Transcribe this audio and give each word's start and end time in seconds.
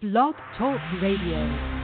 Blog 0.00 0.34
Talk 0.56 0.80
Radio. 1.02 1.79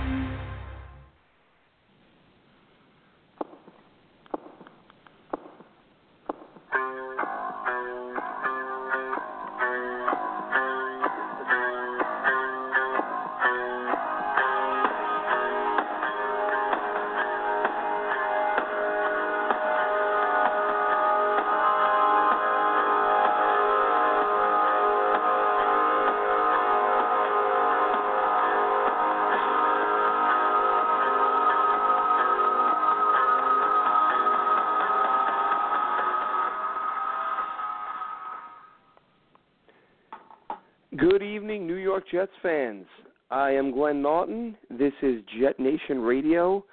Jets 42.10 42.33
fans. 42.42 42.87
I 43.30 43.51
am 43.51 43.73
Glenn 43.73 44.01
Naughton. 44.01 44.56
This 44.70 44.92
is 45.02 45.23
Jet 45.41 45.59
Nation 45.59 45.98
Radio, 46.01 46.65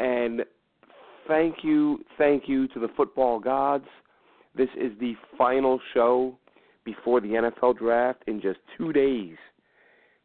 and 0.00 0.42
thank 1.28 1.56
you, 1.62 2.00
thank 2.18 2.48
you 2.48 2.66
to 2.68 2.80
the 2.80 2.88
football 2.96 3.38
gods. 3.38 3.86
This 4.56 4.68
is 4.76 4.92
the 4.98 5.14
final 5.38 5.80
show 5.92 6.36
before 6.84 7.20
the 7.20 7.28
NFL 7.28 7.78
draft 7.78 8.22
in 8.26 8.40
just 8.40 8.58
two 8.76 8.92
days, 8.92 9.36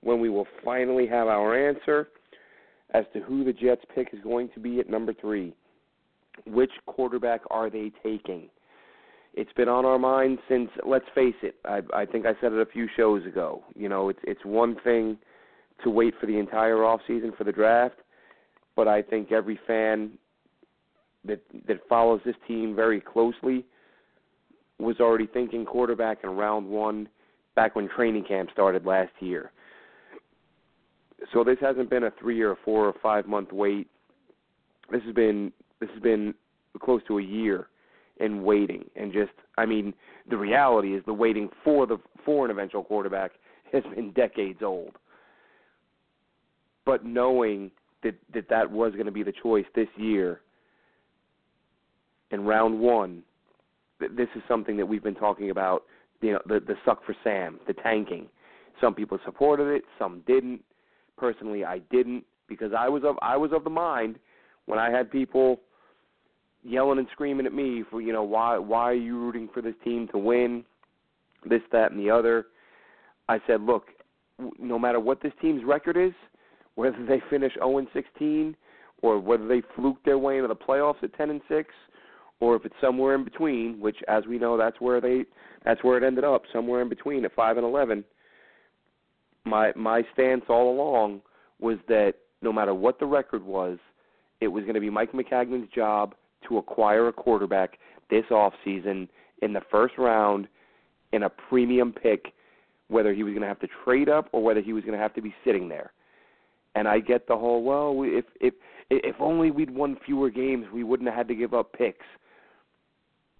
when 0.02 0.20
we 0.20 0.30
will 0.30 0.48
finally 0.66 1.06
have 1.06 1.28
our 1.28 1.70
answer 1.70 2.10
as 2.94 3.06
to 3.14 3.20
who 3.20 3.44
the 3.44 3.54
Jets 3.54 3.84
pick 3.94 4.10
is 4.14 4.20
going 4.24 4.50
to 4.56 4.60
be 4.60 4.80
at 4.80 4.90
number 4.90 5.14
three. 5.14 5.54
Which 6.48 6.72
quarterback 6.88 7.42
are 7.52 7.70
they 7.70 7.92
taking? 8.04 8.50
It's 9.34 9.54
been 9.54 9.70
on 9.70 9.86
our 9.86 10.00
minds 10.00 10.42
since 10.50 10.70
let's 10.86 11.06
face 11.14 11.36
it 11.42 11.56
i 11.66 11.82
i 11.94 12.06
think 12.06 12.26
i 12.26 12.34
said 12.42 12.52
it 12.54 12.60
a 12.60 12.66
few 12.66 12.88
shows 12.98 13.26
ago 13.26 13.64
you 13.76 13.90
know 13.90 14.10
it's 14.10 14.20
it's 14.24 14.44
one 14.44 14.76
thing 14.84 15.18
to 15.84 15.90
wait 15.90 16.14
for 16.20 16.26
the 16.26 16.38
entire 16.38 16.84
off 16.84 17.00
season 17.08 17.32
for 17.38 17.44
the 17.44 17.52
draft 17.52 17.96
but 18.76 18.88
i 18.88 19.02
think 19.02 19.32
every 19.32 19.60
fan 19.68 20.12
that 21.26 21.42
that 21.68 21.80
follows 21.88 22.22
this 22.26 22.36
team 22.48 22.76
very 22.76 23.02
closely 23.02 23.66
was 24.80 25.00
already 25.00 25.28
thinking 25.28 25.66
quarterback 25.66 26.20
in 26.24 26.30
round 26.32 26.68
1 26.68 27.08
back 27.56 27.76
when 27.76 27.90
training 27.90 28.24
camp 28.24 28.50
started 28.52 28.86
last 28.86 29.12
year. 29.20 29.52
So 31.34 31.44
this 31.44 31.58
hasn't 31.60 31.90
been 31.90 32.04
a 32.04 32.12
3 32.20 32.42
or 32.42 32.58
4 32.64 32.86
or 32.86 32.94
5 33.02 33.28
month 33.28 33.52
wait. 33.52 33.88
This 34.90 35.04
has 35.04 35.14
been 35.14 35.52
this 35.80 35.90
has 35.94 36.02
been 36.02 36.34
close 36.82 37.02
to 37.08 37.20
a 37.20 37.22
year 37.22 37.68
and 38.20 38.44
waiting 38.44 38.86
and 38.96 39.14
just 39.14 39.32
I 39.58 39.66
mean 39.66 39.94
the 40.30 40.38
reality 40.38 40.96
is 40.96 41.04
the 41.06 41.14
waiting 41.14 41.50
for 41.64 41.88
the 41.88 41.98
for 42.26 42.46
an 42.46 42.52
eventual 42.52 42.84
quarterback 42.84 43.32
has 43.74 43.84
been 43.96 44.12
decades 44.12 44.62
old. 44.64 44.96
But 46.86 47.06
knowing 47.06 47.72
that 48.04 48.16
that 48.34 48.50
that 48.50 48.72
was 48.72 48.94
going 48.94 49.06
to 49.06 49.12
be 49.12 49.24
the 49.24 49.34
choice 49.44 49.66
this 49.76 49.90
year 49.98 50.42
in 52.32 52.46
round 52.46 52.80
1 52.80 53.24
this 54.00 54.30
is 54.36 54.42
something 54.48 54.78
that 54.78 54.86
we've 54.86 55.04
been 55.04 55.16
talking 55.16 55.50
about 55.50 55.84
you 56.22 56.34
know 56.34 56.40
the 56.46 56.60
the 56.60 56.76
suck 56.86 57.06
for 57.06 57.16
Sam, 57.24 57.60
the 57.68 57.74
tanking. 57.74 58.28
Some 58.82 58.94
people 58.94 59.20
supported 59.26 59.68
it, 59.68 59.84
some 59.98 60.24
didn't. 60.26 60.62
Personally, 61.18 61.66
I 61.66 61.80
didn't 61.92 62.24
because 62.48 62.72
I 62.78 62.88
was 62.88 63.04
of 63.04 63.18
I 63.22 63.36
was 63.38 63.52
of 63.54 63.64
the 63.64 63.70
mind 63.70 64.18
when 64.66 64.80
I 64.80 64.90
had 64.90 65.12
people 65.12 65.60
yelling 66.64 67.00
and 67.00 67.08
screaming 67.12 67.46
at 67.46 67.54
me 67.54 67.84
for 67.90 68.02
you 68.02 68.14
know 68.14 68.24
why 68.24 68.58
why 68.58 68.84
are 68.84 68.94
you 68.94 69.18
rooting 69.18 69.50
for 69.54 69.62
this 69.62 69.76
team 69.84 70.08
to 70.10 70.18
win, 70.18 70.64
this 71.46 71.62
that 71.72 71.92
and 71.92 72.00
the 72.00 72.10
other. 72.10 72.48
I 73.28 73.40
said, 73.46 73.62
look, 73.62 73.88
no 74.58 74.80
matter 74.80 75.00
what 75.00 75.22
this 75.22 75.34
team's 75.42 75.64
record 75.64 75.98
is, 75.98 76.14
whether 76.76 77.06
they 77.06 77.22
finish 77.30 77.54
0 77.56 77.78
and 77.78 77.88
16 77.94 78.56
or 79.02 79.20
whether 79.20 79.48
they 79.48 79.62
fluke 79.76 80.04
their 80.04 80.18
way 80.18 80.38
into 80.38 80.48
the 80.48 80.56
playoffs 80.56 81.04
at 81.04 81.14
10 81.16 81.30
and 81.30 81.42
6 81.48 81.70
or 82.40 82.56
if 82.56 82.66
it's 82.66 82.76
somewhere 82.82 83.16
in 83.16 83.24
between, 83.24 83.80
which 83.80 83.98
as 84.08 84.26
we 84.26 84.40
know 84.40 84.58
that's 84.58 84.80
where 84.80 85.02
they 85.02 85.26
that's 85.66 85.84
where 85.84 85.98
it 85.98 86.04
ended 86.04 86.24
up, 86.24 86.44
somewhere 86.54 86.82
in 86.82 86.90
between 86.90 87.26
at 87.26 87.36
5 87.36 87.58
and 87.58 87.66
11. 87.66 88.04
My 89.46 89.72
my 89.76 90.04
stance 90.14 90.44
all 90.50 90.74
along 90.74 91.22
was 91.60 91.78
that 91.88 92.14
no 92.42 92.54
matter 92.54 92.74
what 92.74 93.00
the 93.00 93.06
record 93.06 93.44
was, 93.44 93.78
it 94.40 94.48
was 94.48 94.64
going 94.64 94.76
to 94.76 94.80
be 94.80 94.90
Mike 94.90 95.12
Maccagnan's 95.12 95.70
job 95.74 96.16
to 96.50 96.58
acquire 96.58 97.08
a 97.08 97.14
quarterback 97.14 97.80
this 98.10 98.26
offseason 98.32 99.08
in 99.42 99.54
the 99.54 99.62
first 99.72 99.98
round 99.98 100.48
in 101.14 101.24
a 101.24 101.30
premium 101.30 101.94
pick, 101.94 102.34
whether 102.88 103.14
he 103.14 103.24
was 103.24 103.32
going 103.32 103.42
to 103.42 103.48
have 103.48 103.60
to 103.60 103.68
trade 103.84 104.10
up 104.10 104.30
or 104.32 104.44
whether 104.44 104.62
he 104.62 104.74
was 104.74 104.84
going 104.84 104.94
to 104.94 105.00
have 105.00 105.14
to 105.14 105.22
be 105.22 105.34
sitting 105.46 105.70
there. 105.70 105.92
And 106.76 106.88
I 106.88 107.00
get 107.00 107.28
the 107.28 107.38
whole 107.38 107.64
well, 107.64 108.04
if 108.04 108.26
if 108.40 108.54
if 108.90 109.16
only 109.20 109.52
we'd 109.52 109.70
won 109.70 109.98
fewer 110.06 110.30
games, 110.30 110.66
we 110.74 110.84
wouldn't 110.84 111.08
have 111.08 111.18
had 111.18 111.28
to 111.30 111.36
give 111.36 111.54
up 111.54 111.74
picks. 111.74 112.06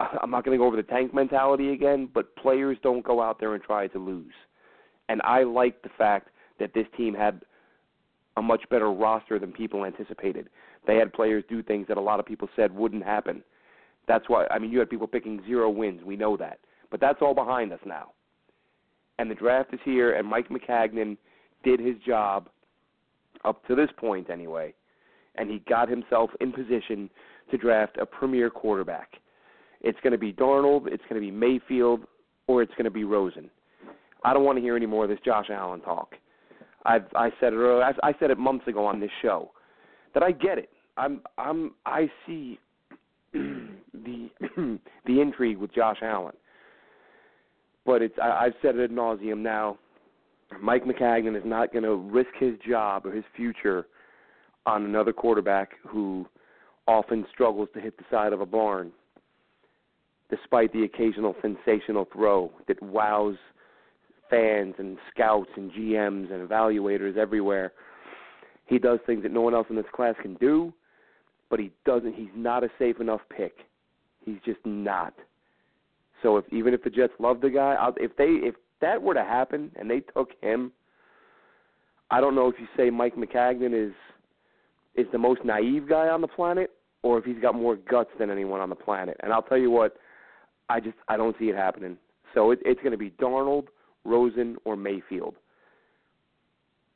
I'm 0.00 0.30
not 0.30 0.44
going 0.44 0.56
to 0.56 0.62
go 0.62 0.66
over 0.66 0.76
the 0.76 0.82
tank 0.82 1.12
mentality 1.12 1.72
again, 1.72 2.08
but 2.12 2.34
players 2.36 2.78
don't 2.82 3.04
go 3.04 3.20
out 3.20 3.38
there 3.40 3.54
and 3.54 3.62
try 3.62 3.86
to 3.88 3.98
lose. 3.98 4.32
And 5.08 5.20
I 5.24 5.42
like 5.42 5.82
the 5.82 5.90
fact 5.98 6.28
that 6.58 6.72
this 6.74 6.86
team 6.96 7.14
had 7.14 7.42
a 8.36 8.42
much 8.42 8.62
better 8.70 8.90
roster 8.92 9.38
than 9.38 9.52
people 9.52 9.84
anticipated. 9.84 10.48
They 10.86 10.96
had 10.96 11.12
players 11.12 11.44
do 11.48 11.62
things 11.62 11.86
that 11.88 11.96
a 11.96 12.00
lot 12.00 12.20
of 12.20 12.26
people 12.26 12.48
said 12.56 12.74
wouldn't 12.74 13.04
happen. 13.04 13.42
That's 14.08 14.28
why 14.28 14.46
I 14.50 14.58
mean 14.58 14.70
you 14.70 14.78
had 14.78 14.90
people 14.90 15.06
picking 15.06 15.42
zero 15.46 15.70
wins. 15.70 16.02
We 16.04 16.16
know 16.16 16.36
that, 16.36 16.58
but 16.90 17.00
that's 17.00 17.20
all 17.20 17.34
behind 17.34 17.72
us 17.72 17.80
now. 17.84 18.12
And 19.18 19.30
the 19.30 19.34
draft 19.34 19.74
is 19.74 19.80
here, 19.84 20.16
and 20.16 20.26
Mike 20.26 20.48
Maccagnan 20.48 21.16
did 21.62 21.78
his 21.78 21.96
job 22.06 22.48
up 23.44 23.66
to 23.66 23.74
this 23.74 23.90
point 23.98 24.30
anyway, 24.30 24.74
and 25.36 25.50
he 25.50 25.58
got 25.68 25.88
himself 25.88 26.30
in 26.40 26.52
position 26.52 27.10
to 27.50 27.58
draft 27.58 27.98
a 27.98 28.06
premier 28.06 28.48
quarterback. 28.48 29.10
It's 29.82 29.98
going 30.02 30.12
to 30.12 30.18
be 30.18 30.32
Darnold, 30.32 30.86
it's 30.86 31.02
going 31.08 31.20
to 31.20 31.26
be 31.26 31.30
Mayfield, 31.30 32.04
or 32.46 32.62
it's 32.62 32.72
going 32.72 32.84
to 32.84 32.90
be 32.90 33.04
Rosen. 33.04 33.50
I 34.24 34.34
don't 34.34 34.44
want 34.44 34.56
to 34.56 34.62
hear 34.62 34.76
any 34.76 34.86
more 34.86 35.04
of 35.04 35.10
this 35.10 35.18
Josh 35.24 35.46
Allen 35.50 35.80
talk. 35.80 36.14
I've 36.84 37.04
I 37.14 37.30
said 37.40 37.52
it 37.52 37.56
earlier. 37.56 37.84
I, 37.84 38.08
I 38.08 38.14
said 38.18 38.30
it 38.30 38.38
months 38.38 38.66
ago 38.66 38.86
on 38.86 39.00
this 39.00 39.10
show 39.20 39.50
that 40.14 40.22
I 40.22 40.32
get 40.32 40.58
it. 40.58 40.70
I'm 40.96 41.22
I'm 41.38 41.72
I 41.86 42.10
see 42.26 42.58
the 43.32 44.30
the 45.06 45.20
intrigue 45.20 45.58
with 45.58 45.74
Josh 45.74 45.98
Allen, 46.02 46.34
but 47.86 48.02
it's 48.02 48.14
I, 48.22 48.46
I've 48.46 48.54
said 48.62 48.76
it 48.76 48.84
ad 48.84 48.90
nauseum 48.90 49.38
now. 49.38 49.78
Mike 50.60 50.84
Maccagnan 50.84 51.36
is 51.36 51.44
not 51.44 51.72
going 51.72 51.84
to 51.84 51.94
risk 51.94 52.30
his 52.38 52.54
job 52.68 53.06
or 53.06 53.12
his 53.12 53.24
future 53.36 53.86
on 54.66 54.84
another 54.84 55.12
quarterback 55.12 55.70
who 55.86 56.26
often 56.88 57.24
struggles 57.32 57.68
to 57.72 57.80
hit 57.80 57.96
the 57.96 58.04
side 58.10 58.32
of 58.32 58.40
a 58.40 58.46
barn, 58.46 58.90
despite 60.28 60.72
the 60.72 60.82
occasional 60.82 61.36
sensational 61.40 62.06
throw 62.12 62.50
that 62.66 62.82
wows 62.82 63.36
fans 64.28 64.74
and 64.78 64.96
scouts 65.12 65.50
and 65.56 65.70
GMs 65.72 66.32
and 66.32 66.48
evaluators 66.48 67.16
everywhere. 67.16 67.72
He 68.70 68.78
does 68.78 69.00
things 69.04 69.22
that 69.24 69.32
no 69.32 69.42
one 69.42 69.52
else 69.52 69.66
in 69.68 69.76
this 69.76 69.84
class 69.92 70.14
can 70.22 70.34
do, 70.34 70.72
but 71.50 71.58
he 71.58 71.70
doesn't. 71.84 72.14
He's 72.14 72.28
not 72.34 72.64
a 72.64 72.68
safe 72.78 73.00
enough 73.00 73.20
pick. 73.36 73.58
He's 74.24 74.38
just 74.44 74.60
not. 74.64 75.12
So 76.22 76.36
if 76.36 76.44
even 76.52 76.72
if 76.72 76.82
the 76.82 76.90
Jets 76.90 77.12
love 77.18 77.40
the 77.40 77.50
guy, 77.50 77.76
if 77.96 78.16
they 78.16 78.46
if 78.46 78.54
that 78.80 79.02
were 79.02 79.14
to 79.14 79.24
happen 79.24 79.72
and 79.76 79.90
they 79.90 80.00
took 80.00 80.30
him, 80.40 80.72
I 82.10 82.20
don't 82.20 82.34
know 82.34 82.48
if 82.48 82.54
you 82.58 82.66
say 82.76 82.90
Mike 82.90 83.16
Maccagnan 83.16 83.74
is 83.74 83.92
is 84.94 85.06
the 85.12 85.18
most 85.18 85.44
naive 85.44 85.88
guy 85.88 86.08
on 86.08 86.20
the 86.20 86.28
planet 86.28 86.70
or 87.02 87.18
if 87.18 87.24
he's 87.24 87.40
got 87.40 87.54
more 87.54 87.76
guts 87.76 88.10
than 88.18 88.30
anyone 88.30 88.60
on 88.60 88.68
the 88.68 88.74
planet. 88.76 89.16
And 89.20 89.32
I'll 89.32 89.42
tell 89.42 89.58
you 89.58 89.70
what, 89.70 89.96
I 90.68 90.80
just 90.80 90.96
I 91.08 91.16
don't 91.16 91.34
see 91.38 91.46
it 91.46 91.56
happening. 91.56 91.96
So 92.34 92.52
it, 92.52 92.60
it's 92.64 92.80
going 92.80 92.92
to 92.92 92.98
be 92.98 93.10
Darnold 93.10 93.66
Rosen, 94.04 94.56
or 94.64 94.76
Mayfield. 94.76 95.34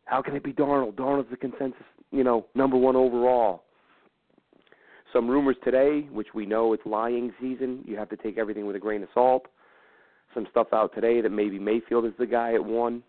How 0.05 0.23
can 0.23 0.37
it 0.37 0.45
be 0.45 0.53
Darnold? 0.53 0.95
Darnold's 0.95 1.31
the 1.31 1.37
consensus, 1.37 1.85
you 2.11 2.25
know, 2.25 2.47
number 2.55 2.77
one 2.77 2.97
overall. 2.97 3.65
Some 5.13 5.29
rumors 5.29 5.57
today, 5.65 6.09
which 6.13 6.29
we 6.35 6.45
know 6.45 6.73
it's 6.73 6.85
lying 6.85 7.33
season. 7.41 7.83
You 7.87 7.97
have 7.97 8.09
to 8.11 8.17
take 8.17 8.37
everything 8.37 8.67
with 8.67 8.77
a 8.77 8.81
grain 8.81 9.03
of 9.03 9.09
salt. 9.15 9.47
Some 10.35 10.47
stuff 10.51 10.69
out 10.73 10.95
today 10.95 11.21
that 11.21 11.31
maybe 11.31 11.59
Mayfield 11.59 12.05
is 12.05 12.13
the 12.19 12.27
guy 12.27 12.55
at 12.55 12.65
one. 12.65 13.03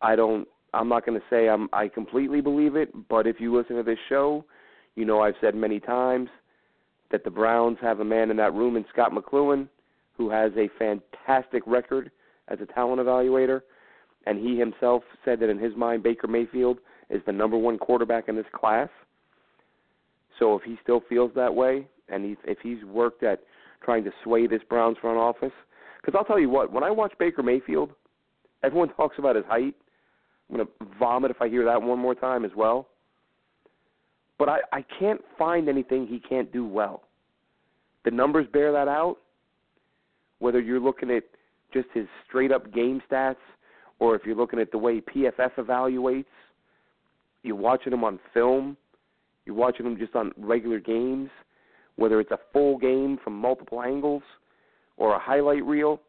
I 0.00 0.14
don't. 0.14 0.46
I'm 0.74 0.88
not 0.88 1.04
going 1.04 1.18
to 1.18 1.26
say 1.28 1.48
I'm. 1.48 1.68
I 1.72 1.88
completely 1.88 2.40
believe 2.40 2.76
it, 2.76 2.90
but 3.08 3.26
if 3.26 3.40
you 3.40 3.56
listen 3.56 3.76
to 3.76 3.82
this 3.82 3.98
show, 4.08 4.44
you 4.94 5.04
know 5.04 5.20
I've 5.20 5.34
said 5.40 5.56
many 5.56 5.80
times 5.80 6.28
that 7.10 7.24
the 7.24 7.30
Browns 7.30 7.78
have 7.80 8.00
a 8.00 8.04
man 8.04 8.30
in 8.30 8.36
that 8.36 8.54
room 8.54 8.76
in 8.76 8.84
Scot 8.92 9.12
McCloughan 9.12 9.68
who 10.18 10.28
has 10.28 10.52
a 10.56 10.68
fantastic 10.78 11.62
record 11.66 12.10
as 12.48 12.58
a 12.60 12.66
talent 12.66 13.00
evaluator, 13.00 13.62
and 14.28 14.38
he 14.38 14.58
himself 14.58 15.02
said 15.24 15.40
that 15.40 15.48
in 15.48 15.58
his 15.58 15.74
mind 15.74 16.02
Baker 16.02 16.26
Mayfield 16.26 16.78
is 17.08 17.22
the 17.24 17.32
number 17.32 17.56
one 17.56 17.78
quarterback 17.78 18.28
in 18.28 18.36
this 18.36 18.44
class. 18.54 18.90
So 20.38 20.54
if 20.54 20.62
he 20.62 20.76
still 20.82 21.02
feels 21.08 21.32
that 21.34 21.52
way, 21.52 21.86
and 22.10 22.24
he's 22.24 22.36
if 22.44 22.58
he's 22.62 22.84
worked 22.84 23.22
at 23.22 23.40
trying 23.82 24.04
to 24.04 24.10
sway 24.22 24.46
this 24.46 24.60
Browns 24.68 24.98
front 25.00 25.16
office, 25.16 25.52
because 26.00 26.16
I'll 26.16 26.26
tell 26.26 26.38
you 26.38 26.50
what, 26.50 26.70
when 26.70 26.84
I 26.84 26.90
watch 26.90 27.14
Baker 27.18 27.42
Mayfield, 27.42 27.90
everyone 28.62 28.90
talks 28.96 29.16
about 29.18 29.34
his 29.34 29.46
height. 29.46 29.74
I'm 30.50 30.58
gonna 30.58 30.68
vomit 30.98 31.30
if 31.30 31.40
I 31.40 31.48
hear 31.48 31.64
that 31.64 31.80
one 31.80 31.98
more 31.98 32.14
time 32.14 32.44
as 32.44 32.52
well. 32.54 32.86
But 34.38 34.50
I, 34.50 34.58
I 34.72 34.84
can't 35.00 35.22
find 35.38 35.70
anything 35.70 36.06
he 36.06 36.20
can't 36.20 36.52
do 36.52 36.66
well. 36.66 37.02
The 38.04 38.10
numbers 38.10 38.46
bear 38.52 38.72
that 38.72 38.88
out. 38.88 39.16
Whether 40.38 40.60
you're 40.60 40.80
looking 40.80 41.10
at 41.10 41.24
just 41.72 41.88
his 41.94 42.06
straight 42.28 42.52
up 42.52 42.72
game 42.72 43.02
stats, 43.10 43.36
or 43.98 44.14
if 44.14 44.22
you're 44.24 44.36
looking 44.36 44.60
at 44.60 44.70
the 44.70 44.78
way 44.78 45.00
PFF 45.00 45.52
evaluates, 45.56 46.24
you're 47.42 47.56
watching 47.56 47.90
them 47.90 48.04
on 48.04 48.18
film, 48.32 48.76
you're 49.44 49.56
watching 49.56 49.84
them 49.84 49.96
just 49.98 50.14
on 50.14 50.32
regular 50.36 50.78
games, 50.78 51.30
whether 51.96 52.20
it's 52.20 52.30
a 52.30 52.38
full 52.52 52.78
game 52.78 53.18
from 53.22 53.34
multiple 53.34 53.82
angles 53.82 54.22
or 54.96 55.14
a 55.14 55.18
highlight 55.18 55.64
reel. 55.64 56.00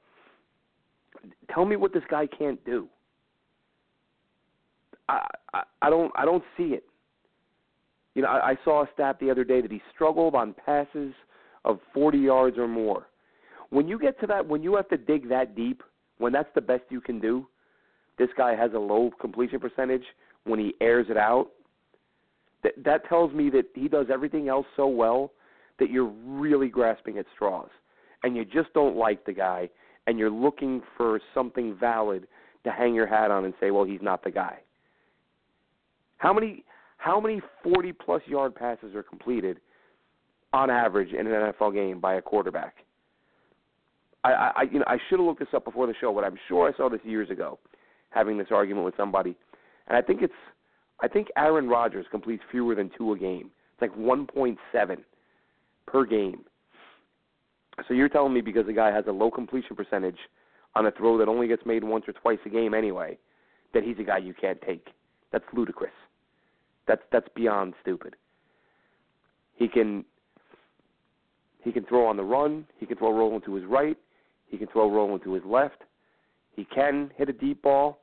Tell 1.54 1.66
me 1.66 1.76
what 1.76 1.94
this 1.94 2.04
guy 2.10 2.28
can't 2.28 2.64
do. 2.66 2.88
I, 5.08 5.28
I 5.54 5.64
I 5.82 5.90
don't 5.90 6.12
I 6.16 6.26
don't 6.26 6.44
see 6.56 6.76
it. 6.76 6.84
You 8.16 8.22
know, 8.24 8.30
I, 8.30 8.52
I 8.52 8.56
saw 8.64 8.84
a 8.84 8.90
stat 8.94 9.18
the 9.20 9.30
other 9.32 9.44
day 9.44 9.62
that 9.62 9.72
he 9.72 9.82
struggled 9.94 10.36
on 10.36 10.54
passes 10.66 11.14
of 11.66 11.80
40 11.94 12.18
yards 12.18 12.58
or 12.58 12.68
more. 12.68 13.08
When 13.70 13.88
you 13.88 14.00
get 14.00 14.20
to 14.22 14.28
that, 14.28 14.48
when 14.48 14.64
you 14.64 14.76
have 14.76 14.90
to 14.90 14.98
dig 14.98 15.30
that 15.30 15.56
deep, 15.56 15.84
when 16.18 16.34
that's 16.34 16.50
the 16.56 16.62
best 16.62 16.84
you 16.90 17.02
can 17.02 17.20
do, 17.20 17.48
this 18.20 18.30
guy 18.38 18.56
has 18.56 18.72
a 18.76 18.80
low 18.80 19.10
completion 19.20 19.60
percentage 19.60 20.04
when 20.44 20.60
he 20.60 20.76
airs 20.82 21.08
it 21.10 21.18
out. 21.18 21.48
That 22.62 22.74
that 22.84 23.08
tells 23.10 23.34
me 23.34 23.50
that 23.52 23.66
he 23.74 23.88
does 23.88 24.08
everything 24.12 24.50
else 24.50 24.68
so 24.76 24.88
well 24.88 25.32
that 25.80 25.90
you're 25.90 26.14
really 26.26 26.68
grasping 26.68 27.18
at 27.18 27.26
straws, 27.34 27.70
and 28.24 28.36
you 28.36 28.44
just 28.44 28.74
don't 28.74 28.98
like 28.98 29.26
the 29.26 29.34
guy, 29.34 29.70
and 30.06 30.20
you're 30.20 30.30
looking 30.30 30.82
for 30.98 31.22
something 31.34 31.76
valid 31.80 32.28
to 32.66 32.72
hang 32.72 32.94
your 32.94 33.08
hat 33.08 33.32
on 33.32 33.46
and 33.46 33.54
say, 33.62 33.72
well, 33.72 33.86
he's 33.86 34.02
not 34.02 34.24
the 34.24 34.32
guy. 34.32 34.60
How 36.18 36.34
many 36.34 36.66
how 36.98 37.22
many 37.22 37.42
40 37.64 37.94
plus 37.94 38.22
yard 38.28 38.54
passes 38.54 38.94
are 38.94 39.04
completed 39.04 39.62
on 40.52 40.70
average 40.70 41.14
in 41.14 41.28
an 41.28 41.54
NFL 41.54 41.74
game 41.74 42.02
by 42.02 42.16
a 42.16 42.22
quarterback? 42.22 42.76
I, 44.26 44.52
I 44.58 44.62
you 44.64 44.80
know 44.80 44.86
I 44.86 44.98
should 45.08 45.20
have 45.20 45.26
looked 45.26 45.40
this 45.40 45.48
up 45.56 45.64
before 45.64 45.88
the 45.88 45.94
show, 46.02 46.14
but 46.14 46.26
I'm 46.26 46.38
sure 46.50 46.68
I 46.68 46.76
saw 46.76 46.90
this 46.90 47.00
years 47.06 47.30
ago, 47.30 47.58
having 48.10 48.38
this 48.38 48.48
argument 48.52 48.86
with 48.86 48.96
somebody, 48.98 49.36
and 49.88 49.98
I 49.98 50.02
think 50.02 50.22
it's 50.22 50.34
I 51.02 51.08
think 51.08 51.28
Aaron 51.38 51.70
Rodgers 51.70 52.06
completes 52.12 52.44
fewer 52.52 52.76
than 52.76 52.92
two 52.98 53.14
a 53.14 53.18
game. 53.18 53.52
It's 53.74 53.82
like 53.82 53.96
1.7 53.96 54.58
per 55.88 56.06
game. 56.06 56.44
So 57.88 57.94
you're 57.94 58.10
telling 58.10 58.34
me 58.34 58.42
because 58.42 58.66
the 58.66 58.74
guy 58.74 58.92
has 58.92 59.06
a 59.08 59.12
low 59.12 59.32
completion 59.32 59.76
percentage 59.76 60.18
on 60.76 60.86
a 60.86 60.92
throw 60.92 61.18
that 61.18 61.28
only 61.28 61.48
gets 61.48 61.66
made 61.66 61.84
once 61.84 62.06
or 62.08 62.14
twice 62.14 62.40
a 62.46 62.50
game 62.50 62.74
anyway, 62.74 63.18
that 63.74 63.84
he's 63.84 63.98
a 64.00 64.04
guy 64.04 64.18
you 64.18 64.34
can't 64.34 64.62
take. 64.62 64.90
That's 65.32 65.46
ludicrous. 65.54 65.92
That's 66.88 67.02
that's 67.12 67.28
beyond 67.36 67.76
stupid. 67.82 68.16
He 69.56 69.68
can 69.68 70.04
he 71.62 71.72
can 71.72 71.86
throw 71.86 72.08
on 72.08 72.18
the 72.18 72.24
run. 72.24 72.66
He 72.78 72.86
can 72.86 72.98
throw 72.98 73.14
rolling 73.14 73.42
to 73.42 73.56
his 73.56 73.66
right. 73.66 73.98
He 74.48 74.58
can 74.58 74.68
throw 74.68 74.92
rolling 74.92 75.22
to 75.22 75.34
his 75.34 75.44
left. 75.46 75.84
He 76.60 76.66
can 76.66 77.10
hit 77.16 77.30
a 77.30 77.32
deep 77.32 77.62
ball. 77.62 78.02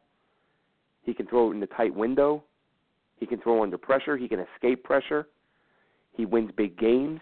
He 1.02 1.12
can 1.12 1.26
throw 1.26 1.50
it 1.50 1.54
in 1.54 1.60
the 1.60 1.66
tight 1.66 1.94
window. 1.94 2.42
He 3.18 3.26
can 3.26 3.38
throw 3.38 3.62
under 3.62 3.76
pressure. 3.76 4.16
He 4.16 4.28
can 4.28 4.40
escape 4.40 4.82
pressure. 4.82 5.28
He 6.14 6.24
wins 6.24 6.50
big 6.56 6.78
games. 6.78 7.20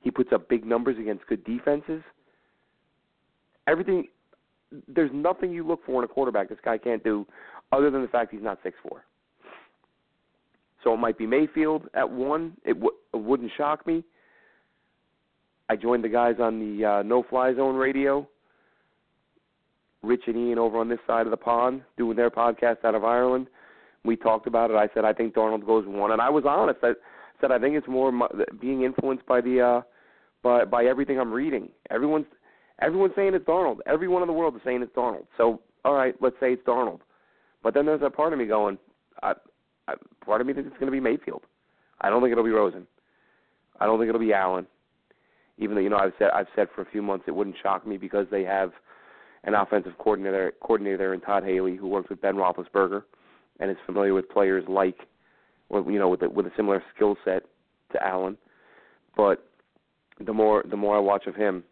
He 0.00 0.10
puts 0.10 0.32
up 0.32 0.48
big 0.48 0.66
numbers 0.66 0.98
against 0.98 1.28
good 1.28 1.44
defenses. 1.44 2.02
Everything 3.68 4.08
there's 4.88 5.12
nothing 5.14 5.52
you 5.52 5.64
look 5.64 5.86
for 5.86 6.02
in 6.02 6.04
a 6.04 6.12
quarterback 6.12 6.48
this 6.48 6.58
guy 6.64 6.76
can't 6.76 7.04
do 7.04 7.24
other 7.70 7.88
than 7.88 8.02
the 8.02 8.08
fact 8.08 8.32
he's 8.32 8.42
not 8.42 8.58
six 8.64 8.76
four. 8.82 9.04
So 10.82 10.92
it 10.92 10.96
might 10.96 11.16
be 11.16 11.24
Mayfield 11.24 11.88
at 11.94 12.10
one. 12.10 12.56
It, 12.64 12.72
w- 12.72 12.96
it 13.14 13.16
wouldn't 13.16 13.52
shock 13.56 13.86
me. 13.86 14.02
I 15.68 15.76
joined 15.76 16.02
the 16.02 16.08
guys 16.08 16.34
on 16.40 16.58
the 16.58 16.84
uh, 16.84 17.02
No 17.04 17.22
Fly 17.22 17.54
Zone 17.54 17.76
radio. 17.76 18.28
Rich 20.06 20.24
and 20.26 20.36
Ian 20.36 20.58
over 20.58 20.78
on 20.78 20.88
this 20.88 20.98
side 21.06 21.26
of 21.26 21.30
the 21.30 21.36
pond 21.36 21.82
doing 21.96 22.16
their 22.16 22.30
podcast 22.30 22.84
out 22.84 22.94
of 22.94 23.04
Ireland. 23.04 23.48
We 24.04 24.16
talked 24.16 24.46
about 24.46 24.70
it. 24.70 24.76
I 24.76 24.88
said 24.94 25.04
I 25.04 25.12
think 25.12 25.34
Darnold 25.34 25.66
goes 25.66 25.84
one, 25.86 26.12
and 26.12 26.20
I 26.20 26.30
was 26.30 26.44
honest. 26.46 26.78
I 26.82 26.92
said 27.40 27.50
I 27.50 27.58
think 27.58 27.76
it's 27.76 27.88
more 27.88 28.12
being 28.60 28.82
influenced 28.82 29.26
by 29.26 29.40
the 29.40 29.60
uh, 29.60 29.80
by 30.42 30.64
by 30.64 30.84
everything 30.84 31.18
I'm 31.18 31.32
reading. 31.32 31.68
Everyone's 31.90 32.26
everyone's 32.80 33.14
saying 33.16 33.34
it's 33.34 33.44
Darnold. 33.44 33.78
Everyone 33.86 34.22
in 34.22 34.28
the 34.28 34.34
world 34.34 34.54
is 34.54 34.62
saying 34.64 34.82
it's 34.82 34.94
Darnold. 34.94 35.26
So 35.36 35.60
all 35.84 35.94
right, 35.94 36.14
let's 36.20 36.36
say 36.40 36.52
it's 36.52 36.66
Darnold. 36.66 37.00
But 37.62 37.74
then 37.74 37.86
there's 37.86 38.02
a 38.02 38.10
part 38.10 38.32
of 38.32 38.38
me 38.38 38.46
going, 38.46 38.78
I, 39.22 39.32
I, 39.88 39.94
part 40.24 40.40
of 40.40 40.46
me 40.46 40.52
thinks 40.52 40.68
it's 40.68 40.78
going 40.78 40.86
to 40.86 40.92
be 40.92 41.00
Mayfield. 41.00 41.42
I 42.00 42.10
don't 42.10 42.22
think 42.22 42.32
it'll 42.32 42.44
be 42.44 42.50
Rosen. 42.50 42.86
I 43.80 43.86
don't 43.86 43.98
think 43.98 44.08
it'll 44.08 44.20
be 44.20 44.32
Allen. 44.32 44.66
Even 45.58 45.74
though 45.74 45.80
you 45.80 45.90
know 45.90 45.96
I've 45.96 46.12
said 46.18 46.30
I've 46.34 46.48
said 46.54 46.68
for 46.74 46.82
a 46.82 46.90
few 46.90 47.02
months 47.02 47.24
it 47.26 47.34
wouldn't 47.34 47.56
shock 47.62 47.86
me 47.86 47.96
because 47.96 48.26
they 48.30 48.44
have 48.44 48.72
an 49.46 49.54
offensive 49.54 49.92
coordinator 49.98 50.52
coordinator 50.60 50.98
there 50.98 51.14
in 51.14 51.20
Todd 51.20 51.44
Haley 51.44 51.76
who 51.76 51.88
works 51.88 52.10
with 52.10 52.20
Ben 52.20 52.34
Roethlisberger 52.34 53.02
and 53.60 53.70
is 53.70 53.76
familiar 53.86 54.12
with 54.12 54.28
players 54.28 54.64
like, 54.68 55.06
or 55.68 55.90
you 55.90 55.98
know, 55.98 56.08
with 56.08 56.22
a, 56.22 56.28
with 56.28 56.46
a 56.46 56.52
similar 56.56 56.82
skill 56.94 57.16
set 57.24 57.44
to 57.92 58.06
Allen. 58.06 58.36
But 59.16 59.46
the 60.24 60.32
more 60.32 60.64
the 60.68 60.76
more 60.76 60.96
I 60.96 61.00
watch 61.00 61.26
of 61.26 61.34
him, 61.34 61.64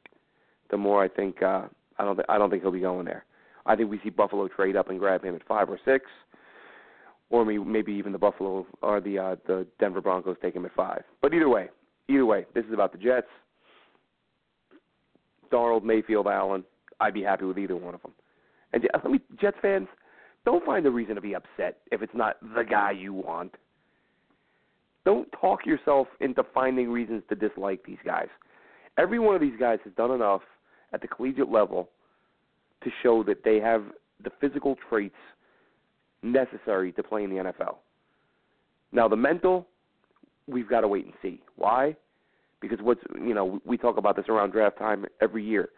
the 0.70 0.76
more 0.76 1.02
I 1.02 1.08
think 1.08 1.42
uh, 1.42 1.66
I 1.98 2.04
don't 2.04 2.16
th- 2.16 2.26
I 2.28 2.38
don't 2.38 2.50
think 2.50 2.62
he'll 2.62 2.70
be 2.70 2.80
going 2.80 3.04
there. 3.04 3.24
I 3.66 3.76
think 3.76 3.90
we 3.90 4.00
see 4.02 4.10
Buffalo 4.10 4.48
trade 4.48 4.76
up 4.76 4.90
and 4.90 4.98
grab 4.98 5.24
him 5.24 5.34
at 5.34 5.46
five 5.46 5.68
or 5.68 5.78
six 5.84 6.06
or 7.30 7.44
maybe 7.44 7.92
even 7.92 8.12
the 8.12 8.18
Buffalo 8.18 8.66
or 8.82 9.00
the 9.00 9.18
uh, 9.18 9.36
the 9.46 9.66
Denver 9.80 10.00
Broncos 10.00 10.36
take 10.40 10.54
him 10.54 10.64
at 10.64 10.74
five. 10.74 11.02
But 11.20 11.34
either 11.34 11.48
way, 11.48 11.68
either 12.08 12.26
way, 12.26 12.46
this 12.54 12.64
is 12.64 12.72
about 12.72 12.92
the 12.92 12.98
Jets. 12.98 13.26
Darnold, 15.50 15.82
Mayfield, 15.82 16.26
Allen. 16.26 16.64
I'd 17.00 17.14
be 17.14 17.22
happy 17.22 17.44
with 17.44 17.58
either 17.58 17.76
one 17.76 17.94
of 17.94 18.02
them. 18.02 18.12
And 18.72 18.88
let 18.92 19.10
me, 19.10 19.20
Jets 19.40 19.56
fans, 19.62 19.88
don't 20.44 20.64
find 20.64 20.84
a 20.86 20.90
reason 20.90 21.14
to 21.14 21.20
be 21.20 21.34
upset 21.34 21.78
if 21.90 22.02
it's 22.02 22.14
not 22.14 22.36
the 22.54 22.62
guy 22.62 22.90
you 22.90 23.12
want. 23.12 23.54
Don't 25.04 25.28
talk 25.38 25.66
yourself 25.66 26.08
into 26.20 26.42
finding 26.54 26.90
reasons 26.90 27.22
to 27.28 27.34
dislike 27.34 27.84
these 27.86 27.98
guys. 28.04 28.28
Every 28.98 29.18
one 29.18 29.34
of 29.34 29.40
these 29.40 29.58
guys 29.58 29.78
has 29.84 29.92
done 29.94 30.10
enough 30.10 30.42
at 30.92 31.00
the 31.00 31.08
collegiate 31.08 31.50
level 31.50 31.90
to 32.82 32.90
show 33.02 33.22
that 33.24 33.44
they 33.44 33.58
have 33.60 33.84
the 34.22 34.30
physical 34.40 34.76
traits 34.88 35.14
necessary 36.22 36.92
to 36.92 37.02
play 37.02 37.24
in 37.24 37.30
the 37.30 37.36
NFL. 37.36 37.76
Now 38.92 39.08
the 39.08 39.16
mental, 39.16 39.66
we've 40.46 40.68
got 40.68 40.82
to 40.82 40.88
wait 40.88 41.04
and 41.04 41.14
see. 41.20 41.40
Why? 41.56 41.96
Because 42.60 42.78
what's 42.80 43.00
you 43.14 43.34
know 43.34 43.60
we 43.66 43.76
talk 43.76 43.98
about 43.98 44.16
this 44.16 44.26
around 44.28 44.52
draft 44.52 44.78
time 44.78 45.04
every 45.20 45.44
year. 45.44 45.70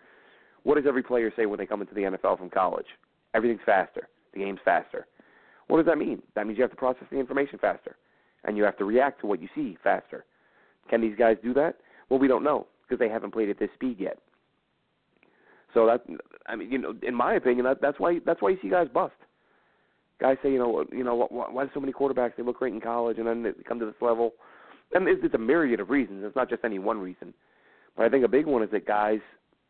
What 0.67 0.75
does 0.75 0.85
every 0.87 1.03
player 1.03 1.33
say 1.37 1.47
when 1.47 1.59
they 1.59 1.67
come 1.67 1.81
into 1.81 1.95
the 1.95 2.03
NFL 2.03 2.39
from 2.39 2.51
college? 2.51 2.87
Everything's 3.35 3.61
faster. 3.65 4.09
The 4.35 4.41
game's 4.41 4.59
faster. 4.65 5.07
What 5.69 5.77
does 5.77 5.87
that 5.87 5.97
mean? 5.97 6.23
That 6.35 6.47
means 6.47 6.59
you 6.59 6.63
have 6.63 6.71
to 6.73 6.77
process 6.77 7.05
the 7.11 7.19
information 7.19 7.59
faster, 7.59 7.97
and 8.45 8.57
you 8.57 8.65
have 8.65 8.77
to 8.79 8.85
react 8.85 9.21
to 9.21 9.27
what 9.27 9.41
you 9.41 9.49
see 9.55 9.79
faster. 9.83 10.25
Can 10.91 11.01
these 11.01 11.17
guys 11.17 11.37
do 11.43 11.55
that? 11.55 11.77
Well, 12.09 12.19
we 12.19 12.29
don't 12.29 12.45
know 12.45 12.67
because 12.83 12.99
they 12.99 13.09
haven't 13.09 13.33
played 13.33 13.49
at 13.49 13.59
this 13.59 13.71
speed 13.75 13.99
yet. 13.99 14.19
So 15.73 15.87
that 15.87 16.05
I 16.47 16.57
mean, 16.57 16.71
you 16.71 16.79
know, 16.79 16.95
in 17.03 17.15
my 17.15 17.35
opinion, 17.35 17.65
that, 17.65 17.81
that's 17.81 17.99
why 17.99 18.19
that's 18.25 18.43
why 18.43 18.51
you 18.51 18.59
see 18.61 18.69
guys 18.69 18.89
bust 18.93 19.15
guys 20.21 20.37
say, 20.43 20.51
you 20.51 20.59
know, 20.59 20.85
you 20.93 21.05
know, 21.05 21.27
why, 21.31 21.65
do 21.65 21.71
so 21.75 21.81
many 21.81 21.93
quarterbacks 21.93 22.33
they 22.37 22.43
look 22.43 22.59
great 22.59 22.73
in 22.73 22.81
college 22.81 23.19
and 23.19 23.27
then 23.27 23.43
they 23.43 23.51
come 23.67 23.79
to 23.79 23.87
this 23.87 23.95
level? 24.01 24.33
And 24.93 25.07
it's, 25.09 25.21
it's 25.25 25.35
a 25.35 25.39
myriad 25.39 25.81
of 25.81 25.91
reasons. 25.91 26.23
It's 26.25 26.37
not 26.37 26.49
just 26.49 26.65
any 26.65 26.79
one 26.79 27.01
reason. 27.01 27.35
But 27.97 28.07
I 28.07 28.09
think 28.09 28.25
a 28.25 28.29
big 28.29 28.47
one 28.47 28.63
is 28.63 28.71
that 28.71 28.87
guys, 28.87 29.21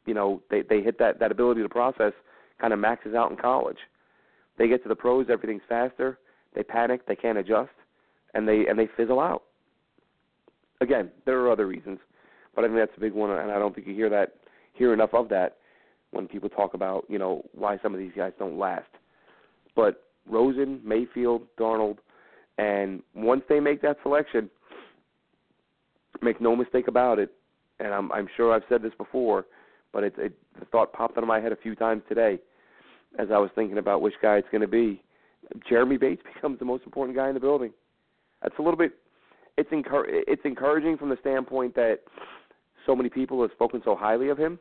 you 0.07 0.15
know, 0.15 0.43
they 0.51 0.63
they 0.63 0.81
hit 0.81 0.99
that 0.99 1.19
that 1.21 1.31
ability 1.31 1.63
to 1.63 1.69
process 1.69 2.13
kind 2.61 2.73
of 2.73 2.79
maxes 2.79 3.15
out 3.15 3.31
in 3.31 3.37
college. 3.37 3.79
They 4.59 4.69
get 4.69 4.83
to 4.85 4.89
the 4.89 4.97
pros, 4.97 5.27
everything's 5.31 5.63
faster. 5.69 6.19
They 6.55 6.63
panic, 6.63 7.07
they 7.07 7.17
can't 7.17 7.39
adjust, 7.39 7.73
and 8.35 8.49
they 8.49 8.67
and 8.67 8.79
they 8.79 8.89
fizzle 8.97 9.21
out. 9.21 9.43
Again, 10.81 11.11
there 11.25 11.41
are 11.41 11.51
other 11.51 11.67
reasons, 11.67 11.99
but 12.55 12.65
I 12.65 12.69
think 12.69 12.79
that's 12.79 12.97
a 12.97 13.01
big 13.01 13.13
one, 13.13 13.31
and 13.31 13.51
I 13.51 13.59
don't 13.59 13.75
think 13.75 13.87
you 13.87 13.95
hear 13.95 14.11
that 14.11 14.35
hear 14.73 14.93
enough 14.93 15.15
of 15.15 15.29
that 15.31 15.57
when 16.11 16.29
people 16.29 16.49
talk 16.49 16.75
about 16.75 17.05
you 17.09 17.19
know 17.19 17.45
why 17.53 17.79
some 17.83 17.93
of 17.93 18.01
these 18.01 18.13
guys 18.17 18.33
don't 18.39 18.59
last. 18.59 18.89
But 19.75 20.05
Rosen, 20.29 20.81
Mayfield, 20.85 21.43
Darnold, 21.59 21.99
and 22.59 23.03
once 23.15 23.43
they 23.49 23.61
make 23.61 23.83
that 23.83 23.99
selection, 24.03 24.51
make 26.23 26.41
no 26.41 26.57
mistake 26.57 26.89
about 26.89 27.19
it. 27.19 27.31
And 27.79 27.93
I'm, 27.93 28.11
I'm 28.13 28.29
sure 28.37 28.55
I've 28.55 28.63
said 28.69 28.83
this 28.83 28.95
before, 28.97 29.47
but 29.97 30.05
it, 30.05 30.15
it, 30.19 30.33
the 30.61 30.67
thought 30.67 30.93
popped 30.93 31.17
into 31.17 31.27
my 31.27 31.41
head 31.41 31.53
a 31.53 31.57
few 31.57 31.75
times 31.75 32.03
today. 32.07 32.39
as 33.19 33.29
I 33.33 33.39
was 33.39 33.49
thinking 33.55 33.79
about 33.79 34.03
which 34.03 34.13
guy 34.21 34.37
it's 34.37 34.49
going 34.53 34.61
to 34.61 34.69
be, 34.69 35.03
Jeremy 35.67 35.97
Bates 35.97 36.21
becomes 36.35 36.59
the 36.59 36.67
most 36.67 36.85
important 36.85 37.17
guy 37.17 37.29
in 37.29 37.35
the 37.35 37.41
building. 37.41 37.73
That's 38.43 38.55
a 38.59 38.63
little 38.63 38.77
bit. 38.77 38.93
It's 39.57 39.71
encour- 39.71 40.05
It's 40.07 40.43
encouraging 40.45 40.99
from 40.99 41.09
the 41.09 41.17
standpoint 41.23 41.75
that 41.77 42.01
so 42.85 42.95
many 42.95 43.09
people 43.09 43.41
have 43.41 43.53
spoken 43.53 43.81
so 43.87 43.97
highly 43.97 44.29
of 44.29 44.37
him, 44.37 44.59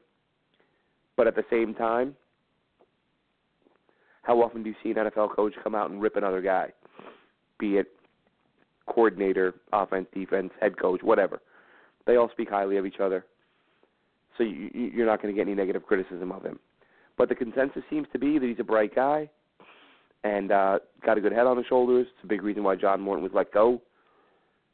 but 1.18 1.28
at 1.28 1.36
the 1.36 1.44
same 1.50 1.74
time, 1.74 2.16
how 4.22 4.42
often 4.42 4.64
do 4.64 4.70
you 4.70 4.76
see 4.82 4.92
an 4.92 4.96
NFL 4.96 5.36
coach 5.36 5.54
come 5.62 5.76
out 5.76 5.90
and 5.90 6.02
rip 6.02 6.16
another 6.16 6.40
guy, 6.40 6.70
be 7.60 7.76
it 7.76 7.88
coordinator, 8.88 9.54
offense, 9.74 10.08
defense, 10.14 10.52
head 10.62 10.80
coach, 10.80 11.04
whatever? 11.04 11.42
They 12.08 12.16
all 12.16 12.30
speak 12.30 12.50
highly 12.50 12.78
of 12.78 12.86
each 12.86 13.02
other, 13.02 13.26
so 14.38 14.44
you, 14.44 14.70
you're 14.74 15.06
not 15.06 15.22
going 15.22 15.34
to 15.34 15.38
get 15.38 15.48
any 15.48 15.56
negative 15.56 15.86
criticism 15.86 16.32
of 16.32 16.44
him. 16.44 16.60
But 17.18 17.30
the 17.30 17.36
consensus 17.36 17.84
seems 17.90 18.08
to 18.14 18.20
be 18.20 18.38
that 18.40 18.46
he's 18.46 18.60
a 18.60 18.64
bright 18.64 18.94
guy 18.94 19.30
and 20.24 20.52
uh, 20.52 20.80
got 21.06 21.18
a 21.18 21.22
good 21.22 21.32
head 21.32 21.48
on 21.48 21.58
his 21.58 21.66
shoulders. 21.68 22.08
It's 22.16 22.24
a 22.24 22.28
big 22.28 22.44
reason 22.44 22.64
why 22.64 22.76
John 22.76 23.00
Morton 23.00 23.24
was 23.24 23.32
let 23.34 23.54
go. 23.54 23.82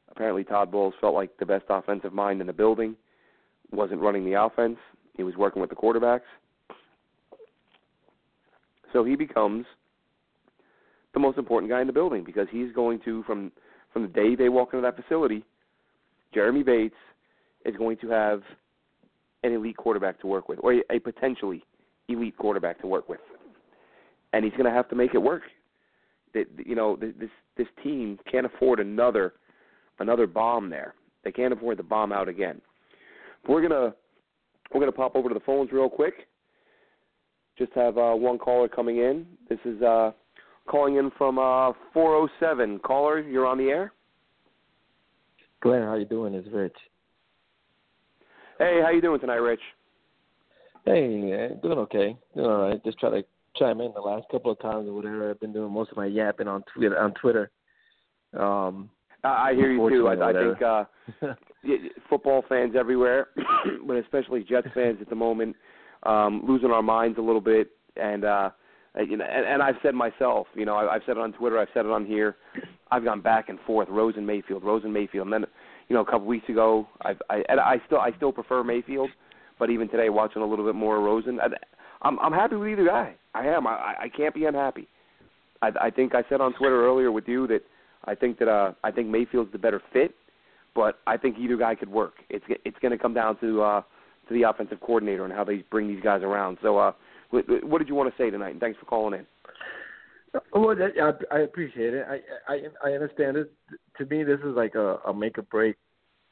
Apparently, 0.10 0.44
Todd 0.44 0.72
Bowles 0.72 0.94
felt 1.00 1.14
like 1.14 1.38
the 1.38 1.46
best 1.46 1.66
offensive 1.70 2.14
mind 2.14 2.42
in 2.42 2.48
the 2.48 2.54
building 2.54 2.96
wasn't 3.72 4.02
running 4.02 4.26
the 4.26 4.42
offense. 4.42 4.78
He 5.16 5.24
was 5.24 5.36
working 5.36 5.62
with 5.62 5.70
the 5.70 5.76
quarterbacks. 5.76 6.22
So 8.92 9.04
he 9.04 9.16
becomes 9.16 9.66
the 11.14 11.20
most 11.20 11.38
important 11.38 11.72
guy 11.72 11.82
in 11.82 11.88
the 11.88 11.94
building 11.94 12.24
because 12.24 12.48
he's 12.52 12.72
going 12.74 13.00
to 13.06 13.24
from 13.24 13.52
from 13.94 14.04
the 14.04 14.08
day 14.08 14.36
they 14.36 14.50
walk 14.50 14.70
into 14.74 14.82
that 14.84 14.96
facility, 14.96 15.44
Jeremy 16.34 16.64
Bates 16.64 16.96
is 17.66 17.76
going 17.76 17.98
to 17.98 18.10
have 18.10 18.42
an 19.44 19.54
elite 19.54 19.78
quarterback 19.78 20.20
to 20.22 20.28
work 20.28 20.50
with, 20.50 20.60
or 20.62 20.74
a, 20.90 21.00
potentially 21.00 21.64
elite 22.08 22.38
quarterback 22.38 22.80
to 22.82 22.88
work 22.88 23.10
with, 23.10 23.20
and 24.34 24.44
he's 24.44 24.54
going 24.54 24.66
to 24.66 24.72
have 24.72 24.90
to 24.90 24.96
make 24.96 25.14
it 25.14 25.22
work. 25.22 25.44
That 26.34 26.46
you 26.66 26.76
know 26.76 26.96
this 26.96 27.30
this 27.58 27.68
team 27.84 28.18
can't 28.32 28.46
afford 28.46 28.80
another 28.80 29.34
another 30.00 30.28
bomb 30.28 30.70
there. 30.70 30.94
They 31.24 31.32
can't 31.32 31.54
afford 31.54 31.78
to 31.78 31.84
bomb 31.84 32.14
out 32.14 32.30
again. 32.30 32.62
We're 33.48 33.62
gonna 33.62 33.94
we're 34.74 34.80
gonna 34.80 34.92
pop 34.92 35.16
over 35.16 35.28
to 35.28 35.34
the 35.34 35.42
phones 35.42 35.72
real 35.72 35.90
quick. 35.90 36.28
Just 37.58 37.74
have 37.74 37.98
uh, 37.98 38.14
one 38.14 38.38
caller 38.38 38.68
coming 38.68 38.98
in. 38.98 39.26
This 39.50 39.60
is 39.66 39.82
uh, 39.82 40.12
calling 40.68 40.96
in 40.96 41.12
from 41.18 41.38
uh, 41.38 41.74
407. 41.94 42.80
Caller, 42.80 43.20
you're 43.20 43.46
on 43.46 43.58
the 43.58 43.66
air. 43.66 43.94
Glenn, 45.62 45.84
how 45.84 45.96
you 45.96 46.06
doing? 46.06 46.34
It's 46.34 46.48
Rich. 46.52 46.76
Hey, 48.62 48.80
how 48.80 48.92
you 48.92 49.02
doing 49.02 49.20
tonight, 49.20 49.38
Rich? 49.38 49.60
Hey, 50.86 51.08
doing 51.64 51.80
okay. 51.80 52.16
Doing 52.36 52.46
all 52.46 52.70
right. 52.70 52.84
Just 52.84 53.00
try 53.00 53.10
to 53.10 53.24
chime 53.58 53.82
in 53.82 53.92
the 53.96 54.02
last 54.02 54.26
couple 54.30 54.52
of 54.52 54.60
times 54.60 54.88
or 54.88 54.94
whatever. 54.94 55.32
I've 55.32 55.40
been 55.40 55.52
doing 55.52 55.74
most 55.74 55.90
of 55.90 55.98
my 55.98 56.06
yapping 56.06 56.48
on 56.48 56.64
Twitter. 56.72 57.00
On 57.00 57.12
Twitter. 57.16 57.50
Um, 58.38 58.92
I 59.24 59.54
hear 59.56 59.72
you 59.72 59.90
too. 59.90 60.08
I, 60.08 60.30
I 60.30 60.34
think 60.34 60.62
uh, 60.62 60.84
football 62.10 62.46
fans 62.48 62.76
everywhere, 62.78 63.30
but 63.88 63.98
especially 63.98 64.44
Jets 64.44 64.68
fans 64.76 65.00
at 65.02 65.10
the 65.10 65.16
moment, 65.16 65.56
um, 66.04 66.44
losing 66.48 66.70
our 66.70 66.84
minds 66.84 67.18
a 67.18 67.22
little 67.22 67.42
bit. 67.42 67.72
And 67.98 68.24
uh, 68.26 68.52
you 68.96 69.18
know, 69.18 69.26
and, 69.26 69.44
and 69.44 69.64
I've 69.64 69.78
said 69.82 69.96
myself, 69.96 70.46
you 70.54 70.66
know, 70.66 70.76
I, 70.76 70.94
I've 70.94 71.02
said 71.08 71.18
it 71.18 71.22
on 71.22 71.34
Twitter, 71.34 71.58
I've 71.58 71.70
said 71.74 71.88
it 71.88 71.92
on 71.92 72.06
here. 72.06 72.36
I've 72.92 73.06
gone 73.06 73.22
back 73.22 73.50
and 73.50 73.58
forth, 73.62 73.88
Rosen 73.90 74.24
Mayfield, 74.24 74.64
Rosen 74.64 74.94
Mayfield, 74.94 75.26
and 75.26 75.34
then 75.34 75.46
you 75.92 75.98
know, 75.98 76.04
a 76.04 76.06
couple 76.06 76.26
weeks 76.26 76.48
ago, 76.48 76.88
I 77.02 77.16
I 77.30 77.44
I 77.50 77.82
still 77.86 78.00
I 78.00 78.12
still 78.16 78.32
prefer 78.32 78.64
Mayfield, 78.64 79.10
but 79.60 79.70
even 79.70 79.90
today, 79.90 80.08
watching 80.08 80.42
a 80.42 80.46
little 80.46 80.64
bit 80.64 80.74
more 80.74 81.02
Rosen, 81.02 81.38
I, 81.42 81.48
I'm 82.02 82.18
I'm 82.20 82.32
happy 82.32 82.56
with 82.56 82.70
either 82.70 82.86
guy. 82.86 83.14
I 83.34 83.48
am. 83.48 83.68
I 83.68 83.96
I 84.00 84.08
can't 84.16 84.34
be 84.34 84.46
unhappy. 84.46 84.88
I 85.62 85.72
I 85.82 85.90
think 85.90 86.16
I 86.16 86.24
said 86.30 86.40
on 86.40 86.54
Twitter 86.54 86.88
earlier 86.88 87.12
with 87.12 87.28
you 87.28 87.46
that 87.48 87.60
I 88.06 88.16
think 88.16 88.40
that 88.40 88.48
uh 88.48 88.72
I 88.86 88.92
think 88.92 89.10
Mayfield's 89.10 89.52
the 89.52 89.58
better 89.58 89.82
fit, 89.92 90.16
but 90.74 91.00
I 91.08 91.18
think 91.18 91.36
either 91.38 91.58
guy 91.58 91.76
could 91.76 91.90
work. 91.90 92.14
It's 92.30 92.46
it's 92.64 92.80
going 92.82 92.94
to 92.94 92.98
come 92.98 93.14
down 93.14 93.38
to 93.42 93.62
uh 93.62 93.82
to 94.30 94.34
the 94.34 94.44
offensive 94.44 94.80
coordinator 94.80 95.26
and 95.26 95.34
how 95.34 95.44
they 95.44 95.66
bring 95.70 95.90
these 95.90 96.02
guys 96.02 96.22
around. 96.24 96.58
So 96.62 96.78
uh 96.78 96.94
what, 97.32 97.44
what 97.66 97.80
did 97.80 97.90
you 97.90 97.96
want 97.96 98.16
to 98.16 98.24
say 98.24 98.30
tonight? 98.30 98.52
And 98.52 98.62
thanks 98.62 98.80
for 98.80 98.86
calling 98.86 99.20
in. 99.20 99.26
Well, 100.54 100.74
I, 100.80 101.36
I 101.36 101.40
appreciate 101.40 101.94
it. 101.94 102.06
I, 102.08 102.54
I 102.54 102.60
I 102.86 102.92
understand 102.94 103.36
it. 103.36 103.52
To 104.02 104.08
me, 104.08 104.24
this 104.24 104.40
is 104.40 104.56
like 104.56 104.74
a, 104.74 104.96
a 105.06 105.14
make 105.14 105.38
or 105.38 105.44
break 105.44 105.76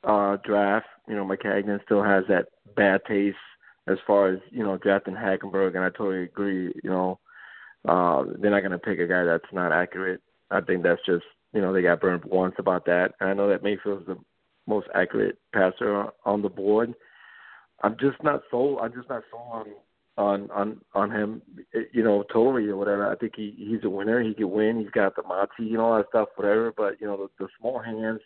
uh, 0.03 0.37
draft. 0.43 0.87
You 1.07 1.15
know, 1.15 1.23
Maccagnan 1.23 1.83
still 1.85 2.01
has 2.01 2.23
that 2.27 2.47
bad 2.75 3.01
taste 3.07 3.37
as 3.87 3.99
far 4.07 4.29
as 4.29 4.39
you 4.49 4.63
know 4.63 4.77
drafting 4.77 5.13
Hackenberg, 5.13 5.75
and 5.75 5.83
I 5.83 5.89
totally 5.89 6.23
agree. 6.23 6.73
You 6.83 6.89
know, 6.89 7.19
uh, 7.87 8.23
they're 8.39 8.49
not 8.49 8.61
going 8.61 8.71
to 8.71 8.79
pick 8.79 8.97
a 8.97 9.05
guy 9.05 9.23
that's 9.23 9.53
not 9.53 9.71
accurate. 9.71 10.19
I 10.49 10.61
think 10.61 10.81
that's 10.81 11.05
just 11.05 11.25
you 11.53 11.61
know 11.61 11.71
they 11.71 11.83
got 11.83 12.01
burned 12.01 12.25
once 12.25 12.55
about 12.57 12.85
that. 12.85 13.11
And 13.19 13.29
I 13.29 13.33
know 13.35 13.47
that 13.49 13.61
Mayfield's 13.61 14.07
the 14.07 14.17
most 14.65 14.87
accurate 14.95 15.37
passer 15.53 16.07
on 16.25 16.41
the 16.41 16.49
board. 16.49 16.95
I'm 17.83 17.97
just 17.99 18.23
not 18.23 18.41
sold. 18.49 18.79
I'm 18.81 18.93
just 18.93 19.09
not 19.09 19.21
sold 19.29 19.47
on 19.51 19.65
on 20.19 20.51
on 20.51 20.81
on 20.93 21.09
him, 21.09 21.41
you 21.93 22.03
know, 22.03 22.23
totally 22.31 22.67
or 22.67 22.75
whatever. 22.75 23.09
I 23.09 23.15
think 23.15 23.33
he 23.37 23.55
he's 23.57 23.83
a 23.85 23.89
winner. 23.89 24.21
He 24.21 24.33
can 24.33 24.51
win. 24.51 24.79
He's 24.79 24.91
got 24.91 25.15
the 25.15 25.23
moxie 25.23 25.69
and 25.69 25.77
all 25.77 25.95
that 25.95 26.09
stuff, 26.09 26.27
whatever. 26.35 26.73
But 26.75 26.99
you 26.99 27.07
know, 27.07 27.17
the, 27.17 27.45
the 27.45 27.49
small 27.59 27.79
hands 27.79 28.19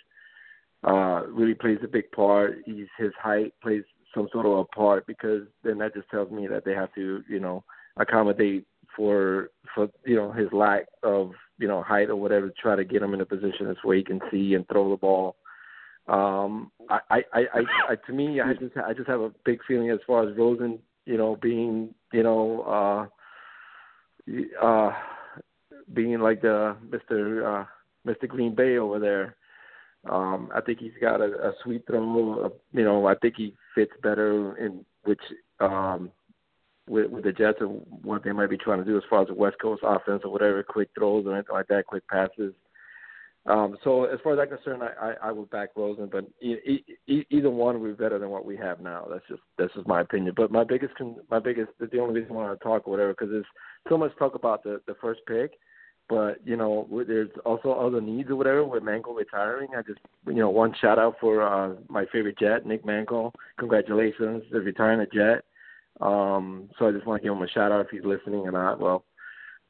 uh 0.85 1.21
really 1.27 1.53
plays 1.53 1.77
a 1.83 1.87
big 1.87 2.11
part. 2.11 2.57
He's 2.65 2.87
his 2.97 3.11
height 3.21 3.53
plays 3.61 3.83
some 4.15 4.27
sort 4.31 4.47
of 4.47 4.53
a 4.53 4.65
part 4.65 5.05
because 5.05 5.43
then 5.63 5.77
that 5.77 5.93
just 5.93 6.09
tells 6.09 6.31
me 6.31 6.47
that 6.47 6.65
they 6.65 6.73
have 6.73 6.93
to, 6.95 7.23
you 7.29 7.39
know, 7.39 7.63
accommodate 7.97 8.65
for 8.95 9.51
for 9.75 9.87
you 10.03 10.15
know 10.15 10.31
his 10.31 10.47
lack 10.51 10.85
of 11.03 11.31
you 11.59 11.67
know 11.67 11.83
height 11.83 12.09
or 12.09 12.15
whatever 12.15 12.47
to 12.47 12.53
try 12.59 12.75
to 12.75 12.83
get 12.83 13.03
him 13.03 13.13
in 13.13 13.21
a 13.21 13.25
position 13.25 13.67
that's 13.67 13.83
where 13.83 13.97
he 13.97 14.03
can 14.03 14.19
see 14.31 14.55
and 14.55 14.67
throw 14.67 14.89
the 14.89 14.97
ball. 14.97 15.35
Um, 16.07 16.71
I, 16.89 16.99
I, 17.09 17.23
I, 17.33 17.61
I, 17.89 17.95
to 18.07 18.13
me, 18.13 18.41
I 18.41 18.53
just 18.53 18.75
I 18.77 18.93
just 18.93 19.07
have 19.07 19.21
a 19.21 19.31
big 19.45 19.59
feeling 19.67 19.89
as 19.91 19.99
far 20.05 20.27
as 20.27 20.35
Rosen, 20.35 20.79
you 21.05 21.17
know, 21.17 21.35
being 21.41 21.93
you 22.11 22.23
know 22.23 23.09
uh, 24.27 24.65
uh, 24.65 24.93
being 25.93 26.19
like 26.19 26.41
the 26.41 26.75
Mister 26.91 27.47
uh, 27.47 27.65
Mister 28.05 28.27
Green 28.27 28.55
Bay 28.55 28.77
over 28.77 28.99
there. 28.99 29.35
Um, 30.09 30.49
I 30.53 30.59
think 30.59 30.79
he's 30.79 30.91
got 30.99 31.21
a, 31.21 31.49
a 31.49 31.53
sweet 31.63 31.85
throw. 31.87 32.51
You 32.73 32.83
know, 32.83 33.07
I 33.07 33.15
think 33.15 33.35
he 33.37 33.55
fits 33.73 33.93
better 34.01 34.57
in 34.57 34.85
which 35.03 35.21
um, 35.59 36.11
with, 36.87 37.09
with 37.09 37.23
the 37.23 37.31
Jets 37.31 37.59
and 37.61 37.81
what 38.01 38.23
they 38.23 38.31
might 38.31 38.49
be 38.49 38.57
trying 38.57 38.79
to 38.79 38.85
do 38.85 38.97
as 38.97 39.03
far 39.09 39.21
as 39.21 39.27
the 39.27 39.33
West 39.33 39.57
Coast 39.61 39.81
offense 39.85 40.21
or 40.25 40.31
whatever, 40.31 40.63
quick 40.63 40.89
throws 40.97 41.25
or 41.25 41.33
anything 41.33 41.55
like 41.55 41.67
that, 41.67 41.85
quick 41.87 42.07
passes. 42.07 42.53
Um, 43.45 43.77
so 43.83 44.05
as 44.05 44.19
far 44.23 44.33
as 44.33 44.39
I'm 44.39 44.55
concerned, 44.55 44.83
I, 44.83 45.07
I, 45.07 45.27
I 45.27 45.31
would 45.31 45.49
back 45.49 45.69
Rosen, 45.75 46.07
but 46.09 46.25
e- 46.41 46.83
e- 47.07 47.25
either 47.29 47.49
one 47.49 47.81
would 47.81 47.97
be 47.97 48.03
better 48.03 48.17
than 48.17 48.29
what 48.29 48.45
we 48.45 48.55
have 48.55 48.79
now. 48.79 49.05
That's 49.09 49.25
just 49.27 49.41
that's 49.57 49.73
just 49.73 49.87
my 49.87 49.99
opinion. 49.99 50.33
But 50.35 50.49
my 50.49 50.63
biggest 50.63 50.93
my 51.29 51.39
biggest 51.39 51.71
the 51.79 51.99
only 51.99 52.21
reason 52.21 52.31
I 52.31 52.35
want 52.35 52.57
to 52.57 52.63
talk 52.63 52.87
or 52.87 52.91
whatever 52.91 53.11
because 53.11 53.29
there's 53.31 53.45
so 53.89 53.97
much 53.97 54.17
talk 54.17 54.35
about 54.35 54.63
the 54.63 54.79
the 54.87 54.95
first 55.01 55.19
pick, 55.27 55.55
but 56.07 56.35
you 56.45 56.55
know 56.55 56.87
there's 57.05 57.29
also 57.45 57.73
other 57.73 57.99
needs 57.99 58.29
or 58.29 58.37
whatever 58.37 58.63
with 58.63 58.81
Mangold 58.81 59.17
retiring. 59.17 59.69
I 59.77 59.81
just 59.81 59.99
you 60.25 60.35
know 60.35 60.49
one 60.49 60.73
shout 60.79 60.97
out 60.97 61.15
for 61.19 61.41
uh, 61.41 61.75
my 61.89 62.05
favorite 62.13 62.39
Jet, 62.39 62.65
Nick 62.65 62.85
Mangold. 62.85 63.35
Congratulations, 63.59 64.43
for 64.49 64.61
retiring 64.61 65.01
a 65.01 65.07
Jet. 65.07 65.43
Um, 65.99 66.69
so 66.79 66.87
I 66.87 66.91
just 66.93 67.05
want 67.05 67.21
to 67.21 67.27
give 67.27 67.35
him 67.35 67.43
a 67.43 67.49
shout 67.49 67.73
out 67.73 67.81
if 67.81 67.91
he's 67.91 68.05
listening 68.05 68.47
or 68.47 68.51
not. 68.53 68.79
Well, 68.79 69.03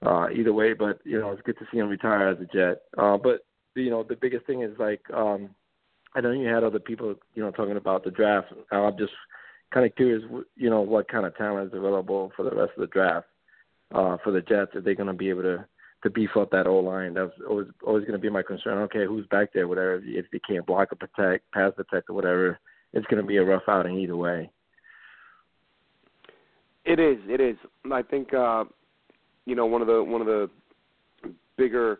uh, 0.05 0.27
either 0.29 0.53
way, 0.53 0.73
but 0.73 0.99
you 1.05 1.19
know, 1.19 1.31
it's 1.31 1.41
good 1.41 1.57
to 1.57 1.65
see 1.71 1.79
him 1.79 1.89
retire 1.89 2.27
as 2.27 2.37
a 2.39 2.45
Jet. 2.55 2.83
Uh, 2.97 3.17
but 3.17 3.41
you 3.75 3.89
know, 3.89 4.03
the 4.03 4.15
biggest 4.15 4.45
thing 4.45 4.61
is 4.61 4.77
like, 4.79 5.01
um, 5.13 5.49
I 6.15 6.21
know 6.21 6.31
you 6.31 6.47
had 6.47 6.63
other 6.63 6.79
people, 6.79 7.15
you 7.33 7.43
know, 7.43 7.51
talking 7.51 7.77
about 7.77 8.03
the 8.03 8.11
draft. 8.11 8.47
I'm 8.71 8.97
just 8.97 9.13
kind 9.73 9.85
of 9.85 9.95
curious, 9.95 10.23
you 10.55 10.69
know, 10.69 10.81
what 10.81 11.07
kind 11.07 11.25
of 11.25 11.35
talent 11.35 11.67
is 11.67 11.77
available 11.77 12.31
for 12.35 12.43
the 12.43 12.55
rest 12.55 12.71
of 12.77 12.81
the 12.81 12.87
draft 12.87 13.27
uh, 13.93 14.17
for 14.23 14.31
the 14.31 14.41
Jets. 14.41 14.75
Are 14.75 14.81
they 14.81 14.95
going 14.95 15.07
to 15.07 15.13
be 15.13 15.29
able 15.29 15.43
to 15.43 15.65
to 16.03 16.09
beef 16.09 16.31
up 16.35 16.51
that 16.51 16.67
O 16.67 16.79
line? 16.79 17.13
That's 17.13 17.31
always 17.49 17.67
always 17.85 18.03
going 18.03 18.13
to 18.13 18.19
be 18.19 18.29
my 18.29 18.43
concern. 18.43 18.77
Okay, 18.79 19.05
who's 19.05 19.25
back 19.27 19.53
there? 19.53 19.67
Whatever. 19.67 20.01
If 20.03 20.25
they 20.31 20.39
can't 20.39 20.65
block 20.65 20.91
or 20.91 20.95
protect, 20.95 21.49
pass 21.51 21.73
protect 21.75 22.09
or 22.09 22.13
whatever, 22.13 22.59
it's 22.93 23.07
going 23.07 23.21
to 23.21 23.27
be 23.27 23.37
a 23.37 23.43
rough 23.43 23.63
outing 23.67 23.97
either 23.97 24.17
way. 24.17 24.49
It 26.85 26.99
is. 26.99 27.17
It 27.27 27.39
is. 27.39 27.55
I 27.91 28.01
think 28.01 28.33
uh, 28.33 28.65
you 29.45 29.55
know 29.55 29.65
one 29.65 29.81
of 29.81 29.87
the 29.87 30.03
one 30.03 30.21
of 30.21 30.27
the 30.27 30.49
bigger 31.57 31.99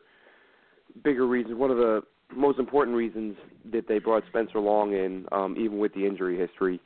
bigger 1.03 1.27
reasons, 1.27 1.55
one 1.55 1.71
of 1.71 1.77
the 1.77 2.01
most 2.35 2.59
important 2.59 2.95
reasons 2.95 3.35
that 3.71 3.87
they 3.87 3.99
brought 3.99 4.23
Spencer 4.29 4.59
Long 4.59 4.93
in, 4.93 5.25
um, 5.31 5.55
even 5.57 5.79
with 5.79 5.93
the 5.93 6.05
injury 6.05 6.37
history. 6.37 6.79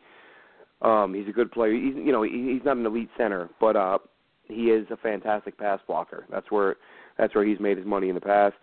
Um, 0.81 1.13
he's 1.13 1.27
a 1.27 1.31
good 1.31 1.51
player. 1.51 1.73
He's 1.73 1.95
you 1.95 2.11
know 2.11 2.23
he, 2.23 2.53
he's 2.53 2.65
not 2.65 2.77
an 2.77 2.85
elite 2.85 3.09
center, 3.17 3.49
but 3.59 3.75
uh, 3.75 3.97
he 4.43 4.65
is 4.65 4.85
a 4.91 4.97
fantastic 4.97 5.57
pass 5.57 5.79
blocker. 5.87 6.25
That's 6.29 6.51
where 6.51 6.75
that's 7.17 7.33
where 7.33 7.45
he's 7.45 7.59
made 7.59 7.77
his 7.77 7.85
money 7.85 8.09
in 8.09 8.15
the 8.15 8.21
past. 8.21 8.55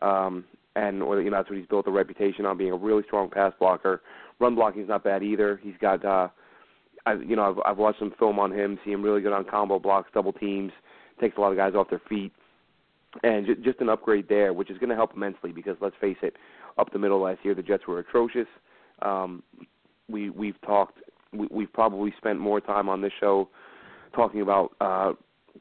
Um, 0.00 0.44
and 0.74 1.02
or, 1.02 1.20
you 1.20 1.30
know 1.30 1.36
that's 1.36 1.48
what 1.48 1.58
he's 1.58 1.68
built 1.68 1.86
a 1.86 1.90
reputation 1.90 2.46
on 2.46 2.58
being 2.58 2.72
a 2.72 2.76
really 2.76 3.04
strong 3.04 3.30
pass 3.30 3.52
blocker. 3.60 4.02
Run 4.40 4.56
blocking 4.56 4.82
is 4.82 4.88
not 4.88 5.04
bad 5.04 5.22
either. 5.22 5.60
He's 5.62 5.76
got 5.80 6.04
uh, 6.04 6.28
I, 7.06 7.14
you 7.14 7.36
know, 7.36 7.50
I've, 7.50 7.72
I've 7.72 7.78
watched 7.78 7.98
some 7.98 8.12
film 8.18 8.38
on 8.38 8.52
him, 8.52 8.78
see 8.84 8.92
him 8.92 9.02
really 9.02 9.20
good 9.20 9.32
on 9.32 9.44
combo 9.44 9.78
blocks, 9.78 10.10
double 10.14 10.32
teams, 10.32 10.72
takes 11.20 11.36
a 11.36 11.40
lot 11.40 11.50
of 11.50 11.56
guys 11.56 11.74
off 11.74 11.90
their 11.90 12.02
feet, 12.08 12.32
and 13.22 13.46
just 13.62 13.80
an 13.80 13.88
upgrade 13.88 14.28
there, 14.28 14.52
which 14.52 14.70
is 14.70 14.78
going 14.78 14.90
to 14.90 14.96
help 14.96 15.14
immensely 15.14 15.52
because 15.52 15.76
let's 15.80 15.96
face 16.00 16.16
it, 16.22 16.36
up 16.78 16.92
the 16.92 16.98
middle 16.98 17.20
last 17.20 17.40
year 17.42 17.54
the 17.54 17.62
Jets 17.62 17.86
were 17.86 17.98
atrocious. 17.98 18.46
Um, 19.02 19.42
we 20.08 20.30
we've 20.30 20.60
talked, 20.62 20.98
we, 21.32 21.48
we've 21.50 21.72
probably 21.72 22.12
spent 22.18 22.38
more 22.38 22.60
time 22.60 22.88
on 22.88 23.00
this 23.00 23.12
show 23.20 23.48
talking 24.14 24.40
about 24.40 24.72
uh, 24.80 25.12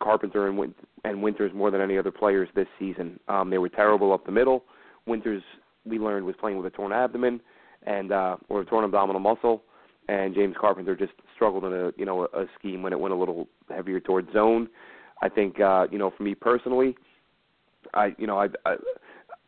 Carpenter 0.01 0.47
and 0.47 0.57
Win- 0.57 0.75
and 1.03 1.21
Winters 1.21 1.51
more 1.53 1.71
than 1.71 1.81
any 1.81 1.97
other 1.97 2.11
players 2.11 2.49
this 2.55 2.67
season. 2.79 3.19
Um, 3.27 3.49
they 3.49 3.57
were 3.57 3.69
terrible 3.69 4.13
up 4.13 4.25
the 4.25 4.31
middle. 4.31 4.63
Winters, 5.05 5.43
we 5.85 5.99
learned, 5.99 6.25
was 6.25 6.35
playing 6.39 6.57
with 6.57 6.71
a 6.71 6.75
torn 6.75 6.91
abdomen 6.91 7.41
and 7.83 8.11
uh, 8.11 8.37
or 8.49 8.61
a 8.61 8.65
torn 8.65 8.85
abdominal 8.85 9.19
muscle, 9.19 9.63
and 10.07 10.35
James 10.35 10.55
Carpenter 10.59 10.95
just 10.95 11.13
struggled 11.35 11.65
in 11.65 11.73
a 11.73 11.91
you 11.97 12.05
know 12.05 12.27
a, 12.33 12.41
a 12.41 12.45
scheme 12.57 12.83
when 12.83 12.93
it 12.93 12.99
went 12.99 13.13
a 13.13 13.17
little 13.17 13.47
heavier 13.69 13.99
towards 13.99 14.31
zone. 14.33 14.67
I 15.21 15.29
think 15.29 15.59
uh, 15.59 15.87
you 15.91 15.97
know 15.97 16.11
for 16.15 16.23
me 16.23 16.35
personally, 16.35 16.95
I 17.93 18.15
you 18.17 18.27
know 18.27 18.39
I, 18.39 18.47
I 18.65 18.75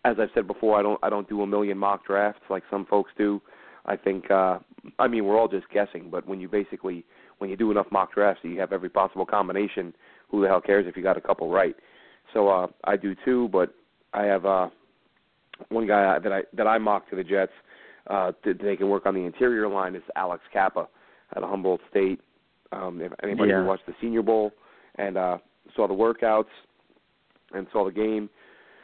as 0.05 0.17
I've 0.19 0.29
said 0.33 0.47
before, 0.47 0.77
I 0.77 0.83
don't 0.83 0.99
I 1.03 1.09
don't 1.09 1.27
do 1.29 1.41
a 1.41 1.47
million 1.47 1.77
mock 1.77 2.05
drafts 2.05 2.41
like 2.49 2.63
some 2.69 2.85
folks 2.85 3.11
do. 3.17 3.41
I 3.85 3.95
think 3.95 4.29
uh, 4.31 4.59
I 4.99 5.07
mean 5.07 5.25
we're 5.25 5.39
all 5.39 5.47
just 5.47 5.69
guessing, 5.69 6.09
but 6.09 6.27
when 6.27 6.39
you 6.39 6.47
basically 6.47 7.05
when 7.39 7.49
you 7.49 7.57
do 7.57 7.71
enough 7.71 7.87
mock 7.91 8.13
drafts, 8.13 8.41
you 8.43 8.59
have 8.59 8.73
every 8.73 8.89
possible 8.89 9.25
combination. 9.25 9.93
Who 10.29 10.41
the 10.41 10.47
hell 10.47 10.61
cares 10.61 10.85
if 10.87 10.97
you 10.97 11.03
got 11.03 11.17
a 11.17 11.21
couple 11.21 11.49
right? 11.49 11.75
So 12.33 12.49
uh, 12.49 12.67
I 12.85 12.97
do 12.97 13.15
too, 13.23 13.49
but 13.51 13.73
I 14.13 14.23
have 14.23 14.45
uh, 14.45 14.69
one 15.69 15.87
guy 15.87 16.19
that 16.19 16.31
I 16.31 16.41
that 16.53 16.67
I 16.67 16.77
mock 16.77 17.09
to 17.09 17.15
the 17.15 17.23
Jets 17.23 17.51
uh, 18.07 18.31
that 18.43 18.61
they 18.61 18.75
can 18.75 18.89
work 18.89 19.05
on 19.05 19.13
the 19.13 19.21
interior 19.21 19.67
line 19.67 19.95
is 19.95 20.03
Alex 20.15 20.43
Cappa 20.51 20.87
at 21.35 21.43
Humboldt 21.43 21.81
State. 21.89 22.19
Um, 22.71 23.01
if 23.01 23.11
anybody 23.21 23.51
Yeah. 23.51 23.61
who 23.61 23.67
watched 23.67 23.85
the 23.85 23.93
Senior 24.01 24.23
Bowl 24.23 24.51
and 24.95 25.17
uh, 25.17 25.37
saw 25.75 25.87
the 25.87 25.93
workouts 25.93 26.45
and 27.53 27.67
saw 27.71 27.85
the 27.85 27.91
game, 27.91 28.29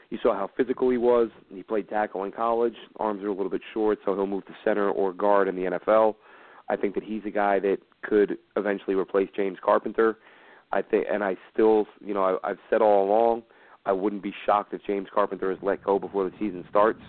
you 0.09 0.17
saw 0.23 0.33
how 0.33 0.49
physical 0.57 0.89
he 0.89 0.97
was. 0.97 1.29
He 1.53 1.61
played 1.61 1.87
tackle 1.87 2.23
in 2.23 2.31
college. 2.31 2.75
Arms 2.97 3.23
are 3.23 3.27
a 3.27 3.33
little 3.33 3.49
bit 3.49 3.61
short, 3.73 3.99
so 4.03 4.15
he'll 4.15 4.27
move 4.27 4.45
to 4.47 4.53
center 4.63 4.89
or 4.89 5.13
guard 5.13 5.47
in 5.47 5.55
the 5.55 5.79
NFL. 5.79 6.15
I 6.67 6.75
think 6.75 6.95
that 6.95 7.03
he's 7.03 7.21
a 7.25 7.31
guy 7.31 7.59
that 7.59 7.77
could 8.01 8.37
eventually 8.55 8.95
replace 8.95 9.29
James 9.35 9.57
Carpenter. 9.63 10.17
I 10.71 10.81
think, 10.81 11.05
and 11.11 11.23
I 11.23 11.35
still, 11.51 11.87
you 12.03 12.13
know, 12.13 12.39
I, 12.43 12.49
I've 12.49 12.59
said 12.69 12.81
all 12.81 13.05
along, 13.05 13.43
I 13.85 13.91
wouldn't 13.91 14.21
be 14.21 14.33
shocked 14.45 14.73
if 14.73 14.83
James 14.85 15.07
Carpenter 15.13 15.51
is 15.51 15.57
let 15.61 15.83
go 15.83 15.97
before 15.97 16.23
the 16.25 16.35
season 16.39 16.63
starts. 16.69 17.01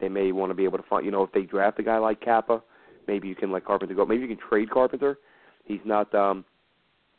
They 0.00 0.08
may 0.08 0.32
want 0.32 0.50
to 0.50 0.54
be 0.54 0.64
able 0.64 0.78
to 0.78 0.84
find, 0.88 1.04
you 1.04 1.10
know, 1.10 1.22
if 1.22 1.32
they 1.32 1.42
draft 1.42 1.78
a 1.78 1.82
guy 1.82 1.98
like 1.98 2.20
Cappa, 2.20 2.62
maybe 3.06 3.28
you 3.28 3.34
can 3.34 3.52
let 3.52 3.64
Carpenter 3.64 3.94
go. 3.94 4.06
Maybe 4.06 4.22
you 4.22 4.28
can 4.28 4.48
trade 4.48 4.70
Carpenter. 4.70 5.18
He's 5.64 5.80
not, 5.84 6.14
um, 6.14 6.44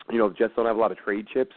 you 0.10 0.18
know, 0.18 0.30
the 0.30 0.36
Jets 0.36 0.54
don't 0.56 0.66
have 0.66 0.76
a 0.76 0.80
lot 0.80 0.92
of 0.92 0.98
trade 0.98 1.28
chips. 1.32 1.56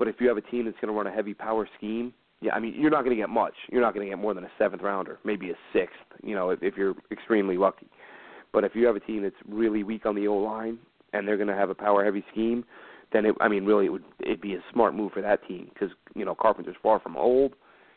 But 0.00 0.08
if 0.08 0.16
you 0.18 0.28
have 0.28 0.38
a 0.38 0.40
team 0.40 0.64
that's 0.64 0.78
going 0.80 0.90
to 0.92 0.96
run 0.96 1.06
a 1.06 1.14
heavy 1.14 1.34
power 1.34 1.68
scheme, 1.76 2.14
yeah, 2.40 2.54
I 2.54 2.58
mean, 2.58 2.74
you're 2.74 2.90
not 2.90 3.04
going 3.04 3.14
to 3.14 3.20
get 3.20 3.28
much. 3.28 3.52
You're 3.70 3.82
not 3.82 3.92
going 3.92 4.06
to 4.06 4.10
get 4.10 4.18
more 4.18 4.32
than 4.32 4.44
a 4.44 4.50
seventh 4.56 4.80
rounder, 4.80 5.18
maybe 5.24 5.50
a 5.50 5.54
sixth, 5.74 5.98
you 6.22 6.34
know, 6.34 6.48
if, 6.48 6.62
if 6.62 6.74
you're 6.74 6.94
extremely 7.12 7.58
lucky. 7.58 7.86
But 8.50 8.64
if 8.64 8.74
you 8.74 8.86
have 8.86 8.96
a 8.96 9.00
team 9.00 9.22
that's 9.24 9.36
really 9.46 9.82
weak 9.82 10.06
on 10.06 10.14
the 10.14 10.26
O 10.26 10.36
line 10.38 10.78
and 11.12 11.28
they're 11.28 11.36
going 11.36 11.50
to 11.50 11.54
have 11.54 11.68
a 11.68 11.74
power 11.74 12.02
heavy 12.02 12.24
scheme, 12.32 12.64
then 13.12 13.26
it, 13.26 13.34
I 13.42 13.48
mean, 13.48 13.66
really, 13.66 13.86
it 13.86 13.88
would 13.90 14.04
it'd 14.20 14.40
be 14.40 14.54
a 14.54 14.64
smart 14.72 14.94
move 14.94 15.12
for 15.12 15.20
that 15.20 15.46
team 15.46 15.68
because 15.74 15.90
you 16.14 16.24
know 16.24 16.34
Carpenter's 16.34 16.76
far 16.82 16.98
from 16.98 17.18
old. 17.18 17.52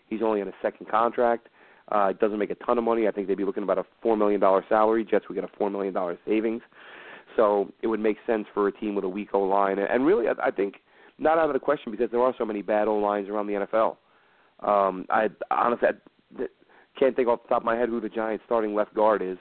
He's 0.10 0.22
only 0.22 0.42
on 0.42 0.50
a 0.50 0.54
second 0.62 0.90
contract. 0.90 1.48
Uh, 1.90 2.08
it 2.10 2.20
doesn't 2.20 2.38
make 2.38 2.50
a 2.50 2.56
ton 2.56 2.78
of 2.78 2.84
money. 2.84 3.08
I 3.08 3.12
think 3.12 3.30
they'd 3.30 3.38
be 3.38 3.46
looking 3.46 3.64
about 3.64 3.78
a 3.78 3.86
four 4.02 4.18
million 4.18 4.42
dollar 4.42 4.66
salary. 4.68 5.06
Jets 5.10 5.30
would 5.30 5.36
get 5.36 5.46
a 5.46 5.58
four 5.58 5.70
million 5.70 5.94
dollar 5.94 6.18
savings. 6.28 6.64
So 7.38 7.72
it 7.82 7.88
would 7.88 8.02
make 8.02 8.18
sense 8.28 8.46
for 8.54 8.68
a 8.68 8.74
team 8.74 8.94
with 8.94 9.06
a 9.06 9.10
weak 9.10 9.30
O 9.34 9.40
line, 9.40 9.80
and 9.80 10.06
really, 10.06 10.28
I, 10.28 10.48
I 10.48 10.52
think 10.52 10.82
not 11.18 11.38
out 11.38 11.48
of 11.50 11.54
the 11.54 11.60
question 11.60 11.92
because 11.92 12.10
there 12.12 12.22
are 12.22 12.34
so 12.38 12.46
many 12.46 12.62
bad 12.62 12.88
O 12.88 12.96
lines 12.98 13.30
around 13.30 13.48
the 13.48 13.54
NFL. 13.54 13.98
Um, 14.68 15.06
I 15.10 15.30
honestly 15.52 15.90
I 15.90 16.46
can't 17.00 17.16
think 17.16 17.28
off 17.28 17.44
the 17.44 17.50
top 17.50 17.62
of 17.62 17.66
my 17.66 17.76
head 17.76 17.90
who 17.90 18.00
the 18.00 18.10
Giants' 18.10 18.44
starting 18.46 18.74
left 18.76 18.94
guard 18.94 19.22
is, 19.22 19.38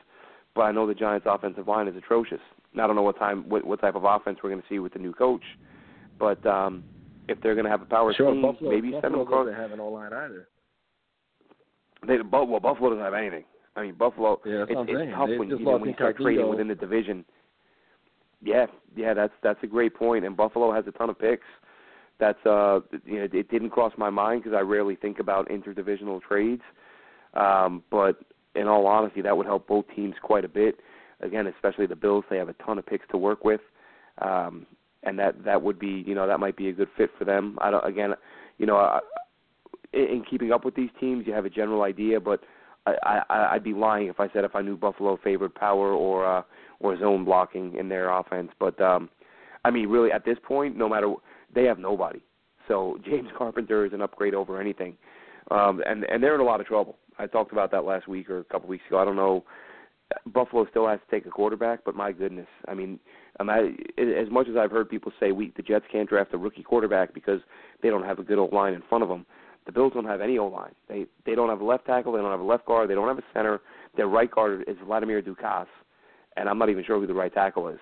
but 0.54 0.62
I 0.62 0.72
know 0.72 0.86
the 0.86 0.94
Giants' 0.94 1.26
offensive 1.28 1.68
line 1.68 1.88
is 1.88 1.96
atrocious. 1.96 2.40
I 2.74 2.86
don't 2.86 2.96
know 2.96 3.02
what 3.02 3.18
time 3.18 3.48
what, 3.48 3.64
what 3.64 3.80
type 3.80 3.94
of 3.94 4.04
offense 4.04 4.38
we're 4.42 4.50
going 4.50 4.62
to 4.62 4.68
see 4.68 4.78
with 4.78 4.92
the 4.94 4.98
new 4.98 5.12
coach, 5.12 5.42
but 6.18 6.44
um, 6.46 6.84
if 7.28 7.40
they're 7.42 7.54
going 7.54 7.64
to 7.64 7.70
have 7.70 7.82
a 7.82 7.86
power 7.86 8.12
Sure, 8.14 8.30
scheme, 8.32 8.42
Buffalo, 8.42 8.70
maybe 8.70 8.90
send 8.92 9.02
them 9.04 9.12
Buffalo 9.12 9.22
across. 9.24 9.46
doesn't 9.46 9.60
have 9.60 9.72
an 9.72 9.80
O 9.80 9.88
line 9.88 10.12
either. 10.12 10.48
They, 12.06 12.16
well, 12.32 12.58
Buffalo 12.60 12.90
doesn't 12.90 13.04
have 13.04 13.14
anything. 13.14 13.44
I 13.76 13.82
mean, 13.82 13.94
Buffalo. 13.94 14.40
Yeah, 14.44 14.58
that's 14.58 14.70
it's, 14.70 14.76
what 14.76 14.82
I'm 14.82 14.88
it's 14.88 14.98
saying. 14.98 15.10
tough 15.12 15.28
They 15.28 15.38
when 15.38 15.48
you 15.48 15.58
know, 15.60 15.76
when 15.76 15.88
you 15.88 15.94
start 15.94 16.16
trading 16.16 16.48
within 16.48 16.68
the 16.68 16.74
division. 16.74 17.24
Yeah, 18.42 18.66
yeah, 18.96 19.14
that's 19.14 19.32
that's 19.42 19.62
a 19.62 19.66
great 19.66 19.94
point. 19.94 20.24
And 20.24 20.36
Buffalo 20.36 20.72
has 20.72 20.84
a 20.86 20.92
ton 20.92 21.10
of 21.10 21.18
picks. 21.18 21.46
That's 22.18 22.44
uh, 22.44 22.80
you 23.04 23.18
know, 23.18 23.28
it 23.32 23.50
didn't 23.50 23.70
cross 23.70 23.92
my 23.96 24.10
mind 24.10 24.42
because 24.42 24.56
I 24.56 24.60
rarely 24.60 24.96
think 24.96 25.18
about 25.18 25.48
interdivisional 25.48 26.20
trades. 26.20 26.62
Um, 27.34 27.82
but 27.90 28.18
in 28.54 28.68
all 28.68 28.86
honesty, 28.86 29.22
that 29.22 29.36
would 29.36 29.46
help 29.46 29.66
both 29.66 29.86
teams 29.94 30.14
quite 30.22 30.44
a 30.44 30.48
bit. 30.48 30.76
Again, 31.20 31.46
especially 31.46 31.86
the 31.86 31.96
Bills, 31.96 32.24
they 32.28 32.36
have 32.36 32.48
a 32.48 32.54
ton 32.54 32.78
of 32.78 32.86
picks 32.86 33.06
to 33.12 33.16
work 33.16 33.44
with, 33.44 33.60
um, 34.20 34.66
and 35.04 35.18
that 35.18 35.44
that 35.44 35.62
would 35.62 35.78
be 35.78 36.04
you 36.06 36.14
know 36.14 36.26
that 36.26 36.40
might 36.40 36.56
be 36.56 36.68
a 36.68 36.72
good 36.72 36.88
fit 36.96 37.10
for 37.16 37.24
them. 37.24 37.58
I 37.60 37.70
don't 37.70 37.86
again, 37.86 38.14
you 38.58 38.66
know, 38.66 38.76
I, 38.76 39.00
in, 39.92 40.00
in 40.02 40.24
keeping 40.28 40.52
up 40.52 40.64
with 40.64 40.74
these 40.74 40.90
teams, 40.98 41.26
you 41.26 41.32
have 41.32 41.44
a 41.44 41.50
general 41.50 41.82
idea, 41.82 42.20
but 42.20 42.40
I, 42.86 43.22
I 43.28 43.48
I'd 43.54 43.64
be 43.64 43.72
lying 43.72 44.08
if 44.08 44.20
I 44.20 44.28
said 44.32 44.44
if 44.44 44.54
I 44.54 44.62
knew 44.62 44.76
Buffalo 44.76 45.18
favored 45.22 45.54
power 45.54 45.92
or 45.92 46.38
uh, 46.38 46.42
or 46.80 46.98
zone 46.98 47.24
blocking 47.24 47.76
in 47.76 47.88
their 47.88 48.10
offense. 48.10 48.50
But 48.58 48.80
um, 48.80 49.08
I 49.64 49.70
mean, 49.70 49.88
really, 49.88 50.10
at 50.12 50.24
this 50.24 50.38
point, 50.42 50.76
no 50.76 50.88
matter 50.88 51.14
they 51.54 51.64
have 51.64 51.78
nobody. 51.78 52.20
So 52.68 52.98
James 53.04 53.28
Carpenter 53.36 53.86
is 53.86 53.92
an 53.92 54.02
upgrade 54.02 54.34
over 54.34 54.60
anything, 54.60 54.96
um, 55.50 55.82
and 55.86 56.04
and 56.04 56.22
they're 56.22 56.34
in 56.34 56.40
a 56.40 56.44
lot 56.44 56.60
of 56.60 56.66
trouble. 56.66 56.96
I 57.18 57.26
talked 57.26 57.52
about 57.52 57.70
that 57.72 57.84
last 57.84 58.08
week 58.08 58.30
or 58.30 58.38
a 58.40 58.44
couple 58.44 58.68
weeks 58.68 58.84
ago. 58.88 58.98
I 58.98 59.04
don't 59.04 59.16
know. 59.16 59.44
Buffalo 60.26 60.66
still 60.68 60.86
has 60.86 61.00
to 61.00 61.16
take 61.16 61.26
a 61.26 61.30
quarterback, 61.30 61.84
but 61.84 61.94
my 61.94 62.12
goodness, 62.12 62.48
I 62.68 62.74
mean, 62.74 63.00
um, 63.40 63.48
I, 63.48 63.70
as 63.98 64.30
much 64.30 64.46
as 64.46 64.56
I've 64.58 64.70
heard 64.70 64.90
people 64.90 65.10
say 65.18 65.32
we 65.32 65.52
the 65.56 65.62
Jets 65.62 65.86
can't 65.90 66.08
draft 66.08 66.34
a 66.34 66.38
rookie 66.38 66.62
quarterback 66.62 67.14
because 67.14 67.40
they 67.82 67.88
don't 67.88 68.04
have 68.04 68.18
a 68.18 68.22
good 68.22 68.38
old 68.38 68.52
line 68.52 68.74
in 68.74 68.82
front 68.88 69.02
of 69.02 69.08
them. 69.08 69.24
The 69.66 69.72
Bills 69.72 69.92
don't 69.94 70.04
have 70.04 70.20
any 70.20 70.38
O 70.38 70.46
line. 70.46 70.74
They 70.88 71.06
they 71.24 71.34
don't 71.34 71.48
have 71.48 71.60
a 71.60 71.64
left 71.64 71.86
tackle. 71.86 72.12
They 72.12 72.20
don't 72.20 72.30
have 72.30 72.40
a 72.40 72.44
left 72.44 72.66
guard. 72.66 72.90
They 72.90 72.94
don't 72.94 73.08
have 73.08 73.18
a 73.18 73.24
center. 73.32 73.60
Their 73.96 74.08
right 74.08 74.30
guard 74.30 74.64
is 74.66 74.76
Vladimir 74.84 75.22
Ducasse, 75.22 75.66
and 76.36 76.48
I'm 76.48 76.58
not 76.58 76.68
even 76.68 76.84
sure 76.84 76.98
who 76.98 77.06
the 77.06 77.14
right 77.14 77.32
tackle 77.32 77.68
is. 77.68 77.78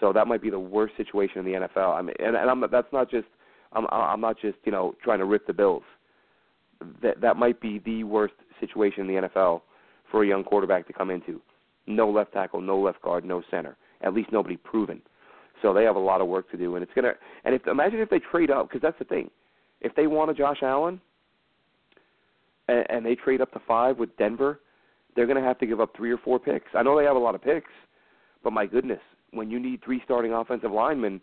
So 0.00 0.12
that 0.12 0.26
might 0.26 0.42
be 0.42 0.50
the 0.50 0.58
worst 0.58 0.94
situation 0.96 1.38
in 1.38 1.44
the 1.44 1.66
NFL. 1.66 1.96
I 1.96 2.02
mean, 2.02 2.14
and, 2.18 2.36
and 2.36 2.50
I'm 2.50 2.60
that's 2.70 2.92
not 2.92 3.10
just 3.10 3.26
I'm 3.72 3.86
I'm 3.90 4.20
not 4.20 4.38
just 4.40 4.58
you 4.64 4.72
know 4.72 4.94
trying 5.02 5.18
to 5.18 5.24
rip 5.24 5.46
the 5.46 5.52
Bills. 5.52 5.82
That 7.02 7.20
that 7.20 7.36
might 7.36 7.60
be 7.60 7.80
the 7.80 8.04
worst 8.04 8.34
situation 8.60 9.02
in 9.02 9.06
the 9.06 9.28
NFL 9.28 9.62
for 10.10 10.22
a 10.22 10.26
young 10.26 10.44
quarterback 10.44 10.86
to 10.86 10.92
come 10.92 11.10
into. 11.10 11.40
No 11.86 12.10
left 12.10 12.32
tackle, 12.32 12.60
no 12.60 12.78
left 12.78 13.02
guard, 13.02 13.24
no 13.24 13.42
center. 13.50 13.76
At 14.02 14.14
least 14.14 14.30
nobody 14.32 14.56
proven. 14.56 15.00
So 15.62 15.72
they 15.72 15.84
have 15.84 15.96
a 15.96 16.00
lot 16.00 16.20
of 16.20 16.28
work 16.28 16.50
to 16.50 16.56
do, 16.56 16.76
and 16.76 16.82
it's 16.82 16.92
gonna. 16.94 17.12
And 17.44 17.54
if 17.54 17.66
imagine 17.66 18.00
if 18.00 18.10
they 18.10 18.18
trade 18.18 18.50
up, 18.50 18.68
because 18.68 18.82
that's 18.82 18.98
the 18.98 19.04
thing. 19.04 19.30
If 19.80 19.94
they 19.94 20.06
want 20.06 20.30
a 20.30 20.34
Josh 20.34 20.62
Allen, 20.62 21.00
and, 22.68 22.84
and 22.88 23.06
they 23.06 23.14
trade 23.14 23.40
up 23.40 23.52
to 23.52 23.60
five 23.66 23.98
with 23.98 24.16
Denver, 24.16 24.60
they're 25.14 25.26
gonna 25.26 25.42
have 25.42 25.58
to 25.58 25.66
give 25.66 25.80
up 25.80 25.96
three 25.96 26.10
or 26.12 26.18
four 26.18 26.38
picks. 26.38 26.66
I 26.74 26.82
know 26.82 26.96
they 26.96 27.04
have 27.04 27.16
a 27.16 27.20
lot 27.20 27.34
of 27.34 27.42
picks, 27.42 27.70
but 28.44 28.52
my 28.52 28.66
goodness, 28.66 29.00
when 29.32 29.50
you 29.50 29.58
need 29.58 29.82
three 29.84 30.00
starting 30.04 30.32
offensive 30.32 30.70
linemen, 30.72 31.20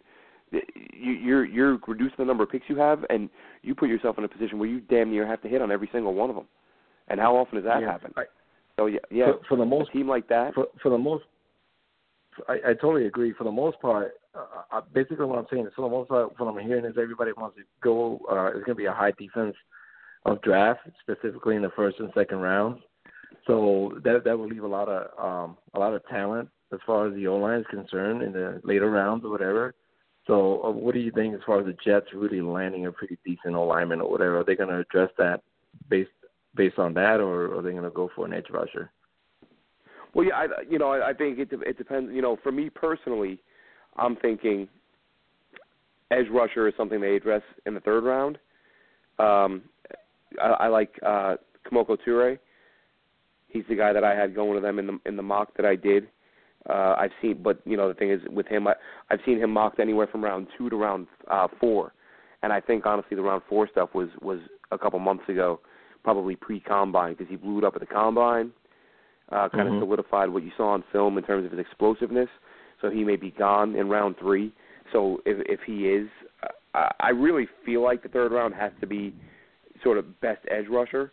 you, 0.51 1.11
you're 1.11 1.45
you're 1.45 1.79
reducing 1.87 2.15
the 2.17 2.25
number 2.25 2.43
of 2.43 2.49
picks 2.49 2.65
you 2.67 2.77
have, 2.77 3.05
and 3.09 3.29
you 3.61 3.73
put 3.75 3.89
yourself 3.89 4.17
in 4.17 4.23
a 4.23 4.27
position 4.27 4.59
where 4.59 4.69
you 4.69 4.81
damn 4.81 5.11
near 5.11 5.25
have 5.27 5.41
to 5.41 5.47
hit 5.47 5.61
on 5.61 5.71
every 5.71 5.89
single 5.91 6.13
one 6.13 6.29
of 6.29 6.35
them. 6.35 6.47
And 7.07 7.19
how 7.19 7.35
often 7.35 7.55
does 7.55 7.65
that 7.65 7.81
Yeah, 7.81 7.91
happen? 7.91 8.13
I, 8.15 8.23
So 8.77 8.85
yeah, 8.87 8.99
yeah, 9.11 9.31
for, 9.33 9.39
for 9.49 9.57
the 9.57 9.65
most 9.65 9.91
team 9.91 10.07
like 10.07 10.27
that. 10.29 10.53
for 10.53 10.67
for 10.81 10.89
the 10.89 10.97
most 10.97 11.23
I, 12.47 12.53
I 12.53 12.73
totally 12.73 13.05
agree. 13.05 13.33
For 13.37 13.43
the 13.43 13.51
most 13.51 13.79
part, 13.79 14.13
uh, 14.35 14.77
uh, 14.77 14.81
basically 14.93 15.25
what 15.25 15.37
I'm 15.37 15.45
saying 15.51 15.67
is, 15.67 15.73
for 15.75 15.87
the 15.87 15.95
most 15.95 16.09
part, 16.09 16.39
what 16.39 16.47
I'm 16.47 16.59
hearing 16.65 16.85
is 16.85 16.95
everybody 17.01 17.31
wants 17.35 17.57
to 17.57 17.63
go. 17.81 18.19
Uh, 18.29 18.47
it's 18.47 18.65
going 18.65 18.75
to 18.75 18.75
be 18.75 18.85
a 18.85 18.91
high 18.91 19.11
defense 19.17 19.55
of 20.25 20.41
draft, 20.41 20.81
specifically 21.01 21.55
in 21.55 21.61
the 21.61 21.71
first 21.75 21.99
and 21.99 22.11
second 22.13 22.39
rounds. 22.39 22.81
So 23.47 23.99
that 24.03 24.23
that 24.23 24.37
will 24.37 24.47
leave 24.47 24.63
a 24.63 24.67
lot 24.67 24.87
of 24.87 25.07
um, 25.19 25.57
a 25.73 25.79
lot 25.79 25.93
of 25.93 26.05
talent 26.07 26.49
as 26.73 26.79
far 26.85 27.07
as 27.07 27.13
the 27.13 27.27
O 27.27 27.37
line 27.37 27.59
is 27.59 27.65
concerned 27.69 28.21
in 28.21 28.31
the 28.31 28.61
later 28.63 28.89
rounds 28.89 29.25
or 29.25 29.29
whatever. 29.29 29.73
So, 30.25 30.63
uh, 30.63 30.71
what 30.71 30.93
do 30.93 31.01
you 31.01 31.11
think 31.11 31.33
as 31.35 31.41
far 31.45 31.59
as 31.59 31.65
the 31.65 31.75
Jets 31.83 32.07
really 32.13 32.41
landing 32.41 32.85
a 32.85 32.91
pretty 32.91 33.17
decent 33.25 33.55
O 33.55 33.63
lineman 33.63 34.01
or 34.01 34.09
whatever? 34.09 34.39
Are 34.39 34.43
they 34.43 34.55
going 34.55 34.69
to 34.69 34.79
address 34.79 35.09
that 35.17 35.41
based 35.89 36.09
based 36.55 36.79
on 36.79 36.93
that, 36.93 37.19
or 37.19 37.57
are 37.57 37.61
they 37.61 37.71
going 37.71 37.83
to 37.83 37.89
go 37.89 38.09
for 38.15 38.25
an 38.25 38.33
edge 38.33 38.47
rusher? 38.49 38.91
Well, 40.13 40.27
yeah, 40.27 40.35
I, 40.35 40.47
you 40.69 40.77
know, 40.77 40.91
I, 40.91 41.09
I 41.09 41.13
think 41.13 41.39
it 41.39 41.49
it 41.51 41.77
depends. 41.77 42.11
You 42.13 42.21
know, 42.21 42.37
for 42.41 42.51
me 42.51 42.69
personally, 42.69 43.39
I'm 43.97 44.15
thinking 44.15 44.69
edge 46.11 46.27
rusher 46.31 46.67
is 46.67 46.73
something 46.77 47.01
they 47.01 47.15
address 47.15 47.41
in 47.65 47.73
the 47.73 47.79
third 47.81 48.03
round. 48.03 48.37
Um, 49.19 49.63
I, 50.41 50.47
I 50.47 50.67
like 50.67 50.99
uh, 51.05 51.35
Kemoko 51.65 51.97
Turay. 52.05 52.39
He's 53.47 53.63
the 53.69 53.75
guy 53.75 53.93
that 53.93 54.03
I 54.03 54.15
had 54.15 54.33
going 54.33 54.55
to 54.55 54.61
them 54.61 54.79
in 54.79 54.87
the 54.87 54.99
in 55.05 55.15
the 55.15 55.23
mock 55.23 55.55
that 55.57 55.65
I 55.65 55.75
did. 55.75 56.07
Uh, 56.69 56.95
I've 56.97 57.11
seen, 57.21 57.43
but 57.43 57.59
you 57.65 57.75
know, 57.75 57.89
the 57.89 57.93
thing 57.93 58.09
is 58.09 58.21
with 58.29 58.47
him, 58.47 58.67
I, 58.67 58.73
I've 59.09 59.19
seen 59.25 59.37
him 59.37 59.51
mocked 59.51 59.79
anywhere 59.79 60.07
from 60.07 60.23
round 60.23 60.47
two 60.57 60.69
to 60.69 60.75
round 60.77 61.07
uh, 61.29 61.47
four, 61.59 61.93
And 62.41 62.53
I 62.53 62.61
think 62.61 62.85
honestly, 62.85 63.15
the 63.15 63.21
round 63.21 63.41
four 63.49 63.67
stuff 63.69 63.89
was 63.93 64.09
was 64.21 64.39
a 64.71 64.77
couple 64.77 64.99
months 64.99 65.27
ago, 65.27 65.59
probably 66.03 66.35
pre 66.35 66.59
combine, 66.59 67.13
because 67.13 67.27
he 67.29 67.35
blew 67.35 67.57
it 67.57 67.63
up 67.63 67.75
at 67.75 67.81
the 67.81 67.85
combine, 67.85 68.51
uh, 69.31 69.49
kind 69.49 69.67
Mhm. 69.67 69.77
of 69.77 69.83
solidified 69.83 70.29
what 70.29 70.43
you 70.43 70.51
saw 70.55 70.69
on 70.69 70.83
film 70.91 71.17
in 71.17 71.23
terms 71.23 71.45
of 71.45 71.51
his 71.51 71.59
explosiveness. 71.59 72.29
So 72.81 72.89
he 72.89 73.03
may 73.03 73.17
be 73.17 73.31
gone 73.31 73.75
in 73.75 73.89
round 73.89 74.17
three. 74.17 74.51
So 74.91 75.21
if 75.25 75.39
if 75.47 75.61
he 75.63 75.89
is, 75.89 76.09
I 76.73 77.09
really 77.09 77.47
feel 77.65 77.81
like 77.81 78.01
the 78.01 78.09
third 78.09 78.31
round 78.31 78.53
has 78.55 78.71
to 78.81 78.87
be 78.87 79.13
sort 79.83 79.97
of 79.97 80.19
best 80.21 80.41
edge 80.49 80.65
rusher. 80.69 81.11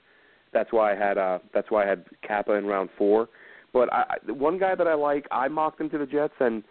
That's 0.52 0.72
why 0.72 0.92
I 0.92 0.96
had 0.96 1.18
uh 1.18 1.38
that's 1.54 1.70
why 1.70 1.84
I 1.84 1.88
had 1.88 2.04
Cappa 2.26 2.54
in 2.54 2.66
round 2.66 2.90
four. 2.96 3.28
But 3.72 3.92
I, 3.92 4.16
one 4.26 4.58
guy 4.58 4.74
that 4.74 4.88
I 4.88 4.94
like, 4.94 5.26
I 5.30 5.46
mocked 5.46 5.80
him 5.80 5.88
to 5.90 5.98
the 5.98 6.06
Jets, 6.06 6.34
and 6.40 6.64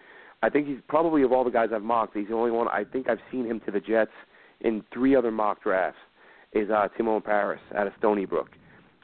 I 0.44 0.50
think 0.50 0.68
he's 0.68 0.80
probably 0.90 1.24
of 1.24 1.32
all 1.32 1.46
the 1.46 1.50
guys 1.50 1.70
I've 1.74 1.82
mocked, 1.82 2.18
he's 2.18 2.28
the 2.28 2.36
only 2.36 2.52
one 2.52 2.68
I 2.68 2.84
think 2.84 3.10
I've 3.10 3.22
seen 3.32 3.46
him 3.46 3.62
to 3.66 3.72
the 3.72 3.80
Jets 3.80 4.12
in 4.60 4.84
three 4.94 5.16
other 5.16 5.32
mock 5.32 5.64
drafts. 5.64 6.00
Is 6.52 6.70
uh, 6.72 6.88
Timon 6.98 7.22
Parris 7.22 7.62
out 7.76 7.86
of 7.86 7.94
Stony 8.00 8.26
Brook, 8.26 8.50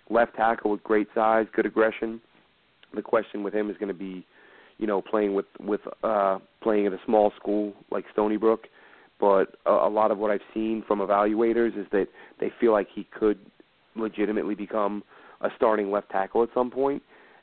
left 0.09 0.35
tackle 0.35 0.71
with 0.71 0.83
great 0.83 1.07
size, 1.13 1.45
good 1.55 1.67
aggression. 1.67 2.19
The 2.95 3.03
question 3.03 3.43
with 3.43 3.53
him 3.53 3.69
is 3.69 3.77
going 3.77 3.89
to 3.89 3.93
be, 3.93 4.25
you 4.79 4.87
know, 4.87 4.99
playing 4.99 5.35
with 5.35 5.45
with 5.59 5.81
uh, 6.03 6.39
playing 6.63 6.87
at 6.87 6.93
a 6.93 6.99
small 7.05 7.31
school 7.39 7.73
like 7.91 8.03
Stony 8.13 8.37
Brook. 8.37 8.61
But 9.25 9.55
a, 9.65 9.71
a 9.71 9.89
lot 9.89 10.11
of 10.11 10.19
what 10.19 10.29
I've 10.29 10.47
seen 10.53 10.83
from 10.87 10.99
evaluators 10.99 11.75
is 11.75 11.87
that 11.91 12.09
they 12.39 12.51
feel 12.59 12.71
like 12.71 12.87
he 12.93 13.05
could 13.05 13.39
legitimately 13.95 14.53
become 14.53 15.03
a 15.41 15.49
starting 15.55 15.89
left 15.89 16.11
tackle 16.11 16.43
at 16.43 16.49
some 16.53 16.69
point. 16.69 17.01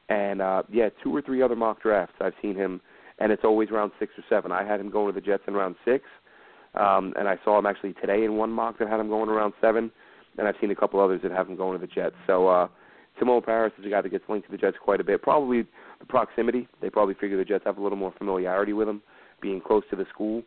And 0.08 0.40
uh 0.40 0.62
yeah, 0.70 0.90
two 1.02 1.14
or 1.14 1.22
three 1.22 1.42
other 1.42 1.56
mock 1.56 1.82
drafts 1.82 2.14
I've 2.20 2.34
seen 2.40 2.54
him 2.54 2.80
and 3.18 3.32
it's 3.32 3.42
always 3.42 3.72
round 3.72 3.90
six 3.98 4.12
or 4.16 4.22
seven. 4.28 4.52
I 4.52 4.64
had 4.64 4.78
him 4.78 4.90
going 4.92 5.12
to 5.12 5.20
the 5.20 5.26
Jets 5.26 5.42
in 5.48 5.54
round 5.54 5.74
six. 5.84 6.04
Um 6.74 7.14
and 7.18 7.26
I 7.26 7.36
saw 7.44 7.58
him 7.58 7.66
actually 7.66 7.94
today 7.94 8.22
in 8.22 8.36
one 8.36 8.52
mock 8.52 8.78
that 8.78 8.86
had 8.86 9.00
him 9.00 9.08
going 9.08 9.28
around 9.28 9.52
seven 9.60 9.90
and 10.38 10.46
I've 10.46 10.54
seen 10.60 10.70
a 10.70 10.76
couple 10.76 11.00
others 11.00 11.20
that 11.24 11.32
have 11.32 11.48
him 11.48 11.56
going 11.56 11.80
to 11.80 11.84
the 11.84 11.92
Jets. 11.92 12.14
So 12.28 12.46
uh 12.46 12.68
Timon 13.18 13.42
Parris 13.42 13.72
is 13.80 13.86
a 13.86 13.90
guy 13.90 14.02
that 14.02 14.08
gets 14.08 14.28
linked 14.28 14.46
to 14.46 14.52
the 14.52 14.58
Jets 14.58 14.76
quite 14.80 15.00
a 15.00 15.04
bit. 15.04 15.20
Probably 15.20 15.66
the 15.98 16.06
proximity. 16.06 16.68
They 16.80 16.90
probably 16.90 17.14
figure 17.14 17.36
the 17.36 17.44
Jets 17.44 17.64
have 17.66 17.78
a 17.78 17.82
little 17.82 17.98
more 17.98 18.14
familiarity 18.16 18.72
with 18.72 18.88
him, 18.88 19.02
being 19.40 19.60
close 19.60 19.82
to 19.90 19.96
the 19.96 20.06
school. 20.14 20.44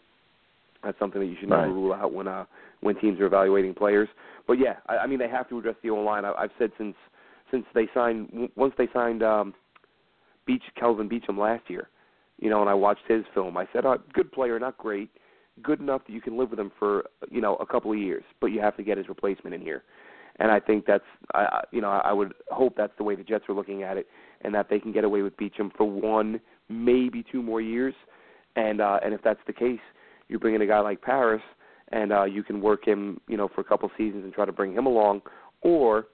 That's 0.85 0.97
something 0.99 1.19
that 1.19 1.27
you 1.27 1.35
should 1.39 1.49
never 1.49 1.63
Right. 1.63 1.71
rule 1.71 1.93
out 1.93 2.13
when 2.13 2.27
uh 2.27 2.45
when 2.81 2.95
teams 2.95 3.19
are 3.19 3.25
evaluating 3.25 3.73
players. 3.73 4.07
But 4.47 4.59
yeah, 4.59 4.75
I, 4.87 4.99
I 4.99 5.07
mean 5.07 5.19
they 5.19 5.27
have 5.27 5.49
to 5.49 5.57
address 5.57 5.75
the 5.81 5.89
O 5.89 5.95
line. 5.95 6.23
I've 6.23 6.51
said 6.59 6.71
since 6.77 6.95
since 7.51 7.65
they 7.73 7.87
signed 7.93 8.49
once 8.55 8.73
they 8.77 8.87
signed 8.93 9.23
um 9.23 9.53
Beach 10.45 10.63
Kelvin 10.79 11.09
Beachum 11.09 11.37
last 11.39 11.69
year, 11.69 11.89
you 12.39 12.49
know, 12.51 12.61
and 12.61 12.69
I 12.69 12.75
watched 12.75 13.07
his 13.07 13.23
film. 13.33 13.57
I 13.57 13.67
said, 13.73 13.83
uh, 13.83 13.97
good 14.13 14.31
player, 14.31 14.59
not 14.59 14.77
great, 14.77 15.09
good 15.63 15.79
enough 15.79 16.05
that 16.05 16.13
you 16.13 16.21
can 16.21 16.37
live 16.37 16.51
with 16.51 16.59
him 16.59 16.71
for 16.77 17.05
you 17.31 17.41
know 17.41 17.55
a 17.55 17.65
couple 17.65 17.91
of 17.91 17.97
years, 17.97 18.23
but 18.39 18.47
you 18.47 18.61
have 18.61 18.77
to 18.77 18.83
get 18.83 18.97
his 18.97 19.09
replacement 19.09 19.55
in 19.55 19.61
here. 19.61 19.83
And 20.37 20.51
I 20.51 20.59
think 20.59 20.85
that's, 20.85 21.05
I, 21.33 21.61
you 21.71 21.79
know, 21.79 21.89
I 21.89 22.11
would 22.11 22.33
hope 22.49 22.75
that's 22.75 22.91
the 22.97 23.05
way 23.05 23.15
the 23.15 23.23
Jets 23.23 23.45
are 23.47 23.55
looking 23.55 23.83
at 23.83 23.95
it, 23.95 24.05
and 24.41 24.53
that 24.53 24.67
they 24.69 24.79
can 24.79 24.91
get 24.91 25.05
away 25.05 25.21
with 25.21 25.35
Beachum 25.37 25.71
for 25.77 25.85
one, 25.89 26.41
maybe 26.67 27.23
two 27.31 27.41
more 27.41 27.61
years. 27.61 27.93
And 28.57 28.81
uh, 28.81 28.99
and 29.03 29.13
if 29.13 29.21
that's 29.23 29.39
the 29.47 29.53
case, 29.53 29.79
you 30.29 30.39
bring 30.39 30.55
in 30.55 30.61
a 30.61 30.65
guy 30.65 30.79
like 30.79 31.01
Parris, 31.01 31.41
and 31.89 32.11
uh, 32.11 32.23
you 32.23 32.43
can 32.43 32.61
work 32.61 32.85
him, 32.85 33.19
you 33.27 33.37
know, 33.37 33.47
for 33.53 33.61
a 33.61 33.63
couple 33.63 33.89
seasons 33.97 34.23
and 34.23 34.33
try 34.33 34.45
to 34.45 34.51
bring 34.51 34.73
him 34.73 34.85
along, 34.85 35.21
or 35.61 36.07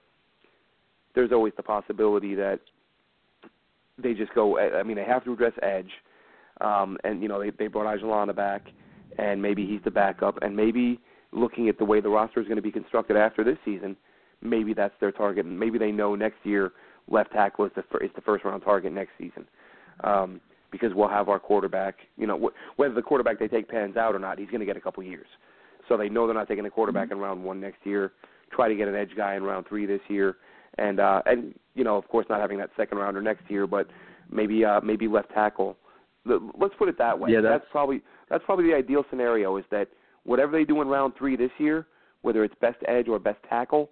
there's 1.14 1.32
always 1.32 1.52
the 1.56 1.62
possibility 1.62 2.34
that 2.34 2.60
they 3.98 4.14
just 4.14 4.34
go. 4.34 4.58
I 4.58 4.82
mean, 4.82 4.96
they 4.96 5.04
have 5.04 5.24
to 5.24 5.32
address 5.32 5.52
edge, 5.62 5.90
um, 6.60 6.98
and 7.04 7.22
you 7.22 7.28
know 7.28 7.40
they 7.40 7.50
they 7.50 7.66
brought 7.66 7.86
Ijalana 7.98 8.34
back, 8.34 8.66
and 9.18 9.40
maybe 9.40 9.66
he's 9.66 9.80
the 9.84 9.90
backup, 9.90 10.38
and 10.42 10.56
maybe 10.56 11.00
looking 11.32 11.68
at 11.68 11.78
the 11.78 11.84
way 11.84 12.00
the 12.00 12.08
roster 12.08 12.40
is 12.40 12.46
going 12.46 12.56
to 12.56 12.62
be 12.62 12.70
constructed 12.70 13.16
after 13.16 13.42
this 13.42 13.58
season, 13.64 13.96
maybe 14.42 14.74
that's 14.74 14.94
their 15.00 15.12
target, 15.12 15.46
and 15.46 15.58
maybe 15.58 15.78
they 15.78 15.90
know 15.90 16.14
next 16.14 16.36
year 16.44 16.72
left 17.08 17.32
tackle 17.32 17.64
is 17.64 17.72
the 17.74 17.82
is 17.98 18.10
the 18.14 18.20
first 18.20 18.44
round 18.44 18.62
target 18.62 18.92
next 18.92 19.12
season, 19.18 19.46
um, 20.04 20.40
because 20.72 20.92
we'll 20.94 21.08
have 21.08 21.28
our 21.28 21.38
quarterback. 21.38 21.94
You 22.16 22.26
know, 22.26 22.36
wh- 22.50 22.78
whether 22.78 22.94
the 22.94 23.02
quarterback 23.02 23.38
they 23.38 23.46
take 23.46 23.68
pans 23.68 23.96
out 23.96 24.14
or 24.16 24.18
not, 24.18 24.38
he's 24.38 24.48
going 24.48 24.60
to 24.60 24.66
get 24.66 24.76
a 24.76 24.80
couple 24.80 25.02
years. 25.04 25.26
So 25.88 25.96
they 25.96 26.08
know 26.08 26.26
they're 26.26 26.34
not 26.34 26.48
taking 26.48 26.66
a 26.66 26.70
quarterback 26.70 27.10
in 27.12 27.18
round 27.18 27.44
one 27.44 27.60
next 27.60 27.84
year. 27.84 28.12
Try 28.50 28.68
to 28.68 28.74
get 28.74 28.88
an 28.88 28.96
edge 28.96 29.10
guy 29.16 29.34
in 29.36 29.42
round 29.44 29.66
three 29.68 29.86
this 29.86 30.00
year, 30.08 30.36
and 30.78 30.98
uh, 30.98 31.22
and 31.26 31.54
you 31.74 31.84
know, 31.84 31.96
of 31.96 32.08
course, 32.08 32.26
not 32.28 32.40
having 32.40 32.58
that 32.58 32.70
second 32.76 32.98
rounder 32.98 33.22
next 33.22 33.48
year, 33.50 33.66
but 33.66 33.88
maybe 34.30 34.64
uh, 34.64 34.80
maybe 34.80 35.06
left 35.08 35.30
tackle. 35.32 35.76
Let's 36.24 36.74
put 36.78 36.88
it 36.88 36.96
that 36.98 37.18
way. 37.18 37.30
Yeah, 37.32 37.40
that's- 37.40 37.68
probably 37.70 38.02
that's 38.30 38.44
probably 38.44 38.66
the 38.66 38.74
ideal 38.74 39.04
scenario. 39.10 39.56
Is 39.56 39.64
that 39.70 39.88
whatever 40.24 40.52
they 40.52 40.64
do 40.64 40.80
in 40.82 40.88
round 40.88 41.14
three 41.18 41.34
this 41.36 41.50
year, 41.58 41.86
whether 42.22 42.44
it's 42.44 42.54
best 42.60 42.78
edge 42.86 43.08
or 43.08 43.18
best 43.18 43.38
tackle, 43.48 43.90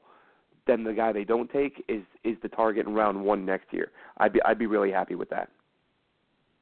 then 0.66 0.84
the 0.84 0.92
guy 0.92 1.12
they 1.12 1.24
don't 1.24 1.50
take 1.50 1.84
is 1.88 2.02
is 2.22 2.36
the 2.42 2.48
target 2.48 2.86
in 2.86 2.94
round 2.94 3.20
one 3.22 3.44
next 3.44 3.72
year. 3.72 3.90
I'd 4.18 4.32
be 4.32 4.40
I'd 4.44 4.58
be 4.58 4.66
really 4.66 4.92
happy 4.92 5.16
with 5.16 5.28
that. 5.30 5.48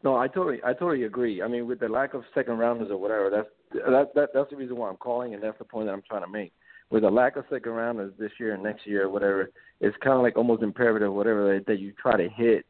No, 0.04 0.16
I 0.16 0.28
totally, 0.28 0.61
I 0.64 0.72
totally 0.72 1.04
agree. 1.04 1.42
I 1.42 1.48
mean, 1.48 1.66
with 1.66 1.80
the 1.80 1.88
lack 1.88 2.14
of 2.14 2.22
second 2.34 2.58
rounders 2.58 2.90
or 2.90 2.98
whatever, 2.98 3.30
that's 3.30 3.48
that, 3.72 4.14
that 4.14 4.28
that's 4.32 4.50
the 4.50 4.56
reason 4.56 4.76
why 4.76 4.88
I'm 4.88 4.96
calling, 4.96 5.34
and 5.34 5.42
that's 5.42 5.58
the 5.58 5.64
point 5.64 5.87
that 5.87 5.92
I'm 5.92 6.02
trying 6.08 6.22
to 6.22 6.30
make. 6.30 6.52
With 6.90 7.02
the 7.02 7.11
lack 7.11 7.37
of 7.37 7.44
second 7.50 7.72
rounders 7.72 8.12
this 8.18 8.30
year 8.38 8.54
and 8.54 8.62
next 8.62 8.87
year, 8.87 9.04
or 9.04 9.11
whatever, 9.11 9.50
it's 9.80 9.96
kind 10.02 10.16
of 10.16 10.22
like 10.22 10.37
almost 10.37 10.62
imperative, 10.62 11.12
whatever 11.12 11.54
that, 11.54 11.66
that 11.66 11.80
you 11.80 11.92
try 12.00 12.16
to 12.16 12.28
hit 12.28 12.64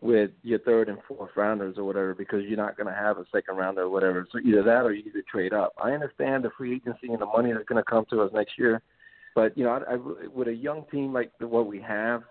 with 0.00 0.30
your 0.42 0.58
third 0.60 0.88
and 0.88 0.98
fourth 1.08 1.30
rounders 1.34 1.78
or 1.78 1.84
whatever, 1.84 2.14
because 2.14 2.42
you're 2.44 2.56
not 2.56 2.76
going 2.76 2.86
to 2.86 2.92
have 2.92 3.16
a 3.16 3.24
second 3.32 3.56
rounder 3.56 3.82
or 3.82 3.88
whatever. 3.88 4.26
So 4.30 4.38
either 4.38 4.62
that 4.62 4.82
or 4.82 4.92
you 4.92 5.02
either 5.06 5.22
trade 5.30 5.54
up. 5.54 5.72
I 5.82 5.92
understand 5.92 6.44
the 6.44 6.50
free 6.56 6.76
agency 6.76 7.08
and 7.08 7.20
the 7.20 7.26
money 7.26 7.52
that's 7.52 7.64
going 7.64 7.82
to 7.82 7.90
come 7.90 8.04
to 8.10 8.20
us 8.20 8.30
next 8.34 8.58
year, 8.58 8.82
but 9.34 9.56
you 9.56 9.64
know, 9.64 9.70
I, 9.70 9.94
I, 9.94 10.28
with 10.28 10.48
a 10.48 10.54
young 10.54 10.84
team 10.90 11.12
like 11.12 11.32
what 11.40 11.66
we 11.66 11.80
have, 11.80 12.22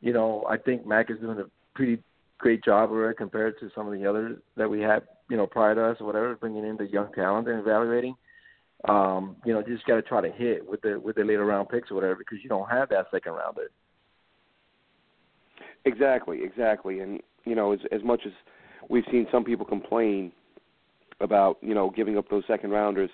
you 0.00 0.12
know, 0.12 0.44
I 0.48 0.56
think 0.56 0.86
Mac 0.86 1.10
is 1.10 1.18
doing 1.18 1.38
a 1.38 1.44
pretty 1.74 2.02
great 2.40 2.64
job 2.64 2.90
it 2.92 3.16
compared 3.16 3.58
to 3.60 3.70
some 3.74 3.86
of 3.86 3.92
the 3.92 4.06
others 4.06 4.38
that 4.56 4.68
we 4.68 4.80
had, 4.80 5.02
you 5.30 5.36
know, 5.36 5.46
prior 5.46 5.74
to 5.74 5.84
us 5.84 5.96
or 6.00 6.06
whatever, 6.06 6.34
bringing 6.34 6.64
in 6.64 6.76
the 6.76 6.86
young 6.86 7.12
talent 7.12 7.48
and 7.48 7.60
evaluating. 7.60 8.14
Um, 8.88 9.36
you 9.44 9.52
know, 9.52 9.62
you 9.66 9.74
just 9.74 9.86
got 9.86 9.96
to 9.96 10.02
try 10.02 10.20
to 10.22 10.30
hit 10.30 10.66
with 10.66 10.80
the 10.80 10.98
with 10.98 11.16
the 11.16 11.24
later 11.24 11.44
round 11.44 11.68
picks 11.68 11.90
or 11.90 11.94
whatever 11.94 12.16
because 12.16 12.38
you 12.42 12.48
don't 12.48 12.68
have 12.70 12.88
that 12.88 13.06
second 13.10 13.32
rounder. 13.32 13.70
Exactly, 15.84 16.40
exactly. 16.42 17.00
And 17.00 17.20
you 17.44 17.54
know, 17.54 17.72
as 17.72 17.80
as 17.92 18.02
much 18.02 18.22
as 18.26 18.32
we've 18.88 19.04
seen 19.10 19.26
some 19.30 19.44
people 19.44 19.66
complain 19.66 20.32
about 21.20 21.58
you 21.60 21.74
know 21.74 21.90
giving 21.90 22.16
up 22.16 22.28
those 22.30 22.44
second 22.46 22.70
rounders, 22.70 23.10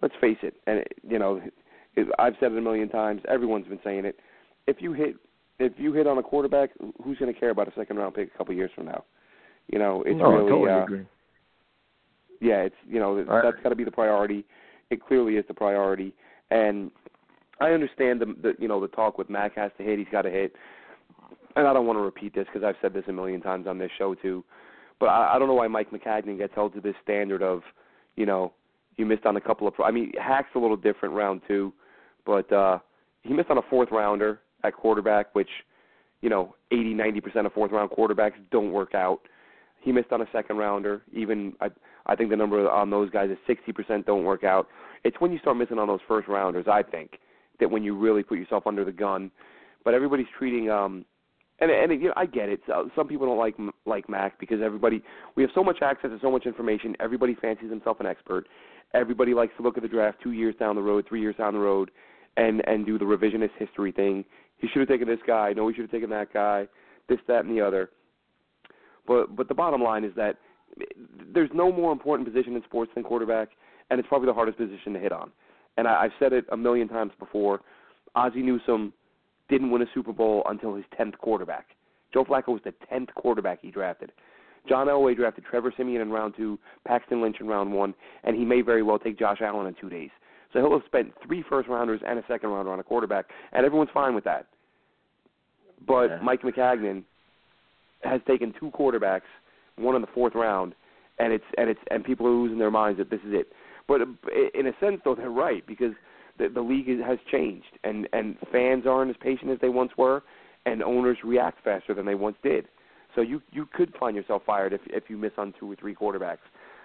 let's 0.00 0.14
face 0.20 0.38
it. 0.42 0.54
And 0.66 0.84
you 1.06 1.18
know, 1.18 1.40
it, 1.96 2.08
I've 2.18 2.34
said 2.40 2.52
it 2.52 2.58
a 2.58 2.62
million 2.62 2.88
times. 2.88 3.20
Everyone's 3.28 3.68
been 3.68 3.80
saying 3.84 4.06
it. 4.06 4.18
If 4.66 4.76
you 4.80 4.94
hit 4.94 5.16
if 5.60 5.74
you 5.76 5.92
hit 5.92 6.06
on 6.06 6.18
a 6.18 6.22
quarterback, 6.22 6.70
who's 7.04 7.18
going 7.18 7.32
to 7.32 7.38
care 7.38 7.50
about 7.50 7.68
a 7.68 7.72
second 7.76 7.96
round 7.98 8.14
pick 8.14 8.30
a 8.34 8.38
couple 8.38 8.54
years 8.54 8.70
from 8.74 8.86
now? 8.86 9.04
You 9.68 9.78
know, 9.78 10.02
it's 10.06 10.18
no, 10.18 10.30
really 10.32 10.46
I 10.46 10.48
totally 10.48 10.70
uh, 10.70 10.82
agree. 10.82 11.06
yeah, 12.40 12.62
it's 12.62 12.74
you 12.88 12.98
know 12.98 13.20
I- 13.30 13.42
that's 13.42 13.62
got 13.62 13.68
to 13.68 13.76
be 13.76 13.84
the 13.84 13.90
priority. 13.90 14.44
It 14.90 15.04
clearly 15.06 15.36
is 15.36 15.44
the 15.46 15.54
priority, 15.54 16.12
and 16.50 16.90
I 17.60 17.70
understand 17.70 18.20
the, 18.20 18.34
the 18.42 18.54
you 18.58 18.66
know 18.66 18.80
the 18.80 18.88
talk 18.88 19.18
with 19.18 19.30
Mac 19.30 19.54
has 19.56 19.70
to 19.78 19.84
hit, 19.84 19.98
he's 19.98 20.08
got 20.10 20.22
to 20.22 20.30
hit, 20.30 20.56
and 21.54 21.68
I 21.68 21.72
don't 21.72 21.86
want 21.86 21.98
to 21.98 22.02
repeat 22.02 22.34
this 22.34 22.46
because 22.46 22.64
I've 22.66 22.74
said 22.82 22.92
this 22.92 23.04
a 23.06 23.12
million 23.12 23.40
times 23.40 23.68
on 23.68 23.78
this 23.78 23.90
show 23.98 24.14
too, 24.14 24.42
but 24.98 25.06
I, 25.06 25.34
I 25.34 25.38
don't 25.38 25.46
know 25.46 25.54
why 25.54 25.68
Mike 25.68 25.90
Maccagnan 25.92 26.38
gets 26.38 26.54
held 26.54 26.74
to 26.74 26.80
this 26.80 26.96
standard 27.04 27.42
of, 27.42 27.62
you 28.16 28.26
know, 28.26 28.52
you 28.96 29.06
missed 29.06 29.26
on 29.26 29.36
a 29.36 29.40
couple 29.40 29.68
of. 29.68 29.74
Pro- 29.74 29.84
I 29.86 29.92
mean, 29.92 30.12
Hack's 30.20 30.48
a 30.56 30.58
little 30.58 30.76
different 30.76 31.14
round 31.14 31.42
two, 31.46 31.72
but 32.26 32.50
uh 32.52 32.78
he 33.22 33.34
missed 33.34 33.50
on 33.50 33.58
a 33.58 33.62
fourth 33.70 33.90
rounder 33.92 34.40
at 34.64 34.74
quarterback, 34.74 35.34
which, 35.34 35.48
you 36.20 36.28
know, 36.28 36.54
eighty 36.70 36.94
ninety 36.94 37.20
percent 37.20 37.46
of 37.46 37.52
fourth 37.52 37.72
round 37.72 37.90
quarterbacks 37.90 38.34
don't 38.50 38.72
work 38.72 38.94
out. 38.94 39.20
He 39.80 39.92
missed 39.92 40.12
on 40.12 40.20
a 40.20 40.26
second 40.32 40.58
rounder. 40.58 41.02
Even 41.12 41.54
I, 41.60 41.68
I 42.06 42.16
think 42.16 42.30
the 42.30 42.36
number 42.36 42.68
on 42.70 42.90
those 42.90 43.10
guys 43.10 43.30
is 43.30 43.38
sixty 43.46 43.72
percent 43.72 44.06
don't 44.06 44.24
work 44.24 44.44
out. 44.44 44.68
It's 45.04 45.16
when 45.20 45.32
you 45.32 45.38
start 45.38 45.56
missing 45.56 45.78
on 45.78 45.88
those 45.88 46.00
first 46.06 46.28
rounders, 46.28 46.66
I 46.70 46.82
think, 46.82 47.18
that 47.58 47.70
when 47.70 47.82
you 47.82 47.96
really 47.96 48.22
put 48.22 48.38
yourself 48.38 48.66
under 48.66 48.84
the 48.84 48.92
gun. 48.92 49.30
But 49.84 49.94
everybody's 49.94 50.26
treating 50.38 50.70
um, 50.70 51.06
and 51.60 51.70
and 51.70 52.00
you 52.00 52.08
know, 52.08 52.14
I 52.16 52.26
get 52.26 52.48
it. 52.48 52.60
So, 52.66 52.90
some 52.96 53.06
people 53.06 53.26
don't 53.26 53.38
like 53.38 53.56
like 53.86 54.08
Mac 54.08 54.38
because 54.40 54.60
everybody 54.62 55.02
we 55.36 55.42
have 55.42 55.50
so 55.54 55.62
much 55.62 55.78
access 55.82 56.10
to 56.10 56.18
so 56.20 56.30
much 56.30 56.46
information. 56.46 56.96
Everybody 57.00 57.36
fancies 57.40 57.70
himself 57.70 58.00
an 58.00 58.06
expert. 58.06 58.46
Everybody 58.94 59.34
likes 59.34 59.52
to 59.56 59.62
look 59.62 59.76
at 59.76 59.82
the 59.82 59.88
draft 59.88 60.18
two 60.22 60.32
years 60.32 60.54
down 60.58 60.74
the 60.74 60.82
road, 60.82 61.04
three 61.08 61.20
years 61.20 61.36
down 61.36 61.54
the 61.54 61.60
road, 61.60 61.90
and 62.36 62.66
and 62.66 62.86
do 62.86 62.98
the 62.98 63.04
revisionist 63.04 63.50
history 63.58 63.92
thing. 63.92 64.24
He 64.60 64.68
should 64.68 64.80
have 64.80 64.88
taken 64.88 65.08
this 65.08 65.20
guy. 65.26 65.52
No, 65.52 65.68
he 65.68 65.74
should 65.74 65.82
have 65.82 65.90
taken 65.90 66.10
that 66.10 66.32
guy. 66.32 66.68
This, 67.08 67.18
that, 67.28 67.44
and 67.44 67.56
the 67.56 67.60
other. 67.64 67.90
But 69.06 69.34
but 69.34 69.48
the 69.48 69.54
bottom 69.54 69.82
line 69.82 70.04
is 70.04 70.12
that 70.16 70.36
there's 71.34 71.50
no 71.52 71.72
more 71.72 71.92
important 71.92 72.28
position 72.28 72.54
in 72.54 72.62
sports 72.64 72.90
than 72.94 73.02
quarterback, 73.02 73.50
and 73.90 73.98
it's 73.98 74.08
probably 74.08 74.26
the 74.26 74.34
hardest 74.34 74.58
position 74.58 74.92
to 74.92 75.00
hit 75.00 75.12
on. 75.12 75.30
And 75.76 75.88
I, 75.88 76.02
I've 76.04 76.12
said 76.18 76.32
it 76.32 76.44
a 76.52 76.56
million 76.56 76.88
times 76.88 77.12
before. 77.18 77.60
Ozzie 78.14 78.42
Newsome 78.42 78.92
didn't 79.48 79.70
win 79.70 79.82
a 79.82 79.86
Super 79.94 80.12
Bowl 80.12 80.42
until 80.48 80.74
his 80.74 80.84
tenth 80.96 81.16
quarterback. 81.18 81.66
Joe 82.12 82.24
Flacco 82.24 82.48
was 82.48 82.60
the 82.64 82.74
tenth 82.88 83.08
quarterback 83.14 83.60
he 83.62 83.70
drafted. 83.70 84.12
John 84.68 84.88
Elway 84.88 85.16
drafted 85.16 85.44
Trevor 85.44 85.72
Siemian 85.76 86.02
in 86.02 86.10
round 86.10 86.34
two, 86.36 86.58
Paxton 86.86 87.22
Lynch 87.22 87.36
in 87.40 87.46
round 87.46 87.72
one, 87.72 87.94
and 88.24 88.36
he 88.36 88.44
may 88.44 88.60
very 88.60 88.82
well 88.82 88.98
take 88.98 89.18
Josh 89.18 89.38
Allen 89.40 89.66
in 89.66 89.74
two 89.80 89.88
days. 89.88 90.10
So 90.52 90.60
he'll 90.60 90.72
have 90.72 90.86
spent 90.86 91.12
three 91.24 91.42
first 91.48 91.68
rounders 91.68 92.00
and 92.06 92.18
a 92.18 92.24
second 92.26 92.50
rounder 92.50 92.72
on 92.72 92.80
a 92.80 92.82
quarterback, 92.82 93.26
and 93.52 93.64
everyone's 93.64 93.90
fine 93.94 94.14
with 94.14 94.24
that. 94.24 94.46
But 95.86 96.10
Yeah. 96.10 96.18
Mike 96.22 96.42
Maccagnan 96.42 97.04
has 98.02 98.20
taken 98.26 98.52
two 98.52 98.70
quarterbacks, 98.70 99.28
one 99.76 99.94
in 99.94 100.00
the 100.00 100.08
fourth 100.08 100.34
round, 100.34 100.74
and 101.18 101.32
it's 101.32 101.44
and 101.58 101.68
it's 101.70 101.80
and 101.90 102.04
people 102.04 102.26
are 102.26 102.30
losing 102.30 102.58
their 102.58 102.70
minds 102.70 102.98
that 102.98 103.10
this 103.10 103.20
is 103.26 103.32
it. 103.34 103.52
But 103.86 104.02
uh, 104.02 104.06
in 104.54 104.66
a 104.66 104.72
sense, 104.78 105.00
though, 105.04 105.14
they're 105.14 105.30
right 105.30 105.66
because 105.66 105.94
the 106.38 106.48
the 106.48 106.60
league 106.60 106.88
is- 106.88 107.00
has 107.02 107.18
changed, 107.30 107.78
and 107.84 108.08
and 108.12 108.36
fans 108.52 108.86
aren't 108.86 109.10
as 109.10 109.16
patient 109.18 109.50
as 109.50 109.58
they 109.60 109.68
once 109.68 109.96
were, 109.96 110.22
and 110.66 110.82
owners 110.82 111.18
react 111.24 111.62
faster 111.62 111.94
than 111.94 112.06
they 112.06 112.14
once 112.14 112.36
did. 112.42 112.68
So 113.14 113.20
you 113.20 113.42
you 113.52 113.66
could 113.66 113.94
find 113.98 114.16
yourself 114.16 114.42
fired 114.44 114.72
if 114.72 114.80
if 114.86 115.08
you 115.10 115.16
miss 115.16 115.32
on 115.38 115.52
two 115.58 115.70
or 115.70 115.76
three 115.76 115.94
quarterbacks. 115.94 116.38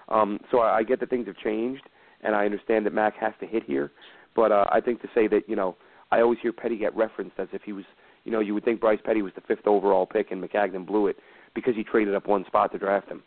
Um, 0.09 0.39
so 0.51 0.59
I, 0.59 0.77
I 0.77 0.83
get 0.83 0.99
that 0.99 1.09
things 1.09 1.27
have 1.27 1.37
changed, 1.37 1.83
and 2.25 2.35
I 2.35 2.45
understand 2.45 2.85
that 2.85 2.93
Mac 2.93 3.15
has 3.17 3.33
to 3.39 3.47
hit 3.47 3.63
here, 3.63 3.91
but 4.35 4.51
uh, 4.51 4.65
I 4.71 4.81
think 4.81 5.01
to 5.01 5.07
say 5.13 5.27
that 5.27 5.43
you 5.47 5.55
know 5.55 5.75
I 6.11 6.21
always 6.21 6.39
hear 6.41 6.51
Petty 6.51 6.77
get 6.77 6.95
referenced 6.95 7.39
as 7.39 7.47
if 7.53 7.61
he 7.63 7.73
was 7.73 7.85
you 8.23 8.31
know 8.31 8.39
you 8.39 8.53
would 8.53 8.65
think 8.65 8.81
Bryce 8.81 8.99
Petty 9.03 9.21
was 9.21 9.33
the 9.35 9.41
fifth 9.41 9.67
overall 9.67 10.05
pick 10.05 10.31
and 10.31 10.43
Maccagnan 10.43 10.85
blew 10.85 11.07
it 11.07 11.17
because 11.53 11.75
he 11.75 11.83
traded 11.83 12.15
up 12.15 12.27
one 12.27 12.45
spot 12.45 12.71
to 12.73 12.77
draft 12.77 13.09
him. 13.09 13.23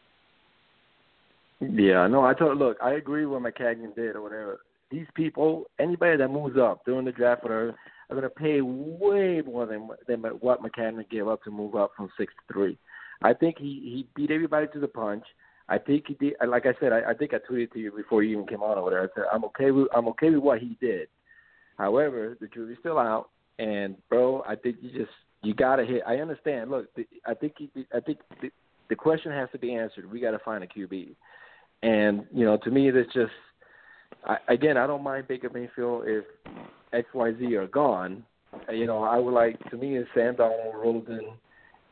Yeah, 1.61 2.07
no, 2.07 2.25
I 2.25 2.35
told 2.35 2.59
look, 2.59 2.77
I 2.83 2.93
agree 2.93 3.27
with 3.27 3.43
what 3.43 3.55
Maccagnan 3.55 3.95
did 3.95 4.17
or 4.17 4.23
whatever. 4.23 4.61
These 4.91 5.07
people, 5.15 5.65
anybody 5.79 6.17
that 6.17 6.29
moves 6.29 6.57
up 6.57 6.85
during 6.87 7.05
the 7.05 7.13
draft 7.13 7.43
or 7.45 7.49
whatever, 7.49 7.75
are 8.11 8.17
going 8.17 8.23
to 8.23 8.31
pay 8.31 8.61
way 8.61 9.43
more 9.45 9.67
than 9.67 9.89
than 10.07 10.21
what 10.41 10.63
Maccagnan 10.63 11.09
gave 11.11 11.29
up 11.29 11.43
to 11.45 11.51
move 11.51 11.75
up 11.75 11.93
from 11.97 12.11
six 12.17 12.33
to 12.35 12.53
three. 12.53 12.79
I 13.23 13.35
think 13.35 13.59
he 13.59 13.81
he 13.83 14.07
beat 14.15 14.31
everybody 14.31 14.67
to 14.73 14.81
the 14.81 14.89
punch. 14.89 15.25
I 15.69 15.79
think 15.79 16.05
he 16.09 16.15
did. 16.15 16.35
Like 16.47 16.67
I 16.67 16.75
said, 16.81 16.93
I, 16.93 17.11
I 17.11 17.15
think 17.15 17.33
I 17.35 17.39
tweeted 17.39 17.73
to 17.73 17.79
you 17.79 17.93
before 17.93 18.23
you 18.23 18.33
even 18.33 18.47
came 18.47 18.63
on 18.63 18.79
over 18.79 18.91
there. 18.91 19.03
I 19.03 19.09
said 19.15 19.25
I'm 19.33 19.45
okay 19.45 19.71
with 19.71 19.89
I'm 19.95 20.09
okay 20.09 20.31
with 20.31 20.43
what 20.43 20.61
he 20.61 20.77
did. 20.81 21.09
However, 21.77 22.37
the 22.41 22.49
jury's 22.49 22.79
still 22.81 22.99
out, 22.99 23.31
and 23.59 23.97
bro, 24.09 24.43
I 24.49 24.57
think 24.57 24.77
you 24.81 24.91
just 24.91 25.13
you 25.43 25.55
gotta 25.55 25.85
hit. 25.85 26.03
I 26.07 26.17
understand. 26.17 26.71
Look, 26.71 26.93
the, 26.95 27.07
I 27.27 27.35
think 27.35 27.55
he, 27.59 27.71
I 27.95 28.01
think 28.01 28.19
the, 28.41 28.51
the 28.89 28.97
question 28.97 29.31
has 29.33 29.49
to 29.53 29.59
be 29.59 29.75
answered. 29.75 30.11
We 30.11 30.21
got 30.21 30.33
to 30.33 30.39
find 30.41 30.65
a 30.65 30.67
QB, 30.67 31.15
and 31.83 32.25
you 32.33 32.45
know, 32.45 32.57
to 32.57 32.71
me, 32.71 32.89
it's 32.89 33.13
just 33.13 33.31
I, 34.25 34.39
again, 34.49 34.77
I 34.77 34.87
don't 34.87 35.03
mind 35.03 35.29
Baker 35.29 35.51
Mayfield 35.53 36.05
if 36.07 36.25
X, 36.93 37.07
Y, 37.15 37.33
Z 37.39 37.55
are 37.57 37.67
gone. 37.67 38.25
You 38.73 38.87
know, 38.87 39.05
I 39.05 39.19
would 39.19 39.35
like 39.35 39.59
to 39.71 39.77
me 39.77 39.97
it's 39.97 40.09
Sam 40.15 40.35
Darnold, 40.35 40.75
Rosen, 40.75 41.29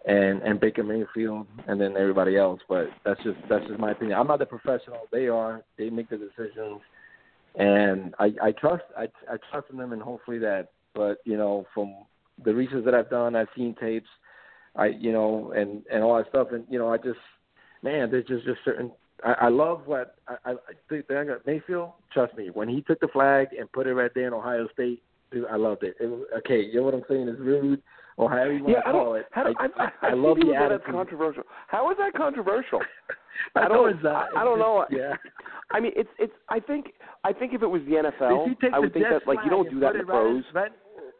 and 0.06 0.40
and 0.42 0.60
Baker 0.60 0.84
Mayfield, 0.84 1.46
and 1.66 1.80
then 1.80 1.96
everybody 1.96 2.36
else. 2.36 2.60
But 2.68 2.86
that's 3.04 3.22
just 3.22 3.38
that's 3.48 3.66
just 3.66 3.78
my 3.78 3.90
opinion. 3.90 4.18
I'm 4.18 4.28
not 4.28 4.38
the 4.38 4.46
professional. 4.46 5.08
They 5.12 5.26
are. 5.26 5.62
They 5.76 5.90
make 5.90 6.08
the 6.08 6.16
decisions, 6.16 6.80
and 7.56 8.14
I 8.18 8.32
I 8.42 8.52
trust 8.52 8.84
I 8.96 9.08
I 9.30 9.36
trust 9.50 9.66
in 9.70 9.78
them, 9.78 9.92
and 9.92 10.00
hopefully 10.00 10.38
that. 10.38 10.68
But 10.94 11.18
you 11.24 11.36
know, 11.36 11.66
from 11.74 11.94
the 12.44 12.54
research 12.54 12.84
that 12.84 12.94
I've 12.94 13.10
done, 13.10 13.34
I've 13.34 13.48
seen 13.56 13.74
tapes, 13.80 14.08
I 14.76 14.86
you 14.86 15.12
know, 15.12 15.52
and 15.56 15.82
and 15.92 16.02
all 16.02 16.16
that 16.16 16.28
stuff, 16.28 16.48
and 16.52 16.64
you 16.70 16.78
know, 16.78 16.92
I 16.92 16.98
just 16.98 17.18
man, 17.82 18.10
there's 18.10 18.26
just 18.26 18.44
just 18.44 18.60
certain. 18.64 18.92
I, 19.24 19.32
I 19.42 19.48
love 19.48 19.82
what 19.86 20.16
I, 20.28 20.52
I 20.52 20.54
think 20.88 21.06
Mayfield. 21.46 21.92
Trust 22.12 22.36
me, 22.36 22.50
when 22.52 22.68
he 22.68 22.82
took 22.82 23.00
the 23.00 23.08
flag 23.08 23.48
and 23.58 23.70
put 23.72 23.86
it 23.86 23.94
right 23.94 24.10
there 24.14 24.28
in 24.28 24.34
Ohio 24.34 24.68
State, 24.72 25.02
dude, 25.32 25.46
I 25.50 25.56
loved 25.56 25.82
it. 25.82 25.96
it 25.98 26.06
was, 26.06 26.26
okay, 26.38 26.60
you 26.60 26.76
know 26.76 26.82
what 26.82 26.94
I'm 26.94 27.04
saying? 27.08 27.26
It's 27.28 27.40
rude 27.40 27.82
or 28.16 28.30
however 28.30 28.52
you 28.52 28.62
want 28.64 28.72
Yeah, 28.76 28.80
to 28.82 28.88
I 28.88 28.92
call 28.92 29.04
don't. 29.04 29.16
it. 29.16 29.26
How 29.32 29.42
do, 29.44 29.54
I, 29.58 29.64
I, 29.64 29.84
I, 30.02 30.10
I 30.10 30.14
love 30.14 30.36
people 30.36 30.50
the 30.52 30.56
attitude. 30.56 30.80
that's 30.80 30.90
controversial. 30.90 31.42
How 31.68 31.90
is 31.90 31.96
that 31.98 32.12
controversial? 32.14 32.80
I, 33.54 33.60
I 33.64 33.68
don't- 33.68 33.90
it's. 33.90 34.04
I 34.04 34.44
don't 34.44 34.58
know. 34.58 34.86
Yeah. 34.90 35.14
I 35.70 35.80
mean, 35.80 35.92
it's 35.96 36.08
it's. 36.18 36.32
I 36.48 36.58
think 36.60 36.92
I 37.24 37.32
think 37.32 37.52
if 37.52 37.62
it 37.62 37.66
was 37.66 37.82
the 37.82 37.92
NFL, 37.96 38.48
I 38.72 38.78
would 38.78 38.92
think 38.94 39.04
that 39.10 39.26
like 39.26 39.38
you 39.44 39.50
don't 39.50 39.68
do 39.70 39.80
that 39.80 39.94
in 39.94 40.00
the 40.02 40.04
pros. 40.06 40.44
Right, 40.54 40.70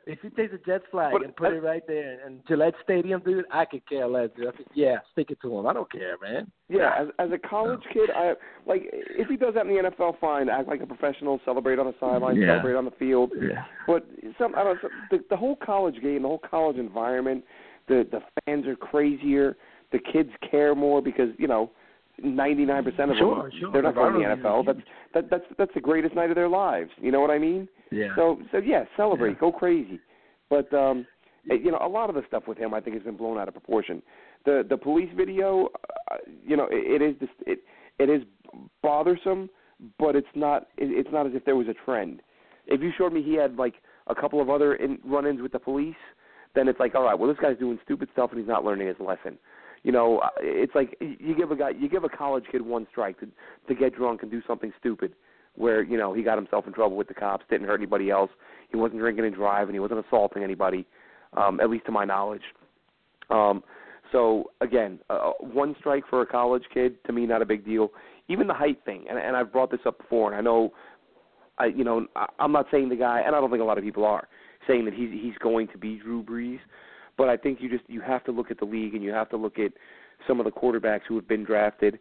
if 0.07 0.21
you 0.23 0.31
take 0.31 0.53
the 0.53 0.59
Jets 0.59 0.85
flag 0.91 1.13
But, 1.13 1.25
and 1.25 1.35
put 1.35 1.53
it 1.53 1.63
right 1.63 1.83
there 1.87 2.25
in 2.27 2.41
Gillette 2.47 2.75
Stadium, 2.85 3.21
dude, 3.25 3.45
I 3.51 3.65
could 3.65 3.87
care 3.89 4.07
less. 4.07 4.31
Dude. 4.37 4.47
I 4.49 4.53
think, 4.53 4.69
yeah, 4.75 4.97
stick 5.13 5.31
it 5.31 5.39
to 5.43 5.59
him. 5.59 5.67
I 5.67 5.73
don't 5.73 5.91
care, 5.91 6.17
man. 6.23 6.51
Yeah, 6.69 6.93
as 6.99 7.09
as 7.19 7.31
a 7.33 7.39
college 7.39 7.81
kid, 7.93 8.11
I 8.15 8.35
like 8.67 8.83
if 8.93 9.29
he 9.29 9.37
does 9.37 9.55
that 9.55 9.67
in 9.67 9.75
the 9.75 9.91
NFL, 9.91 10.19
fine. 10.21 10.49
Act 10.49 10.69
like 10.69 10.81
a 10.83 10.87
professional, 10.87 11.41
celebrate 11.45 11.79
on 11.79 11.87
the 11.87 11.95
sideline, 12.01 12.37
Yeah. 12.37 12.49
celebrate 12.55 12.75
on 12.77 12.85
the 12.85 12.91
field. 12.93 13.33
Yeah. 13.41 13.65
But 13.87 14.07
some 14.39 14.55
I 14.55 14.65
don't 14.65 14.83
know, 14.83 14.89
the 15.11 15.25
the 15.31 15.37
whole 15.37 15.57
college 15.57 16.01
game, 16.03 16.23
the 16.23 16.29
whole 16.29 16.39
college 16.49 16.77
environment, 16.77 17.45
the 17.89 18.07
the 18.11 18.21
fans 18.45 18.67
are 18.67 18.77
crazier. 18.77 19.57
The 19.93 19.99
kids 20.01 20.31
care 20.51 20.75
more 20.75 21.01
because 21.01 21.31
you 21.39 21.47
know, 21.47 21.71
ninety 22.23 22.65
nine 22.65 22.83
percent 22.85 23.11
of 23.11 23.17
Sure, 23.19 23.43
them 23.45 23.53
sure. 23.59 23.73
they're 23.73 23.83
not 23.83 23.95
going 23.95 24.15
to 24.15 24.19
the 24.19 24.25
NFL. 24.43 24.67
That's 24.67 24.79
that 25.15 25.31
that's 25.31 25.45
that's 25.59 25.75
the 25.75 25.81
greatest 25.81 26.15
night 26.15 26.31
of 26.31 26.37
their 26.37 26.49
lives. 26.49 26.91
You 27.01 27.13
know 27.13 27.21
what 27.21 27.31
I 27.31 27.39
mean? 27.39 27.69
Yeah. 27.91 28.15
So 28.17 28.41
so 28.53 28.59
yeah, 28.59 28.85
celebrate, 28.97 29.31
Yeah. 29.33 29.41
go 29.41 29.53
crazy. 29.53 30.01
But 30.51 30.73
um 30.75 31.07
eh, 31.51 31.55
you 31.55 31.71
know, 31.71 31.79
a 31.81 31.89
lot 31.89 32.09
of 32.09 32.15
the 32.15 32.23
stuff 32.27 32.45
with 32.47 32.59
him 32.59 32.75
I 32.75 32.81
think 32.81 32.97
has 32.97 33.05
been 33.05 33.17
blown 33.17 33.39
out 33.39 33.49
of 33.49 33.55
proportion. 33.55 34.03
The 34.45 34.65
the 34.69 34.77
police 34.77 35.11
video, 35.17 35.69
uh, 36.11 36.17
you 36.45 36.57
know, 36.57 36.67
it, 36.71 37.03
it 37.03 37.05
is 37.05 37.19
this, 37.21 37.31
it 37.47 37.61
it 37.99 38.11
is 38.11 38.23
bothersome, 38.83 39.49
but 39.99 40.17
it's 40.17 40.27
not 40.35 40.69
it, 40.77 40.87
it's 40.87 41.11
not 41.13 41.27
as 41.27 41.33
if 41.35 41.45
there 41.45 41.57
was 41.57 41.69
a 41.69 41.75
trend. 41.85 42.23
If 42.67 42.81
you 42.81 42.91
showed 42.97 43.13
me 43.13 43.23
he 43.23 43.35
had 43.35 43.57
like 43.57 43.75
a 44.09 44.15
couple 44.15 44.41
of 44.41 44.51
other 44.51 44.75
in, 44.75 44.99
run-ins 45.05 45.41
with 45.41 45.53
the 45.53 45.59
police, 45.59 45.95
then 46.55 46.69
it's 46.69 46.81
like, 46.81 46.95
all 46.95 47.03
right, 47.03 47.19
well 47.19 47.29
this 47.29 47.39
guy's 47.41 47.59
doing 47.59 47.79
stupid 47.85 48.09
stuff 48.13 48.31
and 48.31 48.41
he's 48.41 48.49
not 48.49 48.65
learning 48.65 48.89
his 48.89 48.97
lesson. 49.01 49.39
You 49.83 49.93
know, 49.93 50.19
uh, 50.19 50.29
it's 50.41 50.75
like 50.75 50.97
you 51.01 51.37
give 51.37 51.53
a 51.53 51.57
guy 51.57 51.71
you 51.71 51.89
give 51.89 52.03
a 52.05 52.09
college 52.09 52.45
kid 52.51 52.63
one 52.63 52.87
strike 52.91 53.21
to 53.21 53.29
to 53.69 53.75
get 53.75 53.95
drunk 53.95 54.23
and 54.23 54.31
do 54.31 54.43
something 54.47 54.73
stupid 54.79 55.13
where 55.57 55.83
you 55.83 55.97
know 55.97 56.13
he 56.13 56.23
got 56.23 56.39
himself 56.39 56.67
in 56.67 56.73
trouble 56.73 56.97
with 56.97 57.09
the 57.09 57.15
cops, 57.15 57.45
didn't 57.51 57.67
hurt 57.67 57.81
anybody 57.81 58.11
else. 58.11 58.31
He 58.71 58.77
wasn't 58.77 59.01
drinking 59.01 59.25
and 59.25 59.35
driving. 59.35 59.75
He 59.75 59.81
wasn't 59.81 60.05
assaulting 60.05 60.43
anybody, 60.43 60.87
um, 61.37 61.61
at 61.61 61.71
least 61.71 61.87
to 61.87 61.93
my 61.93 62.05
knowledge. 62.05 62.43
Um, 63.31 63.63
so 64.13 64.51
again, 64.61 64.99
uh, 65.11 65.33
one 65.41 65.75
strike 65.79 66.05
for 66.09 66.23
a 66.23 66.27
college 66.27 66.65
kid 66.73 67.03
to 67.05 67.13
me 67.13 67.27
not 67.27 67.43
a 67.43 67.47
big 67.47 67.65
deal. 67.65 67.91
Even 68.29 68.47
the 68.47 68.55
height 68.55 68.81
thing, 68.85 69.05
and, 69.09 69.19
and 69.19 69.37
I've 69.37 69.53
brought 69.53 69.71
this 69.71 69.81
up 69.87 69.99
before, 69.99 70.31
and 70.31 70.37
I 70.37 70.41
know, 70.41 70.73
I 71.59 71.67
you 71.67 71.85
know 71.85 72.07
I, 72.17 72.27
I'm 72.39 72.53
not 72.53 72.67
saying 72.71 72.89
the 72.89 72.97
guy, 72.97 73.23
and 73.25 73.35
I 73.35 73.41
don't 73.41 73.51
think 73.51 73.63
a 73.63 73.67
lot 73.67 73.79
of 73.79 73.85
people 73.85 74.05
are 74.05 74.29
saying 74.67 74.85
that 74.85 74.95
he's 74.95 75.11
he's 75.13 75.37
going 75.39 75.69
to 75.69 75.79
be 75.79 75.97
Drew 75.99 76.23
Brees, 76.23 76.61
but 77.17 77.29
I 77.29 77.37
think 77.37 77.61
you 77.61 77.69
just 77.69 77.89
you 77.89 78.01
have 78.01 78.25
to 78.25 78.33
look 78.33 78.51
at 78.51 78.59
the 78.59 78.65
league 78.65 78.95
and 78.95 79.03
you 79.03 79.11
have 79.13 79.31
to 79.31 79.37
look 79.37 79.59
at 79.59 79.73
some 80.27 80.41
of 80.41 80.45
the 80.45 80.51
quarterbacks 80.51 81.03
who 81.09 81.15
have 81.17 81.29
been 81.29 81.45
drafted, 81.45 81.99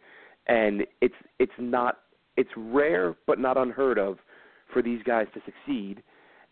and 0.48 0.86
it's 1.02 1.16
it's 1.40 1.52
not 1.58 2.00
it's 2.38 2.50
rare 2.58 3.16
but 3.28 3.40
not 3.40 3.58
unheard 3.58 3.98
of 3.98 4.18
for 4.74 4.82
these 4.82 5.02
guys 5.04 5.28
to 5.34 5.42
succeed, 5.46 6.02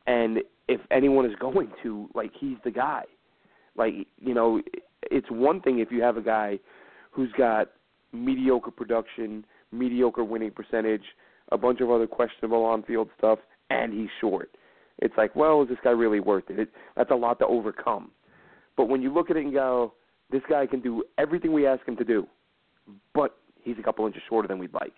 and 0.07 0.39
if 0.67 0.81
anyone 0.91 1.25
is 1.25 1.35
going 1.39 1.71
to, 1.83 2.09
like 2.13 2.31
he's 2.39 2.57
the 2.63 2.71
guy. 2.71 3.03
Like 3.75 3.93
you 4.19 4.33
know, 4.33 4.61
it's 5.03 5.29
one 5.29 5.61
thing 5.61 5.79
if 5.79 5.91
you 5.91 6.01
have 6.01 6.17
a 6.17 6.21
guy 6.21 6.59
who's 7.11 7.31
got 7.37 7.69
mediocre 8.11 8.71
production, 8.71 9.45
mediocre 9.71 10.23
winning 10.23 10.51
percentage, 10.51 11.03
a 11.51 11.57
bunch 11.57 11.81
of 11.81 11.89
other 11.89 12.07
questionable 12.07 12.63
on-field 12.63 13.09
stuff, 13.17 13.39
and 13.69 13.93
he's 13.93 14.09
short. 14.21 14.49
It's 14.99 15.13
like, 15.17 15.35
well, 15.35 15.63
is 15.63 15.69
this 15.69 15.77
guy 15.83 15.89
really 15.89 16.19
worth 16.19 16.45
it? 16.49 16.59
it? 16.59 16.69
That's 16.95 17.11
a 17.11 17.15
lot 17.15 17.39
to 17.39 17.47
overcome. 17.47 18.11
But 18.77 18.85
when 18.85 19.01
you 19.01 19.13
look 19.13 19.29
at 19.29 19.37
it 19.37 19.43
and 19.43 19.53
go, 19.53 19.93
this 20.31 20.41
guy 20.49 20.65
can 20.65 20.81
do 20.81 21.03
everything 21.17 21.53
we 21.53 21.67
ask 21.67 21.85
him 21.87 21.95
to 21.97 22.03
do, 22.03 22.27
but 23.13 23.35
he's 23.61 23.75
a 23.79 23.83
couple 23.83 24.05
inches 24.05 24.21
shorter 24.29 24.47
than 24.47 24.59
we'd 24.59 24.73
like. 24.73 24.93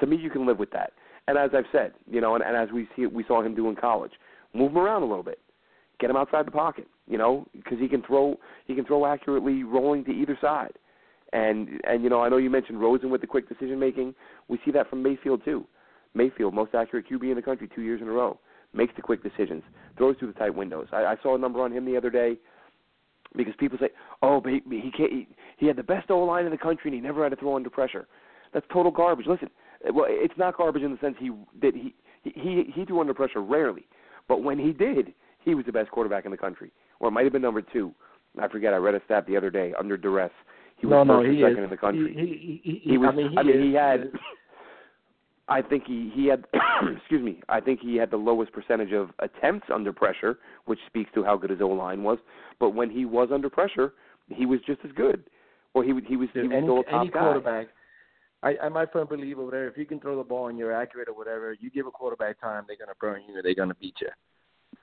To 0.00 0.06
me, 0.06 0.16
you 0.16 0.30
can 0.30 0.46
live 0.46 0.58
with 0.58 0.70
that. 0.70 0.92
And 1.28 1.36
as 1.36 1.50
I've 1.54 1.64
said, 1.72 1.92
you 2.10 2.20
know, 2.20 2.34
and, 2.34 2.44
and 2.44 2.56
as 2.56 2.68
we 2.72 2.88
see, 2.94 3.06
we 3.06 3.24
saw 3.24 3.42
him 3.42 3.54
do 3.54 3.68
in 3.68 3.76
college, 3.76 4.12
move 4.54 4.72
him 4.72 4.78
around 4.78 5.02
a 5.02 5.06
little 5.06 5.24
bit, 5.24 5.40
get 5.98 6.10
him 6.10 6.16
outside 6.16 6.46
the 6.46 6.52
pocket, 6.52 6.86
you 7.08 7.18
know, 7.18 7.46
because 7.52 7.78
he 7.78 7.88
can 7.88 8.02
throw 8.02 8.36
he 8.66 8.74
can 8.74 8.84
throw 8.84 9.06
accurately, 9.06 9.64
rolling 9.64 10.04
to 10.04 10.12
either 10.12 10.38
side. 10.40 10.72
And 11.32 11.80
and 11.84 12.02
you 12.02 12.10
know, 12.10 12.22
I 12.22 12.28
know 12.28 12.36
you 12.36 12.50
mentioned 12.50 12.80
Rosen 12.80 13.10
with 13.10 13.20
the 13.20 13.26
quick 13.26 13.48
decision 13.48 13.78
making. 13.78 14.14
We 14.48 14.60
see 14.64 14.70
that 14.72 14.88
from 14.88 15.02
Mayfield 15.02 15.44
too. 15.44 15.66
Mayfield, 16.14 16.54
most 16.54 16.74
accurate 16.74 17.08
QB 17.10 17.30
in 17.30 17.36
the 17.36 17.42
country, 17.42 17.68
two 17.74 17.82
years 17.82 18.00
in 18.00 18.08
a 18.08 18.12
row, 18.12 18.38
makes 18.72 18.94
the 18.96 19.02
quick 19.02 19.22
decisions, 19.22 19.62
throws 19.98 20.16
through 20.18 20.32
the 20.32 20.38
tight 20.38 20.54
windows. 20.54 20.86
I, 20.92 21.04
I 21.04 21.16
saw 21.22 21.34
a 21.34 21.38
number 21.38 21.60
on 21.60 21.72
him 21.72 21.84
the 21.84 21.96
other 21.96 22.10
day 22.10 22.38
because 23.36 23.54
people 23.58 23.78
say, 23.78 23.88
"Oh, 24.22 24.40
but 24.40 24.52
he 24.52 24.62
he, 24.70 24.90
can't, 24.96 25.12
he 25.12 25.28
he 25.58 25.66
had 25.66 25.76
the 25.76 25.82
best 25.82 26.10
O 26.10 26.18
line 26.20 26.44
in 26.44 26.52
the 26.52 26.58
country 26.58 26.90
and 26.90 26.94
he 26.94 27.00
never 27.00 27.22
had 27.22 27.30
to 27.30 27.36
throw 27.36 27.56
under 27.56 27.70
pressure." 27.70 28.06
That's 28.54 28.66
total 28.72 28.92
garbage. 28.92 29.26
Listen, 29.26 29.50
well, 29.92 30.06
it's 30.08 30.36
not 30.36 30.56
garbage 30.56 30.82
in 30.82 30.92
the 30.92 30.98
sense 30.98 31.16
he 31.18 31.30
that 31.60 31.74
he 31.74 31.94
he 32.22 32.32
he 32.34 32.64
he 32.74 32.84
threw 32.84 33.00
under 33.00 33.14
pressure 33.14 33.40
rarely, 33.40 33.86
but 34.28 34.42
when 34.42 34.58
he 34.58 34.72
did, 34.72 35.12
he 35.44 35.54
was 35.54 35.64
the 35.66 35.72
best 35.72 35.90
quarterback 35.90 36.24
in 36.24 36.30
the 36.30 36.36
country, 36.36 36.72
or 37.00 37.08
it 37.08 37.12
might 37.12 37.24
have 37.24 37.32
been 37.32 37.42
number 37.42 37.62
two. 37.62 37.92
I 38.40 38.48
forget. 38.48 38.74
I 38.74 38.76
read 38.76 38.94
a 38.94 39.00
stat 39.04 39.26
the 39.26 39.36
other 39.36 39.50
day 39.50 39.72
under 39.78 39.96
duress. 39.96 40.30
He 40.78 40.86
was 40.86 40.92
no, 40.92 41.00
first 41.00 41.08
no, 41.08 41.30
or 41.30 41.32
he 41.32 41.40
second 41.40 41.58
is. 41.58 41.64
in 41.64 41.70
the 41.70 41.76
country. 41.76 42.14
He, 42.14 42.20
he, 42.20 42.60
he, 42.62 42.80
he, 42.84 42.90
He 42.90 42.98
was. 42.98 43.10
I 43.12 43.16
mean, 43.16 43.30
he, 43.30 43.38
I 43.38 43.42
mean, 43.42 43.56
is. 43.56 43.62
he 43.62 43.74
had. 43.74 44.00
is. 44.00 44.08
I 45.48 45.62
think 45.62 45.84
he 45.86 46.10
he 46.14 46.26
had. 46.26 46.44
excuse 46.96 47.22
me. 47.22 47.40
I 47.48 47.60
think 47.60 47.80
he 47.80 47.96
had 47.96 48.10
the 48.10 48.16
lowest 48.16 48.52
percentage 48.52 48.92
of 48.92 49.10
attempts 49.20 49.68
under 49.72 49.92
pressure, 49.92 50.38
which 50.66 50.80
speaks 50.86 51.10
to 51.14 51.24
how 51.24 51.36
good 51.36 51.50
his 51.50 51.60
O 51.62 51.68
line 51.68 52.02
was. 52.02 52.18
But 52.58 52.70
when 52.70 52.90
he 52.90 53.04
was 53.04 53.28
under 53.32 53.48
pressure, 53.48 53.94
he 54.28 54.44
was 54.44 54.60
just 54.66 54.80
as 54.84 54.92
good. 54.92 55.24
Or 55.74 55.84
he 55.84 55.92
was 55.92 56.02
he 56.06 56.16
was 56.16 56.28
he 56.32 56.40
was 56.40 56.50
any, 56.52 56.66
still 56.66 56.80
a 56.80 56.84
top 56.84 57.00
any 57.02 57.10
guy. 57.10 57.66
I, 58.42 58.54
I'm 58.62 58.74
my 58.74 58.86
firm 58.86 59.08
believer 59.08 59.44
whatever. 59.44 59.68
If 59.68 59.76
you 59.76 59.86
can 59.86 60.00
throw 60.00 60.16
the 60.16 60.24
ball 60.24 60.48
and 60.48 60.58
you're 60.58 60.72
accurate 60.72 61.08
or 61.08 61.14
whatever, 61.14 61.54
you 61.58 61.70
give 61.70 61.86
a 61.86 61.90
quarterback 61.90 62.40
time, 62.40 62.64
they're 62.66 62.76
gonna 62.76 62.92
burn 63.00 63.22
you 63.28 63.38
or 63.38 63.42
they're 63.42 63.54
gonna 63.54 63.74
beat 63.74 63.94
you. 64.00 64.08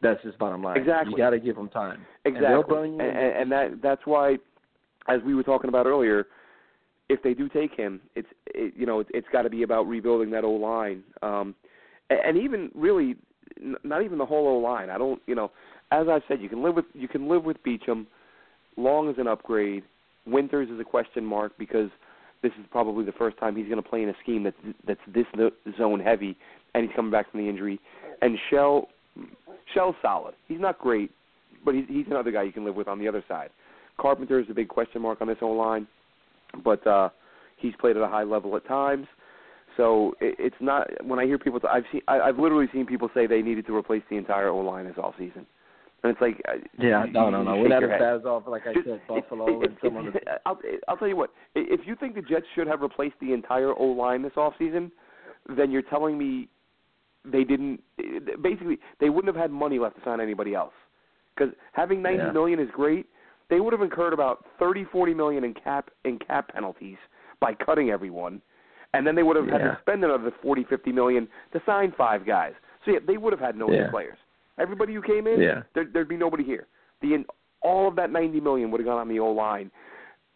That's 0.02 0.22
just 0.24 0.38
bottom 0.38 0.62
line. 0.64 0.78
Exactly. 0.78 1.12
You 1.12 1.18
got 1.18 1.32
to 1.32 1.40
give 1.40 1.56
them 1.56 1.70
time. 1.70 2.06
Exactly. 2.26 2.46
And 2.46 2.54
they'll 2.54 2.68
burn 2.68 2.94
you. 2.94 3.00
And, 3.00 3.18
and, 3.18 3.38
and 3.38 3.52
that 3.52 3.82
that's 3.82 4.02
why, 4.06 4.38
as 5.08 5.22
we 5.26 5.34
were 5.34 5.44
talking 5.44 5.70
about 5.70 5.86
earlier, 5.86 6.28
if 7.10 7.22
they 7.24 7.34
do 7.34 7.48
take 7.48 7.74
him, 7.74 8.02
it's 8.16 8.28
it, 8.48 8.74
you 8.76 8.86
know 8.86 9.00
it's, 9.00 9.10
it's 9.14 9.28
got 9.32 9.44
to 9.44 9.50
be 9.50 9.64
about 9.64 9.88
rebuilding 9.88 10.30
that 10.32 10.44
O 10.44 10.52
line, 10.52 11.04
um, 11.22 11.56
and, 12.10 12.20
and 12.20 12.38
even 12.38 12.70
really 12.76 13.16
n- 13.62 13.76
not 13.84 14.04
even 14.04 14.18
the 14.18 14.26
whole 14.26 14.48
O 14.48 14.58
line. 14.58 14.90
I 14.90 14.98
don't 14.98 15.22
you 15.26 15.36
know, 15.36 15.52
as 15.92 16.08
I 16.10 16.20
said, 16.28 16.42
you 16.42 16.50
can 16.50 16.62
live 16.62 16.76
with 16.76 16.86
you 16.94 17.08
can 17.08 17.30
live 17.30 17.46
with 17.46 17.58
Beachum, 17.64 18.06
Long 18.78 19.10
as 19.10 19.16
an 19.18 19.28
upgrade. 19.28 19.84
Winters 20.26 20.70
is 20.70 20.80
a 20.80 20.86
question 20.86 21.24
mark 21.26 21.54
because 21.58 21.90
this 22.44 22.52
is 22.60 22.66
probably 22.70 23.06
the 23.06 23.14
first 23.14 23.38
time 23.38 23.56
he's 23.56 23.66
going 23.66 23.82
to 23.82 23.90
play 23.90 24.04
in 24.04 24.10
a 24.10 24.14
scheme 24.22 24.44
that's 24.44 24.76
that's 24.86 25.00
this 25.08 25.26
zone 25.78 26.00
heavy, 26.00 26.38
and 26.76 26.86
he's 26.86 26.96
coming 26.96 27.12
back 27.12 27.32
from 27.32 27.42
the 27.42 27.50
injury. 27.50 27.80
And 28.22 28.38
Shell, 28.50 28.90
Shell's 29.74 29.96
solid. 30.02 30.36
He's 30.48 30.60
not 30.60 30.78
great, 30.78 31.10
but 31.66 31.74
he's 31.74 31.86
he's 31.88 32.06
another 32.08 32.32
guy 32.32 32.44
you 32.44 32.52
can 32.52 32.66
live 32.66 32.76
with 32.76 32.88
on 32.88 33.00
the 33.00 33.08
other 33.08 33.24
side. 33.28 33.50
Carpenter 33.98 34.40
is 34.40 34.48
a 34.50 34.54
big 34.54 34.68
question 34.68 35.02
mark 35.02 35.22
on 35.22 35.28
this 35.28 35.38
O 35.42 35.48
line, 35.48 35.88
but 36.64 36.86
uh, 36.86 37.10
he's 37.58 37.74
played 37.80 37.98
at 37.98 38.04
a 38.04 38.08
high 38.08 38.24
level 38.24 38.56
at 38.56 38.68
times. 38.68 39.08
So 39.78 40.14
it, 40.20 40.36
it's 40.38 40.56
not 40.60 40.88
when 41.04 41.20
I 41.20 41.26
hear 41.26 41.40
people. 41.40 41.60
I've 41.70 41.86
seen 41.92 42.02
I, 42.08 42.20
I've 42.20 42.38
literally 42.38 42.68
seen 42.74 42.86
people 42.86 43.10
say 43.14 43.26
they 43.26 43.42
needed 43.42 43.66
to 43.68 43.76
replace 43.76 44.04
the 44.10 44.18
entire 44.18 44.50
O 44.50 44.60
line 44.60 44.86
this 44.86 44.96
all 45.02 45.16
season. 45.18 45.46
And 46.04 46.12
it's 46.12 46.20
like, 46.22 46.42
uh, 46.50 46.58
yeah, 46.78 47.06
no, 47.12 47.30
no, 47.30 47.44
no. 47.44 47.56
We're 47.56 47.70
not 47.70 47.84
as 47.84 48.26
off, 48.26 48.44
like 48.46 48.64
I 48.68 48.74
said, 48.74 49.02
Buffalo 49.08 49.62
and 49.64 49.78
some 49.82 49.96
other. 49.98 50.12
I'll, 50.46 50.60
I'll 50.88 50.98
tell 50.98 51.08
you 51.08 51.16
what. 51.16 51.32
If 51.56 51.82
you 51.88 51.96
think 51.96 52.16
the 52.16 52.22
Jets 52.22 52.46
should 52.56 52.68
have 52.68 52.82
replaced 52.82 53.16
the 53.22 53.32
entire 53.34 53.74
O 53.74 53.86
line 53.86 54.22
this 54.22 54.34
offseason, 54.34 54.92
then 55.56 55.72
you're 55.72 55.82
telling 55.82 56.18
me 56.18 56.50
they 57.24 57.46
didn't. 57.46 57.82
Basically, 58.42 58.80
they 59.00 59.10
wouldn't 59.10 59.34
have 59.34 59.42
had 59.42 59.50
money 59.52 59.80
left 59.80 59.96
to 59.96 60.02
sign 60.04 60.20
anybody 60.20 60.54
else. 60.54 60.74
Because 61.36 61.54
having 61.72 62.02
ninety 62.02 62.26
Yeah. 62.26 62.32
million 62.32 62.60
is 62.60 62.70
great. 62.76 63.08
They 63.50 63.62
would 63.62 63.72
have 63.72 63.82
incurred 63.82 64.14
about 64.14 64.46
thirty, 64.60 64.84
forty 64.84 65.14
million 65.14 65.46
in 65.46 65.54
cap 65.54 65.90
in 66.04 66.20
cap 66.20 66.50
penalties 66.54 66.98
by 67.40 67.54
cutting 67.54 67.92
everyone, 67.92 68.42
and 68.94 69.08
then 69.08 69.16
they 69.16 69.24
would 69.24 69.38
have 69.38 69.48
had 69.48 69.60
to 69.60 69.78
spend 69.82 70.04
another 70.04 70.32
forty, 70.42 70.66
fifty 70.66 70.92
million 70.92 71.30
to 71.54 71.62
sign 71.66 71.94
five 71.98 72.26
guys. 72.26 72.54
So 72.84 72.92
yeah, 72.92 73.00
they 73.08 73.16
would 73.16 73.32
have 73.32 73.40
had 73.40 73.56
no 73.56 73.68
new 73.68 73.78
Yeah. 73.78 73.90
players. 73.90 74.18
Everybody 74.60 74.94
who 74.94 75.02
came 75.02 75.28
in, 75.28 75.42
Yeah. 75.42 75.64
there, 75.74 75.86
there'd 75.92 76.08
be 76.08 76.18
nobody 76.18 76.44
here. 76.44 76.68
The 77.02 77.26
all 77.62 77.88
of 77.88 77.96
that 77.96 78.12
ninety 78.12 78.40
million 78.40 78.72
would 78.72 78.80
have 78.82 78.86
gone 78.86 79.00
on 79.00 79.08
the 79.08 79.20
O 79.20 79.32
line, 79.32 79.72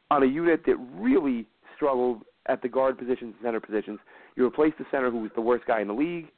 on 0.09 0.23
a 0.23 0.25
unit 0.25 0.63
that 0.65 0.77
really 0.95 1.45
struggled 1.75 2.23
at 2.47 2.61
the 2.61 2.69
guard 2.69 2.97
positions, 2.97 3.35
and 3.35 3.43
center 3.43 3.59
positions. 3.59 3.99
You 4.35 4.45
replaced 4.45 4.77
the 4.77 4.85
center, 4.89 5.11
who 5.11 5.19
was 5.19 5.31
the 5.35 5.41
worst 5.41 5.65
guy 5.65 5.81
in 5.81 5.87
the 5.87 5.93
league. 5.93 6.31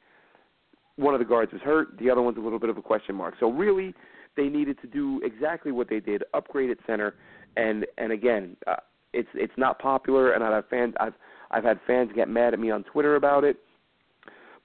One 0.96 1.14
of 1.14 1.20
the 1.20 1.26
guards 1.26 1.52
was 1.52 1.62
hurt. 1.62 1.96
The 1.98 2.10
other 2.10 2.20
one's 2.20 2.36
a 2.36 2.40
little 2.40 2.58
bit 2.58 2.68
of 2.68 2.76
a 2.76 2.82
question 2.82 3.14
mark. 3.14 3.34
So 3.40 3.50
really, 3.50 3.94
they 4.36 4.48
needed 4.48 4.80
to 4.82 4.86
do 4.86 5.20
exactly 5.22 5.72
what 5.72 5.88
they 5.88 6.00
did: 6.00 6.24
upgrade 6.34 6.70
at 6.70 6.78
center. 6.86 7.14
And 7.56 7.86
and 7.96 8.12
again, 8.12 8.56
uh, 8.66 8.76
it's 9.12 9.28
it's 9.34 9.52
not 9.56 9.78
popular, 9.78 10.32
and 10.32 10.44
I've 10.44 10.52
had 10.52 10.64
fans. 10.68 10.94
I've 11.00 11.14
I've 11.50 11.64
had 11.64 11.80
fans 11.86 12.10
get 12.14 12.28
mad 12.28 12.52
at 12.52 12.60
me 12.60 12.70
on 12.70 12.84
Twitter 12.84 13.16
about 13.16 13.44
it 13.44 13.56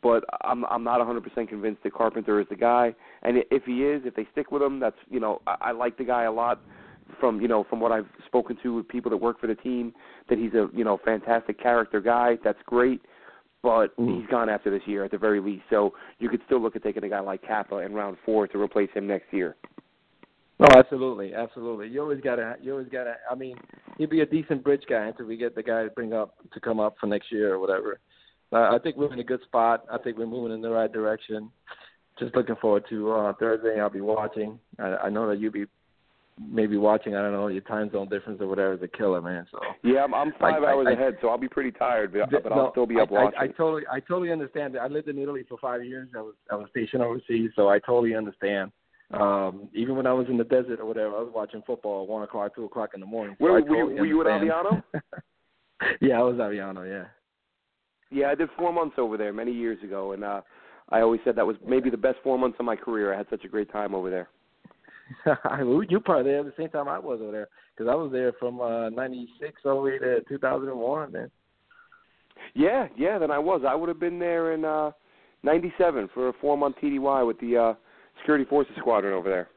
but 0.05 0.23
I'm 0.43 0.65
I'm 0.65 0.83
not 0.83 1.01
100% 1.01 1.49
convinced 1.49 1.81
that 1.81 1.93
Carpenter 1.95 2.39
is 2.39 2.45
the 2.47 2.55
guy. 2.55 2.93
And 3.23 3.37
if 3.49 3.63
he 3.63 3.83
is, 3.83 4.03
if 4.05 4.13
they 4.15 4.27
stick 4.31 4.51
with 4.51 4.61
him, 4.61 4.79
that's 4.79 4.95
you 5.09 5.19
know 5.19 5.41
I, 5.47 5.55
I 5.61 5.71
like 5.71 5.97
the 5.97 6.03
guy 6.03 6.25
a 6.25 6.31
lot 6.31 6.61
from 7.19 7.41
you 7.41 7.47
know 7.47 7.65
from 7.67 7.79
what 7.79 7.91
I've 7.91 8.05
spoken 8.27 8.55
to 8.61 8.75
with 8.75 8.87
people 8.87 9.09
that 9.09 9.17
work 9.17 9.41
for 9.41 9.47
the 9.47 9.55
team 9.55 9.93
that 10.29 10.37
he's 10.37 10.53
a 10.53 10.69
you 10.75 10.83
know 10.83 10.99
fantastic 11.03 11.59
character 11.59 12.01
guy. 12.01 12.37
That's 12.43 12.59
great. 12.67 13.01
But 13.63 13.97
Mm. 13.97 14.21
he's 14.21 14.29
gone 14.29 14.47
after 14.47 14.69
this 14.69 14.83
year 14.85 15.03
at 15.03 15.09
the 15.09 15.17
very 15.17 15.39
least. 15.39 15.63
So 15.71 15.95
you 16.19 16.29
could 16.29 16.41
still 16.45 16.61
look 16.61 16.75
at 16.75 16.83
taking 16.83 17.03
a 17.03 17.09
guy 17.09 17.19
like 17.19 17.41
Cappa 17.41 17.77
in 17.77 17.95
round 17.95 18.17
four 18.23 18.47
to 18.47 18.61
replace 18.61 18.91
him 18.93 19.07
next 19.07 19.33
year. 19.33 19.55
No, 20.59 20.67
absolutely, 20.77 21.33
absolutely. 21.33 21.87
You 21.87 22.01
always 22.01 22.21
gotta, 22.21 22.57
you 22.61 22.73
always 22.73 22.89
gotta. 22.89 23.15
I 23.29 23.33
mean, 23.33 23.55
he'd 23.97 24.11
be 24.11 24.21
a 24.21 24.25
decent 24.25 24.63
bridge 24.63 24.83
guy 24.87 25.07
until 25.07 25.25
we 25.25 25.35
get 25.35 25.55
the 25.55 25.63
guy 25.63 25.83
to 25.83 25.89
bring 25.89 26.13
up 26.13 26.35
to 26.53 26.59
come 26.59 26.79
up 26.79 26.93
for 26.99 27.07
next 27.07 27.31
year 27.31 27.55
or 27.55 27.59
whatever. 27.59 27.99
I 28.57 28.79
think 28.81 28.95
we're 28.97 29.11
in 29.13 29.19
a 29.19 29.23
good 29.23 29.41
spot. 29.43 29.85
I 29.91 29.97
think 29.97 30.17
we're 30.17 30.25
moving 30.25 30.53
in 30.53 30.61
the 30.61 30.69
right 30.69 30.91
direction. 30.91 31.49
Just 32.19 32.35
looking 32.35 32.55
forward 32.61 32.83
to 32.89 33.11
uh, 33.11 33.33
Thursday. 33.39 33.79
I'll 33.79 33.89
be 33.89 34.01
watching. 34.01 34.59
I, 34.79 34.95
I 34.95 35.09
know 35.09 35.27
that 35.29 35.39
you'll 35.39 35.51
be 35.51 35.65
maybe 36.39 36.77
watching. 36.77 37.15
I 37.15 37.21
don't 37.21 37.33
know 37.33 37.47
your 37.47 37.61
time 37.61 37.91
zone 37.91 38.09
difference 38.09 38.41
or 38.41 38.47
whatever 38.47 38.73
is 38.73 38.81
a 38.81 38.87
killer, 38.87 39.21
man. 39.21 39.45
So 39.51 39.59
Yeah, 39.83 40.03
I'm, 40.03 40.13
I'm 40.13 40.31
five 40.39 40.63
I- 40.63 40.71
hours 40.71 40.87
I- 40.89 40.93
ahead, 40.93 41.17
so 41.21 41.29
I'll 41.29 41.37
be 41.37 41.47
pretty 41.49 41.71
tired, 41.71 42.13
but, 42.13 42.43
but 42.43 42.51
I'll 42.51 42.71
still 42.71 42.85
be 42.85 42.99
up 42.99 43.11
watching. 43.11 43.37
I, 43.39 43.47
totally, 43.47 43.83
I 43.91 43.99
totally 43.99 44.31
understand. 44.31 44.77
I 44.77 44.87
lived 44.87 45.07
in 45.07 45.17
Italy 45.17 45.43
for 45.47 45.57
five 45.59 45.83
years. 45.83 46.09
I 46.15 46.21
was, 46.21 46.35
I 46.51 46.55
was 46.55 46.67
stationed 46.71 47.01
overseas, 47.03 47.51
so 47.55 47.69
I 47.69 47.79
totally 47.79 48.15
understand. 48.15 48.71
Um, 49.11 49.69
even 49.73 49.95
when 49.95 50.07
I 50.07 50.13
was 50.13 50.27
in 50.29 50.37
the 50.37 50.43
desert 50.43 50.79
or 50.79 50.85
whatever, 50.85 51.15
I 51.15 51.19
was 51.19 51.31
watching 51.33 51.61
football 51.65 52.03
at 52.03 52.09
one 52.09 52.23
o'clock, 52.23 52.55
two 52.55 52.65
o'clock 52.65 52.91
in 52.95 52.99
the 53.01 53.05
morning. 53.05 53.35
So 53.39 53.43
Where- 53.43 53.53
were 53.53 53.59
you- 53.59 53.65
totally 53.67 53.99
were 53.99 54.05
you 54.05 54.21
at 54.21 54.27
understand. 54.27 54.83
yeah, 56.01 56.19
I 56.19 56.23
was 56.23 56.35
Aviano. 56.35 56.87
Yeah. 56.89 57.05
Yeah, 58.15 58.29
I 58.29 58.35
did 58.35 58.47
four 58.57 58.71
months 58.71 58.95
over 58.97 59.17
there 59.17 59.33
many 59.33 59.51
years 59.51 59.77
ago, 59.83 60.13
and 60.13 60.23
uh 60.23 60.41
I 60.89 61.01
always 61.01 61.19
said 61.25 61.35
that 61.35 61.45
was 61.45 61.57
maybe 61.67 61.89
the 61.89 61.97
best 61.97 62.17
four 62.23 62.37
months 62.39 62.57
of 62.59 62.65
my 62.65 62.75
career. 62.75 63.13
I 63.13 63.17
had 63.17 63.25
such 63.29 63.43
a 63.43 63.47
great 63.49 63.71
time 63.71 63.93
over 63.93 64.09
there. 64.09 64.29
you 65.89 65.99
probably 65.99 66.31
there 66.31 66.39
at 66.39 66.45
the 66.45 66.53
same 66.57 66.69
time 66.69 66.87
I 66.87 66.97
was 66.97 67.19
over 67.21 67.31
there 67.31 67.49
because 67.75 67.91
I 67.91 67.95
was 67.95 68.11
there 68.13 68.31
from 68.39 68.61
uh 68.61 68.89
'96 68.89 69.61
all 69.65 69.75
the 69.75 69.81
way 69.81 69.97
to 69.99 70.21
2001, 70.29 71.11
man. 71.11 71.29
Yeah, 72.53 72.87
yeah, 72.97 73.19
then 73.19 73.31
I 73.31 73.39
was. 73.39 73.61
I 73.67 73.75
would 73.75 73.89
have 73.89 73.99
been 73.99 74.17
there 74.17 74.53
in 74.53 74.63
uh 74.63 74.91
'97 75.43 76.09
for 76.13 76.29
a 76.29 76.33
four 76.39 76.57
month 76.57 76.77
TDY 76.81 77.27
with 77.27 77.39
the 77.41 77.57
uh 77.57 77.73
Security 78.19 78.45
Forces 78.45 78.75
Squadron 78.77 79.13
over 79.13 79.29
there. 79.29 79.49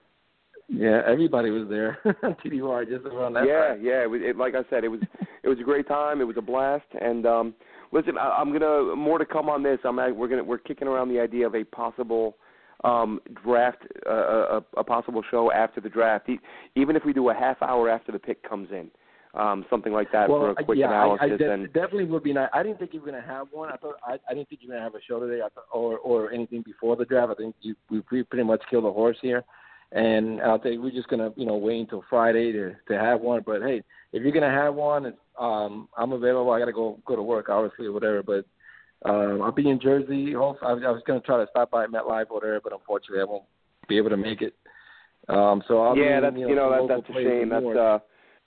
Yeah, 0.68 1.00
everybody 1.06 1.50
was 1.50 1.68
there. 1.68 1.98
TDY 2.44 2.88
just 2.88 3.06
around 3.06 3.34
that 3.34 3.46
yeah, 3.46 3.68
time. 3.68 3.84
yeah. 3.84 4.02
It, 4.02 4.10
was, 4.10 4.20
it, 4.22 4.36
like 4.36 4.54
I 4.54 4.68
said, 4.68 4.82
it 4.82 4.88
was 4.88 5.00
it 5.44 5.48
was 5.48 5.60
a 5.60 5.64
great 5.64 5.86
time. 5.86 6.20
It 6.20 6.24
was 6.24 6.36
a 6.36 6.42
blast. 6.42 6.90
And 7.00 7.24
um 7.24 7.54
listen, 7.92 8.18
I, 8.18 8.36
I'm 8.38 8.52
gonna 8.52 8.94
more 8.96 9.18
to 9.18 9.26
come 9.26 9.48
on 9.48 9.62
this. 9.62 9.78
I'm 9.84 9.96
we're 9.96 10.28
gonna 10.28 10.44
we're 10.44 10.58
kicking 10.58 10.88
around 10.88 11.08
the 11.08 11.20
idea 11.20 11.46
of 11.46 11.54
a 11.54 11.64
possible 11.64 12.36
um 12.84 13.20
draft, 13.44 13.82
uh, 14.08 14.60
a, 14.60 14.64
a 14.76 14.84
possible 14.84 15.22
show 15.30 15.50
after 15.52 15.80
the 15.80 15.88
draft. 15.88 16.28
Even 16.76 16.96
if 16.96 17.04
we 17.04 17.12
do 17.12 17.30
a 17.30 17.34
half 17.34 17.60
hour 17.62 17.88
after 17.90 18.12
the 18.12 18.18
pick 18.18 18.48
comes 18.48 18.68
in, 18.70 18.90
um 19.34 19.64
something 19.68 19.92
like 19.92 20.10
that 20.12 20.28
well, 20.28 20.40
for 20.40 20.50
a 20.50 20.64
quick 20.64 20.78
yeah, 20.78 20.86
analysis. 20.86 21.40
I, 21.40 21.44
I 21.44 21.52
and 21.54 21.66
definitely 21.72 22.04
would 22.04 22.22
be 22.22 22.32
nice. 22.32 22.48
I 22.52 22.62
didn't 22.62 22.78
think 22.78 22.94
you 22.94 23.00
were 23.00 23.06
gonna 23.06 23.26
have 23.26 23.48
one. 23.50 23.70
I 23.70 23.76
thought 23.76 23.96
I, 24.06 24.18
I 24.28 24.34
didn't 24.34 24.48
think 24.48 24.62
you 24.62 24.68
were 24.68 24.74
gonna 24.74 24.84
have 24.84 24.94
a 24.94 25.02
show 25.06 25.18
today, 25.20 25.42
I 25.42 25.48
thought, 25.48 25.66
or 25.72 25.98
or 25.98 26.32
anything 26.32 26.62
before 26.62 26.96
the 26.96 27.04
draft. 27.04 27.32
I 27.32 27.34
think 27.34 27.56
you 27.60 27.74
we 27.90 28.00
pretty 28.00 28.44
much 28.44 28.62
killed 28.70 28.84
a 28.84 28.92
horse 28.92 29.18
here, 29.20 29.44
and 29.92 30.40
I'll 30.42 30.58
tell 30.58 30.72
you, 30.72 30.82
we're 30.82 30.90
just 30.90 31.08
gonna 31.08 31.32
you 31.36 31.46
know 31.46 31.56
wait 31.56 31.80
until 31.80 32.04
Friday 32.10 32.52
to 32.52 32.74
to 32.88 32.98
have 32.98 33.20
one. 33.20 33.42
But 33.44 33.62
hey, 33.62 33.82
if 34.12 34.22
you're 34.22 34.32
gonna 34.32 34.50
have 34.50 34.74
one, 34.74 35.06
it's, 35.06 35.18
um, 35.38 35.88
I'm 35.96 36.12
available. 36.12 36.50
I 36.52 36.58
gotta 36.58 36.72
go 36.72 36.98
go 37.06 37.16
to 37.16 37.22
work, 37.22 37.48
obviously, 37.48 37.86
or 37.86 37.92
whatever. 37.92 38.22
But 38.22 38.44
um, 39.08 39.42
I'll 39.42 39.52
be 39.52 39.70
in 39.70 39.80
Jersey. 39.80 40.32
Hope- 40.32 40.58
I, 40.62 40.72
was- 40.72 40.82
I 40.86 40.90
was 40.90 41.02
gonna 41.06 41.20
try 41.20 41.38
to 41.38 41.46
stop 41.50 41.70
by 41.70 41.86
MetLife 41.86 42.26
or 42.30 42.34
whatever, 42.34 42.60
but 42.62 42.72
unfortunately, 42.72 43.20
I 43.20 43.24
won't 43.24 43.44
be 43.88 43.96
able 43.96 44.10
to 44.10 44.16
make 44.16 44.42
it. 44.42 44.54
Um, 45.28 45.62
so 45.68 45.82
I'll 45.82 45.96
yeah, 45.96 46.16
be, 46.16 46.26
that's 46.26 46.36
you 46.36 46.48
you 46.48 46.54
know, 46.54 46.70
know 46.70 46.86
that, 46.88 47.02
that's 47.06 47.18
a 47.18 47.22
shame. 47.22 47.48
That's 47.48 47.64
uh 47.76 47.98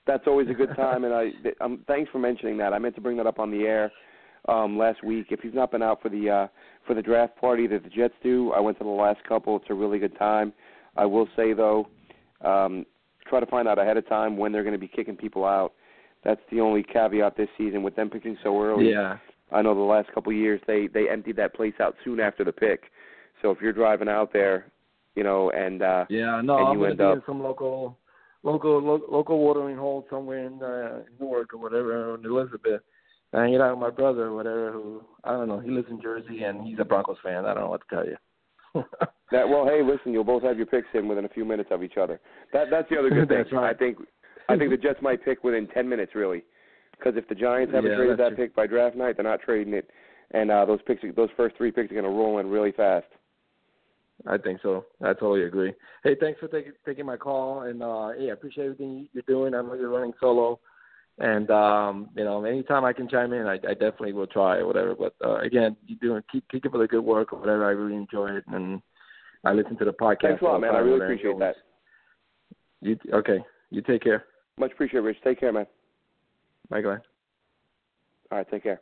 that's 0.07 0.23
always 0.27 0.49
a 0.49 0.53
good 0.53 0.69
time. 0.75 1.03
and 1.03 1.13
I 1.13 1.31
um 1.63 1.83
thanks 1.87 2.09
for 2.11 2.19
mentioning 2.19 2.57
that. 2.57 2.73
I 2.73 2.79
meant 2.79 2.95
to 2.95 3.01
bring 3.01 3.17
that 3.17 3.27
up 3.27 3.39
on 3.39 3.51
the 3.51 3.63
air 3.63 3.91
um 4.47 4.77
last 4.77 5.03
week. 5.03 5.27
If 5.29 5.43
you've 5.43 5.53
not 5.53 5.71
been 5.71 5.83
out 5.83 6.01
for 6.01 6.09
the 6.09 6.29
uh 6.29 6.47
for 6.87 6.95
the 6.95 7.01
draft 7.01 7.35
party 7.37 7.67
that 7.67 7.83
the 7.83 7.89
Jets 7.89 8.15
do, 8.23 8.51
I 8.51 8.59
went 8.59 8.77
to 8.79 8.83
the 8.83 8.89
last 8.89 9.23
couple. 9.23 9.55
It's 9.57 9.65
a 9.69 9.73
really 9.75 9.99
good 9.99 10.17
time. 10.17 10.53
I 10.97 11.05
will 11.05 11.27
say 11.35 11.53
though, 11.53 11.87
um 12.43 12.85
try 13.27 13.39
to 13.39 13.45
find 13.45 13.67
out 13.67 13.79
ahead 13.79 13.97
of 13.97 14.07
time 14.09 14.35
when 14.35 14.51
they're 14.51 14.63
going 14.63 14.73
to 14.73 14.79
be 14.79 14.87
kicking 14.87 15.15
people 15.15 15.45
out. 15.45 15.73
That's 16.23 16.41
the 16.51 16.59
only 16.59 16.83
caveat 16.83 17.37
this 17.37 17.47
season 17.57 17.81
with 17.83 17.95
them 17.95 18.09
picking 18.09 18.37
so 18.43 18.61
early. 18.61 18.89
yeah. 18.89 19.17
I 19.53 19.61
know 19.61 19.73
the 19.75 19.81
last 19.81 20.11
couple 20.13 20.31
of 20.31 20.37
years 20.37 20.59
they 20.67 20.87
they 20.87 21.09
emptied 21.09 21.35
that 21.37 21.53
place 21.53 21.73
out 21.79 21.95
soon 22.03 22.19
after 22.19 22.43
the 22.43 22.51
pick. 22.51 22.83
So 23.41 23.51
if 23.51 23.59
you're 23.61 23.73
driving 23.73 24.07
out 24.09 24.33
there, 24.33 24.71
you 25.15 25.23
know, 25.23 25.49
and 25.51 25.81
uh 25.81 26.05
Yeah, 26.09 26.41
no, 26.43 26.57
and 26.57 26.67
I'm 26.67 26.79
you 26.79 26.85
end 26.85 26.97
be 26.97 27.03
up- 27.03 27.15
in 27.17 27.23
some 27.25 27.41
local, 27.43 27.97
local, 28.43 28.81
lo- 28.81 29.05
local 29.09 29.39
watering 29.39 29.77
hole 29.77 30.05
somewhere 30.09 30.45
in 30.45 30.61
uh, 30.63 31.03
Newark 31.19 31.53
or 31.53 31.57
whatever, 31.59 32.11
or 32.11 32.15
in 32.15 32.25
Elizabeth, 32.25 32.81
hanging 33.33 33.61
out 33.61 33.71
with 33.71 33.79
my 33.79 33.89
brother 33.89 34.25
or 34.27 34.35
whatever. 34.35 34.71
Who 34.71 35.03
I 35.23 35.31
don't 35.31 35.47
know. 35.47 35.59
He 35.59 35.69
lives 35.71 35.87
in 35.89 36.01
Jersey 36.01 36.43
and 36.43 36.65
he's 36.65 36.79
a 36.79 36.85
Broncos 36.85 37.17
fan. 37.23 37.45
I 37.45 37.53
don't 37.53 37.63
know 37.63 37.69
what 37.69 37.81
to 37.87 37.95
tell 37.95 38.05
you. 38.05 38.17
That 39.31 39.47
well, 39.47 39.65
hey, 39.65 39.81
listen, 39.81 40.11
you'll 40.11 40.25
both 40.25 40.43
have 40.43 40.57
your 40.57 40.65
picks 40.65 40.89
in 40.93 41.07
within 41.07 41.23
a 41.23 41.29
few 41.29 41.45
minutes 41.45 41.69
of 41.71 41.83
each 41.83 41.95
other. 41.95 42.19
That 42.51 42.65
that's 42.69 42.89
the 42.89 42.99
other 42.99 43.09
good 43.09 43.29
thing. 43.49 43.57
Right. 43.57 43.73
I 43.73 43.77
think 43.77 43.97
I 44.49 44.57
think 44.57 44.71
the 44.71 44.77
Jets 44.81 44.99
might 45.01 45.23
pick 45.23 45.41
within 45.41 45.67
ten 45.67 45.87
minutes, 45.87 46.15
really, 46.15 46.43
because 46.97 47.13
if 47.15 47.29
the 47.29 47.35
Giants 47.35 47.73
haven't 47.73 47.91
Yeah, 47.91 47.97
traded 47.97 48.19
that 48.19 48.35
true. 48.35 48.47
pick 48.47 48.55
by 48.55 48.67
draft 48.67 48.97
night, 48.97 49.15
they're 49.15 49.23
not 49.23 49.39
trading 49.39 49.73
it, 49.73 49.89
and 50.31 50.51
uh, 50.51 50.65
those 50.65 50.81
picks, 50.85 51.01
those 51.15 51.29
first 51.37 51.55
three 51.55 51.71
picks 51.71 51.89
are 51.91 51.93
going 51.93 52.03
to 52.03 52.09
roll 52.09 52.39
in 52.39 52.49
really 52.49 52.73
fast. 52.73 53.05
I 54.27 54.37
think 54.37 54.59
so. 54.61 54.85
I 55.01 55.13
totally 55.13 55.43
agree. 55.45 55.73
Hey, 56.03 56.15
thanks 56.19 56.41
for 56.41 56.49
taking 56.49 56.73
taking 56.85 57.05
my 57.05 57.15
call, 57.15 57.61
and 57.61 57.81
uh, 57.81 58.09
yeah, 58.19 58.31
I 58.31 58.33
appreciate 58.33 58.65
everything 58.65 59.07
you're 59.13 59.23
doing. 59.27 59.55
I 59.55 59.61
know 59.61 59.75
you're 59.75 59.89
running 59.89 60.13
solo, 60.19 60.59
And 61.21 61.51
um, 61.51 62.09
you 62.15 62.23
know, 62.23 62.43
anytime 62.43 62.83
I 62.83 62.93
can 62.93 63.07
chime 63.07 63.31
in, 63.31 63.45
I, 63.45 63.53
I 63.53 63.73
definitely 63.73 64.13
will 64.13 64.25
try 64.25 64.57
or 64.57 64.65
whatever. 64.65 64.95
But 64.95 65.13
uh, 65.23 65.35
again, 65.37 65.77
you 65.85 65.95
doing 65.97 66.23
keep 66.31 66.43
keep 66.49 66.65
up 66.65 66.71
the 66.71 66.87
good 66.87 67.01
work 67.01 67.31
or 67.31 67.39
whatever. 67.39 67.63
I 67.63 67.69
really 67.69 67.95
enjoy 67.95 68.31
it, 68.31 68.43
and 68.47 68.81
I 69.45 69.53
listen 69.53 69.77
to 69.77 69.85
the 69.85 69.93
podcast. 69.93 70.21
Thanks 70.21 70.41
a 70.41 70.45
lot, 70.45 70.61
man. 70.61 70.73
I 70.73 70.79
really 70.79 70.99
appreciate 70.99 71.37
that. 71.37 71.55
You 72.81 72.97
okay? 73.13 73.37
You 73.69 73.83
take 73.83 74.01
care. 74.01 74.25
Much 74.57 74.71
appreciated, 74.71 75.03
Rich. 75.03 75.17
Take 75.23 75.39
care, 75.39 75.53
man. 75.53 75.67
Bye, 76.71 76.81
Glenn. 76.81 77.01
All 78.31 78.39
right, 78.39 78.49
take 78.49 78.63
care. 78.63 78.81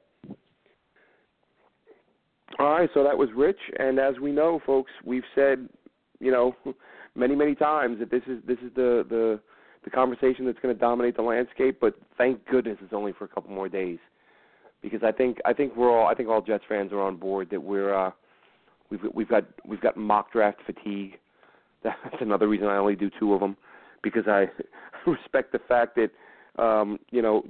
All 2.58 2.72
right, 2.72 2.90
so 2.94 3.04
that 3.04 3.18
was 3.18 3.28
Rich, 3.36 3.60
and 3.80 4.00
as 4.00 4.18
we 4.22 4.32
know, 4.32 4.62
folks, 4.66 4.92
we've 5.04 5.24
said, 5.36 5.68
you 6.22 6.32
know, 6.32 6.56
many 7.16 7.36
many 7.36 7.54
times 7.54 8.00
that 8.00 8.10
this 8.10 8.24
is 8.28 8.40
this 8.48 8.60
is 8.60 8.72
the 8.76 9.06
the 9.10 9.40
the 9.90 9.96
conversation 9.96 10.46
that's 10.46 10.60
going 10.60 10.74
to 10.74 10.80
dominate 10.80 11.16
the 11.16 11.22
landscape. 11.22 11.80
But 11.82 11.96
thank 12.18 12.46
goodness 12.48 12.78
it's 12.82 12.94
only 12.94 13.14
for 13.14 13.26
a 13.26 13.28
couple 13.28 13.52
more 13.52 13.70
days, 13.70 14.00
because 14.82 15.02
I 15.04 15.12
think 15.12 15.38
I 15.46 15.54
think 15.54 15.76
we're 15.76 15.92
all 15.92 16.08
I 16.08 16.14
think 16.14 16.30
all 16.30 16.42
Jets 16.42 16.64
fans 16.70 16.92
are 16.92 17.02
on 17.02 17.18
board 17.18 17.50
that 17.52 17.62
we're 17.62 17.94
uh, 17.94 18.12
we've 18.90 19.02
we've 19.14 19.30
got 19.30 19.46
we've 19.66 19.82
got 19.82 19.98
mock 19.98 20.32
draft 20.32 20.60
fatigue. 20.66 21.18
That's 21.84 22.22
another 22.22 22.48
reason 22.48 22.68
I 22.68 22.78
only 22.78 22.96
do 22.96 23.10
two 23.20 23.34
of 23.34 23.40
them, 23.40 23.58
because 24.04 24.28
I 24.28 24.46
respect 25.10 25.52
the 25.52 25.60
fact 25.68 25.98
that 25.98 26.62
um, 26.62 27.00
you 27.12 27.22
know 27.22 27.44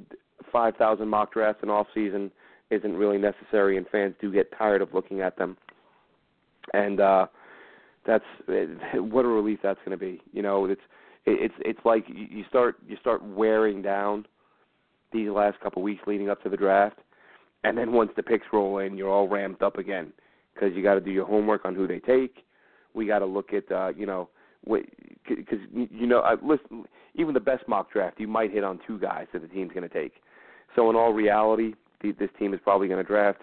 five 0.52 0.76
thousand 0.78 1.10
mock 1.10 1.34
drafts 1.34 1.64
in 1.64 1.70
off 1.70 1.88
season 1.94 2.32
isn't 2.70 2.96
really 2.96 3.18
necessary, 3.18 3.78
and 3.78 3.88
fans 3.88 4.14
do 4.22 4.32
get 4.32 4.56
tired 4.58 4.82
of 4.82 4.94
looking 4.94 5.22
at 5.22 5.38
them. 5.38 5.58
And 6.74 7.00
uh, 7.00 7.26
that's 8.06 8.24
what 8.94 9.26
a 9.26 9.28
relief 9.28 9.60
that's 9.64 9.80
going 9.84 9.98
to 9.98 10.06
be. 10.06 10.22
You 10.32 10.44
know, 10.44 10.66
it's 10.66 10.82
it's 11.26 11.54
it's 11.60 11.80
like 11.86 12.06
you 12.08 12.44
start 12.50 12.76
you 12.88 12.98
start 13.02 13.24
wearing 13.24 13.82
down 13.82 14.26
these 15.12 15.30
last 15.30 15.60
couple 15.60 15.82
of 15.82 15.84
weeks 15.84 16.02
leading 16.08 16.30
up 16.30 16.42
to 16.44 16.50
the 16.50 16.58
draft, 16.58 17.00
and 17.64 17.78
then 17.78 17.92
once 17.92 18.12
the 18.16 18.24
picks 18.24 18.46
roll 18.54 18.80
in, 18.80 18.98
you're 18.98 19.10
all 19.10 19.28
ramped 19.28 19.62
up 19.62 19.78
again 19.78 20.12
because 20.54 20.76
you 20.76 20.84
got 20.84 20.96
to 20.96 21.02
do 21.02 21.12
your 21.12 21.26
homework 21.26 21.66
on 21.66 21.76
who 21.76 21.88
they 21.88 22.00
take. 22.00 22.46
We 22.94 23.06
got 23.06 23.20
to 23.20 23.26
look 23.26 23.54
at 23.54 23.72
uh, 23.72 23.90
you 23.96 24.06
know 24.06 24.30
because 25.28 25.60
you 25.72 26.08
know 26.08 26.20
I, 26.20 26.36
listen, 26.36 26.86
even 27.16 27.34
the 27.34 27.40
best 27.40 27.68
mock 27.68 27.92
draft 27.92 28.20
you 28.20 28.28
might 28.28 28.52
hit 28.52 28.64
on 28.64 28.80
two 28.86 29.00
guys 29.00 29.28
that 29.34 29.42
the 29.42 29.48
team's 29.48 29.72
going 29.74 29.88
to 29.88 29.94
take. 29.94 30.14
So 30.76 30.90
in 30.90 30.96
all 30.96 31.14
reality, 31.14 31.74
the, 32.02 32.12
this 32.14 32.30
team 32.38 32.54
is 32.54 32.60
probably 32.64 32.88
going 32.88 33.04
to 33.04 33.08
draft 33.08 33.42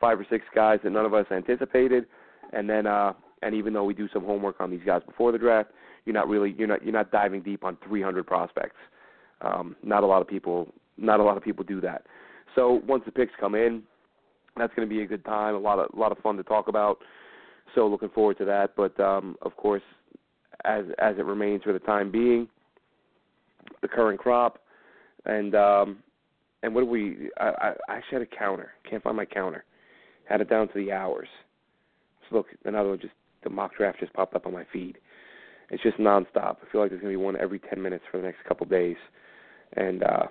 five 0.00 0.18
or 0.18 0.26
six 0.30 0.44
guys 0.54 0.80
that 0.82 0.90
none 0.90 1.04
of 1.04 1.14
us 1.14 1.26
anticipated, 1.30 2.06
and 2.52 2.68
then 2.68 2.86
uh, 2.86 3.12
and 3.42 3.54
even 3.54 3.72
though 3.72 3.84
we 3.84 3.94
do 3.94 4.08
some 4.12 4.24
homework 4.24 4.60
on 4.60 4.70
these 4.70 4.80
guys 4.84 5.02
before 5.06 5.32
the 5.32 5.38
draft, 5.38 5.70
you're 6.04 6.14
not 6.14 6.28
really 6.28 6.54
you're 6.58 6.68
not 6.68 6.82
you're 6.82 6.92
not 6.92 7.10
diving 7.10 7.42
deep 7.42 7.64
on 7.64 7.76
300 7.86 8.26
prospects. 8.26 8.76
Um, 9.40 9.76
not 9.82 10.02
a 10.02 10.06
lot 10.06 10.22
of 10.22 10.28
people 10.28 10.72
not 10.96 11.20
a 11.20 11.22
lot 11.22 11.36
of 11.36 11.42
people 11.42 11.64
do 11.64 11.80
that. 11.80 12.06
So 12.54 12.82
once 12.86 13.02
the 13.06 13.12
picks 13.12 13.32
come 13.38 13.54
in, 13.54 13.82
that's 14.56 14.74
going 14.74 14.88
to 14.88 14.94
be 14.94 15.02
a 15.02 15.06
good 15.06 15.24
time, 15.24 15.54
a 15.54 15.58
lot 15.58 15.78
of 15.78 15.90
a 15.94 15.98
lot 15.98 16.12
of 16.12 16.18
fun 16.18 16.36
to 16.36 16.42
talk 16.42 16.68
about. 16.68 16.98
So 17.74 17.86
looking 17.86 18.10
forward 18.10 18.38
to 18.38 18.44
that. 18.46 18.74
But 18.76 18.98
um, 19.00 19.36
of 19.42 19.56
course, 19.56 19.82
as 20.64 20.84
as 20.98 21.16
it 21.18 21.24
remains 21.24 21.62
for 21.62 21.72
the 21.72 21.78
time 21.78 22.10
being, 22.10 22.48
the 23.82 23.88
current 23.88 24.18
crop, 24.18 24.58
and 25.24 25.54
um, 25.54 25.98
and 26.62 26.74
what 26.74 26.82
do 26.82 26.86
we? 26.86 27.30
I, 27.38 27.74
I, 27.88 27.96
actually 27.96 28.18
had 28.18 28.22
a 28.22 28.36
counter. 28.36 28.72
Can't 28.88 29.02
find 29.02 29.16
my 29.16 29.24
counter. 29.24 29.64
Had 30.28 30.40
it 30.40 30.50
down 30.50 30.68
to 30.68 30.74
the 30.74 30.92
hours. 30.92 31.28
So 32.28 32.36
look, 32.36 32.46
another 32.64 32.90
one 32.90 33.00
just 33.00 33.14
the 33.42 33.50
mock 33.50 33.76
draft 33.76 34.00
just 34.00 34.12
popped 34.12 34.34
up 34.34 34.46
on 34.46 34.52
my 34.52 34.64
feed. 34.72 34.98
It's 35.70 35.82
just 35.82 35.98
nonstop. 35.98 36.56
I 36.62 36.72
feel 36.72 36.80
like 36.80 36.90
there's 36.90 37.00
gonna 37.00 37.12
be 37.12 37.16
one 37.16 37.36
every 37.36 37.58
ten 37.58 37.80
minutes 37.80 38.04
for 38.10 38.18
the 38.18 38.24
next 38.24 38.44
couple 38.46 38.64
of 38.64 38.70
days, 38.70 38.96
and 39.74 40.02
uh, 40.02 40.26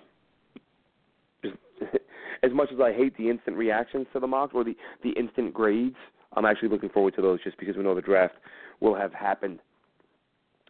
just 1.44 1.56
as 2.44 2.52
much 2.54 2.70
as 2.74 2.80
I 2.80 2.92
hate 2.92 3.16
the 3.18 3.30
instant 3.30 3.56
reactions 3.56 4.08
to 4.14 4.20
the 4.20 4.28
mock 4.28 4.54
or 4.54 4.64
the 4.64 4.76
the 5.04 5.12
instant 5.12 5.54
grades, 5.54 5.96
I'm 6.34 6.46
actually 6.46 6.70
looking 6.70 6.90
forward 6.90 7.16
to 7.16 7.22
those 7.22 7.42
just 7.44 7.58
because 7.58 7.78
we 7.78 7.84
know 7.84 7.96
the 7.96 8.02
draft 8.02 8.36
will 8.82 8.96
have 8.96 9.14
happened, 9.14 9.60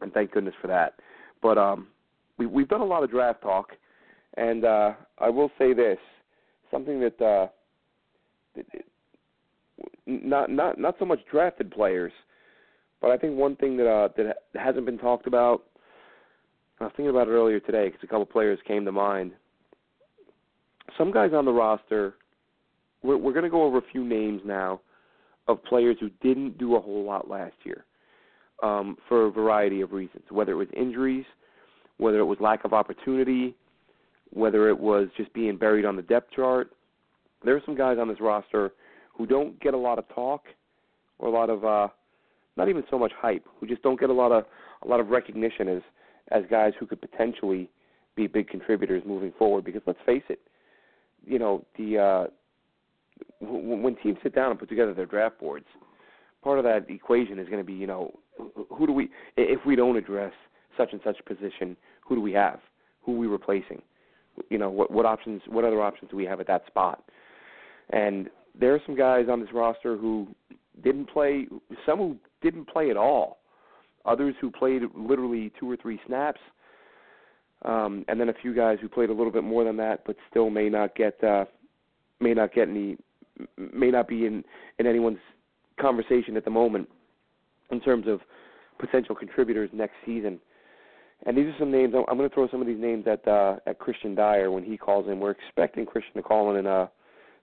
and 0.01 0.13
thank 0.13 0.32
goodness 0.32 0.55
for 0.61 0.67
that. 0.67 0.95
But 1.41 1.57
um, 1.57 1.88
we 2.38 2.45
we've 2.45 2.70
done 2.70 2.82
a 2.82 2.86
lot 2.86 3.03
of 3.03 3.09
draft 3.09 3.41
talk, 3.41 3.72
and 4.38 4.65
uh, 4.65 4.93
I 5.17 5.30
will 5.30 5.51
say 5.57 5.74
this: 5.74 5.97
something 6.70 6.99
that 6.99 7.22
uh, 7.22 7.47
not 10.05 10.49
not 10.51 10.80
not 10.80 10.95
so 10.99 11.05
much 11.05 11.20
drafted 11.32 11.72
players, 11.72 12.13
but 13.02 13.12
I 13.12 13.18
think 13.18 13.38
one 13.38 13.56
thing 13.56 13.78
that 13.78 13.89
uh, 13.89 14.10
that 14.18 14.38
hasn't 14.56 14.86
been 14.86 14.97
talked 14.97 15.28
about. 15.28 15.64
I 16.80 16.86
was 16.86 16.93
thinking 16.95 17.10
about 17.10 17.28
it 17.28 17.32
earlier 17.32 17.60
today 17.60 17.88
because 17.88 18.04
a 18.04 18.08
couple 18.08 18.26
players 18.26 18.60
came 18.66 18.86
to 18.86 18.91
mind. 18.91 19.34
Some 20.97 21.12
guys 21.12 21.32
on 21.34 21.45
the 21.45 21.52
roster. 21.52 22.16
We're, 23.04 23.18
we're 23.18 23.34
going 23.34 23.43
to 23.43 23.50
go 23.50 23.64
over 23.64 23.78
a 23.78 23.91
few 23.91 24.06
names 24.06 24.41
now 24.45 24.82
of 25.47 25.64
players 25.64 25.97
who 26.00 26.10
didn't 26.22 26.58
do 26.58 26.76
a 26.76 26.82
whole 26.82 27.04
lot 27.04 27.30
last 27.30 27.56
year 27.64 27.86
um, 28.64 28.97
for 29.08 29.26
a 29.26 29.32
variety 29.32 29.82
of 29.82 29.91
reasons, 29.91 30.24
whether 30.30 30.52
it 30.54 30.56
was 30.56 30.68
injuries, 30.76 31.26
whether 31.97 32.20
it 32.20 32.26
was 32.26 32.38
lack 32.39 32.66
of 32.66 32.74
opportunity, 32.74 33.56
whether 34.32 34.70
it 34.70 34.78
was 34.78 35.08
just 35.18 35.34
being 35.34 35.58
buried 35.58 35.86
on 35.86 35.95
the 35.95 36.02
depth 36.04 36.32
chart. 36.34 36.72
There 37.43 37.56
are 37.56 37.62
some 37.66 37.76
guys 37.76 37.97
on 38.00 38.08
this 38.08 38.22
roster 38.22 38.74
who 39.18 39.26
don't 39.26 39.60
get 39.60 39.74
a 39.74 39.78
lot 39.78 39.97
of 39.97 40.08
talk 40.14 40.43
or 41.18 41.28
a 41.28 41.32
lot 41.32 41.50
of 41.50 41.66
uh 41.66 41.88
not 42.60 42.70
even 42.70 42.84
so 42.91 42.99
much 42.99 43.14
hype, 43.18 43.45
who 43.60 43.66
just 43.66 43.82
don't 43.82 43.99
get 43.99 44.10
a 44.10 44.14
lot 44.14 44.32
of 44.32 44.43
a 44.84 44.88
lot 44.88 44.99
of 44.99 45.07
recognition 45.10 45.68
as 45.68 45.82
as 46.32 46.43
guys 46.51 46.74
who 46.80 46.86
could 46.86 47.01
potentially 47.01 47.70
be 48.16 48.28
big 48.28 48.47
contributors 48.47 49.01
moving 49.05 49.34
forward 49.39 49.64
because 49.64 49.82
let's 49.88 49.99
face 50.05 50.24
it, 50.30 50.41
you 51.26 51.39
know, 51.39 51.66
the 51.78 51.97
uh 51.97 52.28
w- 53.41 53.82
when 53.82 53.95
teams 53.95 54.18
sit 54.22 54.36
down 54.36 54.51
and 54.51 54.60
put 54.60 54.70
together 54.70 54.93
their 54.93 55.05
draft 55.05 55.39
boards, 55.39 55.66
part 56.43 56.60
of 56.60 56.66
that 56.66 56.86
equation 56.89 57.39
is 57.39 57.47
going 57.47 57.60
to 57.60 57.64
be, 57.64 57.74
you 57.74 57.88
know, 57.88 58.14
who 58.70 58.86
do 58.86 58.93
we 58.93 59.10
if 59.38 59.66
we 59.66 59.76
don't 59.76 59.95
address 59.95 60.34
such 60.78 60.89
and 60.91 61.01
such 61.03 61.18
position, 61.26 61.76
who 62.05 62.16
do 62.16 62.22
we 62.22 62.34
have? 62.34 62.60
Who 63.03 63.16
are 63.16 63.20
we 63.20 63.28
replacing? 63.28 63.82
You 64.49 64.57
know, 64.57 64.70
what 64.70 64.91
what 64.91 65.05
options 65.05 65.41
what 65.47 65.64
other 65.64 65.82
options 65.82 66.12
do 66.12 66.18
we 66.18 66.26
have 66.26 66.41
at 66.41 66.47
that 66.47 66.68
spot? 66.68 67.03
And 67.91 68.30
there 68.60 68.76
are 68.76 68.82
some 68.86 68.95
guys 68.95 69.28
on 69.32 69.39
this 69.39 69.49
roster 69.53 69.95
who 69.95 70.28
didn't 70.84 71.09
play, 71.09 71.47
some 71.86 71.99
who 71.99 72.17
didn't 72.41 72.69
play 72.69 72.89
at 72.89 72.97
all, 72.97 73.39
others 74.05 74.36
who 74.39 74.51
played 74.51 74.84
literally 74.95 75.51
two 75.59 75.69
or 75.69 75.77
three 75.77 75.99
snaps, 76.05 76.39
um, 77.65 78.05
and 78.07 78.19
then 78.19 78.30
a 78.30 78.34
few 78.34 78.55
guys 78.55 78.77
who 78.82 78.88
played 78.88 79.09
a 79.09 79.13
little 79.13 79.32
bit 79.32 79.43
more 79.43 79.63
than 79.63 79.77
that, 79.77 80.03
but 80.05 80.15
still 80.30 80.49
may 80.49 80.69
not 80.69 80.95
get 80.95 81.21
uh, 81.23 81.45
may 82.19 82.34
not 82.34 82.53
get 82.53 82.69
any 82.69 82.97
may 83.57 83.91
not 83.91 84.07
be 84.07 84.25
in 84.25 84.43
in 84.80 84.88
anyone's 84.88 85.19
conversation 85.80 86.38
at 86.38 86.45
the 86.45 86.51
moment 86.51 86.88
in 87.71 87.80
terms 87.82 88.07
of 88.07 88.21
potential 88.80 89.15
contributors 89.15 89.69
next 89.73 89.95
season. 90.05 90.39
And 91.25 91.38
these 91.38 91.47
are 91.47 91.55
some 91.59 91.69
names. 91.69 91.93
I'm 91.93 92.17
going 92.17 92.30
to 92.30 92.34
throw 92.34 92.47
some 92.47 92.61
of 92.61 92.67
these 92.67 92.80
names 92.80 93.05
at 93.05 93.27
uh, 93.27 93.57
at 93.67 93.77
Kristian 93.80 94.15
Dyer 94.15 94.51
when 94.51 94.63
he 94.63 94.77
calls 94.77 95.09
in. 95.09 95.19
We're 95.19 95.32
expecting 95.32 95.86
Kristian 95.86 96.13
to 96.15 96.21
call 96.21 96.55
in 96.55 96.65
at 96.65 96.65
uh, 96.65 96.88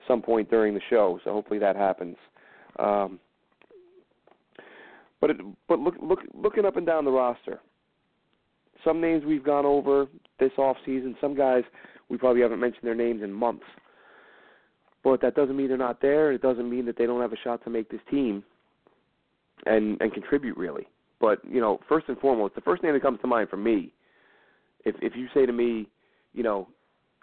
some 0.09 0.22
point 0.22 0.49
during 0.49 0.72
the 0.72 0.80
show. 0.89 1.20
So 1.24 1.32
hopefully 1.32 1.59
that 1.59 1.76
happens. 1.76 2.16
Um, 2.78 3.20
but 5.27 5.37
it, 5.37 5.47
but 5.68 5.79
look 5.81 5.95
look 6.01 6.20
looking 6.35 6.64
up 6.64 6.77
and 6.77 6.87
down 6.87 7.05
the 7.05 7.11
roster, 7.11 7.61
some 8.85 9.01
names 9.01 9.24
we've 9.24 9.45
gone 9.45 9.66
over 9.66 10.07
this 10.39 10.53
off 10.57 10.77
season. 10.85 11.16
Some 11.20 11.35
guys 11.35 11.64
we 12.09 12.16
probably 12.16 12.43
haven't 12.43 12.61
mentioned 12.61 12.85
their 12.85 12.95
names 12.95 13.22
in 13.22 13.33
months. 13.33 13.64
But 15.03 15.20
that 15.22 15.35
doesn't 15.35 15.57
mean 15.57 15.68
they're 15.68 15.77
not 15.77 16.01
there. 16.01 16.33
It 16.33 16.43
doesn't 16.43 16.68
mean 16.68 16.87
that 16.87 16.97
they 16.97 17.07
don't 17.07 17.20
have 17.20 17.33
a 17.33 17.37
shot 17.43 17.62
to 17.64 17.70
make 17.70 17.91
this 17.91 18.01
team 18.11 18.45
and 19.64 20.01
and 20.01 20.12
contribute 20.12 20.57
really. 20.57 20.87
But 21.20 21.41
you 21.49 21.61
know, 21.61 21.81
first 21.89 22.09
and 22.09 22.18
foremost, 22.18 22.55
the 22.55 22.61
first 22.61 22.83
name 22.83 22.93
that 22.93 23.03
comes 23.03 23.20
to 23.22 23.27
mind 23.27 23.49
for 23.49 23.57
me, 23.57 23.93
if 24.85 24.95
if 25.03 25.16
you 25.16 25.27
say 25.35 25.45
to 25.45 25.53
me, 25.53 25.89
you 26.35 26.45
know, 26.45 26.68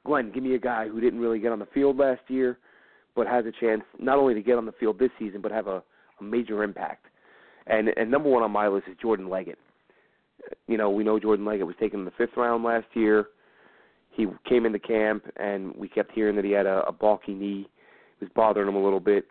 Glenn, 0.05 0.31
give 0.33 0.43
me 0.43 0.55
a 0.55 0.59
guy 0.59 0.89
who 0.89 0.99
didn't 0.99 1.19
really 1.19 1.39
get 1.39 1.53
on 1.53 1.59
the 1.59 1.67
field 1.73 1.97
last 1.97 2.21
year, 2.27 2.57
but 3.15 3.27
has 3.27 3.45
a 3.45 3.51
chance 3.61 3.83
not 3.97 4.17
only 4.17 4.33
to 4.33 4.41
get 4.41 4.57
on 4.57 4.65
the 4.65 4.73
field 4.73 4.99
this 4.99 5.11
season, 5.17 5.39
but 5.39 5.51
have 5.53 5.67
a, 5.67 5.81
a 6.19 6.23
major 6.23 6.63
impact. 6.63 7.05
And 7.67 7.89
and 7.89 8.11
number 8.11 8.29
one 8.29 8.43
on 8.43 8.51
my 8.51 8.67
list 8.67 8.87
is 8.89 8.97
Jordan 9.01 9.29
Leggett. 9.29 9.57
You 10.67 10.77
know, 10.77 10.89
we 10.89 11.03
know 11.03 11.19
Jordan 11.19 11.45
Leggett 11.45 11.67
was 11.67 11.75
taken 11.79 11.99
in 11.99 12.05
the 12.05 12.11
fifth 12.17 12.35
round 12.35 12.63
last 12.63 12.87
year. 12.93 13.27
He 14.11 14.27
came 14.47 14.65
into 14.65 14.79
camp, 14.79 15.23
and 15.37 15.73
we 15.75 15.87
kept 15.87 16.11
hearing 16.11 16.35
that 16.35 16.45
he 16.45 16.51
had 16.51 16.65
a, 16.65 16.83
a 16.87 16.91
bulky 16.91 17.33
knee. 17.33 17.67
It 18.19 18.25
was 18.25 18.29
bothering 18.35 18.67
him 18.67 18.75
a 18.75 18.83
little 18.83 18.99
bit, 18.99 19.25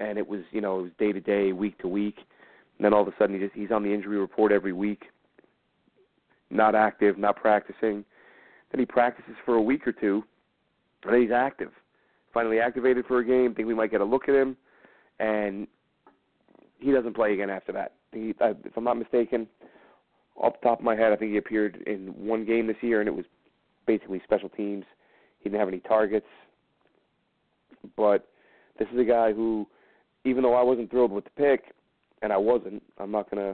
and 0.00 0.18
it 0.18 0.26
was 0.26 0.40
you 0.50 0.60
know 0.60 0.80
it 0.80 0.82
was 0.82 0.92
day 0.98 1.12
to 1.12 1.20
day, 1.20 1.52
week 1.52 1.78
to 1.80 1.88
week. 1.88 2.16
And 2.78 2.84
then 2.84 2.94
all 2.94 3.02
of 3.02 3.08
a 3.08 3.14
sudden, 3.18 3.38
he 3.38 3.44
just 3.44 3.54
he's 3.54 3.70
on 3.70 3.82
the 3.82 3.92
injury 3.92 4.18
report 4.18 4.50
every 4.50 4.72
week, 4.72 5.04
not 6.50 6.74
active, 6.74 7.18
not 7.18 7.36
practicing. 7.36 8.04
Then 8.72 8.80
he 8.80 8.86
practices 8.86 9.36
for 9.44 9.54
a 9.54 9.62
week 9.62 9.86
or 9.86 9.92
two, 9.92 10.24
and 11.04 11.12
then 11.12 11.20
he's 11.20 11.30
active 11.30 11.70
finally 12.34 12.58
activated 12.58 13.06
for 13.06 13.20
a 13.20 13.24
game. 13.24 13.54
Think 13.54 13.68
we 13.68 13.74
might 13.74 13.92
get 13.92 14.00
a 14.00 14.04
look 14.04 14.28
at 14.28 14.34
him, 14.34 14.56
and 15.20 15.68
he 16.78 16.92
doesn't 16.92 17.14
play 17.14 17.32
again 17.32 17.50
after 17.50 17.72
that. 17.72 17.92
He, 18.12 18.34
if 18.40 18.76
I'm 18.76 18.84
not 18.84 18.98
mistaken, 18.98 19.46
off 20.36 20.54
the 20.60 20.68
top 20.68 20.78
of 20.80 20.84
my 20.84 20.96
head, 20.96 21.12
I 21.12 21.16
think 21.16 21.32
he 21.32 21.36
appeared 21.36 21.82
in 21.86 22.08
one 22.08 22.44
game 22.44 22.66
this 22.66 22.76
year, 22.80 23.00
and 23.00 23.08
it 23.08 23.14
was 23.14 23.24
basically 23.86 24.20
special 24.24 24.48
teams. 24.48 24.84
He 25.40 25.48
didn't 25.48 25.60
have 25.60 25.68
any 25.68 25.80
targets, 25.80 26.26
but 27.96 28.28
this 28.78 28.88
is 28.92 28.98
a 28.98 29.04
guy 29.04 29.32
who, 29.32 29.66
even 30.24 30.42
though 30.42 30.54
I 30.54 30.62
wasn't 30.62 30.90
thrilled 30.90 31.12
with 31.12 31.24
the 31.24 31.30
pick, 31.30 31.74
and 32.22 32.32
I 32.32 32.36
wasn't, 32.36 32.82
I'm 32.98 33.10
not 33.10 33.30
gonna, 33.30 33.50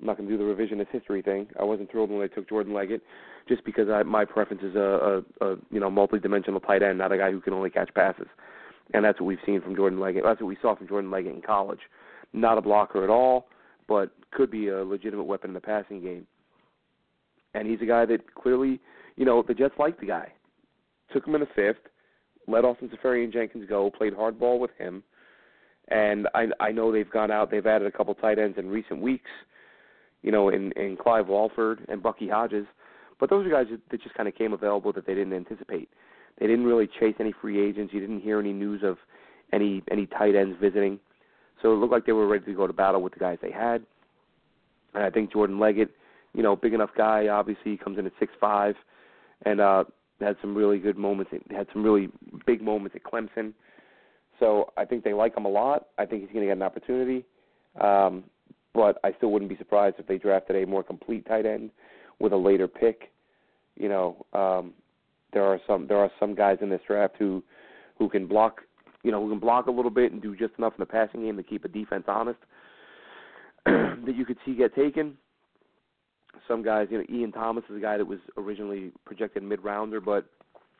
I'm 0.00 0.06
not 0.06 0.16
gonna 0.16 0.28
do 0.28 0.38
the 0.38 0.44
revisionist 0.44 0.88
history 0.90 1.22
thing. 1.22 1.46
I 1.58 1.64
wasn't 1.64 1.90
thrilled 1.90 2.10
when 2.10 2.20
they 2.20 2.28
took 2.28 2.48
Jordan 2.48 2.72
Leggett, 2.72 3.02
just 3.48 3.64
because 3.64 3.88
I, 3.88 4.02
my 4.02 4.24
preference 4.24 4.62
is 4.62 4.74
a, 4.74 5.22
a, 5.40 5.46
a 5.46 5.56
you 5.70 5.78
know 5.78 5.90
multi-dimensional 5.90 6.60
tight 6.60 6.82
end, 6.82 6.98
not 6.98 7.12
a 7.12 7.18
guy 7.18 7.30
who 7.30 7.40
can 7.40 7.52
only 7.52 7.70
catch 7.70 7.92
passes, 7.94 8.28
and 8.94 9.04
that's 9.04 9.20
what 9.20 9.26
we've 9.26 9.38
seen 9.44 9.60
from 9.60 9.76
Jordan 9.76 10.00
Leggett. 10.00 10.24
That's 10.24 10.40
what 10.40 10.48
we 10.48 10.56
saw 10.62 10.74
from 10.74 10.88
Jordan 10.88 11.10
Leggett 11.10 11.34
in 11.34 11.42
college. 11.42 11.80
Not 12.32 12.58
a 12.58 12.62
blocker 12.62 13.02
at 13.02 13.10
all, 13.10 13.48
but 13.88 14.12
could 14.30 14.50
be 14.50 14.68
a 14.68 14.84
legitimate 14.84 15.24
weapon 15.24 15.50
in 15.50 15.54
the 15.54 15.60
passing 15.60 16.00
game. 16.00 16.26
And 17.54 17.68
he's 17.68 17.80
a 17.82 17.86
guy 17.86 18.06
that 18.06 18.34
clearly, 18.34 18.80
you 19.16 19.24
know, 19.24 19.42
the 19.46 19.54
Jets 19.54 19.74
liked 19.78 20.00
the 20.00 20.06
guy. 20.06 20.32
Took 21.12 21.26
him 21.26 21.34
in 21.34 21.40
the 21.40 21.48
fifth, 21.56 21.90
let 22.46 22.64
Austin 22.64 22.88
Seferian-Jenkins 22.88 23.68
go, 23.68 23.90
played 23.90 24.14
hardball 24.14 24.60
with 24.60 24.70
him. 24.78 25.02
And 25.88 26.28
I 26.34 26.46
I 26.60 26.70
know 26.70 26.92
they've 26.92 27.10
gone 27.10 27.32
out, 27.32 27.50
they've 27.50 27.66
added 27.66 27.88
a 27.88 27.90
couple 27.90 28.14
tight 28.14 28.38
ends 28.38 28.58
in 28.58 28.68
recent 28.68 29.00
weeks, 29.00 29.30
you 30.22 30.30
know, 30.30 30.50
in 30.50 30.70
in 30.72 30.96
Clive 30.96 31.26
Walford 31.26 31.84
and 31.88 32.00
Bucky 32.00 32.28
Hodges. 32.28 32.66
But 33.18 33.28
those 33.28 33.44
are 33.44 33.50
guys 33.50 33.66
that 33.90 34.02
just 34.02 34.14
kind 34.14 34.28
of 34.28 34.36
came 34.36 34.52
available 34.52 34.92
that 34.92 35.04
they 35.06 35.14
didn't 35.14 35.32
anticipate. 35.32 35.88
They 36.38 36.46
didn't 36.46 36.64
really 36.64 36.88
chase 37.00 37.16
any 37.18 37.34
free 37.40 37.60
agents. 37.60 37.92
You 37.92 38.00
didn't 38.00 38.20
hear 38.20 38.38
any 38.38 38.52
news 38.52 38.82
of 38.84 38.98
any 39.52 39.82
any 39.90 40.06
tight 40.06 40.36
ends 40.36 40.56
visiting. 40.60 41.00
So 41.62 41.72
it 41.72 41.76
looked 41.76 41.92
like 41.92 42.06
they 42.06 42.12
were 42.12 42.26
ready 42.26 42.44
to 42.46 42.54
go 42.54 42.66
to 42.66 42.72
battle 42.72 43.02
with 43.02 43.12
the 43.12 43.18
guys 43.18 43.38
they 43.42 43.50
had. 43.50 43.84
And 44.94 45.04
I 45.04 45.10
think 45.10 45.32
Jordan 45.32 45.58
Leggett, 45.58 45.90
you 46.34 46.42
know, 46.42 46.56
big 46.56 46.74
enough 46.74 46.90
guy, 46.96 47.28
obviously 47.28 47.72
he 47.72 47.76
comes 47.76 47.98
in 47.98 48.06
at 48.06 48.12
six 48.18 48.32
five 48.40 48.74
and 49.42 49.60
uh 49.60 49.84
had 50.20 50.36
some 50.42 50.54
really 50.54 50.78
good 50.78 50.98
moments 50.98 51.32
had 51.50 51.66
some 51.72 51.82
really 51.82 52.08
big 52.46 52.60
moments 52.60 52.94
at 52.96 53.02
Clemson. 53.10 53.52
So 54.38 54.72
I 54.76 54.84
think 54.84 55.04
they 55.04 55.12
like 55.12 55.36
him 55.36 55.44
a 55.44 55.48
lot. 55.48 55.86
I 55.98 56.06
think 56.06 56.22
he's 56.22 56.32
gonna 56.32 56.46
get 56.46 56.56
an 56.56 56.62
opportunity. 56.62 57.24
Um 57.80 58.24
but 58.72 58.98
I 59.02 59.12
still 59.16 59.32
wouldn't 59.32 59.48
be 59.48 59.56
surprised 59.56 59.96
if 59.98 60.06
they 60.06 60.18
drafted 60.18 60.56
a 60.62 60.66
more 60.66 60.82
complete 60.82 61.26
tight 61.26 61.46
end 61.46 61.70
with 62.20 62.32
a 62.32 62.36
later 62.36 62.68
pick. 62.68 63.10
You 63.76 63.88
know, 63.88 64.26
um 64.32 64.72
there 65.32 65.44
are 65.44 65.60
some 65.66 65.86
there 65.86 65.98
are 65.98 66.10
some 66.18 66.34
guys 66.34 66.58
in 66.60 66.70
this 66.70 66.80
draft 66.86 67.14
who 67.18 67.42
who 67.98 68.08
can 68.08 68.26
block 68.26 68.62
you 69.02 69.10
know, 69.10 69.22
who 69.22 69.30
can 69.30 69.38
block 69.38 69.66
a 69.66 69.70
little 69.70 69.90
bit 69.90 70.12
and 70.12 70.20
do 70.20 70.36
just 70.36 70.52
enough 70.58 70.74
in 70.76 70.80
the 70.80 70.86
passing 70.86 71.22
game 71.22 71.36
to 71.36 71.42
keep 71.42 71.64
a 71.64 71.68
defense 71.68 72.04
honest 72.06 72.38
that 73.66 74.14
you 74.14 74.24
could 74.24 74.38
see 74.44 74.54
get 74.54 74.74
taken. 74.74 75.16
Some 76.46 76.62
guys, 76.62 76.88
you 76.90 76.98
know, 76.98 77.04
Ian 77.10 77.32
Thomas 77.32 77.64
is 77.70 77.76
a 77.76 77.80
guy 77.80 77.96
that 77.96 78.06
was 78.06 78.18
originally 78.36 78.92
projected 79.04 79.42
mid 79.42 79.62
rounder, 79.62 80.00
but 80.00 80.26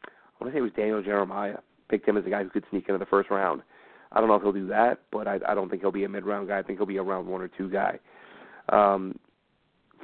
I 0.07 0.45
want 0.45 0.53
to 0.53 0.53
say 0.53 0.59
it 0.59 0.63
was 0.63 0.73
Daniel 0.77 1.03
Jeremiah 1.03 1.57
picked 1.89 2.09
him 2.09 2.17
as 2.17 2.25
a 2.25 2.31
guy 2.31 2.43
who 2.43 2.51
could 2.51 2.65
sneak 2.71 2.89
into 2.89 2.99
the 2.99 3.07
first 3.07 3.31
round. 3.31 3.63
I 4.13 4.21
don't 4.21 4.29
know 4.29 4.37
if 4.37 4.43
he'll 4.43 4.53
do 4.53 4.69
that, 4.69 5.01
but 5.13 5.29
I, 5.29 5.39
I 5.47 5.55
don't 5.55 5.69
think 5.69 5.83
he'll 5.83 5.93
be 5.93 6.05
a 6.05 6.09
mid 6.09 6.25
round 6.25 6.49
guy. 6.49 6.59
I 6.59 6.63
think 6.63 6.79
he'll 6.79 6.87
be 6.87 6.97
a 6.97 7.03
round 7.03 7.27
one 7.27 7.43
or 7.43 7.49
two 7.49 7.71
guy. 7.71 7.99
Um, 8.71 9.19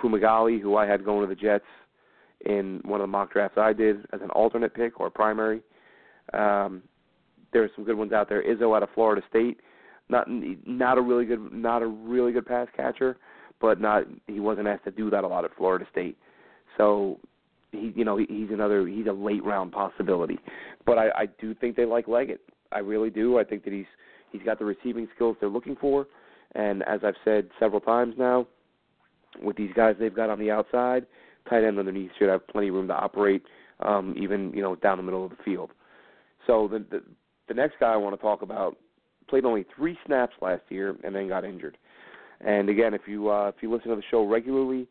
Fumagalli, 0.03 0.61
who 0.61 0.77
I 0.77 0.87
had 0.87 1.05
going 1.05 1.27
to 1.27 1.35
the 1.35 1.41
Jets 1.41 1.64
in 2.45 2.81
one 2.85 3.01
of 3.01 3.05
the 3.05 3.11
mock 3.11 3.33
drafts 3.33 3.59
I 3.59 3.73
did 3.73 4.01
as 4.12 4.21
an 4.21 4.31
alternate 4.31 4.75
pick 4.75 5.01
or 5.01 5.11
primary. 5.11 5.62
Um, 6.35 6.83
there's 7.53 7.70
some 7.74 7.84
good 7.84 7.97
ones 7.97 8.12
out 8.12 8.28
there. 8.28 8.42
Izzo 8.42 8.76
out 8.76 8.82
of 8.82 8.88
Florida 8.94 9.22
State, 9.28 9.61
not 10.09 10.26
not 10.28 10.99
a 10.99 11.01
really 11.01 11.24
good 11.24 11.53
not 11.53 11.82
a 11.82 11.86
really 11.86 12.32
good 12.32 12.47
pass 12.47 12.68
catcher, 12.76 13.16
but 13.61 13.80
not 13.80 14.05
he 14.26 14.40
wasn't 14.40 14.68
asked 14.68 14.84
to 14.84 14.90
do 14.90 15.11
that 15.11 15.24
a 15.24 15.26
lot 15.26 15.44
at 15.44 15.55
Florida 15.57 15.86
State. 15.90 16.16
So 16.76 17.18
he 17.72 17.92
you 17.94 18.05
know 18.05 18.16
he, 18.16 18.26
he's 18.28 18.51
another 18.51 18.86
he's 18.86 19.07
a 19.07 19.12
late 19.12 19.44
round 19.44 19.72
possibility. 19.72 20.38
But 20.84 20.99
I, 20.99 21.09
I 21.16 21.26
do 21.40 21.55
think 21.55 21.76
they 21.76 21.84
like 21.84 22.09
Leggett. 22.09 22.40
I 22.72 22.78
really 22.78 23.11
do. 23.11 23.38
I 23.38 23.44
think 23.44 23.64
that 23.64 23.72
he's 23.72 23.86
he's 24.32 24.42
got 24.42 24.59
the 24.59 24.64
receiving 24.64 25.09
skills 25.14 25.36
they're 25.40 25.49
looking 25.49 25.76
for, 25.76 26.07
and 26.55 26.82
as 26.84 27.01
I've 27.05 27.16
said 27.24 27.49
several 27.59 27.80
times 27.80 28.14
now, 28.18 28.47
with 29.42 29.57
these 29.57 29.70
guys 29.74 29.97
they've 29.99 30.14
got 30.14 30.30
on 30.30 30.38
the 30.38 30.51
outside, 30.51 31.07
tight 31.49 31.64
end 31.64 31.78
underneath 31.78 32.11
should 32.18 32.28
have 32.28 32.47
plenty 32.49 32.68
of 32.68 32.74
room 32.74 32.88
to 32.88 32.94
operate, 32.94 33.42
um, 33.80 34.14
even 34.16 34.53
you 34.53 34.62
know 34.62 34.76
down 34.76 34.99
the 34.99 35.03
middle 35.03 35.24
of 35.24 35.30
the 35.30 35.42
field. 35.44 35.70
So 36.47 36.68
the, 36.68 36.78
the 36.90 37.03
the 37.49 37.55
next 37.55 37.76
guy 37.80 37.92
I 37.92 37.97
want 37.97 38.14
to 38.14 38.22
talk 38.22 38.42
about 38.42 38.76
played 39.28 39.44
only 39.44 39.66
three 39.74 39.99
snaps 40.07 40.34
last 40.40 40.62
year 40.68 40.97
and 41.05 41.14
then 41.14 41.28
got 41.28 41.44
injured. 41.44 41.76
And 42.40 42.68
again, 42.68 42.94
if 42.94 43.03
you 43.07 43.30
uh, 43.30 43.49
if 43.49 43.57
you 43.62 43.72
listen 43.72 43.90
to 43.90 43.97
the 43.97 44.03
show 44.11 44.26
regularly, 44.26 44.86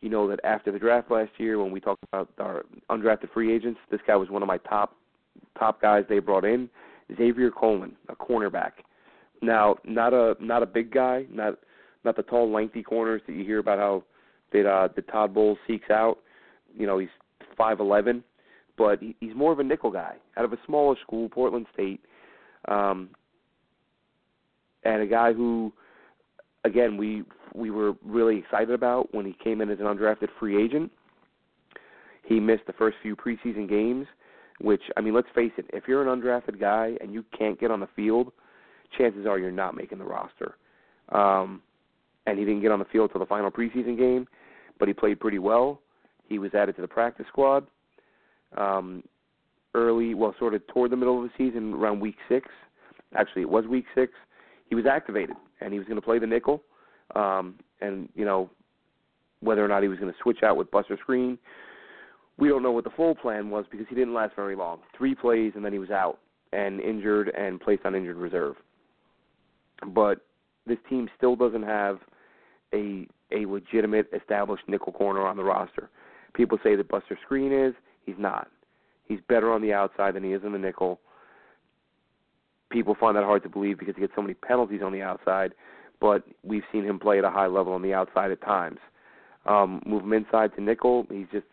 you 0.00 0.08
know 0.08 0.28
that 0.28 0.40
after 0.44 0.70
the 0.70 0.78
draft 0.78 1.10
last 1.10 1.32
year, 1.38 1.60
when 1.60 1.72
we 1.72 1.80
talked 1.80 2.04
about 2.04 2.30
our 2.38 2.64
undrafted 2.90 3.32
free 3.32 3.54
agents, 3.54 3.80
this 3.90 4.00
guy 4.06 4.16
was 4.16 4.30
one 4.30 4.42
of 4.42 4.48
my 4.48 4.58
top 4.58 4.96
top 5.58 5.80
guys 5.80 6.04
they 6.08 6.18
brought 6.18 6.44
in, 6.44 6.68
Xavier 7.16 7.50
Coleman, 7.50 7.96
a 8.08 8.14
cornerback. 8.14 8.72
Now, 9.42 9.76
not 9.84 10.14
a 10.14 10.36
not 10.40 10.62
a 10.62 10.66
big 10.66 10.92
guy, 10.92 11.26
not 11.30 11.58
not 12.04 12.16
the 12.16 12.22
tall, 12.22 12.50
lengthy 12.52 12.82
corners 12.82 13.22
that 13.26 13.32
you 13.34 13.44
hear 13.44 13.58
about 13.58 13.78
how 13.78 14.04
that 14.52 14.68
uh, 14.68 14.88
that 14.94 15.08
Todd 15.08 15.34
Bowles 15.34 15.58
seeks 15.66 15.90
out. 15.90 16.18
You 16.76 16.86
know, 16.86 16.98
he's 16.98 17.08
five 17.56 17.80
eleven, 17.80 18.22
but 18.76 19.00
he, 19.00 19.16
he's 19.20 19.34
more 19.34 19.52
of 19.52 19.58
a 19.58 19.64
nickel 19.64 19.90
guy 19.90 20.16
out 20.36 20.44
of 20.44 20.52
a 20.52 20.58
smaller 20.66 20.96
school, 21.02 21.28
Portland 21.28 21.66
State, 21.72 22.00
um, 22.68 23.10
and 24.84 25.02
a 25.02 25.06
guy 25.06 25.32
who, 25.32 25.72
again, 26.64 26.96
we 26.96 27.24
we 27.54 27.70
were 27.70 27.92
really 28.04 28.38
excited 28.38 28.70
about 28.70 29.14
when 29.14 29.24
he 29.24 29.36
came 29.42 29.60
in 29.60 29.70
as 29.70 29.78
an 29.78 29.86
undrafted 29.86 30.28
free 30.38 30.62
agent. 30.62 30.90
He 32.24 32.40
missed 32.40 32.66
the 32.66 32.72
first 32.72 32.96
few 33.02 33.14
preseason 33.14 33.68
games, 33.68 34.06
which 34.60 34.82
I 34.96 35.00
mean, 35.00 35.14
let's 35.14 35.28
face 35.34 35.52
it, 35.58 35.66
if 35.72 35.84
you're 35.86 36.08
an 36.08 36.20
undrafted 36.20 36.58
guy 36.58 36.96
and 37.00 37.12
you 37.12 37.24
can't 37.36 37.60
get 37.60 37.70
on 37.70 37.80
the 37.80 37.88
field, 37.94 38.32
chances 38.98 39.26
are 39.26 39.38
you're 39.38 39.52
not 39.52 39.76
making 39.76 39.98
the 39.98 40.04
roster. 40.04 40.56
Um, 41.10 41.62
and 42.26 42.38
he 42.38 42.44
didn't 42.44 42.62
get 42.62 42.72
on 42.72 42.78
the 42.78 42.86
field 42.86 43.10
till 43.12 43.20
the 43.20 43.26
final 43.26 43.50
preseason 43.50 43.98
game, 43.98 44.26
but 44.78 44.88
he 44.88 44.94
played 44.94 45.20
pretty 45.20 45.38
well. 45.38 45.80
He 46.26 46.38
was 46.38 46.54
added 46.54 46.76
to 46.76 46.82
the 46.82 46.88
practice 46.88 47.26
squad 47.28 47.66
um, 48.56 49.02
early, 49.74 50.14
well, 50.14 50.34
sort 50.38 50.54
of 50.54 50.66
toward 50.68 50.90
the 50.90 50.96
middle 50.96 51.22
of 51.22 51.24
the 51.24 51.30
season, 51.36 51.74
around 51.74 52.00
week 52.00 52.16
six. 52.28 52.48
Actually, 53.16 53.42
it 53.42 53.50
was 53.50 53.66
week 53.66 53.86
six. 53.94 54.12
He 54.68 54.74
was 54.74 54.86
activated, 54.86 55.36
and 55.60 55.72
he 55.72 55.78
was 55.78 55.86
going 55.86 56.00
to 56.00 56.04
play 56.04 56.18
the 56.18 56.26
nickel. 56.26 56.62
Um, 57.14 57.56
and 57.80 58.08
you 58.14 58.24
know, 58.24 58.50
whether 59.40 59.64
or 59.64 59.68
not 59.68 59.82
he 59.82 59.88
was 59.88 59.98
going 59.98 60.12
to 60.12 60.18
switch 60.22 60.42
out 60.42 60.56
with 60.56 60.70
Buster 60.70 60.98
Skrine, 61.06 61.38
we 62.38 62.48
don't 62.48 62.62
know 62.62 62.72
what 62.72 62.84
the 62.84 62.90
full 62.90 63.14
plan 63.14 63.50
was 63.50 63.64
because 63.70 63.86
he 63.88 63.94
didn't 63.94 64.14
last 64.14 64.34
very 64.34 64.56
long. 64.56 64.80
Three 64.96 65.14
plays, 65.14 65.52
and 65.54 65.64
then 65.64 65.72
he 65.72 65.78
was 65.78 65.90
out 65.90 66.18
and 66.52 66.80
injured 66.80 67.30
and 67.36 67.60
placed 67.60 67.84
on 67.84 67.94
injured 67.94 68.16
reserve. 68.16 68.56
But 69.86 70.20
this 70.66 70.78
team 70.88 71.08
still 71.16 71.36
doesn't 71.36 71.64
have 71.64 71.98
a 72.72 73.06
a 73.32 73.46
legitimate 73.46 74.08
established 74.14 74.64
nickel 74.68 74.92
corner 74.92 75.26
on 75.26 75.36
the 75.36 75.44
roster. 75.44 75.90
People 76.34 76.58
say 76.62 76.76
that 76.76 76.88
Buster 76.88 77.18
Skrine 77.28 77.68
is. 77.68 77.74
He's 78.04 78.16
not. 78.18 78.48
He's 79.06 79.20
better 79.28 79.52
on 79.52 79.62
the 79.62 79.72
outside 79.72 80.14
than 80.14 80.24
he 80.24 80.32
is 80.32 80.42
in 80.44 80.52
the 80.52 80.58
nickel. 80.58 81.00
People 82.70 82.96
find 82.98 83.16
that 83.16 83.24
hard 83.24 83.42
to 83.42 83.48
believe 83.48 83.78
because 83.78 83.94
he 83.94 84.00
gets 84.00 84.14
so 84.16 84.22
many 84.22 84.34
penalties 84.34 84.80
on 84.82 84.92
the 84.92 85.02
outside, 85.02 85.52
but 86.00 86.24
we've 86.42 86.64
seen 86.72 86.84
him 86.84 86.98
play 86.98 87.18
at 87.18 87.24
a 87.24 87.30
high 87.30 87.46
level 87.46 87.72
on 87.72 87.82
the 87.82 87.94
outside 87.94 88.30
at 88.30 88.40
times. 88.40 88.78
Um, 89.46 89.82
move 89.86 90.02
him 90.02 90.12
inside 90.14 90.54
to 90.56 90.62
nickel. 90.62 91.06
He's 91.10 91.26
just 91.30 91.46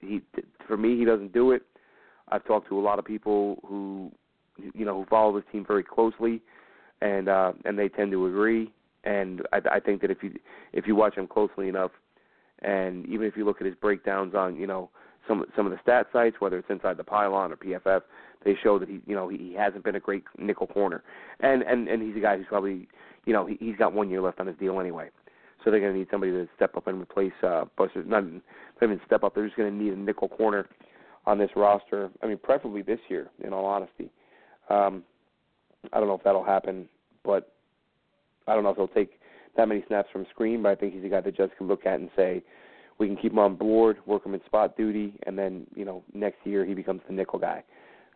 he 0.00 0.20
for 0.66 0.76
me 0.76 0.96
he 0.98 1.04
doesn't 1.04 1.32
do 1.32 1.52
it. 1.52 1.62
I've 2.28 2.44
talked 2.44 2.68
to 2.68 2.78
a 2.78 2.82
lot 2.82 2.98
of 2.98 3.04
people 3.04 3.58
who 3.66 4.12
you 4.74 4.84
know 4.84 4.94
who 4.94 5.06
follow 5.06 5.34
this 5.34 5.44
team 5.50 5.64
very 5.66 5.82
closely, 5.82 6.42
and 7.00 7.28
uh, 7.28 7.52
and 7.64 7.78
they 7.78 7.88
tend 7.88 8.12
to 8.12 8.26
agree. 8.26 8.70
And 9.04 9.42
I, 9.52 9.60
I 9.76 9.80
think 9.80 10.02
that 10.02 10.10
if 10.10 10.22
you 10.22 10.38
if 10.72 10.86
you 10.86 10.94
watch 10.94 11.16
him 11.16 11.26
closely 11.26 11.68
enough, 11.68 11.92
and 12.60 13.06
even 13.06 13.26
if 13.26 13.36
you 13.36 13.44
look 13.44 13.60
at 13.60 13.66
his 13.66 13.76
breakdowns 13.76 14.34
on 14.34 14.56
you 14.56 14.66
know 14.66 14.90
some 15.28 15.44
some 15.54 15.66
of 15.66 15.72
the 15.72 15.78
stat 15.82 16.06
sites, 16.12 16.36
whether 16.40 16.58
it's 16.58 16.70
inside 16.70 16.96
the 16.96 17.04
pylon 17.04 17.52
or 17.52 17.56
PFF, 17.56 18.00
they 18.44 18.56
show 18.62 18.78
that 18.78 18.88
he 18.88 19.00
you 19.06 19.14
know 19.14 19.28
he, 19.28 19.36
he 19.36 19.54
hasn't 19.54 19.84
been 19.84 19.94
a 19.94 20.00
great 20.00 20.24
nickel 20.38 20.66
corner, 20.66 21.02
and 21.40 21.62
and 21.62 21.88
and 21.88 22.02
he's 22.02 22.16
a 22.16 22.20
guy 22.20 22.36
who's 22.36 22.46
probably 22.48 22.88
you 23.26 23.32
know 23.32 23.46
he, 23.46 23.56
he's 23.60 23.76
got 23.76 23.92
one 23.92 24.10
year 24.10 24.20
left 24.20 24.40
on 24.40 24.46
his 24.46 24.56
deal 24.56 24.80
anyway, 24.80 25.10
so 25.64 25.70
they're 25.70 25.80
going 25.80 25.92
to 25.92 25.98
need 25.98 26.08
somebody 26.10 26.32
to 26.32 26.48
step 26.56 26.76
up 26.76 26.86
and 26.86 27.00
replace 27.00 27.32
uh, 27.42 27.64
Buster. 27.76 28.02
Not, 28.02 28.24
not 28.24 28.42
even 28.82 29.00
step 29.06 29.22
up, 29.22 29.34
they're 29.34 29.46
just 29.46 29.56
going 29.56 29.70
to 29.70 29.84
need 29.84 29.92
a 29.92 29.96
nickel 29.96 30.28
corner 30.28 30.66
on 31.26 31.38
this 31.38 31.50
roster. 31.54 32.10
I 32.22 32.26
mean, 32.26 32.38
preferably 32.42 32.82
this 32.82 33.00
year, 33.08 33.28
in 33.44 33.52
all 33.52 33.66
honesty. 33.66 34.10
Um, 34.70 35.04
I 35.92 35.98
don't 35.98 36.08
know 36.08 36.14
if 36.14 36.24
that'll 36.24 36.44
happen, 36.44 36.88
but 37.24 37.52
I 38.46 38.54
don't 38.54 38.64
know 38.64 38.70
if 38.70 38.76
he'll 38.76 38.88
take 38.88 39.20
that 39.56 39.68
many 39.68 39.84
snaps 39.88 40.08
from 40.12 40.26
Skrine, 40.34 40.62
but 40.62 40.70
I 40.70 40.74
think 40.74 40.94
he's 40.94 41.04
a 41.04 41.08
guy 41.08 41.20
that 41.20 41.36
just 41.36 41.56
can 41.56 41.68
look 41.68 41.86
at 41.86 42.00
and 42.00 42.10
say, 42.16 42.42
we 42.98 43.06
can 43.06 43.16
keep 43.16 43.32
him 43.32 43.38
on 43.38 43.54
board, 43.56 43.98
work 44.06 44.24
him 44.26 44.34
in 44.34 44.40
spot 44.46 44.76
duty, 44.76 45.14
and 45.24 45.38
then 45.38 45.66
you 45.74 45.84
know 45.84 46.02
next 46.14 46.38
year 46.44 46.64
he 46.64 46.74
becomes 46.74 47.00
the 47.06 47.14
nickel 47.14 47.38
guy. 47.38 47.62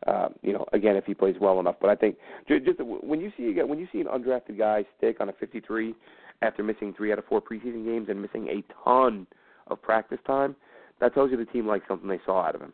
Uh, 0.06 0.28
you 0.42 0.52
know, 0.52 0.66
again 0.72 0.96
if 0.96 1.04
he 1.04 1.14
plays 1.14 1.36
well 1.40 1.60
enough. 1.60 1.76
But 1.80 1.90
I 1.90 1.94
think 1.94 2.16
just 2.48 2.80
when 2.80 3.20
you 3.20 3.30
see 3.36 3.54
when 3.62 3.78
you 3.78 3.86
see 3.92 4.00
an 4.00 4.06
undrafted 4.08 4.58
guy 4.58 4.84
stick 4.98 5.20
on 5.20 5.28
a 5.28 5.32
53 5.32 5.94
after 6.42 6.62
missing 6.64 6.92
three 6.96 7.12
out 7.12 7.18
of 7.18 7.24
four 7.26 7.40
preseason 7.40 7.84
games 7.84 8.08
and 8.08 8.20
missing 8.20 8.48
a 8.48 8.64
ton 8.84 9.26
of 9.68 9.80
practice 9.80 10.18
time, 10.26 10.56
that 11.00 11.14
tells 11.14 11.30
you 11.30 11.36
the 11.36 11.44
team 11.44 11.66
likes 11.68 11.86
something 11.86 12.08
they 12.08 12.20
saw 12.26 12.42
out 12.42 12.56
of 12.56 12.60
him. 12.60 12.72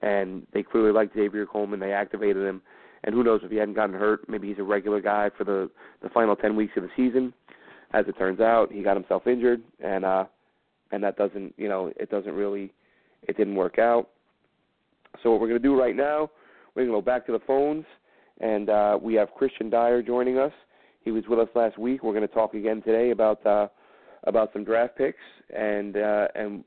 and 0.00 0.46
they 0.52 0.62
clearly 0.62 0.92
like 0.92 1.12
Xavier 1.14 1.46
Coleman. 1.46 1.80
They 1.80 1.92
activated 1.92 2.44
him, 2.46 2.62
and 3.04 3.14
who 3.14 3.24
knows 3.24 3.40
if 3.42 3.50
he 3.50 3.56
hadn't 3.56 3.74
gotten 3.74 3.94
hurt, 3.94 4.28
maybe 4.28 4.48
he's 4.48 4.58
a 4.58 4.62
regular 4.62 5.00
guy 5.00 5.30
for 5.36 5.44
the 5.44 5.70
the 6.02 6.08
final 6.10 6.36
ten 6.36 6.54
weeks 6.56 6.72
of 6.76 6.82
the 6.82 6.90
season. 6.96 7.32
As 7.92 8.04
it 8.06 8.18
turns 8.18 8.40
out, 8.40 8.70
he 8.70 8.82
got 8.82 8.96
himself 8.96 9.26
injured, 9.26 9.62
and 9.82 10.04
uh, 10.04 10.24
and 10.90 11.02
that 11.02 11.16
doesn't, 11.16 11.54
you 11.56 11.68
know, 11.68 11.92
it 11.96 12.10
doesn't 12.10 12.32
really, 12.32 12.72
it 13.22 13.36
didn't 13.36 13.54
work 13.54 13.78
out. 13.78 14.08
So 15.22 15.30
what 15.30 15.40
we're 15.40 15.48
going 15.48 15.60
to 15.60 15.68
do 15.68 15.78
right 15.78 15.96
now, 15.96 16.30
we're 16.74 16.84
going 16.84 16.94
to 16.94 17.00
go 17.00 17.04
back 17.04 17.26
to 17.26 17.32
the 17.32 17.40
phones, 17.40 17.84
and 18.40 18.70
uh, 18.70 18.98
we 19.00 19.14
have 19.14 19.28
Kristian 19.38 19.70
Dyer 19.70 20.02
joining 20.02 20.38
us. 20.38 20.52
He 21.02 21.10
was 21.10 21.24
with 21.28 21.38
us 21.38 21.48
last 21.54 21.78
week. 21.78 22.02
We're 22.02 22.12
going 22.12 22.26
to 22.26 22.34
talk 22.34 22.54
again 22.54 22.82
today 22.82 23.10
about 23.10 23.44
uh, 23.46 23.68
about 24.24 24.52
some 24.52 24.64
draft 24.64 24.96
picks 24.96 25.18
and 25.56 25.96
uh, 25.96 26.28
and 26.34 26.64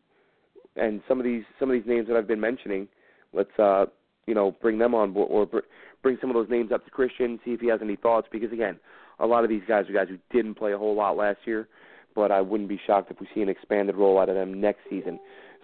and 0.76 1.02
some 1.08 1.20
of 1.20 1.26
these 1.26 1.44
some 1.60 1.70
of 1.70 1.74
these 1.74 1.88
names 1.88 2.08
that 2.08 2.18
I've 2.18 2.28
been 2.28 2.40
mentioning. 2.40 2.88
Let's 3.34 3.58
uh, 3.60 3.86
you 4.26 4.34
know 4.34 4.52
bring 4.62 4.78
them 4.78 4.96
on 4.96 5.14
board 5.14 5.28
or 5.30 5.46
br- 5.46 5.68
bring 6.02 6.18
some 6.20 6.30
of 6.30 6.36
those 6.36 6.50
names 6.50 6.72
up 6.72 6.84
to 6.86 6.92
Kristian, 6.92 7.40
see 7.46 7.52
if 7.52 7.60
he 7.60 7.68
has 7.68 7.80
any 7.82 7.96
thoughts. 7.96 8.28
Because 8.32 8.52
again, 8.52 8.80
a 9.20 9.26
lot 9.26 9.44
of 9.44 9.50
these 9.50 9.62
guys 9.68 9.88
are 9.90 9.94
guys 9.94 10.08
who 10.10 10.18
didn't 10.36 10.56
play 10.56 10.74
a 10.74 10.78
whole 10.78 10.96
lot 10.96 11.16
last 11.16 11.40
year, 11.46 11.68
but 12.16 12.32
I 12.32 12.42
wouldn't 12.42 12.70
be 12.70 12.80
shocked 12.86 13.12
if 13.12 13.20
we 13.20 13.28
see 13.34 13.42
an 13.42 13.50
expanded 13.50 13.96
role 13.96 14.20
out 14.20 14.30
of 14.30 14.36
them 14.36 14.60
next 14.60 14.82
season. 14.90 15.20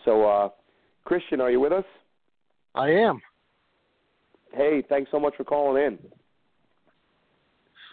So, 0.06 0.28
uh, 0.28 0.50
Kristian, 1.06 1.40
are 1.40 1.52
you 1.52 1.60
with 1.60 1.72
us? 1.72 1.86
I 2.76 2.90
am. 2.90 3.22
Hey, 4.54 4.84
thanks 4.88 5.12
so 5.12 5.20
much 5.20 5.36
for 5.36 5.44
calling 5.44 5.84
in. 5.84 6.00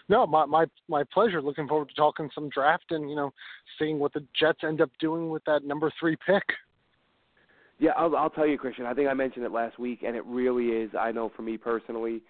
No, 0.07 0.27
my 0.27 0.45
my 0.45 0.65
my 0.87 1.03
pleasure. 1.13 1.41
Looking 1.41 1.67
forward 1.67 1.89
to 1.89 1.95
talking 1.95 2.29
some 2.35 2.49
draft 2.49 2.85
and 2.91 3.09
you 3.09 3.15
know 3.15 3.33
seeing 3.79 3.97
what 3.97 4.13
the 4.13 4.23
Jets 4.39 4.59
end 4.63 4.81
up 4.81 4.91
doing 4.99 5.29
with 5.29 5.43
that 5.45 5.63
number 5.63 5.91
three 5.99 6.15
pick. 6.25 6.43
Yeah, 7.79 7.91
I'll, 7.97 8.15
I'll 8.15 8.29
tell 8.29 8.47
you, 8.47 8.57
Kristian. 8.57 8.85
I 8.85 8.93
think 8.93 9.09
I 9.09 9.13
mentioned 9.13 9.45
it 9.45 9.51
last 9.51 9.77
week, 9.79 10.03
and 10.05 10.15
it 10.15 10.23
really 10.25 10.67
is. 10.67 10.91
I 10.97 11.11
know 11.11 11.31
for 11.35 11.41
me 11.41 11.57
personally, 11.57 12.21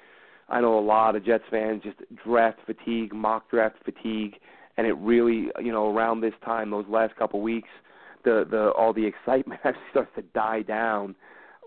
I 0.49 0.59
know 0.61 0.80
a 0.80 0.82
lot 0.82 1.15
of 1.15 1.26
Jets 1.26 1.43
fans 1.51 1.84
just 1.84 1.97
draft 2.26 2.59
fatigue, 2.65 3.13
mock 3.13 3.49
draft 3.51 3.76
fatigue, 3.84 4.36
and 4.78 4.86
it 4.88 4.93
really, 4.97 5.47
you 5.59 5.71
know, 5.71 5.93
around 5.93 6.21
this 6.21 6.34
time, 6.43 6.71
those 6.71 6.86
last 6.89 7.15
couple 7.15 7.41
weeks, 7.41 7.69
the 8.23 8.45
the 8.49 8.71
all 8.71 8.93
the 8.93 9.05
excitement 9.05 9.61
actually 9.65 9.84
starts 9.91 10.11
to 10.15 10.21
die 10.34 10.61
down 10.61 11.15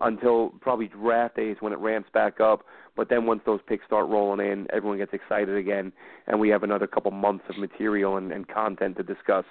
until 0.01 0.49
probably 0.61 0.87
draft 0.87 1.35
days 1.35 1.57
when 1.59 1.73
it 1.73 1.79
ramps 1.79 2.09
back 2.13 2.39
up. 2.39 2.63
But 2.95 3.09
then 3.09 3.25
once 3.25 3.41
those 3.45 3.59
picks 3.67 3.85
start 3.85 4.07
rolling 4.09 4.45
in, 4.45 4.67
everyone 4.73 4.97
gets 4.97 5.13
excited 5.13 5.55
again, 5.55 5.91
and 6.27 6.39
we 6.39 6.49
have 6.49 6.63
another 6.63 6.87
couple 6.87 7.11
months 7.11 7.45
of 7.49 7.57
material 7.57 8.17
and, 8.17 8.31
and 8.31 8.47
content 8.47 8.97
to 8.97 9.03
discuss. 9.03 9.45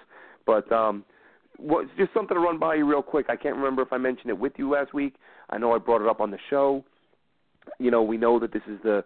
But 0.47 0.71
um, 0.73 1.05
what, 1.57 1.87
just 1.97 2.13
something 2.15 2.35
to 2.35 2.41
run 2.41 2.59
by 2.59 2.77
you 2.77 2.89
real 2.89 3.03
quick. 3.03 3.27
I 3.29 3.37
can't 3.37 3.57
remember 3.57 3.83
if 3.83 3.93
I 3.93 3.99
mentioned 3.99 4.31
it 4.31 4.39
with 4.39 4.53
you 4.57 4.71
last 4.71 4.95
week. 4.95 5.17
I 5.51 5.59
know 5.59 5.75
I 5.75 5.79
brought 5.79 6.03
it 6.03 6.09
up 6.09 6.21
on 6.21 6.31
the 6.31 6.39
show. 6.51 6.85
You 7.79 7.91
know, 7.91 8.03
we 8.03 8.17
know 8.17 8.39
that 8.39 8.53
this 8.53 8.63
is 8.69 8.79
the 8.83 9.05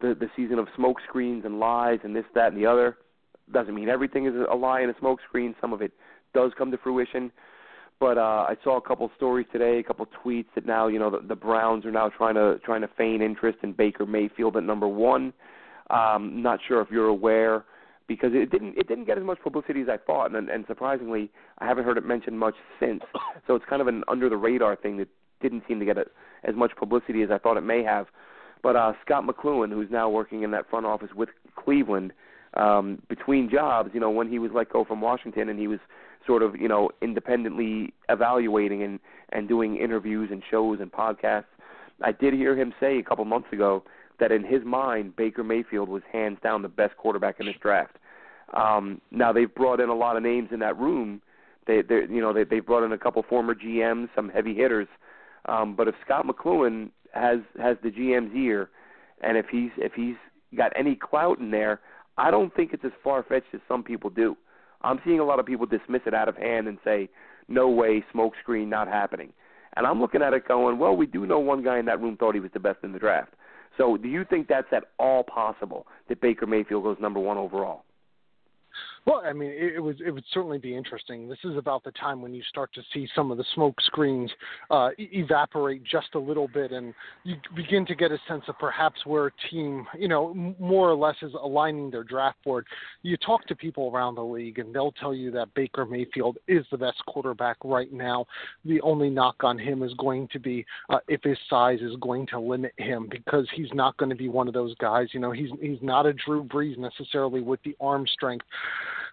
the, 0.00 0.16
the 0.18 0.28
season 0.34 0.58
of 0.58 0.66
smoke 0.74 0.96
screens 1.08 1.44
and 1.44 1.60
lies 1.60 2.00
and 2.02 2.14
this, 2.14 2.24
that, 2.34 2.52
and 2.52 2.60
the 2.60 2.66
other. 2.66 2.96
Doesn't 3.50 3.74
mean 3.74 3.88
everything 3.88 4.26
is 4.26 4.34
a 4.50 4.54
lie 4.54 4.80
and 4.80 4.90
a 4.90 4.98
smoke 4.98 5.20
screen. 5.26 5.54
Some 5.60 5.72
of 5.72 5.82
it 5.82 5.92
does 6.34 6.52
come 6.56 6.70
to 6.70 6.78
fruition. 6.78 7.30
But 8.00 8.18
uh, 8.18 8.46
I 8.48 8.56
saw 8.64 8.78
a 8.78 8.80
couple 8.80 9.10
stories 9.16 9.46
today, 9.52 9.78
a 9.78 9.82
couple 9.82 10.06
tweets 10.24 10.46
that 10.54 10.66
now 10.66 10.88
you 10.88 10.98
know 10.98 11.10
the, 11.10 11.20
the 11.26 11.36
Browns 11.36 11.84
are 11.84 11.92
now 11.92 12.08
trying 12.08 12.34
to 12.34 12.58
trying 12.64 12.80
to 12.80 12.88
feign 12.98 13.22
interest 13.22 13.58
in 13.62 13.72
Baker 13.72 14.06
Mayfield 14.06 14.56
at 14.56 14.64
number 14.64 14.88
one. 14.88 15.32
Um, 15.90 16.42
not 16.42 16.58
sure 16.66 16.80
if 16.80 16.88
you're 16.90 17.06
aware 17.06 17.64
because 18.08 18.30
it 18.34 18.50
didn't 18.50 18.76
it 18.76 18.88
didn't 18.88 19.04
get 19.04 19.18
as 19.18 19.24
much 19.24 19.38
publicity 19.40 19.82
as 19.82 19.88
I 19.88 19.98
thought, 19.98 20.34
and, 20.34 20.48
and 20.48 20.64
surprisingly, 20.66 21.30
I 21.58 21.66
haven't 21.66 21.84
heard 21.84 21.96
it 21.96 22.04
mentioned 22.04 22.38
much 22.38 22.54
since. 22.80 23.02
So 23.46 23.54
it's 23.54 23.64
kind 23.68 23.82
of 23.82 23.88
an 23.88 24.04
under 24.08 24.28
the 24.28 24.36
radar 24.36 24.76
thing 24.76 24.96
that 24.98 25.08
didn't 25.40 25.64
seem 25.66 25.78
to 25.80 25.84
get 25.84 25.96
as 25.98 26.54
much 26.54 26.72
publicity 26.76 27.22
as 27.22 27.30
I 27.30 27.38
thought 27.38 27.56
it 27.56 27.62
may 27.62 27.82
have. 27.82 28.06
But 28.62 28.76
uh, 28.76 28.92
Scot 29.04 29.24
McCloughan, 29.24 29.70
who's 29.70 29.90
now 29.90 30.08
working 30.08 30.42
in 30.42 30.50
that 30.52 30.68
front 30.70 30.86
office 30.86 31.10
with 31.14 31.28
Cleveland, 31.56 32.12
um, 32.54 33.00
between 33.08 33.50
jobs, 33.50 33.90
you 33.94 34.00
know, 34.00 34.10
when 34.10 34.28
he 34.28 34.38
was 34.38 34.50
let 34.54 34.70
go 34.70 34.84
from 34.84 35.00
Washington 35.00 35.48
and 35.48 35.58
he 35.58 35.66
was 35.66 35.80
sort 36.26 36.42
of, 36.42 36.56
you 36.56 36.68
know, 36.68 36.90
independently 37.00 37.92
evaluating 38.08 38.82
and 38.82 39.00
and 39.30 39.48
doing 39.48 39.76
interviews 39.76 40.28
and 40.30 40.42
shows 40.50 40.78
and 40.80 40.92
podcasts. 40.92 41.44
I 42.02 42.12
did 42.12 42.34
hear 42.34 42.56
him 42.56 42.74
say 42.78 42.98
a 42.98 43.02
couple 43.02 43.24
months 43.24 43.48
ago 43.52 43.82
that 44.20 44.30
in 44.30 44.44
his 44.44 44.64
mind 44.64 45.16
Baker 45.16 45.42
Mayfield 45.42 45.88
was 45.88 46.02
hands 46.12 46.38
down 46.42 46.62
the 46.62 46.68
best 46.68 46.96
quarterback 46.96 47.40
in 47.40 47.46
this 47.46 47.56
draft. 47.60 47.96
Um, 48.52 49.00
now 49.10 49.32
they've 49.32 49.52
brought 49.52 49.80
in 49.80 49.88
a 49.88 49.94
lot 49.94 50.16
of 50.16 50.22
names 50.22 50.50
in 50.52 50.58
that 50.60 50.78
room. 50.78 51.22
They, 51.66 51.80
they 51.82 52.02
you 52.10 52.20
know, 52.20 52.32
they 52.32 52.44
they've 52.44 52.64
brought 52.64 52.84
in 52.84 52.92
a 52.92 52.98
couple 52.98 53.22
former 53.22 53.54
GMs, 53.54 54.08
some 54.14 54.28
heavy 54.28 54.54
hitters. 54.54 54.88
Um, 55.46 55.74
but 55.74 55.88
if 55.88 55.94
Scot 56.04 56.26
McCloughan 56.26 56.90
has 57.14 57.38
has 57.60 57.76
the 57.82 57.90
GM's 57.90 58.34
ear, 58.36 58.68
and 59.22 59.36
if 59.36 59.46
he's 59.50 59.70
if 59.76 59.92
he's 59.94 60.16
got 60.56 60.72
any 60.76 60.94
clout 60.94 61.38
in 61.38 61.50
there, 61.50 61.80
I 62.18 62.30
don't 62.30 62.54
think 62.54 62.72
it's 62.72 62.84
as 62.84 62.92
far 63.02 63.22
fetched 63.22 63.54
as 63.54 63.60
some 63.68 63.82
people 63.82 64.10
do. 64.10 64.36
I'm 64.82 65.00
seeing 65.04 65.20
a 65.20 65.24
lot 65.24 65.38
of 65.38 65.46
people 65.46 65.66
dismiss 65.66 66.02
it 66.06 66.14
out 66.14 66.28
of 66.28 66.36
hand 66.36 66.68
and 66.68 66.78
say, 66.84 67.08
"No 67.48 67.68
way, 67.68 68.04
smokescreen, 68.14 68.68
not 68.68 68.88
happening." 68.88 69.32
And 69.74 69.86
I'm 69.86 70.00
looking 70.00 70.22
at 70.22 70.34
it 70.34 70.46
going, 70.46 70.78
"Well, 70.78 70.96
we 70.96 71.06
do 71.06 71.24
know 71.24 71.38
one 71.38 71.62
guy 71.62 71.78
in 71.78 71.86
that 71.86 72.00
room 72.00 72.16
thought 72.16 72.34
he 72.34 72.40
was 72.40 72.52
the 72.52 72.60
best 72.60 72.82
in 72.82 72.92
the 72.92 72.98
draft." 72.98 73.34
So, 73.78 73.96
do 73.96 74.08
you 74.08 74.24
think 74.24 74.48
that's 74.48 74.72
at 74.72 74.84
all 74.98 75.24
possible 75.24 75.86
that 76.08 76.20
Baker 76.20 76.46
Mayfield 76.46 76.82
goes 76.82 76.98
number 77.00 77.20
one 77.20 77.38
overall? 77.38 77.84
Well, 79.04 79.22
I 79.24 79.32
mean, 79.32 79.50
it, 79.50 79.74
it 79.74 79.80
was 79.80 79.96
it 80.04 80.12
would 80.12 80.24
certainly 80.32 80.58
be 80.58 80.76
interesting. 80.76 81.28
This 81.28 81.38
is 81.44 81.56
about 81.56 81.82
the 81.82 81.90
time 81.92 82.22
when 82.22 82.32
you 82.32 82.42
start 82.48 82.72
to 82.74 82.82
see 82.94 83.08
some 83.16 83.32
of 83.32 83.38
the 83.38 83.44
smoke 83.54 83.80
screens 83.80 84.30
uh, 84.70 84.90
evaporate 84.96 85.82
just 85.82 86.14
a 86.14 86.18
little 86.18 86.46
bit, 86.46 86.70
and 86.70 86.94
you 87.24 87.34
begin 87.56 87.84
to 87.86 87.96
get 87.96 88.12
a 88.12 88.18
sense 88.28 88.44
of 88.46 88.56
perhaps 88.60 89.04
where 89.04 89.26
a 89.26 89.32
team, 89.50 89.86
you 89.98 90.06
know, 90.06 90.32
more 90.60 90.88
or 90.88 90.94
less 90.94 91.16
is 91.22 91.32
aligning 91.40 91.90
their 91.90 92.04
draft 92.04 92.42
board. 92.44 92.64
You 93.02 93.16
talk 93.16 93.44
to 93.48 93.56
people 93.56 93.90
around 93.92 94.14
the 94.14 94.24
league, 94.24 94.60
and 94.60 94.72
they'll 94.72 94.92
tell 94.92 95.14
you 95.14 95.32
that 95.32 95.52
Baker 95.54 95.84
Mayfield 95.84 96.38
is 96.46 96.64
the 96.70 96.78
best 96.78 97.04
quarterback 97.06 97.56
right 97.64 97.92
now. 97.92 98.26
The 98.64 98.80
only 98.82 99.10
knock 99.10 99.42
on 99.42 99.58
him 99.58 99.82
is 99.82 99.92
going 99.94 100.28
to 100.32 100.38
be 100.38 100.64
uh, 100.90 100.98
if 101.08 101.24
his 101.24 101.38
size 101.50 101.80
is 101.80 101.96
going 102.00 102.28
to 102.28 102.38
limit 102.38 102.72
him, 102.76 103.08
because 103.10 103.48
he's 103.52 103.72
not 103.74 103.96
going 103.96 104.10
to 104.10 104.16
be 104.16 104.28
one 104.28 104.46
of 104.46 104.54
those 104.54 104.76
guys. 104.76 105.08
You 105.12 105.18
know, 105.18 105.32
he's 105.32 105.50
he's 105.60 105.82
not 105.82 106.06
a 106.06 106.12
Drew 106.12 106.44
Brees 106.44 106.78
necessarily 106.78 107.40
with 107.40 107.60
the 107.64 107.76
arm 107.80 108.06
strength 108.06 108.46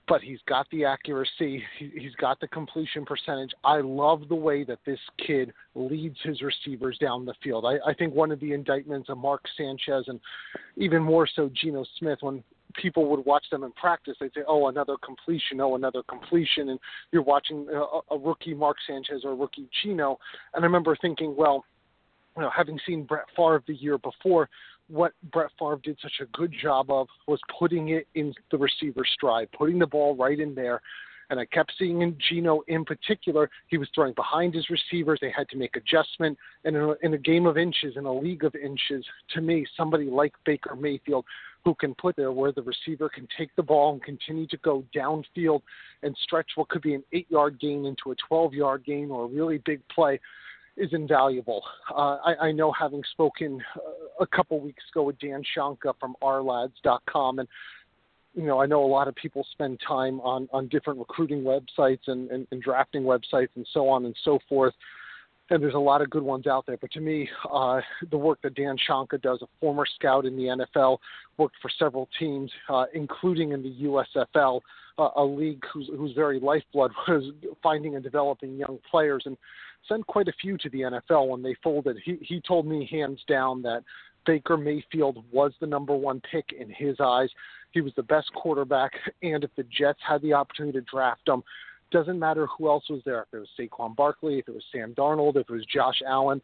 but 0.10 0.22
he's 0.22 0.40
got 0.48 0.68
the 0.72 0.84
accuracy. 0.84 1.64
He, 1.78 1.92
he's 1.96 2.16
got 2.16 2.40
the 2.40 2.48
completion 2.48 3.06
percentage. 3.06 3.52
I 3.64 3.80
love 3.80 4.28
the 4.28 4.36
way 4.36 4.64
that 4.64 4.80
this 4.86 5.00
kid 5.26 5.54
leads 5.76 6.18
his 6.24 6.42
receivers 6.42 6.98
down 6.98 7.26
the 7.26 7.36
field. 7.44 7.64
I, 7.64 7.76
I 7.88 7.94
think 7.94 8.16
one 8.16 8.32
of 8.32 8.40
the 8.40 8.52
indictments 8.52 9.10
of 9.10 9.20
Mark 9.20 9.44
Sanchez 9.56 10.06
and 10.08 10.20
even 10.76 11.04
more 11.04 11.28
so 11.34 11.50
Geno 11.54 11.86
Smith, 12.00 12.18
when 12.22 12.44
people 12.74 13.08
would 13.10 13.24
watch 13.26 13.46
them 13.52 13.64
in 13.64 13.72
practice, 13.74 14.16
they'd 14.20 14.34
say, 14.34 14.42
"Oh, 14.48 14.68
another 14.68 14.96
completion! 15.06 15.62
Oh, 15.62 15.76
another 15.76 16.02
completion!" 16.10 16.70
And 16.70 16.80
you're 17.12 17.22
watching 17.22 17.68
a, 17.72 18.16
a 18.16 18.18
rookie 18.18 18.56
Mark 18.56 18.78
Sanchez 18.88 19.22
or 19.24 19.32
a 19.32 19.36
rookie 19.36 19.70
Geno, 19.84 20.18
and 20.56 20.64
I 20.64 20.66
remember 20.66 20.98
thinking, 21.00 21.36
well, 21.38 21.66
you 22.36 22.44
know, 22.44 22.50
having 22.56 22.80
seen 22.88 23.04
Brett 23.04 23.26
Favre 23.36 23.64
the 23.68 23.76
year 23.76 23.98
before, 23.98 24.50
what 24.90 25.14
Brett 25.32 25.52
Favre 25.58 25.80
did 25.84 25.98
such 26.02 26.20
a 26.22 26.26
good 26.38 26.54
job 26.62 26.90
of 26.90 27.08
was 27.28 27.40
putting 27.58 27.90
it 27.90 28.08
in 28.16 28.34
the 28.52 28.58
receiver 28.58 29.06
stride, 29.06 29.48
putting 29.58 29.80
the 29.80 29.88
ball 29.88 30.16
right 30.16 30.40
in 30.40 30.56
there. 30.56 30.82
And 31.30 31.40
I 31.40 31.46
kept 31.46 31.74
seeing 31.78 32.02
in 32.02 32.18
Geno 32.28 32.62
in 32.68 32.84
particular, 32.84 33.52
he 33.68 33.78
was 33.78 33.88
throwing 33.94 34.14
behind 34.14 34.56
his 34.56 34.68
receivers. 34.72 35.20
They 35.22 35.32
had 35.36 35.48
to 35.50 35.58
make 35.58 35.76
adjustment. 35.76 36.38
And 36.66 36.76
in 36.76 36.82
a, 36.82 36.94
in 37.04 37.14
a 37.14 37.20
game 37.20 37.46
of 37.46 37.56
inches, 37.56 37.98
in 37.98 38.06
a 38.06 38.14
league 38.14 38.44
of 38.44 38.56
inches, 38.56 39.06
to 39.36 39.42
me, 39.42 39.64
somebody 39.78 40.06
like 40.06 40.34
Baker 40.44 40.76
Mayfield, 40.76 41.26
who 41.64 41.76
can 41.76 41.94
put 41.96 42.16
there 42.16 42.32
where 42.32 42.52
the 42.52 42.64
receiver 42.64 43.10
can 43.10 43.28
take 43.38 43.56
the 43.56 43.62
ball 43.62 43.94
and 43.94 44.02
continue 44.02 44.48
to 44.48 44.58
go 44.58 44.84
downfield 44.96 45.62
and 46.02 46.18
stretch 46.24 46.48
what 46.56 46.70
could 46.70 46.82
be 46.82 46.96
an 46.96 47.04
eight 47.14 47.30
yard 47.30 47.60
gain 47.60 47.86
into 47.86 48.12
a 48.12 48.16
12 48.28 48.54
yard 48.54 48.84
gain 48.86 49.12
or 49.12 49.26
a 49.26 49.28
really 49.28 49.60
big 49.60 49.82
play 49.90 50.20
is 50.80 50.90
invaluable. 50.94 51.64
Uh, 51.92 52.18
I, 52.26 52.36
I 52.48 52.52
know 52.52 52.72
having 52.72 53.04
spoken 53.12 53.62
uh, 53.76 54.24
a 54.24 54.28
couple 54.28 54.60
weeks 54.60 54.84
ago 54.92 55.04
with 55.04 55.20
Dan 55.20 55.44
Shonka 55.56 55.94
from 56.00 56.16
ourlads.com, 56.24 57.40
and 57.40 57.48
you 58.34 58.44
know 58.44 58.62
I 58.62 58.66
know 58.66 58.84
a 58.84 58.88
lot 58.88 59.08
of 59.08 59.16
people 59.16 59.46
spend 59.52 59.80
time 59.86 60.20
on 60.22 60.48
on 60.52 60.68
different 60.70 61.00
recruiting 61.00 61.44
websites 61.44 62.08
and, 62.08 62.30
and, 62.32 62.48
and 62.52 62.62
drafting 62.62 63.04
websites 63.04 63.50
and 63.56 63.68
so 63.74 63.88
on 63.90 64.06
and 64.06 64.16
so 64.24 64.40
forth. 64.48 64.74
And 65.50 65.64
there's 65.64 65.74
a 65.74 65.80
lot 65.80 66.02
of 66.02 66.10
good 66.10 66.24
ones 66.24 66.46
out 66.46 66.66
there. 66.66 66.78
But 66.78 66.92
to 66.92 67.02
me, 67.02 67.28
uh, 67.52 67.82
the 68.12 68.18
work 68.18 68.40
that 68.44 68.56
Dan 68.56 68.78
Shonka 68.88 69.22
does, 69.22 69.42
a 69.42 69.48
former 69.60 69.86
scout 69.96 70.26
in 70.26 70.38
the 70.38 70.44
NFL, 70.44 71.00
worked 71.38 71.56
for 71.62 71.72
several 71.80 72.08
teams, 72.20 72.52
uh, 72.70 72.86
including 72.94 73.52
in 73.52 73.64
the 73.64 73.76
USFL, 73.84 74.62
uh, 75.00 75.10
a 75.16 75.24
league 75.24 75.64
whose, 75.74 75.90
whose 75.98 76.14
very 76.14 76.40
lifeblood 76.40 76.92
was 77.08 77.34
finding 77.64 77.96
and 77.96 78.04
developing 78.04 78.58
young 78.58 78.78
players. 78.92 79.24
And 79.26 79.38
sent 79.88 80.06
quite 80.08 80.28
a 80.28 80.34
few 80.42 80.58
to 80.58 80.70
the 80.70 80.82
NFL 80.82 81.30
when 81.30 81.42
they 81.42 81.56
folded. 81.64 81.98
He 82.04 82.18
he 82.22 82.42
told 82.42 82.66
me 82.66 82.88
hands 82.92 83.22
down 83.28 83.62
that 83.64 83.84
Baker 84.26 84.58
Mayfield 84.58 85.24
was 85.32 85.54
the 85.60 85.68
number 85.68 85.96
one 85.96 86.22
pick 86.32 86.46
in 86.58 86.70
his 86.70 86.98
eyes. 87.00 87.30
He 87.72 87.82
was 87.82 87.94
the 87.96 88.04
best 88.04 88.34
quarterback, 88.34 88.92
and 89.22 89.44
if 89.44 89.52
the 89.56 89.64
Jets 89.64 90.00
had 90.08 90.22
the 90.22 90.34
opportunity 90.34 90.80
to 90.80 90.86
draft 90.86 91.28
him, 91.28 91.44
doesn't 91.92 92.20
matter 92.20 92.48
who 92.48 92.70
else 92.70 92.84
was 92.90 93.02
there. 93.06 93.22
If 93.22 93.34
it 93.34 93.40
was 93.40 93.50
Saquon 93.60 93.96
Barkley, 93.96 94.40
if 94.40 94.48
it 94.48 94.54
was 94.54 94.64
Sam 94.72 94.94
Darnold, 94.96 95.36
if 95.36 95.50
it 95.50 95.54
was 95.54 95.66
Josh 95.66 96.02
Allen, 96.08 96.42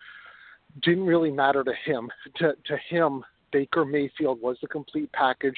didn't 0.82 1.06
really 1.06 1.32
matter 1.32 1.64
to 1.64 1.74
him. 1.86 2.10
To 2.38 2.54
to 2.66 2.78
him, 2.90 3.24
Baker 3.52 3.86
Mayfield 3.86 4.42
was 4.42 4.58
the 4.62 4.68
complete 4.68 5.10
package, 5.14 5.56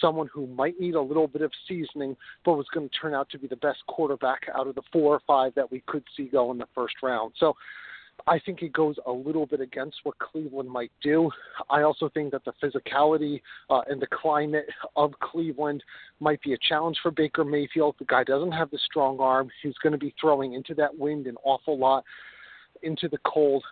someone 0.00 0.28
who 0.32 0.46
might 0.46 0.80
need 0.80 0.94
a 0.94 1.00
little 1.00 1.26
bit 1.26 1.42
of 1.42 1.52
seasoning, 1.68 2.16
but 2.44 2.54
was 2.54 2.66
going 2.72 2.88
to 2.88 2.94
turn 2.96 3.12
out 3.12 3.28
to 3.30 3.38
be 3.38 3.46
the 3.46 3.56
best 3.56 3.80
quarterback 3.86 4.42
out 4.56 4.66
of 4.66 4.74
the 4.74 4.82
four 4.92 5.14
or 5.14 5.20
five 5.26 5.54
that 5.54 5.70
we 5.70 5.82
could 5.86 6.04
see 6.16 6.24
go 6.24 6.50
in 6.52 6.58
the 6.58 6.68
first 6.74 6.94
round. 7.02 7.32
So 7.38 7.54
I 8.26 8.38
think 8.38 8.62
it 8.62 8.72
goes 8.72 8.96
a 9.06 9.12
little 9.12 9.46
bit 9.46 9.60
against 9.60 9.96
what 10.04 10.18
Cleveland 10.18 10.68
might 10.68 10.92
do. 11.02 11.30
I 11.68 11.82
also 11.82 12.08
think 12.08 12.32
that 12.32 12.42
the 12.44 12.52
physicality 12.62 13.42
uh, 13.68 13.82
and 13.88 14.00
the 14.00 14.06
climate 14.06 14.66
of 14.96 15.12
Cleveland 15.20 15.82
might 16.20 16.40
be 16.42 16.54
a 16.54 16.58
challenge 16.66 16.98
for 17.02 17.10
Baker 17.10 17.44
Mayfield. 17.44 17.96
The 17.98 18.06
guy 18.06 18.24
doesn't 18.24 18.52
have 18.52 18.70
the 18.70 18.78
strong 18.78 19.18
arm. 19.20 19.50
He's 19.62 19.76
going 19.82 19.92
to 19.92 19.98
be 19.98 20.14
throwing 20.20 20.54
into 20.54 20.74
that 20.74 20.96
wind 20.96 21.26
an 21.26 21.36
awful 21.44 21.78
lot, 21.78 22.04
into 22.82 23.08
the 23.08 23.18
cold. 23.26 23.62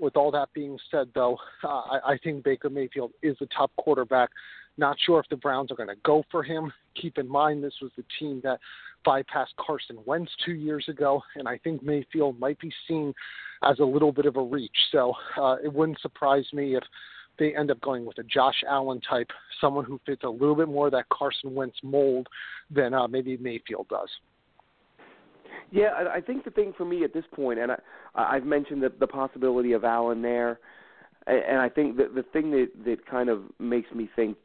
With 0.00 0.16
all 0.16 0.30
that 0.32 0.48
being 0.54 0.78
said, 0.90 1.08
though, 1.14 1.36
uh, 1.62 1.68
I, 1.68 1.98
I 2.12 2.18
think 2.24 2.44
Baker 2.44 2.70
Mayfield 2.70 3.12
is 3.22 3.36
the 3.38 3.46
top 3.46 3.70
quarterback. 3.76 4.30
Not 4.78 4.96
sure 5.04 5.20
if 5.20 5.28
the 5.28 5.36
Browns 5.36 5.70
are 5.70 5.76
going 5.76 5.90
to 5.90 6.00
go 6.02 6.24
for 6.30 6.42
him. 6.42 6.72
Keep 7.00 7.18
in 7.18 7.28
mind, 7.28 7.62
this 7.62 7.74
was 7.80 7.90
the 7.96 8.04
team 8.18 8.40
that 8.42 8.58
bypassed 9.06 9.56
Carson 9.58 9.98
Wentz 10.04 10.30
two 10.44 10.52
years 10.52 10.84
ago, 10.88 11.22
and 11.36 11.48
I 11.48 11.58
think 11.58 11.82
Mayfield 11.82 12.38
might 12.38 12.58
be 12.58 12.72
seen 12.88 13.12
as 13.62 13.78
a 13.78 13.84
little 13.84 14.12
bit 14.12 14.26
of 14.26 14.36
a 14.36 14.42
reach. 14.42 14.76
So 14.90 15.14
uh, 15.40 15.56
it 15.62 15.72
wouldn't 15.72 16.00
surprise 16.00 16.46
me 16.52 16.76
if 16.76 16.82
they 17.38 17.54
end 17.56 17.70
up 17.70 17.80
going 17.80 18.04
with 18.04 18.18
a 18.18 18.22
Josh 18.24 18.62
Allen 18.68 19.00
type, 19.08 19.28
someone 19.60 19.84
who 19.84 20.00
fits 20.04 20.22
a 20.24 20.28
little 20.28 20.54
bit 20.54 20.68
more 20.68 20.86
of 20.86 20.92
that 20.92 21.08
Carson 21.08 21.54
Wentz 21.54 21.76
mold 21.82 22.28
than 22.70 22.94
uh, 22.94 23.08
maybe 23.08 23.36
Mayfield 23.36 23.86
does. 23.88 24.08
Yeah, 25.70 26.06
I 26.12 26.20
think 26.20 26.44
the 26.44 26.50
thing 26.50 26.74
for 26.76 26.84
me 26.84 27.02
at 27.02 27.14
this 27.14 27.24
point, 27.32 27.58
and 27.58 27.72
I, 27.72 27.78
I've 28.14 28.44
mentioned 28.44 28.82
the, 28.82 28.92
the 29.00 29.06
possibility 29.06 29.72
of 29.72 29.84
Allen 29.84 30.20
there, 30.20 30.60
and 31.26 31.58
I 31.58 31.68
think 31.70 31.96
that 31.96 32.14
the 32.14 32.24
thing 32.24 32.50
that 32.50 32.68
that 32.84 33.06
kind 33.06 33.30
of 33.30 33.42
makes 33.58 33.90
me 33.92 34.10
think 34.14 34.36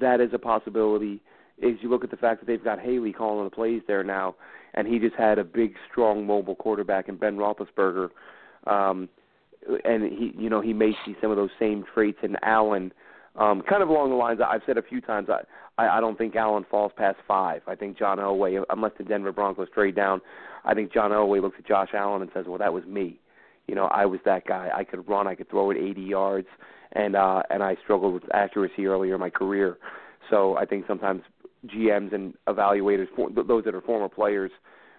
that 0.00 0.20
is 0.20 0.30
a 0.32 0.38
possibility 0.38 1.20
is 1.58 1.76
you 1.80 1.88
look 1.88 2.04
at 2.04 2.10
the 2.10 2.16
fact 2.16 2.40
that 2.40 2.46
they've 2.46 2.62
got 2.62 2.78
Haley 2.78 3.12
calling 3.12 3.44
the 3.44 3.50
plays 3.50 3.82
there 3.86 4.04
now, 4.04 4.34
and 4.74 4.86
he 4.86 4.98
just 4.98 5.16
had 5.16 5.38
a 5.38 5.44
big, 5.44 5.74
strong, 5.90 6.26
mobile 6.26 6.54
quarterback 6.54 7.08
in 7.08 7.16
Ben 7.16 7.36
Roethlisberger, 7.36 8.10
um, 8.66 9.08
and 9.84 10.04
he, 10.12 10.32
you 10.36 10.50
know, 10.50 10.60
he 10.60 10.72
may 10.72 10.92
see 11.04 11.16
some 11.20 11.30
of 11.30 11.36
those 11.36 11.50
same 11.58 11.84
traits 11.94 12.18
in 12.22 12.36
Allen. 12.42 12.92
Um, 13.36 13.62
kind 13.68 13.82
of 13.82 13.88
along 13.88 14.10
the 14.10 14.16
lines 14.16 14.40
I've 14.46 14.62
said 14.66 14.78
a 14.78 14.82
few 14.82 15.00
times, 15.00 15.28
I, 15.28 15.42
I, 15.82 15.98
I 15.98 16.00
don't 16.00 16.16
think 16.16 16.36
Allen 16.36 16.64
falls 16.70 16.92
past 16.96 17.18
five. 17.26 17.62
I 17.66 17.74
think 17.74 17.98
John 17.98 18.18
Elway, 18.18 18.62
unless 18.70 18.92
the 18.98 19.04
Denver 19.04 19.32
Broncos 19.32 19.68
trade 19.74 19.96
down, 19.96 20.20
I 20.64 20.74
think 20.74 20.92
John 20.92 21.10
Elway 21.10 21.40
looks 21.40 21.56
at 21.58 21.66
Josh 21.66 21.90
Allen 21.94 22.22
and 22.22 22.30
says, 22.34 22.46
"Well, 22.48 22.58
that 22.58 22.72
was 22.72 22.84
me. 22.84 23.18
You 23.66 23.74
know, 23.74 23.86
I 23.86 24.06
was 24.06 24.20
that 24.24 24.46
guy. 24.46 24.70
I 24.74 24.84
could 24.84 25.08
run, 25.08 25.26
I 25.26 25.34
could 25.34 25.50
throw 25.50 25.70
it 25.70 25.76
80 25.76 26.00
yards, 26.00 26.48
and 26.92 27.16
uh, 27.16 27.42
and 27.50 27.62
I 27.62 27.76
struggled 27.82 28.14
with 28.14 28.22
accuracy 28.34 28.86
earlier 28.86 29.14
in 29.14 29.20
my 29.20 29.30
career. 29.30 29.78
So 30.30 30.56
I 30.56 30.64
think 30.64 30.86
sometimes 30.86 31.22
GMs 31.68 32.14
and 32.14 32.34
evaluators, 32.48 33.08
those 33.46 33.64
that 33.64 33.74
are 33.74 33.80
former 33.80 34.08
players, 34.08 34.50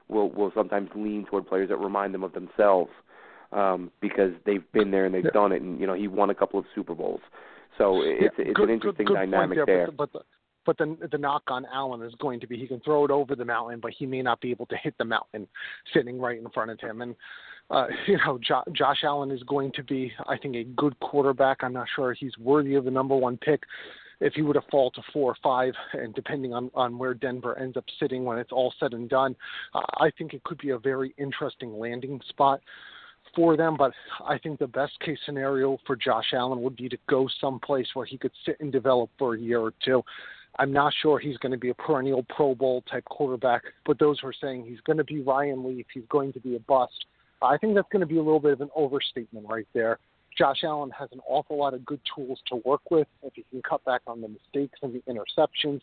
will 0.07 0.29
will 0.31 0.51
sometimes 0.55 0.89
lean 0.95 1.25
toward 1.25 1.47
players 1.47 1.69
that 1.69 1.77
remind 1.77 2.13
them 2.13 2.23
of 2.23 2.33
themselves 2.33 2.91
um, 3.51 3.91
because 4.01 4.31
they've 4.45 4.69
been 4.71 4.91
there 4.91 5.05
and 5.05 5.13
they've 5.13 5.25
yeah. 5.25 5.31
done 5.31 5.51
it. 5.51 5.61
And 5.61 5.79
you 5.79 5.87
know, 5.87 5.93
he 5.93 6.07
won 6.07 6.29
a 6.29 6.35
couple 6.35 6.59
of 6.59 6.65
Super 6.73 6.95
Bowls, 6.95 7.21
so 7.77 8.01
it's 8.01 8.35
yeah, 8.37 8.45
it's 8.45 8.55
good, 8.55 8.69
an 8.69 8.75
interesting 8.75 9.05
good, 9.05 9.13
good 9.13 9.31
dynamic 9.31 9.59
there. 9.65 9.91
But 9.91 10.11
the, 10.13 10.19
but 10.65 10.77
the, 10.77 10.97
but 10.97 11.01
the 11.01 11.09
the 11.11 11.17
knock 11.17 11.43
on 11.47 11.65
Allen 11.73 12.01
is 12.01 12.13
going 12.19 12.39
to 12.41 12.47
be 12.47 12.57
he 12.57 12.67
can 12.67 12.79
throw 12.81 13.05
it 13.05 13.11
over 13.11 13.35
the 13.35 13.45
mountain, 13.45 13.79
but 13.81 13.91
he 13.97 14.05
may 14.05 14.21
not 14.21 14.41
be 14.41 14.51
able 14.51 14.65
to 14.67 14.77
hit 14.77 14.95
the 14.97 15.05
mountain 15.05 15.47
sitting 15.93 16.19
right 16.19 16.37
in 16.37 16.49
front 16.49 16.71
of 16.71 16.79
him. 16.79 17.01
And 17.01 17.15
uh, 17.69 17.87
you 18.07 18.17
know, 18.25 18.39
jo- 18.45 18.63
Josh 18.73 19.03
Allen 19.03 19.31
is 19.31 19.43
going 19.43 19.71
to 19.73 19.83
be, 19.83 20.11
I 20.27 20.37
think, 20.37 20.55
a 20.55 20.63
good 20.63 20.99
quarterback. 20.99 21.57
I'm 21.61 21.73
not 21.73 21.87
sure 21.95 22.13
he's 22.13 22.37
worthy 22.37 22.75
of 22.75 22.85
the 22.85 22.91
number 22.91 23.15
one 23.15 23.37
pick 23.37 23.63
if 24.19 24.33
he 24.33 24.41
were 24.41 24.53
to 24.53 24.61
fall 24.71 24.91
to 24.91 25.01
four 25.13 25.31
or 25.31 25.37
five, 25.43 25.73
and 25.93 26.13
depending 26.15 26.53
on, 26.53 26.71
on 26.73 26.97
where 26.97 27.13
Denver 27.13 27.57
ends 27.57 27.77
up 27.77 27.85
sitting 27.99 28.25
when 28.25 28.37
it's 28.39 28.51
all 28.51 28.73
said 28.79 28.93
and 28.93 29.09
done, 29.09 29.35
uh, 29.73 29.81
I 29.97 30.11
think 30.17 30.33
it 30.33 30.43
could 30.43 30.57
be 30.57 30.71
a 30.71 30.79
very 30.79 31.13
interesting 31.17 31.77
landing 31.77 32.19
spot 32.29 32.61
for 33.35 33.55
them. 33.55 33.75
But 33.77 33.91
I 34.25 34.37
think 34.37 34.59
the 34.59 34.67
best 34.67 34.99
case 34.99 35.19
scenario 35.25 35.77
for 35.85 35.95
Josh 35.95 36.33
Allen 36.33 36.61
would 36.61 36.75
be 36.75 36.89
to 36.89 36.97
go 37.07 37.27
someplace 37.39 37.87
where 37.93 38.05
he 38.05 38.17
could 38.17 38.31
sit 38.45 38.57
and 38.59 38.71
develop 38.71 39.09
for 39.19 39.35
a 39.35 39.39
year 39.39 39.59
or 39.59 39.73
two. 39.83 40.03
I'm 40.59 40.73
not 40.73 40.93
sure 41.01 41.19
he's 41.19 41.37
going 41.37 41.51
to 41.51 41.57
be 41.57 41.69
a 41.69 41.75
perennial 41.75 42.25
Pro 42.29 42.55
Bowl 42.55 42.83
type 42.89 43.05
quarterback, 43.05 43.61
but 43.85 43.99
those 43.99 44.19
who 44.19 44.27
are 44.27 44.33
saying 44.41 44.65
he's 44.65 44.79
going 44.81 44.97
to 44.97 45.03
be 45.03 45.21
Ryan 45.21 45.63
Leaf, 45.63 45.85
he's 45.93 46.05
going 46.09 46.33
to 46.33 46.39
be 46.39 46.55
a 46.55 46.59
bust. 46.61 47.05
I 47.41 47.57
think 47.57 47.75
that's 47.75 47.87
going 47.91 47.99
to 47.99 48.07
be 48.07 48.17
a 48.17 48.23
little 48.23 48.39
bit 48.39 48.53
of 48.53 48.61
an 48.61 48.69
overstatement 48.75 49.47
right 49.47 49.67
there. 49.75 49.99
Josh 50.37 50.63
Allen 50.63 50.91
has 50.91 51.09
an 51.11 51.19
awful 51.27 51.57
lot 51.57 51.73
of 51.73 51.85
good 51.85 51.99
tools 52.15 52.39
to 52.47 52.57
work 52.57 52.91
with 52.91 53.07
if 53.23 53.33
he 53.33 53.43
can 53.49 53.61
cut 53.61 53.83
back 53.85 54.01
on 54.07 54.21
the 54.21 54.27
mistakes 54.27 54.77
and 54.81 54.93
the 54.93 55.01
interceptions 55.11 55.81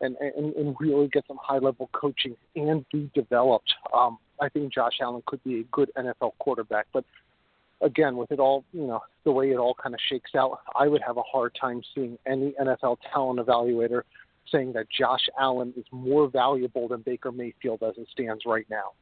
and, 0.00 0.16
and, 0.20 0.54
and 0.54 0.76
really 0.78 1.08
get 1.08 1.24
some 1.26 1.38
high 1.42 1.58
level 1.58 1.88
coaching 1.92 2.36
and 2.54 2.84
be 2.92 3.10
developed. 3.14 3.72
Um, 3.96 4.18
I 4.40 4.48
think 4.48 4.72
Josh 4.72 4.98
Allen 5.00 5.22
could 5.26 5.42
be 5.44 5.60
a 5.60 5.62
good 5.64 5.90
NFL 5.96 6.32
quarterback. 6.38 6.86
But 6.92 7.04
again, 7.80 8.16
with 8.16 8.30
it 8.30 8.40
all, 8.40 8.64
you 8.72 8.86
know, 8.86 9.00
the 9.24 9.32
way 9.32 9.50
it 9.50 9.56
all 9.56 9.74
kind 9.74 9.94
of 9.94 10.00
shakes 10.08 10.34
out, 10.34 10.60
I 10.78 10.88
would 10.88 11.02
have 11.02 11.16
a 11.16 11.22
hard 11.22 11.56
time 11.58 11.82
seeing 11.94 12.18
any 12.26 12.54
NFL 12.60 12.98
talent 13.12 13.40
evaluator 13.40 14.02
saying 14.50 14.72
that 14.74 14.86
Josh 14.90 15.26
Allen 15.38 15.72
is 15.76 15.84
more 15.90 16.28
valuable 16.28 16.88
than 16.88 17.00
Baker 17.00 17.32
Mayfield 17.32 17.82
as 17.82 17.94
it 17.96 18.08
stands 18.12 18.42
right 18.44 18.66
now. 18.68 18.92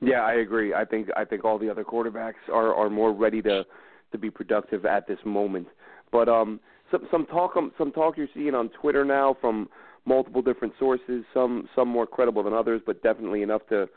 Yeah, 0.00 0.20
I 0.22 0.34
agree. 0.34 0.74
I 0.74 0.84
think 0.84 1.08
I 1.16 1.24
think 1.24 1.44
all 1.44 1.58
the 1.58 1.70
other 1.70 1.84
quarterbacks 1.84 2.48
are 2.52 2.74
are 2.74 2.90
more 2.90 3.12
ready 3.12 3.42
to 3.42 3.64
to 4.12 4.18
be 4.18 4.30
productive 4.30 4.84
at 4.86 5.06
this 5.06 5.18
moment. 5.24 5.68
But 6.10 6.28
um, 6.28 6.60
some 6.90 7.06
some 7.10 7.26
talk 7.26 7.56
um, 7.56 7.72
some 7.78 7.92
talk 7.92 8.16
you're 8.16 8.28
seeing 8.34 8.54
on 8.54 8.70
Twitter 8.70 9.04
now 9.04 9.36
from 9.40 9.68
multiple 10.04 10.42
different 10.42 10.74
sources. 10.78 11.24
Some 11.32 11.68
some 11.74 11.88
more 11.88 12.06
credible 12.06 12.42
than 12.42 12.54
others, 12.54 12.80
but 12.84 13.02
definitely 13.02 13.42
enough 13.42 13.62
to 13.68 13.88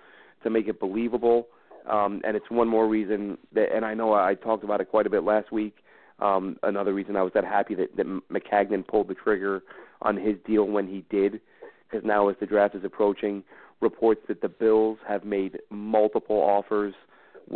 to 0.44 0.50
make 0.50 0.68
it 0.68 0.80
believable. 0.80 1.48
Um, 1.90 2.22
and 2.24 2.38
it's 2.38 2.50
one 2.50 2.68
more 2.68 2.88
reason 2.88 3.38
that, 3.54 3.76
and 3.76 3.84
I 3.84 3.94
know 3.94 4.14
I 4.14 4.36
talked 4.36 4.64
about 4.64 4.80
it 4.80 4.90
quite 4.90 5.06
a 5.06 5.10
bit 5.10 5.24
last 5.24 5.52
week. 5.52 5.76
Um, 6.20 6.58
another 6.64 6.94
reason 6.94 7.18
I 7.18 7.24
was 7.24 7.34
that 7.34 7.44
happy 7.44 7.76
that, 7.76 7.98
that 7.98 8.06
Maccagnan 8.32 8.88
pulled 8.88 9.10
the 9.10 9.16
trigger 9.16 9.64
on 10.02 10.16
his 10.16 10.36
deal 10.46 10.64
when 10.66 10.88
he 10.88 11.04
did, 11.10 11.42
because 11.90 12.06
now 12.06 12.30
as 12.30 12.38
the 12.40 12.46
draft 12.46 12.76
is 12.76 12.86
approaching, 12.86 13.44
reports 13.84 14.22
that 14.28 14.42
the 14.42 14.50
Bills 14.50 14.98
have 15.08 15.24
made 15.24 15.60
multiple 15.70 16.38
offers 16.38 16.94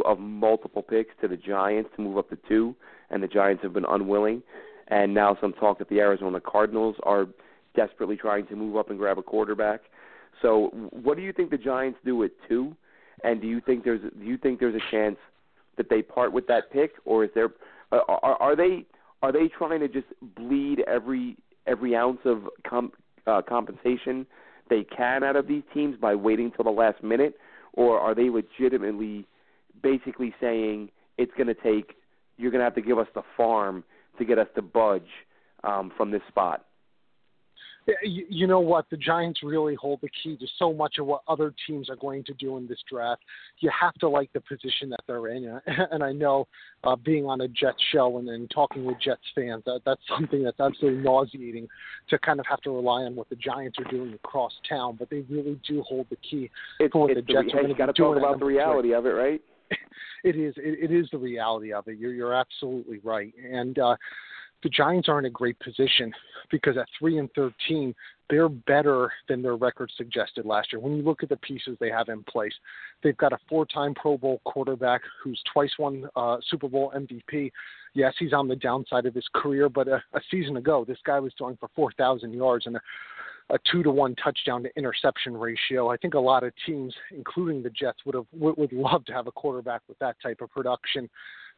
of 0.05 0.19
multiple 0.19 0.81
picks 0.81 1.15
to 1.21 1.27
the 1.27 1.37
Giants 1.37 1.89
to 1.95 2.01
move 2.01 2.17
up 2.17 2.29
to 2.29 2.37
two, 2.47 2.75
and 3.09 3.23
the 3.23 3.27
Giants 3.27 3.63
have 3.63 3.73
been 3.73 3.85
unwilling. 3.85 4.43
And 4.89 5.13
now 5.13 5.37
some 5.41 5.53
talk 5.53 5.79
that 5.79 5.89
the 5.89 5.99
Arizona 5.99 6.39
Cardinals 6.39 6.95
are 7.03 7.27
desperately 7.75 8.15
trying 8.15 8.47
to 8.47 8.55
move 8.55 8.75
up 8.75 8.89
and 8.89 8.97
grab 8.97 9.17
a 9.17 9.23
quarterback. 9.23 9.81
So, 10.41 10.69
what 10.91 11.17
do 11.17 11.23
you 11.23 11.33
think 11.33 11.49
the 11.49 11.57
Giants 11.57 11.99
do 12.05 12.23
at 12.23 12.31
two? 12.47 12.75
And 13.23 13.41
do 13.41 13.47
you 13.47 13.59
think 13.61 13.83
there's 13.83 14.01
do 14.01 14.23
you 14.23 14.37
think 14.37 14.59
there's 14.59 14.75
a 14.75 14.91
chance 14.91 15.17
that 15.77 15.89
they 15.89 16.01
part 16.01 16.31
with 16.31 16.47
that 16.47 16.71
pick, 16.71 16.91
or 17.05 17.23
is 17.23 17.31
there 17.33 17.49
are, 17.91 18.21
are 18.21 18.55
they 18.55 18.85
are 19.21 19.31
they 19.31 19.47
trying 19.47 19.79
to 19.79 19.87
just 19.87 20.07
bleed 20.35 20.83
every 20.87 21.37
every 21.65 21.95
ounce 21.95 22.19
of 22.25 22.47
com, 22.67 22.91
uh, 23.25 23.41
compensation 23.41 24.25
they 24.69 24.83
can 24.83 25.23
out 25.23 25.35
of 25.35 25.47
these 25.47 25.63
teams 25.73 25.97
by 25.99 26.15
waiting 26.15 26.51
till 26.51 26.63
the 26.63 26.71
last 26.71 27.03
minute, 27.03 27.35
or 27.73 27.99
are 27.99 28.15
they 28.15 28.29
legitimately 28.29 29.25
basically 29.81 30.33
saying 30.39 30.89
it's 31.17 31.31
going 31.37 31.47
to 31.47 31.53
take 31.53 31.95
you're 32.37 32.51
going 32.51 32.59
to 32.59 32.65
have 32.65 32.75
to 32.75 32.81
give 32.81 32.99
us 32.99 33.07
the 33.15 33.23
farm 33.35 33.83
to 34.19 34.25
get 34.25 34.37
us 34.37 34.47
to 34.55 34.61
budge 34.61 35.09
um, 35.63 35.91
from 35.97 36.11
this 36.11 36.21
spot? 36.27 36.66
You 38.03 38.47
know 38.47 38.59
what? 38.59 38.85
The 38.89 38.97
Giants 38.97 39.41
really 39.43 39.75
hold 39.75 40.01
the 40.01 40.09
key 40.21 40.35
to 40.37 40.47
so 40.59 40.73
much 40.73 40.97
of 40.99 41.05
what 41.05 41.21
other 41.27 41.53
teams 41.65 41.89
are 41.89 41.95
going 41.95 42.23
to 42.25 42.33
do 42.33 42.57
in 42.57 42.67
this 42.67 42.79
draft. 42.89 43.21
You 43.59 43.71
have 43.79 43.93
to 43.95 44.09
like 44.09 44.31
the 44.33 44.41
position 44.41 44.89
that 44.89 44.99
they're 45.07 45.27
in, 45.27 45.59
and 45.91 46.03
I 46.03 46.11
know 46.11 46.47
uh, 46.83 46.95
being 46.95 47.25
on 47.25 47.41
a 47.41 47.47
Jets 47.47 47.81
show 47.93 48.17
and, 48.17 48.27
and 48.29 48.49
talking 48.49 48.83
with 48.83 48.97
Jets 48.99 49.21
fans, 49.33 49.63
that 49.65 49.81
that's 49.85 50.01
something 50.09 50.43
that's 50.43 50.59
absolutely 50.59 51.01
nauseating 51.01 51.67
to 52.09 52.19
kind 52.19 52.39
of 52.39 52.45
have 52.49 52.61
to 52.61 52.71
rely 52.71 53.03
on 53.03 53.15
what 53.15 53.29
the 53.29 53.35
Giants 53.37 53.77
are 53.79 53.89
doing 53.89 54.13
across 54.13 54.53
town. 54.67 54.97
But 54.99 55.09
they 55.09 55.21
really 55.29 55.59
do 55.67 55.81
hold 55.83 56.07
the 56.09 56.17
key 56.17 56.49
it's, 56.79 56.91
for 56.91 57.07
what 57.07 57.15
the 57.15 57.21
Jets 57.21 57.47
the, 57.53 57.59
are 57.59 57.63
going 57.63 57.87
to 57.87 57.93
talk 57.93 58.17
about 58.17 58.39
the 58.39 58.45
reality 58.45 58.93
of 58.93 59.05
it, 59.05 59.11
right? 59.11 59.41
it 60.23 60.35
is. 60.35 60.53
It, 60.57 60.91
it 60.91 60.95
is 60.95 61.07
the 61.11 61.17
reality 61.17 61.71
of 61.71 61.87
it. 61.87 61.97
You're 61.97 62.13
you're 62.13 62.33
absolutely 62.33 62.99
right, 63.03 63.33
and. 63.49 63.79
uh 63.79 63.95
the 64.63 64.69
Giants 64.69 65.07
are 65.09 65.19
in 65.19 65.25
a 65.25 65.29
great 65.29 65.59
position 65.59 66.11
because 66.49 66.77
at 66.77 66.87
three 66.99 67.19
and 67.19 67.29
thirteen, 67.33 67.93
they're 68.29 68.49
better 68.49 69.11
than 69.29 69.41
their 69.41 69.55
record 69.55 69.91
suggested 69.95 70.45
last 70.45 70.71
year. 70.71 70.79
When 70.81 70.95
you 70.95 71.03
look 71.03 71.23
at 71.23 71.29
the 71.29 71.37
pieces 71.37 71.77
they 71.79 71.89
have 71.89 72.09
in 72.09 72.23
place, 72.23 72.53
they've 73.03 73.17
got 73.17 73.33
a 73.33 73.37
four-time 73.47 73.93
Pro 73.93 74.17
Bowl 74.17 74.41
quarterback 74.45 75.01
who's 75.23 75.41
twice 75.51 75.71
won 75.79 76.09
uh, 76.15 76.37
Super 76.49 76.67
Bowl 76.67 76.91
MVP. 76.95 77.51
Yes, 77.93 78.13
he's 78.19 78.33
on 78.33 78.47
the 78.47 78.55
downside 78.55 79.05
of 79.05 79.15
his 79.15 79.25
career, 79.33 79.69
but 79.69 79.87
a, 79.87 80.03
a 80.13 80.19
season 80.29 80.57
ago, 80.57 80.83
this 80.85 80.99
guy 81.05 81.19
was 81.19 81.31
throwing 81.37 81.57
for 81.57 81.69
4,000 81.75 82.33
yards 82.33 82.65
and 82.65 82.75
a, 82.75 82.81
a 83.49 83.57
two 83.71 83.81
to 83.83 83.91
one 83.91 84.13
touchdown 84.15 84.63
to 84.63 84.69
interception 84.77 85.35
ratio. 85.35 85.89
I 85.89 85.97
think 85.97 86.13
a 86.13 86.19
lot 86.19 86.43
of 86.43 86.51
teams, 86.65 86.93
including 87.11 87.63
the 87.63 87.69
Jets, 87.69 87.99
would 88.05 88.15
have 88.15 88.25
would, 88.33 88.57
would 88.57 88.73
love 88.73 89.05
to 89.05 89.13
have 89.13 89.27
a 89.27 89.31
quarterback 89.31 89.81
with 89.87 89.97
that 89.99 90.17
type 90.21 90.41
of 90.41 90.51
production. 90.51 91.09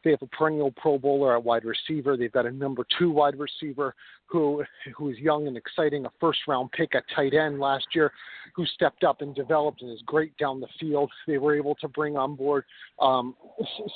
They 0.04 0.12
have 0.12 0.22
a 0.22 0.28
perennial 0.28 0.72
Pro 0.72 0.97
Bowler 0.97 1.36
at 1.36 1.43
wide 1.43 1.66
receiver. 1.66 2.16
They've 2.16 2.32
got 2.32 2.45
a 2.45 2.52
number 2.52 2.86
two 2.97 3.12
wide 3.12 3.38
receiver 3.38 3.93
who 4.28 4.64
who 4.95 5.10
is 5.10 5.18
young 5.18 5.47
and 5.47 5.58
exciting, 5.58 6.06
a 6.06 6.12
first 6.20 6.39
round 6.47 6.72
pick 6.72 6.95
at 6.95 7.04
tight 7.16 7.34
end 7.34 7.60
last 7.60 7.88
year, 7.93 8.12
who 8.56 8.66
stepped 8.66 9.04
up 9.04 9.22
and 9.22 9.36
developed 9.36 9.82
and 9.82 9.91
is 9.91 10.02
great 10.06 10.36
down 10.38 10.60
the 10.60 10.68
field. 10.80 11.12
They 11.28 11.38
were 11.38 11.56
able 11.56 11.76
to 11.76 11.88
bring 11.88 12.16
on 12.16 12.36
board 12.36 12.64
um, 13.00 13.36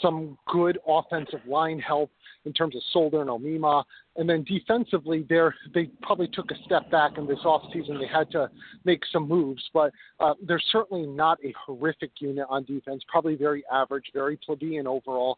some 0.01 0.37
good 0.47 0.79
offensive 0.87 1.41
line 1.47 1.79
help 1.79 2.09
in 2.45 2.53
terms 2.53 2.75
of 2.75 2.81
Solder 2.91 3.21
and 3.21 3.29
Omameh. 3.29 3.83
And 4.15 4.29
then 4.29 4.43
defensively, 4.43 5.25
they 5.29 5.39
they 5.73 5.85
probably 6.01 6.27
took 6.27 6.51
a 6.51 6.55
step 6.65 6.89
back 6.91 7.17
in 7.17 7.25
this 7.25 7.39
offseason. 7.45 7.99
They 7.99 8.07
had 8.07 8.29
to 8.31 8.49
make 8.85 9.01
some 9.11 9.27
moves, 9.27 9.63
but 9.73 9.91
uh, 10.19 10.33
they're 10.45 10.61
certainly 10.71 11.05
not 11.07 11.37
a 11.43 11.53
horrific 11.65 12.11
unit 12.19 12.45
on 12.49 12.63
defense, 12.63 13.03
probably 13.07 13.35
very 13.35 13.63
average, 13.71 14.05
very 14.13 14.37
plebeian 14.37 14.87
overall. 14.87 15.37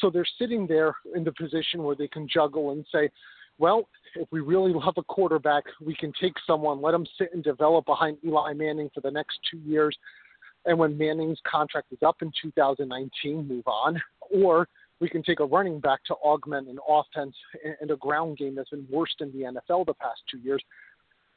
So 0.00 0.10
they're 0.10 0.26
sitting 0.38 0.66
there 0.66 0.94
in 1.14 1.24
the 1.24 1.32
position 1.32 1.82
where 1.82 1.96
they 1.96 2.08
can 2.08 2.28
juggle 2.28 2.72
and 2.72 2.84
say, 2.92 3.10
well, 3.58 3.88
if 4.14 4.28
we 4.30 4.40
really 4.40 4.72
love 4.72 4.94
a 4.98 5.02
quarterback, 5.02 5.64
we 5.84 5.94
can 5.94 6.12
take 6.20 6.34
someone, 6.46 6.82
let 6.82 6.94
him 6.94 7.06
sit 7.18 7.30
and 7.32 7.42
develop 7.42 7.86
behind 7.86 8.18
Eli 8.24 8.52
Manning 8.52 8.90
for 8.94 9.00
the 9.00 9.10
next 9.10 9.38
two 9.50 9.58
years. 9.58 9.96
And 10.66 10.78
when 10.78 10.98
Manning's 10.98 11.38
contract 11.50 11.92
is 11.92 11.98
up 12.04 12.16
in 12.22 12.32
2019, 12.42 13.48
move 13.48 13.66
on. 13.66 14.00
Or 14.30 14.68
we 15.00 15.08
can 15.08 15.22
take 15.22 15.40
a 15.40 15.44
running 15.44 15.80
back 15.80 16.00
to 16.06 16.14
augment 16.14 16.68
an 16.68 16.78
offense 16.88 17.34
and 17.80 17.90
a 17.90 17.96
ground 17.96 18.38
game 18.38 18.54
that's 18.54 18.70
been 18.70 18.86
worse 18.90 19.14
in 19.20 19.30
the 19.32 19.44
NFL 19.44 19.86
the 19.86 19.94
past 19.94 20.20
two 20.30 20.38
years. 20.38 20.62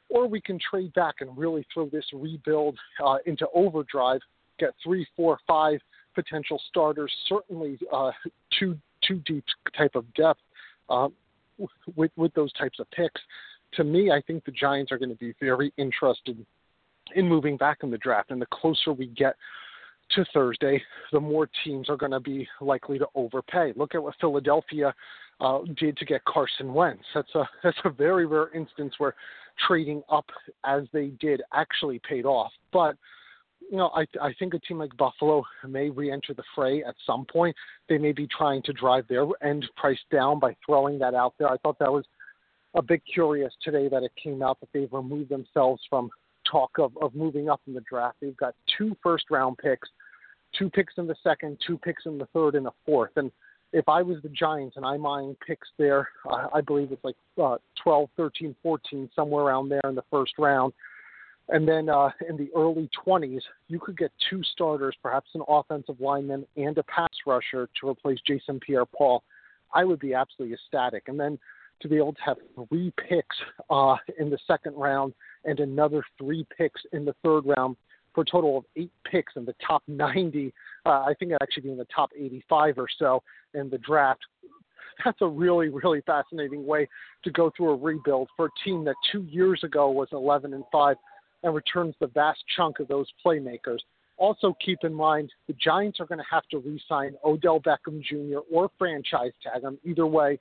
Or 0.08 0.26
we 0.26 0.40
can 0.40 0.58
trade 0.58 0.92
back 0.94 1.16
and 1.20 1.36
really 1.38 1.64
throw 1.72 1.88
this 1.88 2.04
rebuild 2.12 2.76
uh, 3.04 3.18
into 3.26 3.46
overdrive, 3.54 4.20
get 4.58 4.74
three, 4.82 5.06
four, 5.16 5.38
five 5.46 5.80
potential 6.14 6.60
starters, 6.68 7.12
certainly 7.28 7.78
uh, 7.92 8.10
two 8.58 8.76
two 9.06 9.20
deep 9.26 9.44
type 9.76 9.94
of 9.94 10.12
depth 10.14 10.40
uh, 10.88 11.08
with 11.96 12.10
with 12.16 12.32
those 12.34 12.52
types 12.54 12.78
of 12.80 12.90
picks. 12.90 13.20
To 13.74 13.84
me, 13.84 14.10
I 14.10 14.20
think 14.26 14.44
the 14.44 14.52
Giants 14.52 14.90
are 14.90 14.98
going 14.98 15.10
to 15.10 15.16
be 15.16 15.34
very 15.40 15.72
interested 15.76 16.44
in 17.14 17.28
moving 17.28 17.56
back 17.56 17.78
in 17.82 17.90
the 17.90 17.98
draft, 17.98 18.30
and 18.30 18.40
the 18.40 18.46
closer 18.46 18.92
we 18.92 19.06
get 19.06 19.34
to 20.12 20.24
Thursday, 20.34 20.82
the 21.12 21.20
more 21.20 21.48
teams 21.64 21.88
are 21.88 21.96
going 21.96 22.12
to 22.12 22.20
be 22.20 22.46
likely 22.60 22.98
to 22.98 23.06
overpay. 23.14 23.72
Look 23.76 23.94
at 23.94 24.02
what 24.02 24.14
Philadelphia 24.20 24.92
uh, 25.40 25.60
did 25.76 25.96
to 25.98 26.04
get 26.04 26.24
Carson 26.24 26.74
Wentz. 26.74 27.04
That's 27.14 27.34
a 27.34 27.48
that's 27.62 27.78
a 27.84 27.90
very 27.90 28.26
rare 28.26 28.50
instance 28.54 28.94
where 28.98 29.14
trading 29.66 30.02
up 30.10 30.26
as 30.64 30.84
they 30.92 31.08
did 31.20 31.42
actually 31.52 32.00
paid 32.08 32.24
off. 32.24 32.52
But 32.72 32.96
you 33.70 33.76
know, 33.76 33.90
I 33.94 34.04
I 34.20 34.34
think 34.38 34.52
a 34.54 34.58
team 34.58 34.78
like 34.78 34.96
Buffalo 34.96 35.44
may 35.66 35.90
re-enter 35.90 36.34
the 36.34 36.42
fray 36.54 36.82
at 36.82 36.94
some 37.06 37.24
point. 37.24 37.54
They 37.88 37.98
may 37.98 38.12
be 38.12 38.26
trying 38.26 38.62
to 38.64 38.72
drive 38.72 39.06
their 39.08 39.24
end 39.42 39.64
price 39.76 40.00
down 40.10 40.40
by 40.40 40.56
throwing 40.66 40.98
that 40.98 41.14
out 41.14 41.34
there. 41.38 41.48
I 41.48 41.56
thought 41.58 41.78
that 41.78 41.92
was 41.92 42.04
a 42.74 42.82
bit 42.82 43.02
curious 43.12 43.52
today 43.62 43.88
that 43.88 44.02
it 44.02 44.12
came 44.22 44.42
out 44.42 44.58
that 44.60 44.68
they've 44.72 44.92
removed 44.92 45.30
themselves 45.30 45.80
from 45.88 46.10
talk 46.50 46.70
of, 46.78 46.96
of 47.00 47.14
moving 47.14 47.48
up 47.48 47.60
in 47.68 47.74
the 47.74 47.82
draft. 47.88 48.16
They've 48.20 48.36
got 48.36 48.54
two 48.76 48.96
first 49.02 49.24
round 49.30 49.58
picks, 49.58 49.88
two 50.58 50.68
picks 50.68 50.94
in 50.98 51.06
the 51.06 51.16
second, 51.22 51.58
two 51.64 51.78
picks 51.78 52.06
in 52.06 52.18
the 52.18 52.26
third, 52.26 52.56
and 52.56 52.66
a 52.66 52.72
fourth. 52.84 53.12
And 53.16 53.30
if 53.72 53.88
I 53.88 54.02
was 54.02 54.18
the 54.22 54.28
Giants 54.30 54.76
and 54.76 54.84
I'm 54.84 55.06
eyeing 55.06 55.36
picks 55.46 55.68
there, 55.78 56.08
I 56.52 56.60
believe 56.60 56.90
it's 56.90 57.04
like 57.04 57.16
uh, 57.40 57.58
12, 57.82 58.08
13, 58.16 58.56
14, 58.62 59.10
somewhere 59.14 59.44
around 59.44 59.68
there 59.68 59.80
in 59.84 59.94
the 59.94 60.04
first 60.10 60.32
round. 60.38 60.72
And 61.52 61.66
then 61.66 61.88
uh, 61.88 62.10
in 62.28 62.36
the 62.36 62.48
early 62.56 62.88
20s, 63.06 63.40
you 63.68 63.80
could 63.80 63.98
get 63.98 64.12
two 64.28 64.42
starters, 64.52 64.94
perhaps 65.02 65.30
an 65.34 65.42
offensive 65.48 66.00
lineman 66.00 66.46
and 66.56 66.78
a 66.78 66.82
pass 66.84 67.10
rusher 67.26 67.68
to 67.80 67.88
replace 67.88 68.18
Jason 68.26 68.60
Pierre 68.60 68.86
Paul. 68.86 69.24
I 69.74 69.84
would 69.84 69.98
be 69.98 70.14
absolutely 70.14 70.54
ecstatic. 70.54 71.08
And 71.08 71.18
then 71.18 71.38
to 71.80 71.88
be 71.88 71.96
able 71.96 72.12
to 72.12 72.22
have 72.22 72.36
three 72.68 72.92
picks 73.08 73.36
uh, 73.68 73.96
in 74.18 74.30
the 74.30 74.38
second 74.46 74.74
round 74.76 75.12
and 75.44 75.58
another 75.60 76.04
three 76.18 76.46
picks 76.56 76.80
in 76.92 77.04
the 77.04 77.14
third 77.24 77.44
round 77.46 77.76
for 78.14 78.22
a 78.22 78.24
total 78.24 78.58
of 78.58 78.64
eight 78.76 78.92
picks 79.10 79.34
in 79.36 79.44
the 79.44 79.54
top 79.66 79.82
90. 79.88 80.52
Uh, 80.84 80.88
I 80.88 81.14
think 81.18 81.32
actually 81.40 81.64
be 81.64 81.70
in 81.70 81.78
the 81.78 81.86
top 81.94 82.10
85 82.16 82.78
or 82.78 82.86
so 82.98 83.22
in 83.54 83.70
the 83.70 83.78
draft. 83.78 84.20
That's 85.04 85.20
a 85.22 85.26
really, 85.26 85.68
really 85.68 86.02
fascinating 86.02 86.66
way 86.66 86.88
to 87.24 87.30
go 87.30 87.50
through 87.56 87.70
a 87.70 87.76
rebuild 87.76 88.28
for 88.36 88.46
a 88.46 88.50
team 88.64 88.84
that 88.84 88.96
two 89.10 89.22
years 89.22 89.64
ago 89.64 89.90
was 89.90 90.08
11 90.12 90.52
and 90.52 90.64
5 90.70 90.96
and 91.42 91.54
returns 91.54 91.94
the 92.00 92.06
vast 92.08 92.42
chunk 92.56 92.80
of 92.80 92.88
those 92.88 93.06
playmakers. 93.24 93.78
Also, 94.16 94.54
keep 94.64 94.78
in 94.82 94.92
mind 94.92 95.32
the 95.46 95.54
Giants 95.54 95.98
are 95.98 96.06
going 96.06 96.18
to 96.18 96.24
have 96.30 96.46
to 96.50 96.58
re 96.58 96.80
sign 96.88 97.14
Odell 97.24 97.60
Beckham 97.60 98.02
Jr. 98.02 98.40
or 98.52 98.70
franchise 98.78 99.32
tag 99.42 99.62
him. 99.62 99.78
Either 99.84 100.06
way, 100.06 100.38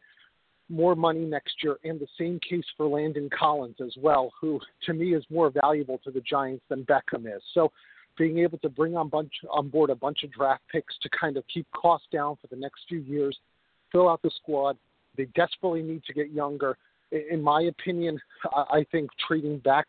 more 0.67 0.95
money 0.95 1.25
next 1.25 1.55
year. 1.63 1.77
And 1.83 1.99
the 1.99 2.07
same 2.17 2.39
case 2.47 2.65
for 2.75 2.87
Landon 2.87 3.29
Collins 3.37 3.77
as 3.81 3.95
well, 3.97 4.31
who 4.39 4.59
to 4.85 4.93
me 4.93 5.15
is 5.15 5.23
more 5.29 5.49
valuable 5.49 5.99
to 6.03 6.11
the 6.11 6.21
Giants 6.21 6.63
than 6.69 6.85
Beckham 6.85 7.25
is. 7.25 7.41
So, 7.53 7.71
being 8.17 8.39
able 8.39 8.57
to 8.57 8.69
bring 8.69 8.97
on 8.97 9.07
bunch 9.07 9.31
on 9.49 9.69
board 9.69 9.89
a 9.89 9.95
bunch 9.95 10.23
of 10.25 10.31
draft 10.33 10.63
picks 10.69 10.93
to 11.01 11.09
kind 11.17 11.37
of 11.37 11.45
keep 11.51 11.65
costs 11.71 12.07
down 12.11 12.35
for 12.41 12.47
the 12.47 12.55
next 12.57 12.81
few 12.89 12.99
years, 12.99 13.37
fill 13.93 14.09
out 14.09 14.21
the 14.21 14.31
squad. 14.41 14.77
They 15.15 15.25
desperately 15.35 15.81
need 15.81 16.03
to 16.03 16.13
get 16.13 16.31
younger. 16.31 16.77
In 17.11 17.41
my 17.41 17.61
opinion, 17.61 18.19
I 18.53 18.85
think 18.91 19.09
trading 19.25 19.59
back 19.59 19.85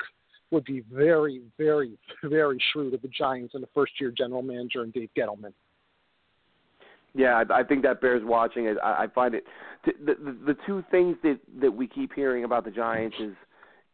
would 0.51 0.65
be 0.65 0.83
very, 0.93 1.43
very, 1.59 1.97
very 2.25 2.63
shrewd 2.73 2.95
of 2.95 3.03
the 3.03 3.09
Giants 3.09 3.55
and 3.55 3.63
the 3.63 3.69
first 3.75 3.93
year 4.01 4.13
general 4.17 4.43
manager 4.43 4.83
and 4.83 4.93
Dave 4.93 5.11
Gettleman. 5.17 5.53
Yeah, 7.15 7.43
I, 7.51 7.61
I 7.61 7.65
think 7.65 7.83
that 7.83 8.01
bears 8.01 8.23
watching. 8.25 8.69
I, 8.83 9.05
I 9.05 9.07
find 9.15 9.35
it 9.35 9.45
the, 9.85 9.93
the 10.05 10.37
the 10.47 10.57
two 10.67 10.85
things 10.91 11.17
that 11.23 11.39
that 11.61 11.71
we 11.71 11.87
keep 11.87 12.13
hearing 12.15 12.45
about 12.45 12.65
the 12.65 12.71
Giants 12.71 13.17
is 13.21 13.35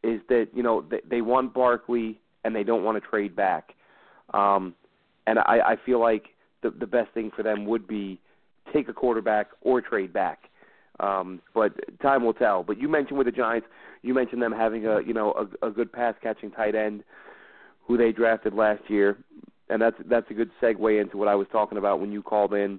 is 0.03 0.21
that 0.29 0.49
you 0.55 0.63
know 0.63 0.83
they, 0.83 1.01
they 1.09 1.21
want 1.23 1.55
Barkley 1.55 2.21
and 2.45 2.55
they 2.55 2.63
don't 2.63 2.85
want 2.85 3.03
to 3.03 3.09
trade 3.09 3.35
back, 3.35 3.75
um, 4.35 4.75
and 5.27 5.39
I, 5.39 5.61
I 5.67 5.77
feel 5.87 6.01
like 6.01 6.25
the 6.63 6.71
the 6.71 6.87
best 6.87 7.11
thing 7.13 7.31
for 7.35 7.43
them 7.43 7.65
would 7.65 7.89
be 7.89 8.21
take 8.73 8.89
a 8.89 8.93
quarterback 8.93 9.49
or 9.63 9.81
trade 9.81 10.13
back. 10.13 10.51
Um, 11.01 11.41
but 11.55 11.73
time 12.01 12.25
will 12.25 12.35
tell. 12.35 12.63
But 12.63 12.79
you 12.79 12.89
mentioned 12.89 13.19
with 13.19 13.27
the 13.27 13.33
Giants, 13.33 13.67
you 14.03 14.15
mentioned 14.15 14.41
them 14.41 14.53
having 14.53 14.87
a 14.87 15.01
you 15.01 15.13
know 15.13 15.47
a, 15.63 15.67
a 15.67 15.71
good 15.71 15.93
pass 15.93 16.15
catching 16.23 16.51
tight 16.51 16.75
end 16.75 17.05
who 17.87 17.97
they 17.97 18.13
drafted 18.13 18.55
last 18.55 18.83
year, 18.89 19.19
and 19.69 19.81
that's 19.81 19.97
that's 20.09 20.31
a 20.31 20.35
good 20.35 20.51
segue 20.61 21.01
into 21.01 21.17
what 21.17 21.29
I 21.29 21.35
was 21.35 21.47
talking 21.53 21.79
about 21.79 22.01
when 22.01 22.13
you 22.13 22.23
called 22.23 22.55
in, 22.55 22.79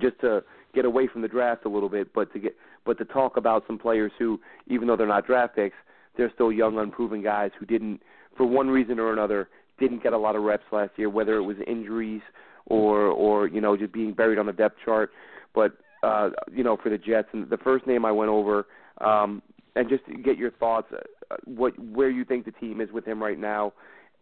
just 0.00 0.20
to 0.20 0.42
get 0.74 0.84
away 0.84 1.06
from 1.06 1.22
the 1.22 1.28
draft 1.28 1.64
a 1.64 1.68
little 1.68 1.88
bit, 1.88 2.12
but 2.14 2.32
to 2.32 2.38
get 2.38 2.56
but 2.84 2.98
to 2.98 3.04
talk 3.04 3.36
about 3.36 3.64
some 3.66 3.78
players 3.78 4.12
who, 4.18 4.40
even 4.66 4.88
though 4.88 4.96
they're 4.96 5.06
not 5.06 5.26
draft 5.26 5.54
picks, 5.54 5.76
they're 6.16 6.32
still 6.34 6.50
young, 6.50 6.78
unproven 6.78 7.22
guys 7.22 7.50
who 7.58 7.66
didn't, 7.66 8.02
for 8.36 8.44
one 8.44 8.68
reason 8.68 8.98
or 8.98 9.12
another, 9.12 9.48
didn't 9.78 10.02
get 10.02 10.12
a 10.12 10.18
lot 10.18 10.34
of 10.36 10.42
reps 10.42 10.64
last 10.72 10.90
year, 10.96 11.08
whether 11.08 11.36
it 11.36 11.42
was 11.42 11.56
injuries 11.66 12.22
or 12.66 13.06
or 13.06 13.48
you 13.48 13.60
know 13.60 13.76
just 13.76 13.92
being 13.92 14.12
buried 14.12 14.38
on 14.38 14.46
the 14.46 14.52
depth 14.52 14.76
chart. 14.84 15.10
But 15.54 15.72
uh, 16.02 16.30
you 16.52 16.64
know, 16.64 16.76
for 16.82 16.90
the 16.90 16.98
Jets. 16.98 17.28
And 17.32 17.48
the 17.48 17.58
first 17.58 17.86
name 17.86 18.04
I 18.04 18.12
went 18.12 18.30
over, 18.30 18.66
um, 19.00 19.42
and 19.76 19.88
just 19.88 20.02
get 20.24 20.36
your 20.36 20.50
thoughts, 20.52 20.88
uh, 20.92 21.36
what 21.44 21.78
where 21.78 22.10
you 22.10 22.24
think 22.24 22.44
the 22.44 22.52
team 22.52 22.80
is 22.80 22.90
with 22.92 23.04
him 23.04 23.22
right 23.22 23.38
now, 23.38 23.72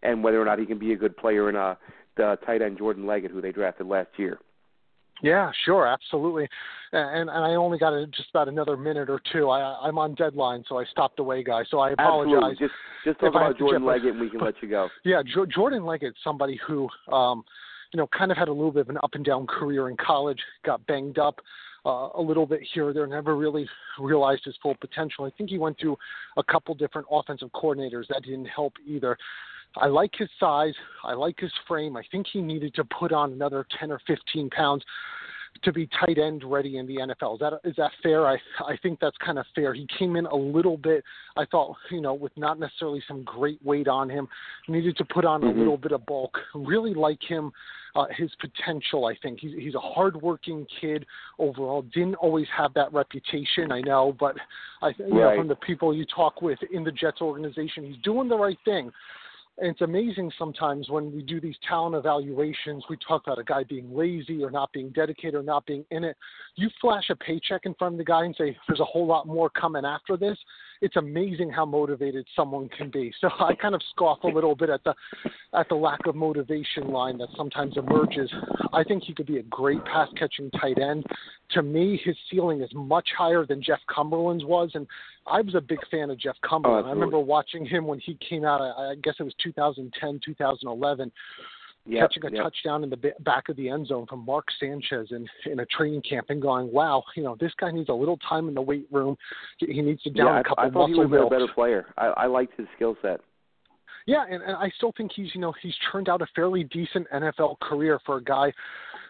and 0.02 0.22
whether 0.22 0.40
or 0.40 0.44
not 0.44 0.58
he 0.58 0.66
can 0.66 0.78
be 0.78 0.92
a 0.92 0.96
good 0.96 1.16
player 1.16 1.48
in 1.48 1.56
uh, 1.56 1.74
the 2.16 2.38
tight 2.46 2.62
end 2.62 2.78
Jordan 2.78 3.06
Leggett, 3.06 3.30
who 3.30 3.40
they 3.40 3.52
drafted 3.52 3.86
last 3.86 4.10
year. 4.16 4.38
Yeah, 5.22 5.50
sure, 5.64 5.86
absolutely. 5.86 6.48
And, 6.92 7.28
and 7.28 7.44
I 7.44 7.54
only 7.54 7.78
got 7.78 7.92
a, 7.92 8.06
just 8.06 8.30
about 8.30 8.48
another 8.48 8.76
minute 8.76 9.10
or 9.10 9.20
two. 9.32 9.50
I, 9.50 9.86
I'm 9.86 9.98
on 9.98 10.14
deadline, 10.14 10.64
so 10.68 10.78
I 10.78 10.84
stopped 10.86 11.18
away, 11.18 11.44
guys. 11.44 11.66
So 11.70 11.78
I 11.78 11.90
apologize. 11.90 12.34
Absolutely. 12.34 12.66
Just, 12.66 12.74
just 13.04 13.20
talk 13.20 13.30
about 13.30 13.58
Jordan 13.58 13.84
Leggett, 13.84 14.12
and 14.12 14.20
we 14.20 14.30
can 14.30 14.40
let 14.40 14.54
you 14.62 14.68
go. 14.68 14.88
Yeah, 15.04 15.22
jo- 15.22 15.46
Jordan 15.46 15.84
Leggett, 15.84 16.14
somebody 16.24 16.58
who, 16.66 16.88
um, 17.12 17.44
you 17.92 17.98
know, 17.98 18.06
kind 18.16 18.30
of 18.30 18.38
had 18.38 18.48
a 18.48 18.52
little 18.52 18.72
bit 18.72 18.82
of 18.82 18.88
an 18.88 18.98
up 19.02 19.10
and 19.14 19.24
down 19.24 19.46
career 19.46 19.88
in 19.88 19.96
college, 19.96 20.38
got 20.64 20.86
banged 20.86 21.18
up 21.18 21.40
uh, 21.86 22.08
a 22.14 22.20
little 22.20 22.46
bit 22.46 22.60
here 22.74 22.88
or 22.88 22.92
there, 22.92 23.06
never 23.06 23.36
really 23.36 23.68
realized 23.98 24.44
his 24.44 24.56
full 24.62 24.74
potential. 24.80 25.24
I 25.24 25.30
think 25.36 25.50
he 25.50 25.58
went 25.58 25.78
through 25.78 25.96
a 26.36 26.42
couple 26.42 26.74
different 26.74 27.06
offensive 27.10 27.50
coordinators. 27.52 28.06
That 28.08 28.22
didn't 28.22 28.46
help 28.46 28.74
either. 28.86 29.16
I 29.76 29.86
like 29.86 30.10
his 30.16 30.28
size. 30.38 30.74
I 31.04 31.12
like 31.12 31.38
his 31.38 31.52
frame. 31.68 31.96
I 31.96 32.02
think 32.10 32.26
he 32.32 32.40
needed 32.40 32.74
to 32.74 32.84
put 32.84 33.12
on 33.12 33.32
another 33.32 33.66
10 33.78 33.92
or 33.92 34.00
15 34.06 34.50
pounds 34.50 34.84
to 35.62 35.72
be 35.72 35.88
tight 35.98 36.18
end 36.18 36.42
ready 36.44 36.78
in 36.78 36.86
the 36.86 36.96
NFL. 36.96 37.34
Is 37.34 37.40
that 37.40 37.52
is 37.64 37.76
that 37.76 37.90
fair? 38.02 38.26
I 38.26 38.36
I 38.66 38.76
think 38.82 38.98
that's 39.00 39.16
kind 39.24 39.38
of 39.38 39.46
fair. 39.54 39.74
He 39.74 39.86
came 39.98 40.16
in 40.16 40.26
a 40.26 40.34
little 40.34 40.76
bit. 40.76 41.04
I 41.36 41.44
thought 41.44 41.76
you 41.90 42.00
know 42.00 42.14
with 42.14 42.32
not 42.36 42.58
necessarily 42.58 43.02
some 43.06 43.24
great 43.24 43.64
weight 43.64 43.88
on 43.88 44.08
him. 44.08 44.28
Needed 44.68 44.96
to 44.98 45.04
put 45.04 45.24
on 45.24 45.42
mm-hmm. 45.42 45.56
a 45.56 45.58
little 45.58 45.76
bit 45.76 45.92
of 45.92 46.04
bulk. 46.06 46.38
Really 46.54 46.94
like 46.94 47.20
him. 47.26 47.52
Uh, 47.96 48.04
his 48.16 48.30
potential, 48.40 49.06
I 49.06 49.16
think 49.20 49.40
he's 49.40 49.52
he's 49.58 49.74
a 49.74 49.80
hardworking 49.80 50.64
kid 50.80 51.04
overall. 51.40 51.82
Didn't 51.82 52.14
always 52.16 52.46
have 52.56 52.72
that 52.74 52.92
reputation, 52.92 53.72
I 53.72 53.80
know, 53.80 54.16
but 54.18 54.36
I 54.80 54.92
you 54.98 55.20
right. 55.20 55.34
know 55.34 55.40
from 55.40 55.48
the 55.48 55.56
people 55.56 55.92
you 55.92 56.06
talk 56.06 56.40
with 56.40 56.60
in 56.72 56.84
the 56.84 56.92
Jets 56.92 57.20
organization, 57.20 57.84
he's 57.84 58.00
doing 58.04 58.28
the 58.28 58.38
right 58.38 58.58
thing. 58.64 58.92
It's 59.58 59.82
amazing 59.82 60.32
sometimes 60.38 60.88
when 60.88 61.12
we 61.12 61.22
do 61.22 61.40
these 61.40 61.56
talent 61.68 61.94
evaluations, 61.94 62.84
we 62.88 62.96
talk 63.06 63.22
about 63.26 63.38
a 63.38 63.44
guy 63.44 63.62
being 63.64 63.94
lazy 63.94 64.42
or 64.42 64.50
not 64.50 64.72
being 64.72 64.88
dedicated 64.90 65.34
or 65.34 65.42
not 65.42 65.66
being 65.66 65.84
in 65.90 66.04
it. 66.04 66.16
You 66.56 66.70
flash 66.80 67.10
a 67.10 67.16
paycheck 67.16 67.62
in 67.64 67.74
front 67.74 67.94
of 67.94 67.98
the 67.98 68.04
guy 68.04 68.24
and 68.24 68.34
say, 68.36 68.56
there's 68.66 68.80
a 68.80 68.84
whole 68.84 69.06
lot 69.06 69.26
more 69.26 69.50
coming 69.50 69.84
after 69.84 70.16
this. 70.16 70.38
It's 70.80 70.96
amazing 70.96 71.50
how 71.50 71.66
motivated 71.66 72.26
someone 72.34 72.68
can 72.68 72.90
be. 72.90 73.12
So 73.20 73.28
I 73.40 73.54
kind 73.54 73.74
of 73.74 73.82
scoff 73.90 74.18
a 74.24 74.28
little 74.28 74.54
bit 74.54 74.70
at 74.70 74.82
the 74.84 74.94
at 75.52 75.68
the 75.68 75.74
lack 75.74 76.06
of 76.06 76.14
motivation 76.14 76.88
line 76.88 77.18
that 77.18 77.28
sometimes 77.36 77.76
emerges. 77.76 78.32
I 78.72 78.84
think 78.84 79.02
he 79.04 79.14
could 79.14 79.26
be 79.26 79.38
a 79.38 79.42
great 79.44 79.84
pass 79.84 80.08
catching 80.16 80.50
tight 80.52 80.78
end. 80.78 81.04
To 81.52 81.62
me, 81.62 82.00
his 82.04 82.16
ceiling 82.30 82.60
is 82.62 82.70
much 82.74 83.08
higher 83.16 83.44
than 83.44 83.62
Jeff 83.62 83.80
Cumberland's 83.92 84.44
was, 84.44 84.70
and 84.74 84.86
I 85.26 85.40
was 85.40 85.54
a 85.54 85.60
big 85.60 85.80
fan 85.90 86.10
of 86.10 86.18
Jeff 86.18 86.36
oh, 86.44 86.48
Cumberland. 86.48 86.86
Oh, 86.86 86.90
I 86.90 86.92
remember 86.92 87.18
watching 87.18 87.66
him 87.66 87.86
when 87.86 87.98
he 87.98 88.16
came 88.28 88.44
out. 88.44 88.60
I, 88.60 88.92
I 88.92 88.94
guess 89.02 89.14
it 89.18 89.24
was 89.24 89.34
2010, 89.42 90.20
2011, 90.24 91.10
Yep, 91.86 92.10
catching 92.10 92.24
a 92.26 92.36
yep. 92.36 92.44
touchdown 92.44 92.84
in 92.84 92.90
the 92.90 93.12
back 93.20 93.48
of 93.48 93.56
the 93.56 93.70
end 93.70 93.86
zone 93.86 94.06
from 94.06 94.24
Mark 94.26 94.44
Sanchez 94.60 95.08
in 95.12 95.26
in 95.50 95.60
a 95.60 95.66
training 95.66 96.02
camp, 96.02 96.26
and 96.28 96.40
going, 96.40 96.70
"Wow, 96.70 97.02
you 97.16 97.22
know, 97.22 97.36
this 97.40 97.52
guy 97.58 97.70
needs 97.70 97.88
a 97.88 97.94
little 97.94 98.18
time 98.18 98.48
in 98.48 98.54
the 98.54 98.60
weight 98.60 98.86
room. 98.90 99.16
He 99.58 99.66
he 99.72 99.80
needs 99.80 100.02
to 100.02 100.10
down 100.10 100.26
yeah, 100.26 100.40
a 100.40 100.44
couple 100.44 100.64
I, 100.64 100.66
I 100.66 100.70
thought 100.70 100.88
he 100.88 100.94
was 100.94 101.06
a 101.06 101.08
milks." 101.08 101.30
better 101.30 101.48
player. 101.48 101.86
I, 101.96 102.06
I 102.08 102.26
liked 102.26 102.58
his 102.58 102.66
skill 102.76 102.96
set. 103.00 103.20
Yeah, 104.06 104.24
and, 104.28 104.42
and 104.42 104.56
I 104.56 104.70
still 104.76 104.92
think 104.96 105.12
he's 105.14 105.34
you 105.34 105.40
know 105.40 105.54
he's 105.62 105.74
turned 105.90 106.08
out 106.08 106.20
a 106.20 106.26
fairly 106.34 106.64
decent 106.64 107.08
NFL 107.10 107.60
career 107.60 107.98
for 108.04 108.18
a 108.18 108.22
guy 108.22 108.52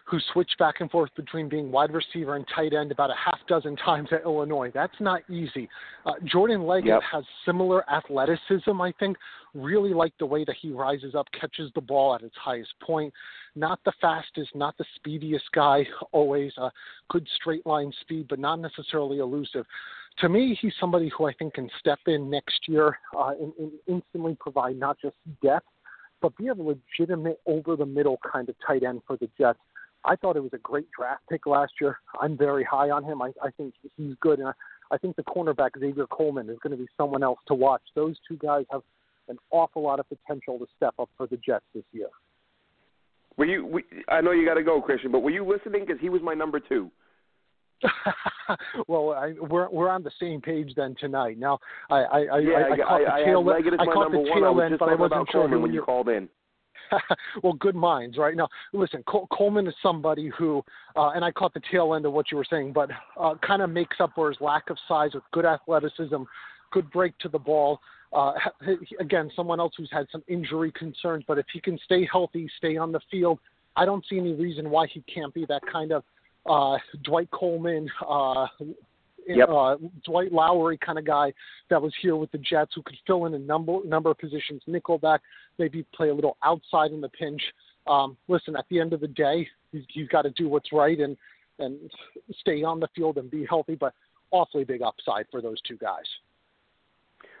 who 0.05 0.19
switched 0.33 0.57
back 0.57 0.75
and 0.81 0.89
forth 0.91 1.09
between 1.15 1.47
being 1.47 1.71
wide 1.71 1.93
receiver 1.93 2.35
and 2.35 2.45
tight 2.53 2.73
end 2.73 2.91
about 2.91 3.09
a 3.09 3.15
half 3.15 3.39
dozen 3.47 3.75
times 3.85 4.09
at 4.11 4.23
Illinois. 4.23 4.71
That's 4.73 4.99
not 4.99 5.21
easy. 5.29 5.69
Uh, 6.05 6.13
Jordan 6.25 6.65
Leggett 6.65 6.87
Yep. 6.87 7.01
has 7.11 7.23
similar 7.45 7.89
athleticism, 7.89 8.81
I 8.81 8.91
think. 8.99 9.17
Really 9.53 9.93
like 9.93 10.13
the 10.19 10.25
way 10.25 10.43
that 10.45 10.55
he 10.61 10.71
rises 10.71 11.15
up, 11.15 11.27
catches 11.39 11.71
the 11.75 11.81
ball 11.81 12.15
at 12.15 12.21
its 12.21 12.35
highest 12.35 12.73
point. 12.81 13.13
Not 13.55 13.79
the 13.85 13.93
fastest, 14.01 14.55
not 14.55 14.77
the 14.77 14.85
speediest 14.95 15.45
guy, 15.53 15.85
always 16.11 16.51
uh, 16.57 16.69
good 17.09 17.27
straight 17.35 17.65
line 17.65 17.91
speed, 18.01 18.27
but 18.29 18.39
not 18.39 18.59
necessarily 18.59 19.19
elusive. 19.19 19.65
To 20.19 20.29
me, 20.29 20.57
he's 20.61 20.73
somebody 20.79 21.09
who 21.17 21.25
I 21.25 21.33
think 21.33 21.53
can 21.53 21.69
step 21.79 21.99
in 22.07 22.29
next 22.29 22.67
year 22.67 22.97
uh, 23.17 23.31
and, 23.39 23.53
and 23.57 23.71
instantly 23.87 24.35
provide 24.39 24.77
not 24.77 24.97
just 25.01 25.15
depth, 25.41 25.67
but 26.21 26.35
be 26.37 26.49
a 26.49 26.53
legitimate 26.53 27.39
over 27.45 27.75
the 27.75 27.85
middle 27.85 28.19
kind 28.31 28.49
of 28.49 28.55
tight 28.65 28.83
end 28.83 29.01
for 29.07 29.17
the 29.17 29.29
Jets. 29.37 29.59
I 30.03 30.15
thought 30.15 30.35
it 30.35 30.41
was 30.41 30.53
a 30.53 30.59
great 30.59 30.87
draft 30.97 31.21
pick 31.29 31.45
last 31.45 31.73
year. 31.79 31.99
I'm 32.19 32.37
very 32.37 32.63
high 32.63 32.89
on 32.89 33.03
him. 33.03 33.21
I, 33.21 33.31
I 33.41 33.51
think 33.51 33.73
he's 33.97 34.15
good, 34.19 34.39
and 34.39 34.47
I, 34.47 34.53
I 34.91 34.97
think 34.97 35.15
the 35.15 35.23
cornerback 35.23 35.71
Xavier 35.79 36.07
Coleman 36.07 36.49
is 36.49 36.57
going 36.63 36.71
to 36.71 36.77
be 36.77 36.87
someone 36.97 37.23
else 37.23 37.39
to 37.47 37.53
watch. 37.53 37.81
Those 37.95 38.15
two 38.27 38.37
guys 38.37 38.65
have 38.71 38.81
an 39.29 39.37
awful 39.51 39.83
lot 39.83 39.99
of 39.99 40.07
potential 40.09 40.59
to 40.59 40.65
step 40.75 40.95
up 40.99 41.09
for 41.17 41.27
the 41.27 41.37
Jets 41.37 41.65
this 41.73 41.83
year. 41.91 42.07
Were 43.37 43.45
you? 43.45 43.65
We, 43.65 43.83
I 44.09 44.21
know 44.21 44.31
you 44.31 44.45
got 44.45 44.55
to 44.55 44.63
go, 44.63 44.81
Kristian, 44.81 45.11
but 45.11 45.19
were 45.19 45.29
you 45.29 45.47
listening? 45.47 45.85
Because 45.85 46.01
he 46.01 46.09
was 46.09 46.21
my 46.21 46.33
number 46.33 46.59
two. 46.59 46.91
well, 48.87 49.11
I, 49.11 49.33
we're 49.39 49.69
we're 49.69 49.89
on 49.89 50.03
the 50.03 50.11
same 50.19 50.41
page 50.41 50.73
then 50.75 50.95
tonight. 50.99 51.39
Now, 51.39 51.59
I 51.89 51.95
I, 51.95 52.19
I, 52.19 52.39
yeah, 52.39 52.53
I, 52.53 52.73
I 52.73 52.77
caught 52.77 52.91
I, 52.91 53.03
the 53.03 53.13
I 53.13 53.23
tail 53.23 53.43
had 53.43 53.51
Leggett 53.51 53.73
as 53.73 53.79
I 53.81 53.85
caught 53.85 54.11
the 54.11 54.31
tail 54.33 54.61
end, 54.61 54.71
just 54.71 54.79
but 54.79 54.89
I 54.89 54.95
wasn't 54.95 55.27
sure 55.31 55.47
when 55.47 55.71
you 55.71 55.79
you 55.79 55.81
called 55.81 56.09
in. 56.09 56.29
well, 57.43 57.53
good 57.53 57.75
minds, 57.75 58.17
right? 58.17 58.35
Now, 58.35 58.49
listen, 58.73 59.03
Col- 59.07 59.27
Coleman 59.27 59.67
is 59.67 59.73
somebody 59.81 60.31
who, 60.37 60.63
uh, 60.95 61.09
and 61.09 61.23
I 61.23 61.31
caught 61.31 61.53
the 61.53 61.61
tail 61.71 61.93
end 61.93 62.05
of 62.05 62.13
what 62.13 62.31
you 62.31 62.37
were 62.37 62.45
saying, 62.49 62.73
but 62.73 62.89
uh, 63.19 63.35
kind 63.45 63.61
of 63.61 63.69
makes 63.69 63.97
up 63.99 64.11
for 64.15 64.29
his 64.29 64.39
lack 64.41 64.69
of 64.69 64.77
size 64.87 65.11
with 65.13 65.23
good 65.31 65.45
athleticism, 65.45 66.23
good 66.71 66.89
break 66.91 67.17
to 67.19 67.29
the 67.29 67.39
ball. 67.39 67.79
Uh, 68.13 68.33
again, 68.99 69.31
someone 69.35 69.59
else 69.59 69.73
who's 69.77 69.89
had 69.91 70.07
some 70.11 70.23
injury 70.27 70.71
concerns, 70.71 71.23
but 71.27 71.37
if 71.37 71.45
he 71.53 71.61
can 71.61 71.79
stay 71.85 72.07
healthy, 72.11 72.49
stay 72.57 72.77
on 72.77 72.91
the 72.91 72.99
field, 73.09 73.39
I 73.75 73.85
don't 73.85 74.05
see 74.09 74.17
any 74.17 74.33
reason 74.33 74.69
why 74.69 74.87
he 74.87 75.01
can't 75.13 75.33
be 75.33 75.45
that 75.45 75.61
kind 75.71 75.91
of 75.91 76.03
uh, 76.45 76.77
Dwight 77.03 77.29
Coleman, 77.31 77.89
uh, 78.07 78.47
Yep. 79.37 79.49
uh, 79.49 79.75
Dwight 80.05 80.31
Lowery 80.31 80.77
kind 80.77 80.97
of 80.97 81.05
guy 81.05 81.33
that 81.69 81.81
was 81.81 81.93
here 82.01 82.15
with 82.15 82.31
the 82.31 82.37
Jets 82.37 82.73
who 82.75 82.81
could 82.83 82.97
fill 83.05 83.25
in 83.25 83.33
a 83.33 83.39
number 83.39 83.77
number 83.85 84.11
of 84.11 84.17
positions, 84.17 84.61
nickelback, 84.67 85.19
maybe 85.57 85.85
play 85.93 86.09
a 86.09 86.13
little 86.13 86.37
outside 86.43 86.91
in 86.91 87.01
the 87.01 87.09
pinch. 87.09 87.41
Um, 87.87 88.17
listen, 88.27 88.55
at 88.55 88.65
the 88.69 88.79
end 88.79 88.93
of 88.93 89.01
the 89.01 89.07
day, 89.07 89.47
he's, 89.71 89.83
he's 89.89 90.07
got 90.07 90.23
to 90.23 90.31
do 90.31 90.47
what's 90.49 90.71
right 90.71 90.99
and 90.99 91.17
and 91.59 91.91
stay 92.39 92.63
on 92.63 92.79
the 92.79 92.87
field 92.95 93.17
and 93.17 93.29
be 93.29 93.45
healthy, 93.47 93.75
but 93.75 93.93
awfully 94.31 94.63
big 94.63 94.81
upside 94.81 95.25
for 95.29 95.41
those 95.41 95.61
two 95.67 95.77
guys. 95.77 96.05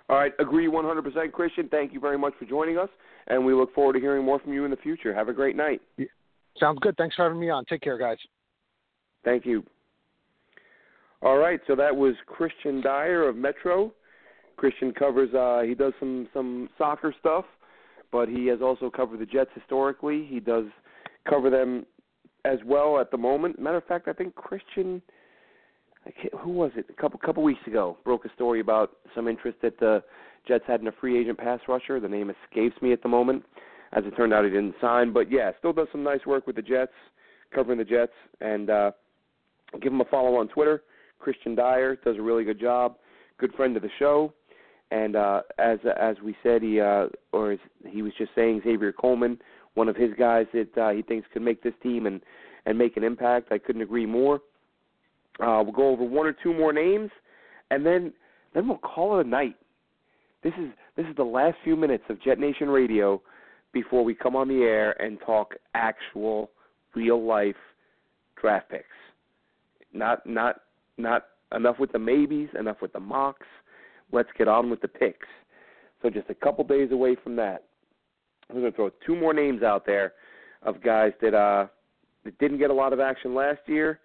All 0.09 0.17
right, 0.17 0.33
agree 0.39 0.67
100%, 0.67 1.03
Kristian. 1.31 1.71
Thank 1.71 1.93
you 1.93 1.99
very 1.99 2.17
much 2.17 2.33
for 2.37 2.45
joining 2.45 2.77
us, 2.77 2.89
and 3.27 3.45
we 3.45 3.53
look 3.53 3.73
forward 3.73 3.93
to 3.93 3.99
hearing 3.99 4.25
more 4.25 4.39
from 4.39 4.53
you 4.53 4.65
in 4.65 4.71
the 4.71 4.77
future. 4.77 5.13
Have 5.13 5.29
a 5.29 5.33
great 5.33 5.55
night. 5.55 5.81
Sounds 6.59 6.79
good. 6.81 6.97
Thanks 6.97 7.15
for 7.15 7.23
having 7.23 7.39
me 7.39 7.49
on. 7.49 7.65
Take 7.65 7.81
care, 7.81 7.97
guys. 7.97 8.17
Thank 9.23 9.45
you. 9.45 9.63
All 11.23 11.37
right, 11.37 11.59
so 11.67 11.75
that 11.75 11.95
was 11.95 12.15
Kristian 12.27 12.81
Dyer 12.81 13.27
of 13.27 13.35
Metro. 13.35 13.93
Kristian 14.57 14.93
covers 14.93 15.33
uh 15.33 15.61
he 15.65 15.75
does 15.75 15.93
some 15.99 16.27
some 16.33 16.69
soccer 16.77 17.13
stuff, 17.19 17.45
but 18.11 18.27
he 18.27 18.47
has 18.47 18.59
also 18.61 18.89
covered 18.89 19.19
the 19.19 19.25
Jets 19.25 19.49
historically. 19.53 20.25
He 20.27 20.39
does 20.39 20.65
cover 21.29 21.49
them 21.49 21.85
as 22.45 22.57
well 22.65 22.99
at 22.99 23.11
the 23.11 23.17
moment. 23.17 23.59
Matter 23.59 23.77
of 23.77 23.85
fact, 23.85 24.07
I 24.07 24.13
think 24.13 24.33
Kristian 24.35 25.01
I 26.05 26.11
can't, 26.11 26.33
who 26.41 26.51
was 26.51 26.71
it? 26.75 26.87
A 26.89 27.01
couple 27.01 27.19
couple 27.19 27.43
weeks 27.43 27.65
ago 27.67 27.97
broke 28.03 28.25
a 28.25 28.33
story 28.33 28.59
about 28.59 28.93
some 29.15 29.27
interest 29.27 29.59
that 29.61 29.79
the 29.79 30.03
Jets 30.47 30.63
had 30.67 30.81
in 30.81 30.87
a 30.87 30.91
free 30.93 31.19
agent 31.19 31.37
pass 31.37 31.59
rusher. 31.67 31.99
The 31.99 32.09
name 32.09 32.31
escapes 32.31 32.81
me 32.81 32.93
at 32.93 33.03
the 33.03 33.09
moment. 33.09 33.43
As 33.93 34.05
it 34.05 34.15
turned 34.15 34.33
out, 34.33 34.45
he 34.45 34.49
didn't 34.49 34.75
sign, 34.79 35.11
but 35.11 35.29
yeah, 35.29 35.51
still 35.59 35.73
does 35.73 35.87
some 35.91 36.01
nice 36.01 36.25
work 36.25 36.47
with 36.47 36.55
the 36.55 36.61
Jets, 36.61 36.93
covering 37.53 37.77
the 37.77 37.83
Jets, 37.83 38.13
and 38.39 38.69
uh, 38.69 38.91
give 39.81 39.91
him 39.91 39.99
a 39.99 40.05
follow 40.05 40.37
on 40.37 40.47
Twitter. 40.47 40.81
Kristian 41.21 41.55
Dyer 41.55 41.95
does 42.03 42.17
a 42.17 42.21
really 42.21 42.43
good 42.43 42.59
job. 42.59 42.95
Good 43.37 43.53
friend 43.53 43.75
of 43.75 43.81
the 43.81 43.89
show, 43.97 44.33
and 44.91 45.15
uh, 45.15 45.41
as 45.57 45.79
as 45.99 46.17
we 46.23 46.35
said, 46.43 46.61
he 46.61 46.79
uh, 46.79 47.07
or 47.31 47.53
as 47.53 47.59
he 47.87 48.01
was 48.01 48.13
just 48.17 48.31
saying 48.35 48.61
Xavier 48.63 48.91
Coleman, 48.91 49.39
one 49.73 49.89
of 49.89 49.95
his 49.95 50.11
guys 50.17 50.45
that 50.53 50.77
uh, 50.77 50.91
he 50.91 51.01
thinks 51.01 51.27
could 51.33 51.41
make 51.41 51.63
this 51.63 51.73
team 51.81 52.05
and 52.05 52.21
and 52.65 52.77
make 52.77 52.97
an 52.97 53.03
impact. 53.03 53.51
I 53.51 53.57
couldn't 53.57 53.81
agree 53.81 54.05
more. 54.05 54.41
Uh, 55.39 55.63
we'll 55.63 55.71
go 55.71 55.89
over 55.89 56.03
one 56.03 56.27
or 56.27 56.35
two 56.43 56.53
more 56.53 56.73
names, 56.73 57.09
and 57.71 57.85
then 57.85 58.13
then 58.53 58.67
we'll 58.67 58.77
call 58.77 59.19
it 59.19 59.25
a 59.25 59.29
night. 59.29 59.55
This 60.43 60.53
is 60.59 60.69
this 60.95 61.05
is 61.07 61.15
the 61.15 61.23
last 61.23 61.57
few 61.63 61.75
minutes 61.75 62.03
of 62.09 62.21
Jet 62.21 62.37
Nation 62.37 62.69
Radio 62.69 63.21
before 63.73 64.03
we 64.03 64.13
come 64.13 64.35
on 64.35 64.47
the 64.47 64.63
air 64.63 65.01
and 65.01 65.19
talk 65.25 65.55
actual 65.73 66.51
real 66.95 67.25
life 67.25 67.55
draft 68.39 68.69
picks. 68.69 68.85
Not 69.93 70.25
not 70.25 70.61
not 71.01 71.25
enough 71.55 71.79
with 71.79 71.91
the 71.91 71.99
maybes, 71.99 72.49
enough 72.57 72.77
with 72.81 72.93
the 72.93 72.99
mocks. 72.99 73.47
Let's 74.11 74.29
get 74.37 74.47
on 74.47 74.69
with 74.69 74.81
the 74.81 74.87
picks. 74.87 75.27
So 76.01 76.09
just 76.09 76.29
a 76.29 76.35
couple 76.35 76.63
days 76.63 76.91
away 76.91 77.15
from 77.23 77.35
that, 77.37 77.63
we're 78.49 78.61
going 78.61 78.71
to 78.71 78.75
throw 78.75 78.89
two 79.05 79.15
more 79.15 79.33
names 79.33 79.63
out 79.63 79.85
there 79.85 80.13
of 80.63 80.81
guys 80.83 81.11
that 81.21 81.33
uh 81.33 81.67
that 82.23 82.37
didn't 82.37 82.59
get 82.59 82.69
a 82.69 82.73
lot 82.73 82.93
of 82.93 82.99
action 82.99 83.33
last 83.33 83.59
year, 83.65 83.99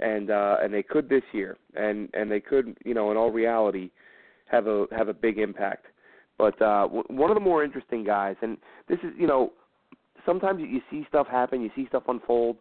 and 0.00 0.30
uh 0.30 0.56
and 0.62 0.72
they 0.72 0.82
could 0.82 1.08
this 1.08 1.22
year, 1.32 1.56
and 1.74 2.08
and 2.14 2.30
they 2.30 2.40
could 2.40 2.76
you 2.84 2.94
know 2.94 3.10
in 3.10 3.16
all 3.16 3.30
reality 3.30 3.90
have 4.46 4.66
a 4.66 4.86
have 4.96 5.08
a 5.08 5.14
big 5.14 5.38
impact. 5.38 5.86
But 6.36 6.60
uh 6.60 6.82
w- 6.82 7.04
one 7.08 7.30
of 7.30 7.36
the 7.36 7.40
more 7.40 7.64
interesting 7.64 8.04
guys, 8.04 8.36
and 8.42 8.58
this 8.88 8.98
is 9.02 9.12
you 9.18 9.26
know 9.26 9.52
sometimes 10.26 10.60
you 10.60 10.80
see 10.90 11.04
stuff 11.08 11.26
happen, 11.26 11.60
you 11.60 11.70
see 11.74 11.86
stuff 11.88 12.04
unfold 12.08 12.56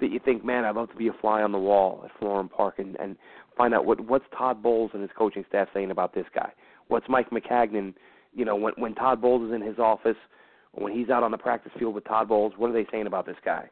that 0.00 0.10
you 0.10 0.20
think, 0.24 0.44
man, 0.44 0.64
I'd 0.64 0.76
love 0.76 0.90
to 0.90 0.96
be 0.96 1.08
a 1.08 1.12
fly 1.20 1.42
on 1.42 1.52
the 1.52 1.58
wall 1.58 2.02
at 2.04 2.10
Florham 2.20 2.48
Park 2.50 2.78
and, 2.78 2.96
and 3.00 3.16
find 3.56 3.74
out 3.74 3.84
what 3.84 4.00
what's 4.00 4.24
Todd 4.36 4.62
Bowles 4.62 4.90
and 4.94 5.02
his 5.02 5.10
coaching 5.16 5.44
staff 5.48 5.68
saying 5.74 5.90
about 5.90 6.14
this 6.14 6.26
guy. 6.34 6.52
What's 6.88 7.06
Mike 7.08 7.30
Maccagnan, 7.30 7.94
you 8.32 8.44
know, 8.44 8.56
when 8.56 8.72
when 8.76 8.94
Todd 8.94 9.20
Bowles 9.20 9.48
is 9.48 9.54
in 9.54 9.60
his 9.60 9.78
office, 9.78 10.16
when 10.72 10.92
he's 10.92 11.10
out 11.10 11.22
on 11.22 11.30
the 11.30 11.38
practice 11.38 11.72
field 11.78 11.94
with 11.94 12.04
Todd 12.04 12.28
Bowles, 12.28 12.52
what 12.56 12.70
are 12.70 12.72
they 12.72 12.86
saying 12.90 13.06
about 13.06 13.26
this 13.26 13.36
guy? 13.44 13.68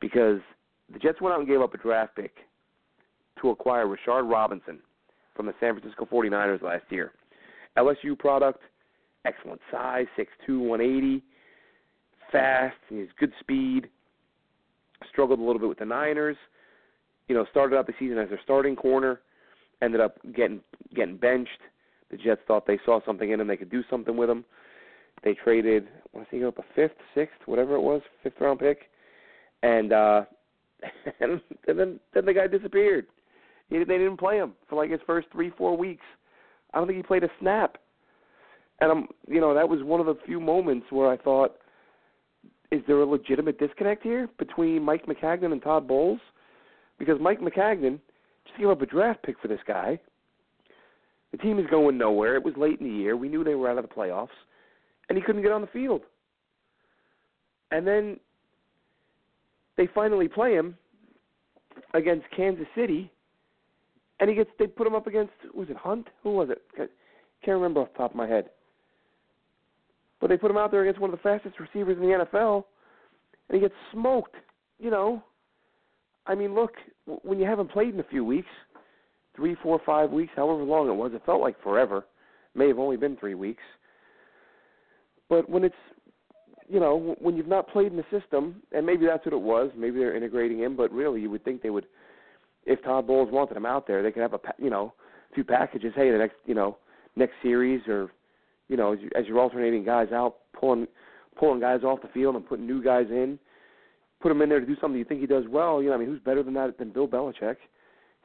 Because 0.00 0.40
the 0.92 0.98
Jets 0.98 1.20
went 1.20 1.32
out 1.32 1.40
and 1.40 1.48
gave 1.48 1.60
up 1.60 1.72
a 1.74 1.78
draft 1.78 2.14
pick 2.16 2.34
to 3.40 3.50
acquire 3.50 3.86
Rashard 3.86 4.30
Robinson 4.30 4.78
from 5.34 5.46
the 5.46 5.54
San 5.60 5.74
Francisco 5.74 6.06
49ers 6.10 6.62
last 6.62 6.84
year. 6.90 7.12
LSU 7.76 8.16
product, 8.16 8.60
excellent 9.24 9.60
size, 9.70 10.06
6'2", 10.16 10.60
180, 10.60 11.22
fast, 12.34 12.76
he 12.88 12.98
has 12.98 13.08
good 13.18 13.32
speed. 13.38 13.88
Struggled 15.10 15.38
a 15.38 15.42
little 15.42 15.60
bit 15.60 15.68
with 15.68 15.78
the 15.78 15.84
Niners. 15.84 16.36
You 17.28 17.34
know, 17.34 17.46
started 17.50 17.76
out 17.76 17.86
the 17.86 17.94
season 17.98 18.18
as 18.18 18.28
their 18.28 18.40
starting 18.42 18.74
corner, 18.76 19.20
ended 19.80 20.00
up 20.00 20.18
getting 20.34 20.60
getting 20.94 21.16
benched. 21.16 21.60
The 22.10 22.16
Jets 22.16 22.42
thought 22.46 22.66
they 22.66 22.78
saw 22.84 23.00
something 23.06 23.30
in 23.30 23.40
him, 23.40 23.46
they 23.46 23.56
could 23.56 23.70
do 23.70 23.82
something 23.88 24.16
with 24.16 24.28
him. 24.28 24.44
They 25.22 25.34
traded, 25.34 25.86
I 25.86 26.16
want 26.16 26.28
to 26.28 26.36
say, 26.36 26.44
up 26.44 26.58
a 26.58 26.64
fifth, 26.74 26.98
sixth, 27.14 27.38
whatever 27.46 27.76
it 27.76 27.80
was, 27.80 28.02
fifth 28.22 28.34
round 28.40 28.58
pick, 28.58 28.90
and 29.62 29.92
uh, 29.92 30.22
and, 31.20 31.40
and 31.66 31.78
then 31.78 32.00
then 32.12 32.26
the 32.26 32.34
guy 32.34 32.46
disappeared. 32.46 33.06
He, 33.70 33.78
they 33.78 33.98
didn't 33.98 34.18
play 34.18 34.36
him 34.36 34.52
for 34.68 34.76
like 34.76 34.90
his 34.90 35.00
first 35.06 35.28
three, 35.32 35.50
four 35.56 35.76
weeks. 35.76 36.04
I 36.72 36.78
don't 36.78 36.86
think 36.86 36.96
he 36.96 37.02
played 37.02 37.24
a 37.24 37.30
snap. 37.40 37.78
And 38.80 38.90
I'm, 38.90 39.06
you 39.28 39.40
know, 39.40 39.54
that 39.54 39.68
was 39.68 39.82
one 39.82 40.00
of 40.00 40.06
the 40.06 40.18
few 40.26 40.40
moments 40.40 40.86
where 40.90 41.08
I 41.08 41.16
thought, 41.16 41.56
is 42.70 42.80
there 42.86 43.00
a 43.00 43.06
legitimate 43.06 43.58
disconnect 43.58 44.02
here 44.02 44.28
between 44.38 44.82
Mike 44.82 45.06
Maccagnan 45.06 45.52
and 45.52 45.62
Todd 45.62 45.86
Bowles? 45.86 46.20
Because 46.98 47.20
Mike 47.20 47.40
Maccagnan 47.40 47.98
just 48.46 48.58
gave 48.58 48.68
up 48.68 48.82
a 48.82 48.86
draft 48.86 49.22
pick 49.22 49.36
for 49.40 49.48
this 49.48 49.60
guy. 49.66 49.98
The 51.32 51.38
team 51.38 51.58
is 51.58 51.66
going 51.70 51.98
nowhere. 51.98 52.36
It 52.36 52.44
was 52.44 52.54
late 52.56 52.80
in 52.80 52.88
the 52.88 52.94
year. 52.94 53.16
We 53.16 53.28
knew 53.28 53.42
they 53.42 53.54
were 53.54 53.68
out 53.68 53.78
of 53.78 53.88
the 53.88 53.94
playoffs, 53.94 54.28
and 55.08 55.18
he 55.18 55.22
couldn't 55.24 55.42
get 55.42 55.52
on 55.52 55.60
the 55.60 55.66
field. 55.68 56.02
And 57.70 57.86
then 57.86 58.18
they 59.76 59.88
finally 59.94 60.28
play 60.28 60.54
him 60.54 60.76
against 61.92 62.26
Kansas 62.36 62.66
City, 62.76 63.10
and 64.20 64.30
he 64.30 64.36
gets 64.36 64.50
they 64.58 64.66
put 64.66 64.86
him 64.86 64.94
up 64.94 65.06
against 65.06 65.32
was 65.54 65.68
it 65.70 65.76
Hunt? 65.76 66.06
Who 66.22 66.34
was 66.34 66.50
it? 66.50 66.62
I 66.78 66.86
can't 67.44 67.56
remember 67.56 67.80
off 67.80 67.88
the 67.92 67.98
top 67.98 68.12
of 68.12 68.16
my 68.16 68.28
head. 68.28 68.50
But 70.24 70.30
they 70.30 70.38
put 70.38 70.50
him 70.50 70.56
out 70.56 70.70
there 70.70 70.80
against 70.80 71.02
one 71.02 71.12
of 71.12 71.18
the 71.18 71.22
fastest 71.22 71.60
receivers 71.60 71.98
in 71.98 72.02
the 72.02 72.24
NFL, 72.24 72.64
and 73.50 73.56
he 73.56 73.60
gets 73.60 73.74
smoked. 73.92 74.34
You 74.78 74.90
know, 74.90 75.22
I 76.26 76.34
mean, 76.34 76.54
look, 76.54 76.70
when 77.04 77.38
you 77.38 77.44
haven't 77.44 77.70
played 77.70 77.92
in 77.92 78.00
a 78.00 78.04
few 78.04 78.24
weeks, 78.24 78.48
three, 79.36 79.54
four, 79.62 79.82
five 79.84 80.10
weeks, 80.12 80.32
however 80.34 80.62
long 80.62 80.88
it 80.88 80.94
was, 80.94 81.12
it 81.12 81.20
felt 81.26 81.42
like 81.42 81.62
forever. 81.62 82.06
May 82.54 82.68
have 82.68 82.78
only 82.78 82.96
been 82.96 83.18
three 83.18 83.34
weeks. 83.34 83.62
But 85.28 85.50
when 85.50 85.62
it's, 85.62 85.74
you 86.70 86.80
know, 86.80 87.14
when 87.18 87.36
you've 87.36 87.46
not 87.46 87.68
played 87.68 87.92
in 87.92 87.98
the 87.98 88.06
system, 88.10 88.62
and 88.72 88.86
maybe 88.86 89.04
that's 89.04 89.26
what 89.26 89.34
it 89.34 89.42
was, 89.42 89.72
maybe 89.76 89.98
they're 89.98 90.16
integrating 90.16 90.60
him, 90.60 90.74
but 90.74 90.90
really 90.90 91.20
you 91.20 91.28
would 91.28 91.44
think 91.44 91.60
they 91.60 91.68
would, 91.68 91.84
if 92.64 92.82
Todd 92.82 93.06
Bowles 93.06 93.30
wanted 93.30 93.58
him 93.58 93.66
out 93.66 93.86
there, 93.86 94.02
they 94.02 94.10
could 94.10 94.22
have 94.22 94.32
a, 94.32 94.40
you 94.56 94.70
know, 94.70 94.94
few 95.34 95.44
packages. 95.44 95.92
Hey, 95.94 96.10
the 96.10 96.16
next, 96.16 96.36
you 96.46 96.54
know, 96.54 96.78
next 97.14 97.34
series 97.42 97.82
or, 97.86 98.10
you 98.68 98.76
know, 98.76 98.92
as, 98.92 99.00
you, 99.00 99.10
as 99.16 99.26
you're 99.26 99.38
alternating 99.38 99.84
guys 99.84 100.08
out, 100.12 100.36
pulling, 100.58 100.86
pulling 101.38 101.60
guys 101.60 101.82
off 101.82 102.02
the 102.02 102.08
field 102.08 102.36
and 102.36 102.46
putting 102.46 102.66
new 102.66 102.82
guys 102.82 103.06
in, 103.10 103.38
put 104.20 104.32
him 104.32 104.40
in 104.42 104.48
there 104.48 104.60
to 104.60 104.66
do 104.66 104.76
something 104.80 104.98
you 104.98 105.04
think 105.04 105.20
he 105.20 105.26
does 105.26 105.44
well. 105.48 105.82
You 105.82 105.90
know, 105.90 105.94
I 105.94 105.98
mean, 105.98 106.08
who's 106.08 106.20
better 106.20 106.42
than 106.42 106.54
that 106.54 106.78
than 106.78 106.90
Bill 106.90 107.06
Belichick? 107.06 107.56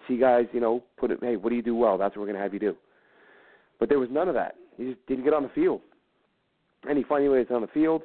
See 0.07 0.17
guys, 0.17 0.45
you 0.53 0.61
know, 0.61 0.83
put 0.97 1.11
it. 1.11 1.19
Hey, 1.21 1.35
what 1.35 1.49
do 1.49 1.55
you 1.55 1.61
do 1.61 1.75
well? 1.75 1.97
That's 1.97 2.15
what 2.15 2.25
we're 2.25 2.33
to 2.33 2.41
have 2.41 2.53
you 2.53 2.59
do. 2.59 2.75
But 3.79 3.89
there 3.89 3.99
was 3.99 4.09
none 4.09 4.27
of 4.27 4.33
that. 4.35 4.55
He 4.77 4.85
just 4.85 5.05
didn't 5.07 5.25
get 5.25 5.33
on 5.33 5.43
the 5.43 5.49
field, 5.49 5.81
and 6.87 6.97
he 6.97 7.03
finally 7.03 7.39
gets 7.39 7.51
on 7.51 7.61
the 7.61 7.67
field. 7.67 8.03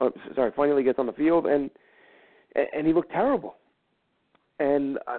Uh, 0.00 0.10
sorry, 0.34 0.52
finally 0.56 0.82
gets 0.82 0.98
on 0.98 1.06
the 1.06 1.12
field, 1.12 1.46
and 1.46 1.70
and 2.54 2.86
he 2.86 2.92
looked 2.92 3.10
terrible. 3.10 3.56
And 4.58 4.98
uh, 5.06 5.18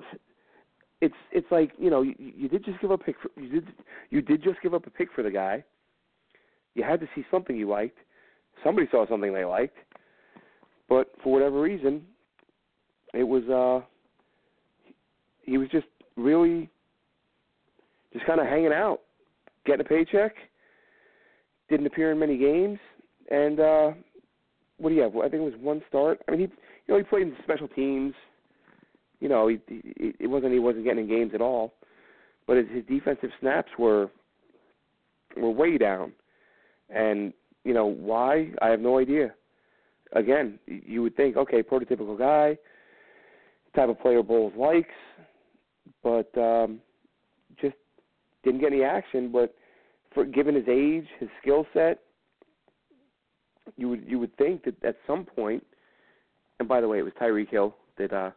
it's 1.02 1.16
it's 1.32 1.48
like 1.52 1.72
you 1.78 1.90
know 1.90 2.02
you, 2.02 2.16
you 2.18 2.50
did 2.50 2.66
just 2.66 2.80
give 2.82 2.92
up 2.92 3.06
pick 3.06 3.16
for, 3.22 3.30
you 3.40 3.50
did 3.50 3.68
you 4.10 4.22
did 4.22 4.44
just 4.44 4.62
give 4.62 4.74
up 4.74 4.88
a 4.88 4.90
pick 4.90 5.10
for 5.14 5.24
the 5.24 5.32
guy. 5.32 5.64
You 6.80 6.86
had 6.86 7.02
to 7.02 7.10
see 7.14 7.26
something 7.30 7.58
you 7.58 7.68
liked. 7.68 7.98
Somebody 8.64 8.88
saw 8.90 9.06
something 9.06 9.34
they 9.34 9.44
liked, 9.44 9.76
but 10.88 11.12
for 11.22 11.34
whatever 11.34 11.60
reason, 11.60 12.04
it 13.14 13.26
was 13.26 13.44
uh 13.50 13.86
he 15.42 15.58
was 15.58 15.68
just 15.74 15.88
really 16.16 16.70
just 18.14 18.26
kind 18.26 18.40
of 18.40 18.48
hanging 18.48 18.72
out, 18.72 19.02
getting 19.66 19.82
a 19.82 19.90
paycheck. 19.90 20.36
Didn't 21.70 21.86
appear 21.86 22.14
in 22.14 22.20
many 22.20 22.38
games, 22.38 22.80
and 23.30 23.60
uh 23.60 23.92
what 24.78 24.92
do 24.92 24.96
you 24.96 25.02
have? 25.02 25.18
I 25.18 25.24
think 25.24 25.34
it 25.34 25.52
was 25.52 25.60
one 25.60 25.82
start. 25.90 26.22
I 26.30 26.32
mean, 26.32 26.40
he 26.40 26.46
you 26.46 26.94
know 26.94 26.98
he 26.98 27.04
played 27.04 27.24
in 27.24 27.36
special 27.44 27.68
teams. 27.68 28.14
You 29.20 29.28
know, 29.28 29.50
he, 29.50 29.60
he 29.68 30.14
it 30.18 30.28
wasn't 30.28 30.54
he 30.54 30.60
wasn't 30.60 30.86
getting 30.86 31.04
in 31.04 31.10
games 31.10 31.32
at 31.34 31.42
all, 31.42 31.74
but 32.48 32.56
his, 32.56 32.68
his 32.74 32.86
defensive 32.86 33.32
snaps 33.42 33.72
were 33.78 34.10
were 35.36 35.52
way 35.52 35.78
down, 35.78 36.14
and 36.90 37.34
you 37.64 37.74
know 37.74 37.86
why? 37.86 38.52
I 38.62 38.70
have 38.70 38.80
no 38.80 39.00
idea. 39.00 39.34
Again, 40.14 40.58
you 40.66 41.02
would 41.04 41.16
think, 41.16 41.38
okay, 41.38 41.62
prototypical 41.62 42.18
guy, 42.18 42.58
type 43.76 43.90
of 43.90 44.00
player 44.00 44.24
Bowles 44.24 44.54
likes, 44.58 44.90
but 46.04 46.36
um, 46.38 46.80
just 47.62 47.76
didn't 48.44 48.60
get 48.60 48.74
any 48.74 48.84
action. 48.84 49.32
But 49.32 49.54
for 50.14 50.26
given 50.26 50.56
his 50.56 50.68
age, 50.68 51.06
his 51.20 51.30
skill 51.42 51.66
set, 51.74 52.00
you 53.78 53.90
would 53.90 54.04
you 54.08 54.18
would 54.20 54.36
think 54.38 54.64
that 54.66 54.84
at 54.84 54.98
some 55.06 55.26
point, 55.26 55.64
and 56.60 56.68
by 56.68 56.82
the 56.82 56.88
way, 56.88 57.00
it 57.00 57.04
was 57.04 57.14
Tyreek 57.22 57.50
Hill 57.50 57.76
that 57.98 58.12
uh, 58.12 58.32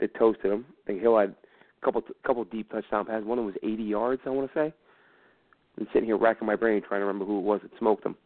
that 0.00 0.14
toasted 0.18 0.50
him. 0.50 0.64
I 0.84 0.86
think 0.86 1.00
Hill 1.00 1.18
had 1.18 1.30
a 1.30 1.84
couple 1.84 2.02
couple 2.26 2.44
deep 2.44 2.70
touchdown 2.70 3.04
passes. 3.04 3.26
One 3.26 3.38
of 3.38 3.44
them 3.44 3.52
was 3.52 3.60
80 3.62 3.82
yards, 3.82 4.22
I 4.24 4.30
want 4.30 4.50
to 4.52 4.58
say. 4.58 4.74
I'm 5.78 5.86
sitting 5.92 6.06
here 6.06 6.16
racking 6.16 6.46
my 6.46 6.56
brain 6.56 6.82
trying 6.86 7.00
to 7.00 7.06
remember 7.06 7.24
who 7.24 7.38
it 7.38 7.42
was 7.42 7.60
that 7.62 7.70
smoked 7.78 8.06
him. 8.06 8.16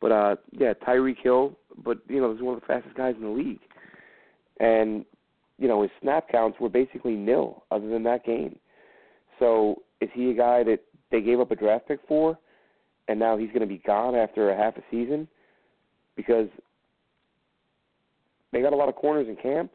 But 0.00 0.12
uh, 0.12 0.36
yeah, 0.52 0.74
Tyreek 0.86 1.22
Hill. 1.22 1.56
But 1.82 1.98
you 2.08 2.20
know, 2.20 2.28
he 2.28 2.34
was 2.34 2.42
one 2.42 2.54
of 2.54 2.60
the 2.60 2.66
fastest 2.66 2.96
guys 2.96 3.14
in 3.16 3.24
the 3.24 3.30
league, 3.30 3.60
and 4.60 5.04
you 5.58 5.66
know 5.66 5.82
his 5.82 5.90
snap 6.02 6.28
counts 6.30 6.60
were 6.60 6.68
basically 6.68 7.14
nil 7.14 7.64
other 7.70 7.88
than 7.88 8.02
that 8.04 8.24
game. 8.24 8.58
So 9.38 9.82
is 10.00 10.10
he 10.12 10.30
a 10.30 10.34
guy 10.34 10.62
that 10.64 10.80
they 11.10 11.20
gave 11.20 11.40
up 11.40 11.50
a 11.50 11.56
draft 11.56 11.88
pick 11.88 12.00
for, 12.06 12.38
and 13.08 13.18
now 13.18 13.36
he's 13.36 13.48
going 13.48 13.60
to 13.60 13.66
be 13.66 13.78
gone 13.78 14.14
after 14.14 14.50
a 14.50 14.56
half 14.56 14.76
a 14.76 14.82
season? 14.90 15.26
Because 16.16 16.48
they 18.52 18.60
got 18.60 18.72
a 18.72 18.76
lot 18.76 18.88
of 18.88 18.94
corners 18.94 19.26
in 19.28 19.36
camp. 19.36 19.72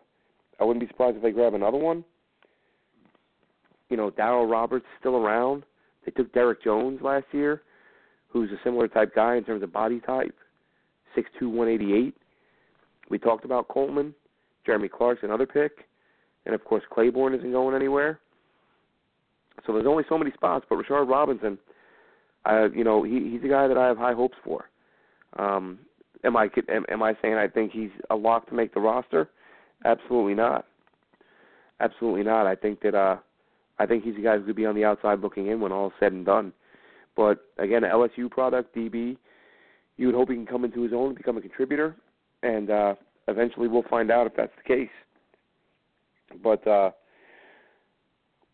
I 0.60 0.64
wouldn't 0.64 0.84
be 0.86 0.88
surprised 0.88 1.18
if 1.18 1.24
they 1.24 1.32
grab 1.32 1.53
another 1.53 1.78
one. 1.78 2.03
You 3.89 3.97
know, 3.97 4.12
Darryl 4.12 4.49
Roberts 4.49 4.86
still 4.99 5.16
around. 5.16 5.64
They 6.10 6.24
took 6.24 6.34
Derrick 6.34 6.64
Jones 6.64 7.01
last 7.03 7.26
year, 7.32 7.62
who's 8.30 8.49
a 8.49 8.55
similar 8.64 8.88
type 8.88 9.14
guy 9.14 9.36
in 9.36 9.43
terms 9.43 9.62
of 9.62 9.72
body 9.72 9.99
type, 9.99 10.36
six 11.14 11.30
two, 11.38 11.47
one 11.47 11.68
eighty 11.68 11.93
eight. 11.93 12.16
We 13.12 13.20
talked 13.20 13.45
about 13.45 13.68
Coleman, 13.68 14.16
Jeremy 14.66 14.89
Clark's 14.89 15.22
another 15.22 15.45
pick, 15.45 15.72
and 16.47 16.55
of 16.55 16.66
course 16.66 16.82
Claiborne 16.91 17.36
isn't 17.36 17.51
going 17.51 17.76
anywhere. 17.76 18.20
So 19.68 19.74
there's 19.74 19.86
only 19.86 20.03
so 20.10 20.18
many 20.18 20.32
spots, 20.32 20.66
but 20.68 20.80
Rashard 20.80 21.07
Robinson, 21.07 21.60
I 22.43 22.66
you 22.74 22.84
know 22.84 23.03
he 23.03 23.30
he's 23.30 23.43
a 23.43 23.47
guy 23.47 23.68
that 23.68 23.78
I 23.78 23.86
have 23.86 23.97
high 23.97 24.14
hopes 24.14 24.38
for. 24.43 24.66
Um, 25.38 25.78
am 26.24 26.36
I 26.36 26.49
am, 26.70 26.86
am 26.89 27.03
I 27.03 27.14
saying 27.22 27.36
I 27.36 27.47
think 27.47 27.72
he's 27.72 27.91
a 28.10 28.16
lock 28.16 28.47
to 28.49 28.55
make 28.55 28.74
the 28.74 28.80
roster? 28.80 29.30
Absolutely 29.86 30.34
not. 30.34 30.66
Absolutely 31.80 32.24
not. 32.24 32.47
I 32.47 32.55
think 32.55 32.82
that 32.82 32.95
uh, 32.95 33.18
I 33.80 33.86
think 33.86 34.04
he's 34.04 34.18
a 34.18 34.22
guy 34.22 34.38
who 34.38 34.46
could 34.46 34.56
be 34.56 34.66
on 34.66 34.76
the 34.76 34.86
outside 34.86 35.22
looking 35.22 35.48
in 35.48 35.60
when 35.60 35.72
all 35.72 35.88
is 35.88 35.94
said 36.00 36.12
and 36.12 36.26
done. 36.26 36.54
But 37.16 37.46
again, 37.58 37.82
LSU 37.84 38.30
product, 38.30 38.76
DB, 38.76 39.18
you 39.98 40.08
would 40.08 40.16
hope 40.16 40.30
he 40.30 40.36
can 40.36 40.46
come 40.46 40.66
into 40.66 40.82
his 40.84 40.94
own 40.94 41.08
and 41.08 41.18
become 41.18 41.38
a 41.38 41.42
contributor, 41.42 41.96
and 42.44 42.70
uh, 42.70 42.96
eventually 43.28 43.68
we'll 43.68 43.84
find 43.84 44.12
out 44.12 44.28
if 44.28 44.36
that's 44.36 44.52
the 44.58 44.74
case. 44.74 44.90
But 46.44 46.66
uh, 46.68 46.92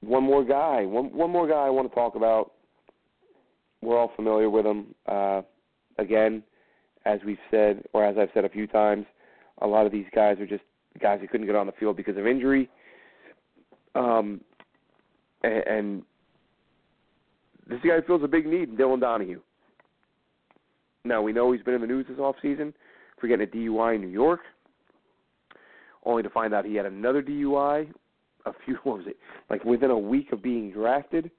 one 0.02 0.24
more 0.24 0.44
guy, 0.44 0.86
one 0.86 1.12
one 1.12 1.30
more 1.30 1.48
guy 1.48 1.66
I 1.66 1.70
want 1.70 1.90
to 1.90 1.96
talk 1.96 2.16
about. 2.16 2.54
We're 3.82 4.00
all 4.00 4.12
familiar 4.16 4.50
with 4.50 4.66
him. 4.66 4.96
Uh, 5.08 5.42
again, 6.00 6.42
as 7.06 7.20
we've 7.26 7.38
said, 7.52 7.84
or 7.94 8.04
as 8.06 8.18
I've 8.18 8.30
said 8.34 8.46
a 8.46 8.50
few 8.50 8.66
times, 8.66 9.06
a 9.62 9.68
lot 9.68 9.86
of 9.86 9.92
these 9.92 10.06
guys 10.14 10.40
are 10.40 10.48
just 10.48 10.64
guys 11.00 11.20
who 11.22 11.28
couldn't 11.28 11.46
get 11.46 11.56
on 11.56 11.68
the 11.68 11.74
field 11.74 11.98
because 11.98 12.18
of 12.18 12.26
injury. 12.26 12.70
Um, 13.94 14.42
and, 15.46 15.68
and 15.68 16.04
this 17.68 17.80
guy 17.84 18.02
feels 18.06 18.24
a 18.24 18.28
big 18.28 18.46
need 18.46 18.70
in 18.70 18.78
Dylan 18.78 19.00
Donahue. 19.00 19.40
Now 21.04 21.22
we 21.22 21.34
know 21.34 21.52
he's 21.52 21.62
been 21.62 21.76
in 21.76 21.82
the 21.82 21.88
news 21.88 22.06
this 22.10 22.20
off 22.20 22.36
season 22.42 22.74
for 23.20 23.28
getting 23.28 23.48
a 23.48 23.52
DUI 23.52 23.96
in 23.96 24.02
New 24.02 24.08
York, 24.08 24.42
only 26.04 26.24
to 26.24 26.30
find 26.30 26.54
out 26.54 26.66
he 26.66 26.76
had 26.76 26.86
another 26.86 27.22
DUI 27.22 27.88
a 28.46 28.52
few 28.66 28.76
what 28.84 28.98
was 28.98 29.08
it 29.08 29.18
like 29.50 29.64
within 29.64 29.92
a 29.92 29.98
week 29.98 30.32
of 30.32 30.42
being 30.42 30.72
drafted, 30.72 31.30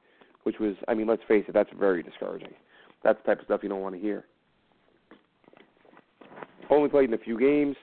which 0.45 0.59
was 0.61 0.75
I 0.89 0.95
mean 0.95 1.07
let's 1.07 1.23
face 1.27 1.45
it 1.49 1.53
that's 1.53 1.71
very 1.79 2.03
discouraging. 2.03 2.55
That's 3.03 3.19
the 3.25 3.31
type 3.31 3.41
of 3.41 3.45
stuff 3.45 3.61
you 3.63 3.69
don't 3.69 3.83
want 3.83 3.95
to 3.95 4.01
hear. 4.01 4.25
Only 6.71 6.89
played 6.89 7.09
in 7.09 7.15
a 7.15 7.19
few 7.19 7.39
games, 7.39 7.77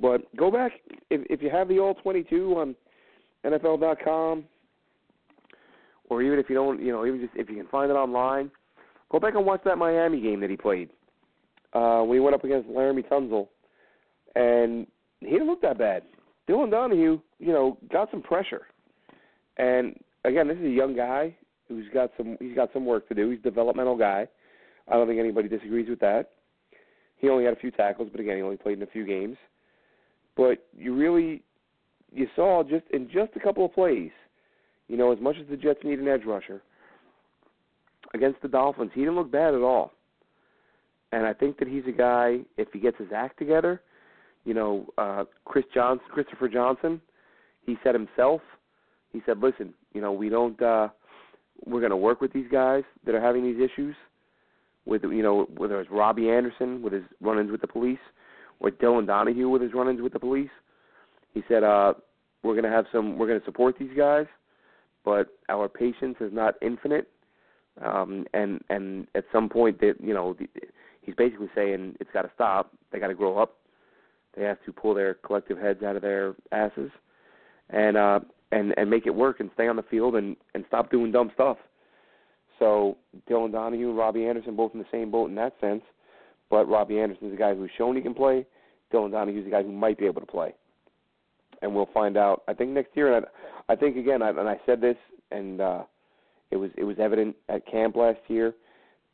but 0.00 0.22
go 0.36 0.50
back 0.50 0.72
if 1.10 1.22
if 1.30 1.42
you 1.42 1.50
have 1.50 1.68
the 1.68 1.78
all 1.78 1.94
22 1.94 2.54
on 2.58 2.74
NFL.com, 3.44 4.44
or 6.14 6.22
even 6.22 6.38
if 6.38 6.48
you 6.48 6.54
don't, 6.54 6.80
you 6.80 6.92
know, 6.92 7.04
even 7.04 7.20
just 7.20 7.32
if 7.34 7.48
you 7.48 7.56
can 7.56 7.66
find 7.66 7.90
it 7.90 7.94
online, 7.94 8.50
go 9.10 9.18
back 9.18 9.34
and 9.34 9.44
watch 9.44 9.60
that 9.64 9.76
Miami 9.76 10.20
game 10.20 10.40
that 10.40 10.50
he 10.50 10.56
played. 10.56 10.90
Uh, 11.72 12.02
when 12.02 12.16
he 12.16 12.20
went 12.20 12.34
up 12.34 12.44
against 12.44 12.68
Laremy 12.68 13.04
Tunsil, 13.08 13.48
and 14.36 14.86
he 15.20 15.30
didn't 15.30 15.48
look 15.48 15.60
that 15.62 15.76
bad. 15.76 16.02
Dylan 16.48 16.70
Donahue, 16.70 17.20
you 17.38 17.52
know, 17.52 17.78
got 17.92 18.10
some 18.10 18.22
pressure, 18.22 18.62
and 19.56 19.98
again, 20.24 20.46
this 20.46 20.56
is 20.58 20.64
a 20.64 20.70
young 20.70 20.94
guy 20.94 21.34
who's 21.68 21.86
got 21.92 22.10
some 22.16 22.36
he's 22.40 22.54
got 22.54 22.70
some 22.72 22.86
work 22.86 23.08
to 23.08 23.14
do. 23.14 23.30
He's 23.30 23.40
a 23.40 23.42
developmental 23.42 23.96
guy. 23.96 24.28
I 24.88 24.94
don't 24.94 25.08
think 25.08 25.18
anybody 25.18 25.48
disagrees 25.48 25.88
with 25.88 26.00
that. 26.00 26.30
He 27.16 27.28
only 27.28 27.44
had 27.44 27.54
a 27.54 27.60
few 27.60 27.70
tackles, 27.70 28.08
but 28.12 28.20
again, 28.20 28.36
he 28.36 28.42
only 28.42 28.56
played 28.56 28.76
in 28.76 28.82
a 28.82 28.86
few 28.86 29.06
games. 29.06 29.36
But 30.36 30.66
you 30.76 30.94
really 30.94 31.42
you 32.12 32.28
saw 32.36 32.62
just 32.62 32.84
in 32.92 33.06
just 33.06 33.32
a 33.34 33.40
couple 33.40 33.64
of 33.64 33.72
plays, 33.72 34.10
you 34.94 35.00
know, 35.00 35.12
as 35.12 35.20
much 35.26 35.36
as 35.42 35.46
the 35.50 35.56
Jets 35.64 35.82
need 35.82 35.98
an 35.98 36.06
edge 36.14 36.24
rusher 36.24 36.62
against 38.16 38.40
the 38.42 38.48
Dolphins, 38.48 38.92
he 38.94 39.00
didn't 39.00 39.16
look 39.16 39.32
bad 39.40 39.52
at 39.54 39.60
all. 39.60 39.90
and 41.14 41.26
I 41.26 41.32
think 41.32 41.58
that 41.58 41.68
he's 41.68 41.86
a 41.88 41.92
guy. 41.92 42.28
If 42.56 42.68
he 42.72 42.78
gets 42.78 42.98
his 42.98 43.08
act 43.14 43.38
together, 43.38 43.80
you 44.44 44.54
know, 44.54 44.86
uh, 44.98 45.24
Chris 45.50 45.64
Johnson, 45.74 46.06
Christopher 46.12 46.48
Johnson, 46.48 47.00
he 47.66 47.76
said 47.82 47.94
himself. 47.94 48.40
He 49.12 49.20
said, 49.26 49.36
"Listen, 49.40 49.74
you 49.94 50.00
know, 50.04 50.12
we 50.12 50.28
don't. 50.28 50.60
uh 50.62 50.88
We're 51.70 51.80
going 51.80 51.96
to 51.98 52.04
work 52.08 52.20
with 52.20 52.32
these 52.32 52.50
guys 52.50 52.84
that 53.04 53.14
are 53.16 53.24
having 53.28 53.44
these 53.48 53.60
issues. 53.68 53.96
With 54.86 55.02
you 55.04 55.24
know, 55.26 55.36
whether 55.56 55.80
it's 55.80 55.90
Robbie 55.90 56.28
Anderson 56.38 56.82
with 56.84 56.92
his 56.92 57.06
run-ins 57.20 57.50
with 57.50 57.62
the 57.66 57.72
police, 57.76 58.04
or 58.60 58.70
Dylan 58.70 59.06
Donahue 59.06 59.48
with 59.54 59.62
his 59.62 59.72
run-ins 59.78 60.02
with 60.06 60.12
the 60.12 60.24
police. 60.28 60.54
He 61.32 61.42
said, 61.48 61.62
uh, 61.64 61.90
"We're 62.42 62.56
going 62.58 62.70
to 62.70 62.76
have 62.78 62.86
some. 62.92 63.06
We're 63.18 63.30
going 63.32 63.40
to 63.44 63.48
support 63.50 63.76
these 63.78 63.96
guys, 63.96 64.26
but 65.04 65.28
our 65.48 65.68
patience 65.68 66.16
is 66.20 66.32
not 66.32 66.54
infinite." 66.62 67.08
Um, 67.82 68.26
and 68.34 68.60
and 68.70 69.06
at 69.14 69.24
some 69.32 69.48
point, 69.48 69.80
that 69.80 69.94
you 70.00 70.14
know, 70.14 70.36
he's 71.02 71.14
basically 71.14 71.50
saying 71.54 71.96
it's 72.00 72.10
got 72.12 72.22
to 72.22 72.30
stop. 72.34 72.72
They 72.92 72.98
got 72.98 73.08
to 73.08 73.14
grow 73.14 73.38
up. 73.38 73.56
They 74.36 74.44
have 74.44 74.58
to 74.64 74.72
pull 74.72 74.94
their 74.94 75.14
collective 75.14 75.58
heads 75.58 75.82
out 75.82 75.96
of 75.96 76.02
their 76.02 76.34
asses, 76.52 76.90
and 77.70 77.96
uh, 77.96 78.20
and 78.52 78.74
and 78.76 78.88
make 78.88 79.06
it 79.06 79.14
work 79.14 79.40
and 79.40 79.50
stay 79.54 79.68
on 79.68 79.76
the 79.76 79.82
field 79.82 80.16
and 80.16 80.36
and 80.54 80.64
stop 80.68 80.90
doing 80.90 81.12
dumb 81.12 81.30
stuff. 81.34 81.58
So 82.58 82.96
Dylan 83.28 83.52
Donahue 83.52 83.90
and 83.90 83.98
Robbie 83.98 84.26
Anderson 84.26 84.54
both 84.54 84.72
in 84.74 84.78
the 84.78 84.86
same 84.92 85.10
boat 85.10 85.28
in 85.28 85.34
that 85.36 85.54
sense, 85.60 85.82
but 86.50 86.68
Robbie 86.68 87.00
Anderson's 87.00 87.32
a 87.32 87.36
guy 87.36 87.54
who's 87.54 87.70
shown 87.76 87.96
he 87.96 88.02
can 88.02 88.14
play. 88.14 88.46
Dylan 88.92 89.10
Donahue's 89.10 89.46
a 89.46 89.50
guy 89.50 89.62
who 89.62 89.72
might 89.72 89.98
be 89.98 90.06
able 90.06 90.20
to 90.20 90.26
play, 90.26 90.54
and 91.62 91.74
we'll 91.74 91.88
find 91.92 92.16
out. 92.16 92.42
I 92.46 92.54
think 92.54 92.70
next 92.70 92.96
year, 92.96 93.16
and 93.16 93.26
I, 93.68 93.76
think 93.76 93.96
again, 93.96 94.22
I, 94.22 94.30
and 94.30 94.48
I 94.48 94.60
said 94.66 94.80
this, 94.80 94.96
and 95.30 95.60
uh, 95.60 95.82
it 96.50 96.56
was 96.56 96.70
it 96.76 96.84
was 96.84 96.96
evident 97.00 97.36
at 97.48 97.66
camp 97.66 97.96
last 97.96 98.20
year 98.28 98.54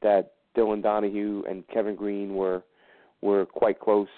that 0.02 0.32
Dylan 0.56 0.82
Donahue 0.82 1.42
and 1.48 1.66
Kevin 1.68 1.94
Greene 1.94 2.34
were 2.34 2.62
were 3.22 3.46
quite 3.46 3.80
close 3.80 4.08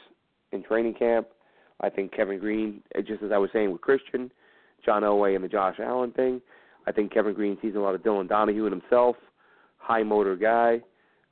in 0.53 0.63
training 0.63 0.95
camp. 0.95 1.29
I 1.81 1.91
think 1.91 2.15
Kevin 2.15 2.39
Greene, 2.39 2.83
just 3.07 3.23
as 3.23 3.33
I 3.33 3.39
was 3.39 3.51
saying 3.53 3.73
with 3.73 3.81
Kristian, 3.81 4.31
John 4.85 5.03
Elway 5.03 5.35
and 5.35 5.45
the 5.45 5.49
Josh 5.49 5.77
Allen 5.81 6.13
thing, 6.13 6.41
I 6.87 6.93
think 6.93 7.13
Kevin 7.13 7.35
Greene 7.35 7.59
sees 7.61 7.75
a 7.75 7.79
lot 7.79 7.95
of 7.95 8.03
Dylan 8.03 8.29
Donahue 8.29 8.67
in 8.67 8.73
himself, 8.73 9.17
high 9.79 10.03
motor 10.03 10.37
guy 10.37 10.81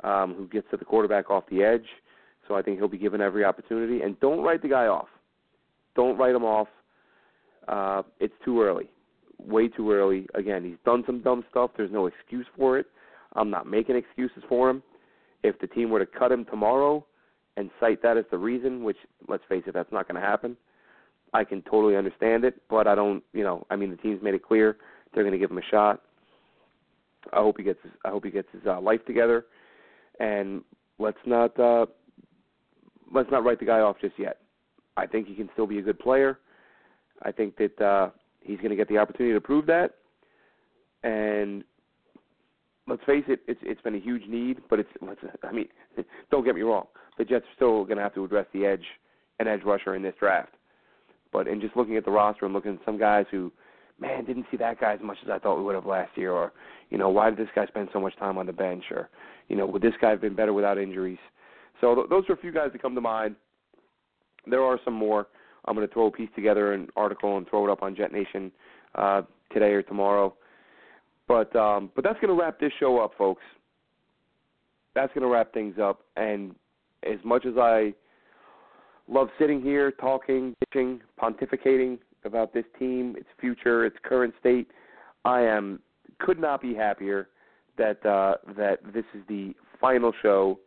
um, 0.04 0.34
who 0.34 0.46
gets 0.48 0.66
to 0.70 0.76
the 0.76 0.84
quarterback 0.84 1.30
off 1.30 1.44
the 1.50 1.62
edge. 1.62 1.86
So 2.48 2.56
I 2.56 2.62
think 2.62 2.78
he'll 2.78 2.88
be 2.88 2.98
given 2.98 3.20
every 3.20 3.44
opportunity. 3.44 4.02
And 4.02 4.18
don't 4.20 4.42
write 4.42 4.62
the 4.62 4.68
guy 4.68 4.86
off. 4.86 5.08
Don't 5.94 6.18
write 6.18 6.34
him 6.34 6.44
off. 6.44 6.68
Uh, 7.68 8.02
it's 8.18 8.34
too 8.44 8.62
early, 8.62 8.90
way 9.38 9.68
too 9.68 9.90
early. 9.90 10.26
Again, 10.34 10.64
he's 10.64 10.78
done 10.84 11.02
some 11.06 11.20
dumb 11.22 11.44
stuff. 11.50 11.70
There's 11.76 11.92
no 11.92 12.06
excuse 12.06 12.46
for 12.56 12.78
it. 12.78 12.86
I'm 13.34 13.50
not 13.50 13.66
making 13.66 13.96
excuses 13.96 14.42
for 14.48 14.68
him. 14.70 14.82
If 15.42 15.58
the 15.60 15.66
team 15.66 15.90
were 15.90 16.00
to 16.00 16.06
cut 16.06 16.32
him 16.32 16.44
tomorrow 16.44 17.04
and 17.56 17.70
cite 17.78 18.02
that 18.02 18.16
as 18.16 18.24
the 18.30 18.38
reason, 18.38 18.84
which 18.84 18.96
let's 19.28 19.44
face 19.48 19.62
it, 19.66 19.74
that's 19.74 19.92
not 19.92 20.08
going 20.08 20.20
to 20.20 20.26
happen. 20.26 20.56
I 21.32 21.44
can 21.44 21.62
totally 21.62 21.96
understand 21.96 22.44
it, 22.44 22.60
but 22.68 22.86
I 22.86 22.94
don't. 22.94 23.22
You 23.32 23.44
know, 23.44 23.66
I 23.70 23.76
mean, 23.76 23.90
the 23.90 23.96
team's 23.96 24.22
made 24.22 24.34
it 24.34 24.42
clear 24.42 24.76
they're 25.12 25.22
going 25.22 25.32
to 25.32 25.38
give 25.38 25.50
him 25.50 25.58
a 25.58 25.70
shot. 25.70 26.02
I 27.32 27.36
hope 27.36 27.56
he 27.58 27.62
gets. 27.62 27.78
His, 27.82 27.92
I 28.04 28.10
hope 28.10 28.24
he 28.24 28.30
gets 28.30 28.48
his 28.52 28.62
uh, 28.66 28.80
life 28.80 29.04
together, 29.06 29.46
and 30.18 30.62
let's 30.98 31.18
not 31.26 31.58
uh, 31.58 31.86
let's 33.14 33.30
not 33.30 33.44
write 33.44 33.60
the 33.60 33.66
guy 33.66 33.80
off 33.80 33.96
just 34.00 34.18
yet. 34.18 34.38
I 34.96 35.06
think 35.06 35.28
he 35.28 35.34
can 35.34 35.48
still 35.52 35.66
be 35.66 35.78
a 35.78 35.82
good 35.82 35.98
player. 35.98 36.38
I 37.22 37.32
think 37.32 37.56
that 37.58 37.80
uh, 37.80 38.10
he's 38.40 38.58
going 38.58 38.70
to 38.70 38.76
get 38.76 38.88
the 38.88 38.98
opportunity 38.98 39.34
to 39.34 39.40
prove 39.40 39.66
that, 39.66 39.96
and 41.02 41.64
let's 42.86 43.04
face 43.04 43.24
it, 43.28 43.40
it's 43.46 43.60
it's 43.62 43.80
been 43.82 43.94
a 43.94 44.00
huge 44.00 44.26
need, 44.28 44.58
but 44.68 44.78
it's 44.78 44.90
let's 45.00 45.20
I 45.42 45.52
mean, 45.52 45.68
don't 46.30 46.44
get 46.44 46.54
me 46.54 46.62
wrong, 46.62 46.86
the 47.18 47.24
Jets 47.24 47.44
are 47.44 47.54
still 47.56 47.84
going 47.84 47.96
to 47.96 48.02
have 48.02 48.14
to 48.14 48.24
address 48.24 48.46
the 48.52 48.66
edge, 48.66 48.84
an 49.38 49.48
edge 49.48 49.62
rusher 49.64 49.94
in 49.94 50.02
this 50.02 50.14
draft. 50.18 50.54
But 51.32 51.46
in 51.46 51.60
just 51.60 51.76
looking 51.76 51.96
at 51.96 52.04
the 52.04 52.10
roster 52.10 52.44
and 52.44 52.54
looking 52.54 52.72
at 52.72 52.84
some 52.84 52.98
guys 52.98 53.24
who, 53.30 53.52
man, 54.00 54.24
didn't 54.24 54.46
see 54.50 54.56
that 54.56 54.80
guy 54.80 54.94
as 54.94 55.00
much 55.00 55.18
as 55.22 55.30
I 55.30 55.38
thought 55.38 55.58
we 55.58 55.62
would 55.62 55.76
have 55.76 55.86
last 55.86 56.10
year, 56.16 56.32
or 56.32 56.52
you 56.90 56.98
know, 56.98 57.08
why 57.08 57.30
did 57.30 57.38
this 57.38 57.48
guy 57.54 57.66
spend 57.66 57.88
so 57.92 58.00
much 58.00 58.16
time 58.18 58.36
on 58.36 58.46
the 58.46 58.52
bench, 58.52 58.84
or 58.90 59.08
you 59.48 59.56
know, 59.56 59.66
would 59.66 59.82
this 59.82 59.94
guy 60.00 60.10
have 60.10 60.20
been 60.20 60.34
better 60.34 60.52
without 60.52 60.78
injuries? 60.78 61.18
So 61.80 61.94
th- 61.94 62.08
those 62.10 62.24
are 62.28 62.34
a 62.34 62.38
few 62.38 62.52
guys 62.52 62.70
that 62.72 62.82
come 62.82 62.94
to 62.94 63.00
mind. 63.00 63.36
There 64.46 64.62
are 64.62 64.78
some 64.84 64.94
more. 64.94 65.28
I'm 65.64 65.74
going 65.74 65.86
to 65.86 65.92
throw 65.92 66.06
a 66.06 66.10
piece 66.10 66.30
together, 66.34 66.72
an 66.72 66.88
article, 66.96 67.36
and 67.36 67.48
throw 67.48 67.66
it 67.66 67.70
up 67.70 67.82
on 67.82 67.94
Jet 67.94 68.12
Nation 68.12 68.50
uh, 68.94 69.22
today 69.52 69.72
or 69.72 69.82
tomorrow. 69.82 70.34
But 71.28 71.54
um, 71.54 71.90
but 71.94 72.02
that's 72.02 72.18
going 72.20 72.34
to 72.34 72.40
wrap 72.40 72.58
this 72.58 72.72
show 72.80 72.98
up, 72.98 73.12
folks. 73.16 73.42
That's 74.94 75.12
going 75.14 75.22
to 75.22 75.32
wrap 75.32 75.52
things 75.54 75.76
up. 75.80 76.00
And 76.16 76.54
as 77.04 77.18
much 77.24 77.46
as 77.46 77.54
I 77.56 77.94
love 79.08 79.28
sitting 79.38 79.62
here 79.62 79.92
talking, 79.92 80.56
bitching, 80.64 81.00
pontificating 81.20 81.98
about 82.24 82.52
this 82.52 82.64
team, 82.78 83.14
its 83.16 83.28
future, 83.40 83.84
its 83.84 83.96
current 84.02 84.34
state, 84.40 84.68
I 85.24 85.42
am 85.42 85.80
could 86.18 86.40
not 86.40 86.60
be 86.60 86.74
happier 86.74 87.28
that 87.78 88.04
uh, 88.04 88.34
that 88.56 88.78
this 88.92 89.04
is 89.14 89.22
the 89.28 89.54
final 89.80 90.12
show 90.22 90.58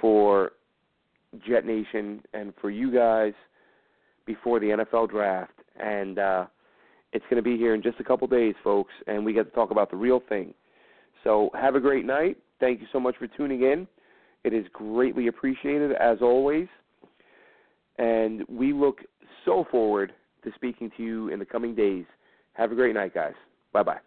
for 0.00 0.52
Jet 1.46 1.64
Nation 1.64 2.22
and 2.32 2.52
for 2.60 2.70
you 2.70 2.92
guys 2.92 3.32
before 4.26 4.60
the 4.60 4.66
NFL 4.66 5.10
draft. 5.10 5.52
And 5.80 6.18
uh, 6.18 6.46
it's 7.12 7.24
going 7.30 7.36
to 7.36 7.42
be 7.42 7.56
here 7.56 7.74
in 7.74 7.82
just 7.82 8.00
a 8.00 8.04
couple 8.04 8.26
days, 8.26 8.54
folks, 8.62 8.92
and 9.06 9.24
we 9.24 9.32
get 9.32 9.44
to 9.44 9.50
talk 9.50 9.70
about 9.70 9.90
the 9.90 9.96
real 9.96 10.22
thing. 10.28 10.54
So 11.22 11.50
have 11.54 11.74
a 11.74 11.80
great 11.80 12.04
night. 12.04 12.36
Thank 12.60 12.80
you 12.80 12.86
so 12.92 13.00
much 13.00 13.16
for 13.18 13.26
tuning 13.26 13.62
in. 13.62 13.86
It 14.44 14.52
is 14.52 14.66
greatly 14.72 15.28
appreciated, 15.28 15.92
as 15.92 16.18
always. 16.20 16.68
And 17.98 18.42
we 18.48 18.72
look 18.72 18.98
so 19.44 19.66
forward 19.70 20.12
to 20.44 20.50
speaking 20.54 20.90
to 20.96 21.02
you 21.02 21.28
in 21.28 21.38
the 21.38 21.46
coming 21.46 21.74
days. 21.74 22.04
Have 22.52 22.72
a 22.72 22.74
great 22.74 22.94
night, 22.94 23.14
guys. 23.14 23.34
Bye 23.72 23.82
bye. 23.82 23.98